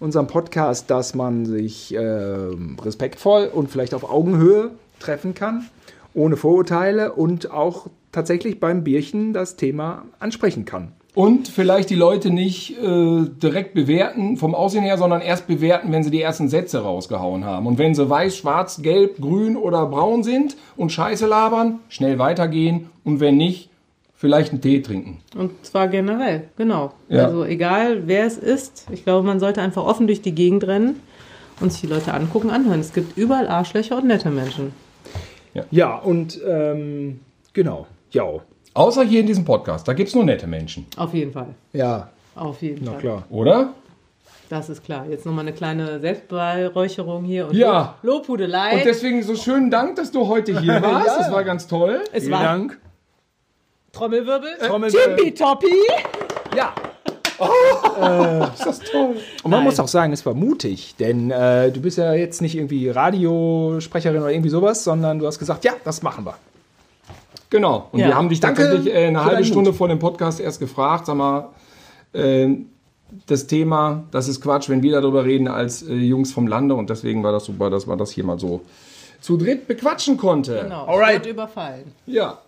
unserem 0.00 0.26
Podcast, 0.26 0.90
dass 0.90 1.14
man 1.14 1.46
sich 1.46 1.94
ähm, 1.94 2.76
respektvoll 2.84 3.50
und 3.52 3.70
vielleicht 3.70 3.94
auf 3.94 4.04
Augenhöhe 4.08 4.72
treffen 5.00 5.34
kann, 5.34 5.66
ohne 6.12 6.36
Vorurteile 6.36 7.12
und 7.12 7.50
auch 7.50 7.86
tatsächlich 8.12 8.60
beim 8.60 8.84
Bierchen 8.84 9.32
das 9.32 9.56
Thema 9.56 10.04
ansprechen 10.18 10.64
kann. 10.64 10.92
Und 11.16 11.48
vielleicht 11.48 11.88
die 11.88 11.94
Leute 11.94 12.28
nicht 12.28 12.76
äh, 12.78 13.24
direkt 13.42 13.72
bewerten 13.72 14.36
vom 14.36 14.54
Aussehen 14.54 14.82
her, 14.82 14.98
sondern 14.98 15.22
erst 15.22 15.46
bewerten, 15.46 15.90
wenn 15.90 16.04
sie 16.04 16.10
die 16.10 16.20
ersten 16.20 16.50
Sätze 16.50 16.80
rausgehauen 16.80 17.46
haben. 17.46 17.66
Und 17.66 17.78
wenn 17.78 17.94
sie 17.94 18.10
weiß, 18.10 18.36
schwarz, 18.36 18.82
gelb, 18.82 19.18
grün 19.18 19.56
oder 19.56 19.86
braun 19.86 20.22
sind 20.22 20.58
und 20.76 20.92
Scheiße 20.92 21.26
labern, 21.26 21.80
schnell 21.88 22.18
weitergehen. 22.18 22.90
Und 23.02 23.20
wenn 23.20 23.38
nicht, 23.38 23.70
vielleicht 24.14 24.52
einen 24.52 24.60
Tee 24.60 24.82
trinken. 24.82 25.20
Und 25.34 25.52
zwar 25.64 25.88
generell, 25.88 26.48
genau. 26.58 26.92
Ja. 27.08 27.24
Also 27.24 27.44
egal, 27.46 28.06
wer 28.06 28.26
es 28.26 28.36
ist. 28.36 28.86
Ich 28.92 29.04
glaube, 29.04 29.26
man 29.26 29.40
sollte 29.40 29.62
einfach 29.62 29.86
offen 29.86 30.06
durch 30.06 30.20
die 30.20 30.34
Gegend 30.34 30.66
rennen 30.66 31.00
und 31.60 31.72
sich 31.72 31.80
die 31.80 31.86
Leute 31.86 32.12
angucken, 32.12 32.50
anhören. 32.50 32.80
Es 32.80 32.92
gibt 32.92 33.16
überall 33.16 33.48
Arschlöcher 33.48 33.96
und 33.96 34.06
nette 34.06 34.30
Menschen. 34.30 34.72
Ja, 35.70 35.96
und 35.96 36.38
ähm, 36.46 37.20
genau. 37.54 37.86
Ja. 38.16 38.40
Außer 38.74 39.04
hier 39.04 39.20
in 39.20 39.26
diesem 39.26 39.44
Podcast, 39.44 39.86
da 39.88 39.92
gibt's 39.94 40.14
nur 40.14 40.24
nette 40.24 40.46
Menschen, 40.46 40.86
Auf 40.96 41.14
jeden 41.14 41.32
Fall. 41.32 41.48
Ja, 41.72 42.08
Auf 42.34 42.60
jeden 42.62 42.84
na 42.84 42.92
Fall. 42.92 43.00
klar. 43.00 43.22
oder? 43.30 43.68
Das 44.48 44.68
ist 44.68 44.84
klar. 44.84 45.06
Jetzt 45.10 45.24
nochmal 45.26 45.44
eine 45.44 45.52
kleine 45.54 45.98
Selbstbeweihräucherung 45.98 47.24
hier 47.24 47.48
und 47.48 47.54
Ja. 47.56 47.96
Lob- 48.02 48.28
Lobhudelei. 48.28 48.74
Und 48.76 48.84
deswegen 48.84 49.22
so 49.22 49.34
schönen 49.34 49.70
Dank, 49.70 49.96
dass 49.96 50.12
du 50.12 50.28
heute 50.28 50.60
hier 50.60 50.80
warst. 50.82 51.06
Ja. 51.06 51.18
Das 51.18 51.32
war 51.32 51.42
ganz 51.42 51.66
toll. 51.66 52.00
es 52.12 52.20
Vielen 52.24 52.32
war 52.34 52.42
Dank. 52.44 52.78
Trommelwirbel. 53.92 54.50
Trommelwirbel. 54.66 55.16
Tippitoppi. 55.16 55.66
Ja. 56.56 56.74
Ist 58.54 58.64
das 58.66 58.78
toll. 58.80 59.16
Und 59.42 59.50
man 59.50 59.60
Nein. 59.60 59.64
muss 59.64 59.80
auch 59.80 59.88
sagen, 59.88 60.12
es 60.12 60.24
war 60.24 60.34
mutig, 60.34 60.94
denn 60.98 61.30
äh, 61.30 61.70
du 61.70 61.80
bist 61.80 61.98
ja 61.98 62.14
jetzt 62.14 62.40
nicht 62.40 62.54
irgendwie 62.56 62.88
Radiosprecherin 62.88 64.20
oder 64.22 64.30
irgendwie 64.30 64.48
sowas, 64.50 64.84
sondern 64.84 65.18
du 65.18 65.26
hast 65.26 65.38
gesagt, 65.38 65.64
ja, 65.64 65.72
das 65.84 66.02
machen 66.02 66.24
wir. 66.24 66.34
Genau. 67.50 67.88
Und 67.92 68.00
Ja. 68.00 68.08
wir 68.08 68.14
haben 68.16 68.28
dich 68.28 68.40
Danke 68.40 68.62
tatsächlich 68.62 68.94
äh, 68.94 69.06
eine 69.06 69.24
halbe 69.24 69.44
Stunde 69.44 69.70
Mut. 69.70 69.78
vor 69.78 69.88
dem 69.88 69.98
Podcast 69.98 70.40
erst 70.40 70.58
gefragt, 70.60 71.06
sag 71.06 71.16
mal, 71.16 71.48
äh, 72.12 72.48
das 73.26 73.46
Thema, 73.46 74.04
das 74.10 74.26
ist 74.28 74.40
Quatsch, 74.40 74.68
wenn 74.68 74.82
wir 74.82 75.00
darüber 75.00 75.24
reden 75.24 75.46
als 75.48 75.82
äh, 75.82 75.94
Jungs 75.94 76.32
vom 76.32 76.46
Lande 76.48 76.74
und 76.74 76.90
deswegen 76.90 77.22
war 77.22 77.32
das 77.32 77.44
super, 77.44 77.70
dass 77.70 77.86
man 77.86 77.98
das 77.98 78.10
hier 78.10 78.24
mal 78.24 78.38
so 78.38 78.62
zu 79.20 79.36
dritt 79.36 79.66
bequatschen 79.66 80.16
konnte. 80.16 80.60
Genau. 80.62 80.86
Alright. 80.86 81.24
Wird 81.24 81.34
überfallen. 81.34 81.92
Ja. 82.06 82.38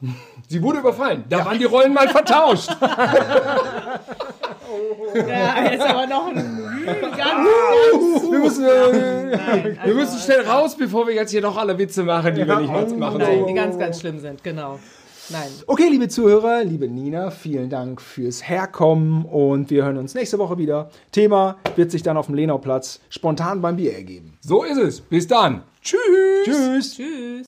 Sie 0.49 0.61
wurde 0.63 0.81
überfallen. 0.81 1.25
Da 1.29 1.45
waren 1.45 1.59
die 1.59 1.65
Rollen 1.65 1.95
mal 1.95 2.09
vertauscht. 2.09 2.71
Ja, 5.15 5.71
jetzt 5.71 5.83
aber 5.83 6.07
noch 6.07 6.29
ein 6.29 6.35
ganz, 6.87 7.17
ganz. 7.17 8.31
Wir 8.31 8.39
müssen, 8.39 8.65
äh, 8.65 9.37
Nein, 9.37 9.79
wir 9.85 9.95
müssen 9.95 10.19
schnell 10.19 10.43
raus, 10.43 10.77
bevor 10.77 11.07
wir 11.07 11.15
jetzt 11.15 11.31
hier 11.31 11.41
noch 11.41 11.57
alle 11.57 11.79
Witze 11.79 12.03
machen, 12.03 12.35
die 12.35 12.47
wir 12.47 12.61
nicht 12.61 12.73
mehr 12.73 12.99
machen 12.99 13.19
Nein, 13.19 13.47
die 13.47 13.55
ganz, 13.55 13.79
ganz 13.79 14.01
schlimm 14.01 14.19
sind, 14.19 14.43
genau. 14.43 14.79
Nein. 15.31 15.51
Okay, 15.67 15.89
liebe 15.91 16.09
Zuhörer, 16.09 16.65
liebe 16.65 16.89
Nina, 16.89 17.31
vielen 17.31 17.69
Dank 17.69 18.01
fürs 18.01 18.49
Herkommen 18.49 19.27
und 19.27 19.69
wir 19.69 19.85
hören 19.85 19.99
uns 19.99 20.15
nächste 20.15 20.39
Woche 20.39 20.57
wieder. 20.57 20.91
Thema 21.13 21.59
wird 21.77 21.91
sich 21.91 22.03
dann 22.03 22.17
auf 22.17 22.27
dem 22.27 22.35
Lenauplatz 22.35 23.01
spontan 23.11 23.61
beim 23.61 23.77
Bier 23.77 23.95
ergeben. 23.95 24.39
So 24.41 24.65
ist 24.65 24.79
es. 24.79 25.01
Bis 25.03 25.27
dann. 25.27 25.65
Tschüss. 25.83 26.01
Tschüss. 26.45 26.97
Tschüss. 26.97 27.47